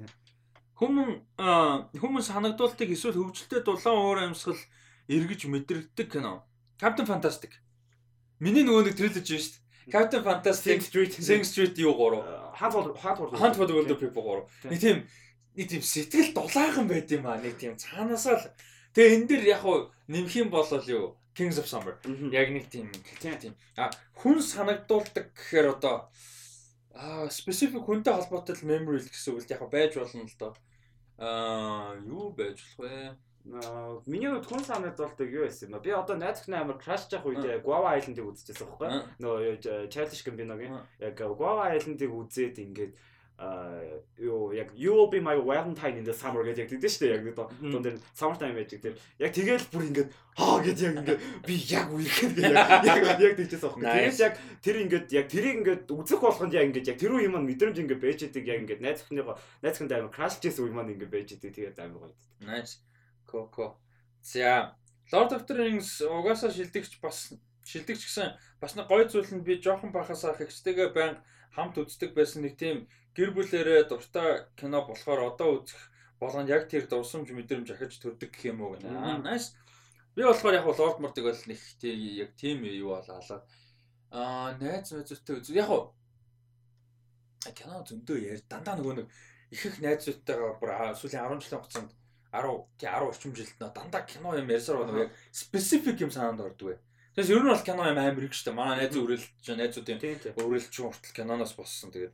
[0.75, 1.23] Хүмүүс
[2.03, 4.59] хүмүүс санагдуултыг эсвэл хөвгөлтэй дулаан уур амьсгал
[5.07, 6.43] эргэж мэдрэгдэг кино.
[6.75, 7.55] Captain Fantastic.
[8.43, 12.23] Миний нөгөө нэг трилэж шүү дээ Captain Fantastic Street Sing Street юу гурав?
[12.55, 14.45] Хант бол хант бол хант бол World of People гурав.
[14.63, 15.07] Нэг тийм
[15.55, 17.39] нэг тийм сэтгэл дулаахан байд юм аа.
[17.39, 18.51] Нэг тийм цаанаасаа л
[18.91, 21.15] тэгээ энэ дэр яг хуу нэмэх юм бол юу?
[21.37, 21.95] Kings of Summer.
[22.33, 22.91] Яг нэг тийм
[23.21, 23.53] тийм.
[23.77, 26.09] А хүн санагдуулдаг гэхээр одоо
[26.97, 30.57] а specific хүнтэй холбоотой memory л гэсэн үг л яг байж болно л доо.
[31.21, 33.15] Аа юу байж болох вэ?
[34.05, 35.87] Миний хувьд хүн санагдуулдаг юу байсан юм бэ?
[35.87, 38.89] Би одоо найзхны амар crash жах үед Guava Island-ыг үзчихсэн байхгүй?
[39.23, 42.93] Нөгөө Childish Gambino-гийн яг Guava Island-ыг үзээд ингээд
[43.39, 47.05] а юу яг you will be my valentine in the summer гэж яг тэгдэж штэ
[47.13, 51.21] яг дунд дээр summer time magic тэр яг тэгэл бүр ингээд хаа гэж яг ингээд
[51.45, 54.33] би яг үерхэд яг яг тэгжээс аахгүй тэгээс яг
[54.65, 58.01] тэр ингээд яг тэрийг ингээд үзэх болгонд яг ингээд яг тэр үе юм мэдрэмж ингээд
[58.01, 61.29] байж идэг яг ингээд найз охиныгоо найз охинд амар crash гэсэн үе маань ингээд байж
[61.37, 62.17] идэг тэгээд амар гоё.
[62.41, 62.81] Nice.
[63.27, 63.77] Коко.
[64.23, 64.75] За
[65.11, 67.35] Lord of the Rings угаасаа шилдэгч бас
[67.67, 71.15] шилдэг ч гэсэн бас нэг гоё зүйл нь би жоохон бахасаа хэгчтэйгээ байн
[71.55, 75.81] хамт үздэг байсан нэг тийм гэр бүлэрээ дуртай кино болохоор одоо үзэх
[76.19, 79.23] болгонд яг тэр дурсамж мэдрэмж ахиж төрдөг гэх юм уу гэнэ.
[79.27, 79.55] Nice.
[80.15, 83.43] Би болохоор яг бол Lord Mort-ыг бол нэг тийм яг тийм юу болоо.
[84.11, 85.51] Аа найз найзтай үз.
[85.51, 85.93] Яг уу
[87.51, 89.07] кино зөндөө яар дандаа нөгөө нэг
[89.51, 91.91] их их найзуудтайгаа бүр сүүлийн 10 жилийн хугацаанд
[92.31, 96.41] 10 тий 10 орчим жилд нөө дандаа кино юм ярьсаар байна яг специфик юм санаанд
[96.41, 96.77] ордог бай.
[97.15, 98.53] Тэгээс ер нь бол кино юм амар их дээ.
[98.53, 99.99] Манай найз үрэлж найзуудын
[100.37, 101.91] үрэлж хүртэл киноноос боссон.
[101.91, 102.13] Тэгээд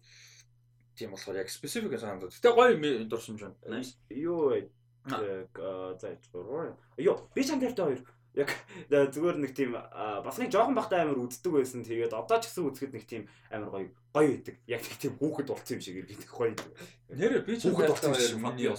[0.96, 2.30] тийм болохоор яг специфик санаанд.
[2.30, 2.78] Гэтэ гоё
[3.10, 3.84] дурсамж байна.
[4.10, 5.52] Юу яг
[6.00, 6.78] за зуруу.
[6.98, 8.00] Йоо би чамтай хоёр
[8.34, 8.50] яг
[8.90, 11.86] зүгээр нэг тийм бас нэг жоохон бахтай амар үздэг байсан.
[11.86, 13.24] Тэгээд одоо ч гэсэн үзэхэд нэг тийм
[13.54, 14.58] амар гоё гоё идэг.
[14.66, 16.72] Яг нэг тийм хүүхэд болсон юм шиг иргэдэг гоё идэг.
[17.14, 18.74] Нэрэ би ч хүүхэд болсон юм миний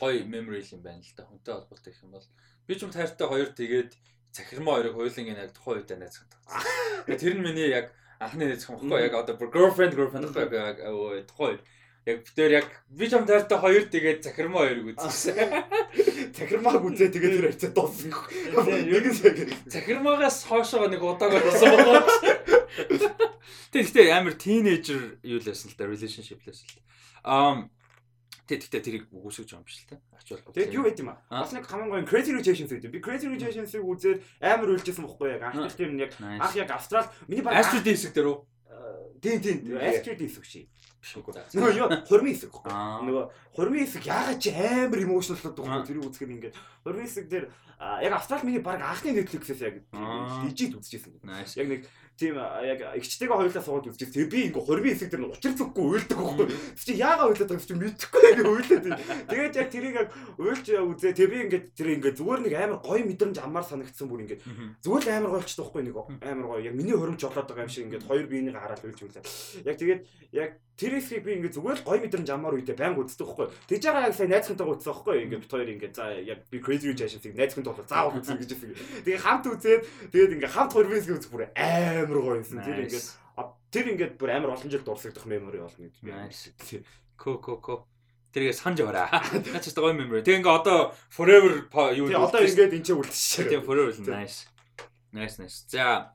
[0.00, 1.28] гоё memory юм байна л да.
[1.28, 2.26] Хүнтэй холбоотой гэх юм бол
[2.64, 3.90] би ч юм тайртай хоёр тэгээд
[4.32, 6.40] захирмаа хоёрыг хойлонгийн яг тухайн үед найз хатдаг.
[7.20, 10.80] Тэр нь миний яг анхны найз юм баггүй яг одоо girlfriend girlfriend яг
[11.28, 11.62] тухайн үед
[12.08, 15.36] яг битээр яг би ч юм тайртай хоёр тэгээд захирмаа хоёрыг үзсэн.
[16.34, 18.12] Захирмааг үзээ тэгээд тэр хайцаа дууссан.
[18.12, 19.18] Нэгээс
[19.68, 22.02] захирмаагаас хоошоо нэг удааг болсон болоо.
[23.72, 26.82] Тэгэхдээ амар тинейжер юу лсэн л да relationship лсэн л.
[27.24, 27.68] Аа
[28.48, 30.00] Тэгэхдээ тэрийг үгүйсгэж байгаа юм биш л те.
[30.16, 30.40] Ачаал.
[30.56, 31.20] Тэгээд юу байт юм аа?
[31.28, 32.96] Бас нэг хаман гоё Crazy Rich Asians гэдэг.
[32.96, 35.52] Би Crazy Rich Asians-ыг үзээд амар үлжсэн бохгүй яг.
[35.52, 38.38] Анх нь яг анх яг Австрал миний баг Astrid хэсэг дээр үү?
[39.22, 39.78] Тийм тийм.
[39.78, 40.68] Astrid хэсэг ший.
[41.08, 42.72] Нөгөө юу хурмын хэсэг гэхгүй.
[42.74, 43.24] Нөгөө
[43.56, 45.86] хурмын хэсэг яагаад чи амар emotional болдог вэ?
[45.88, 47.46] Тэрийг үзэхээр ингээд хурмын хэсэг дээр
[47.78, 49.80] яг Австрал миний баг анхны Netflix-ээс яг
[50.44, 51.22] дижит үзчихсэн.
[51.22, 51.86] Яг нэг
[52.18, 54.14] тийм яг эгчтэйгээ хоёулаа суугаад үзчихсэн.
[54.18, 56.46] Тэгээ би ингээ хурмын хэсэг дээр учир зүггүй уйлдаг байхгүй.
[56.74, 58.86] Чи яагаад уйлаад байгаа чи мэдэхгүй ингээ уйлаад.
[59.30, 61.14] Тэгээд яг тэрийг яг уйлж үзээ.
[61.14, 64.42] Тэгээ би ингээ тэр ингээ зүгээр нэг амар гоё мэдрэмж амаар санагдсан бүр ингээ
[64.82, 65.96] зүгээр л амар гойлчдаг байхгүй нэг
[66.26, 66.66] амар гоё.
[66.66, 69.22] Яг миний хөрөмж болоод байгаа юм шиг ингээ хоёр биенийг хараад уйлж үзээ.
[69.62, 70.00] Яг тэгээд
[70.34, 73.50] яг тэр хэсгийг би ингээ зүгээр л гоё мэдрэмж амар үедээ байнг үздэг байхгүй.
[73.66, 75.16] Тэгж байгаа яг сая найзхантайгаа үзсэн байхгүй.
[75.26, 78.50] Ингээ бит хоёр ингээ за яг би crazy rich asian-ыг найзхантай болоо заавал үзье гэж
[78.54, 78.78] хэлсэн.
[79.02, 79.82] Тэгээ хамт үзээд
[80.14, 82.62] тэгээд ингээ хамт хоёр биенийг үзэх бүр амар гоё юмсан.
[82.62, 83.06] Тэр ингээд
[83.74, 86.86] тэр ингээд бүр амар олон жил дурсагдах мемори болно гэж би.
[87.18, 87.74] Ко ко ко.
[88.30, 89.10] Тэргээ санаж аваарай.
[89.50, 90.22] Наач ч гоё мемори.
[90.22, 93.50] Тэг ингээ одоо forever юу Тэгээ одоо ингээд энэ ч үлдчихэж байгаа.
[93.50, 94.46] Тэг forever nice.
[95.10, 95.66] Nice nice.
[95.66, 96.14] За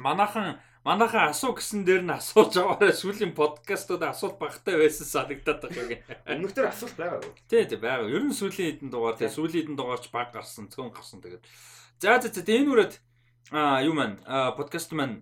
[0.00, 5.92] манахан Манайхан асуу гэсэн дээр нь асууж байгаараа сүүлийн подкастууд асуулт багтай байсан санагдаад байгаа
[5.92, 6.00] юм.
[6.24, 7.20] Өмнөхдөр асуулт байгаа?
[7.52, 8.08] Тий, тий байгаа.
[8.08, 11.44] Ер нь сүүлийн хэдэн дугаар тий сүүлийн хэдэн дугаарч баг гарсан, цөөн гарсан тэгээд.
[12.00, 12.96] За за за энэ үрээд
[13.52, 14.24] а юу маань
[14.56, 15.20] подкаст маань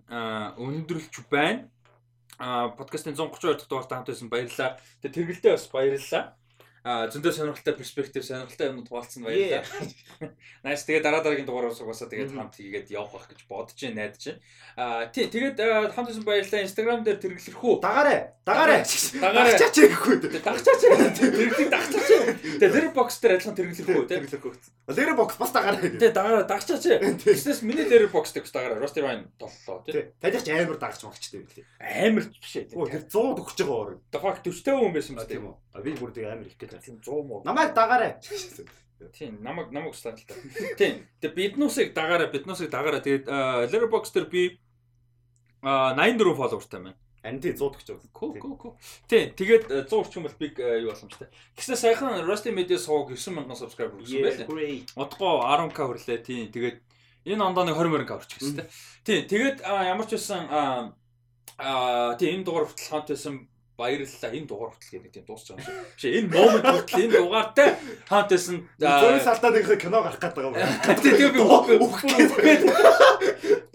[0.55, 1.67] өндөрлж байна.
[2.39, 4.79] А подкастын 132 дахь дугаарт хамт байсан баярлалаа.
[5.03, 6.38] Тэгээ тэргэлдээ бас баярлалаа.
[6.83, 9.63] Зөндөө сонирхолтой перспектив сонирхолтой юмуд хуваалцсан баярлалаа.
[10.63, 14.39] Nice тэгээ дараа дараагийн дугаараас угаасаа тэгээд хамт хийгээд явах гэж бодож байна, найдаж байна.
[14.79, 15.59] А тий тэгээд
[15.91, 16.63] хамт байсан баярлалаа.
[16.63, 17.75] Instagram дээр тэргэлэрх үү?
[17.83, 18.17] Дагаарэ.
[18.47, 18.77] Дагаарэ.
[18.83, 19.51] Дагаарэ.
[19.59, 20.15] Дагчаач гэхгүй.
[20.39, 20.81] Дагчаач.
[21.19, 22.08] Тэргэлэг дагчаач.
[22.37, 24.07] Тэгээ Letterbox дээр адилхан тэргэлэрх үү?
[24.09, 24.53] Тэргэлэрх үү.
[24.93, 25.97] Letterbox бас дагаарэ.
[25.97, 26.85] Тэгээ дагаарэ дагчаач.
[27.25, 28.81] Тэснээс миний Letterbox дээр бас дагаарэ.
[28.81, 30.13] Rusty Wine толлоо тий.
[30.21, 31.65] Таньч амар дагч болчтой юм лээ.
[31.79, 32.69] Амар биш ээ.
[32.69, 33.97] Тэр 100 өгч байгаа.
[34.13, 35.55] The fuck 40 хүн байсан юм тийм үү?
[35.83, 37.41] Би бүр тэгээ амар их тийм 100 муу.
[37.45, 38.21] Намайг дагаарай.
[39.15, 40.35] Тийм, намайг намайг устгал та.
[40.75, 41.07] Тийм.
[41.23, 42.99] Тэгээ биднүүсийг дагаараа, биднүүсийг дагаараа.
[42.99, 43.31] Тэгээд
[43.71, 44.59] Letterboxd дээр би
[45.63, 46.95] а 84 followerтай байна.
[47.19, 48.09] Ань тий 100 гэж байна.
[48.15, 48.69] Ку ку ку.
[49.11, 51.27] Тий, тэгээд 100 орчим бол big юу боломжтой.
[51.59, 54.47] Гэснээр саяхан Rusty Media сууг 9000 subscriber өгсөн байлаа.
[54.95, 56.23] Удахгүй 10k хүрлээ.
[56.23, 56.79] Тий, тэгээд
[57.27, 58.67] энэ ондоо нэг 20 мөрөнгө авчих гэсэн тий.
[59.03, 60.47] Тий, тэгээд ямар ч байсан
[61.59, 63.35] аа тий энэ дугаар хүртэл хамт байсан
[63.75, 64.31] баярлалаа.
[64.31, 65.59] Энэ дугаар хүртэл гэдэг тийм байгаа юм
[65.99, 66.11] шиг.
[66.15, 67.69] Энэ момент хүртэл энэ дугаартай
[68.07, 68.55] хамт байсан.
[68.79, 70.95] Зургийн салдаад их кино гарах гэдэг юм байна.
[71.03, 72.63] Тэгээ би үхгээд.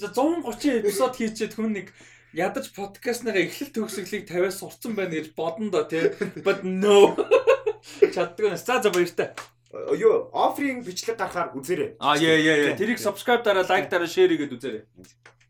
[0.01, 1.93] За 130 эпизод хийчихэд хүн нэг
[2.35, 6.11] ядаж подкастныгаа эхлэл төгсгөлийг 50-аас сурцсан байна гэж бодно доо тий.
[6.43, 7.15] But no.
[8.15, 8.57] Чаддгүй.
[8.59, 9.35] За за баяртай.
[9.75, 11.97] Юу, офферинг бичлэг гарахаар үзээрэй.
[11.99, 12.77] А яа яа яа.
[12.79, 14.83] Тэрийг subscribe дараа, like дараа, share хийгээд үзээрэй.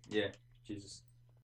[0.08, 0.32] Yeah.
[0.64, 1.03] Jesus.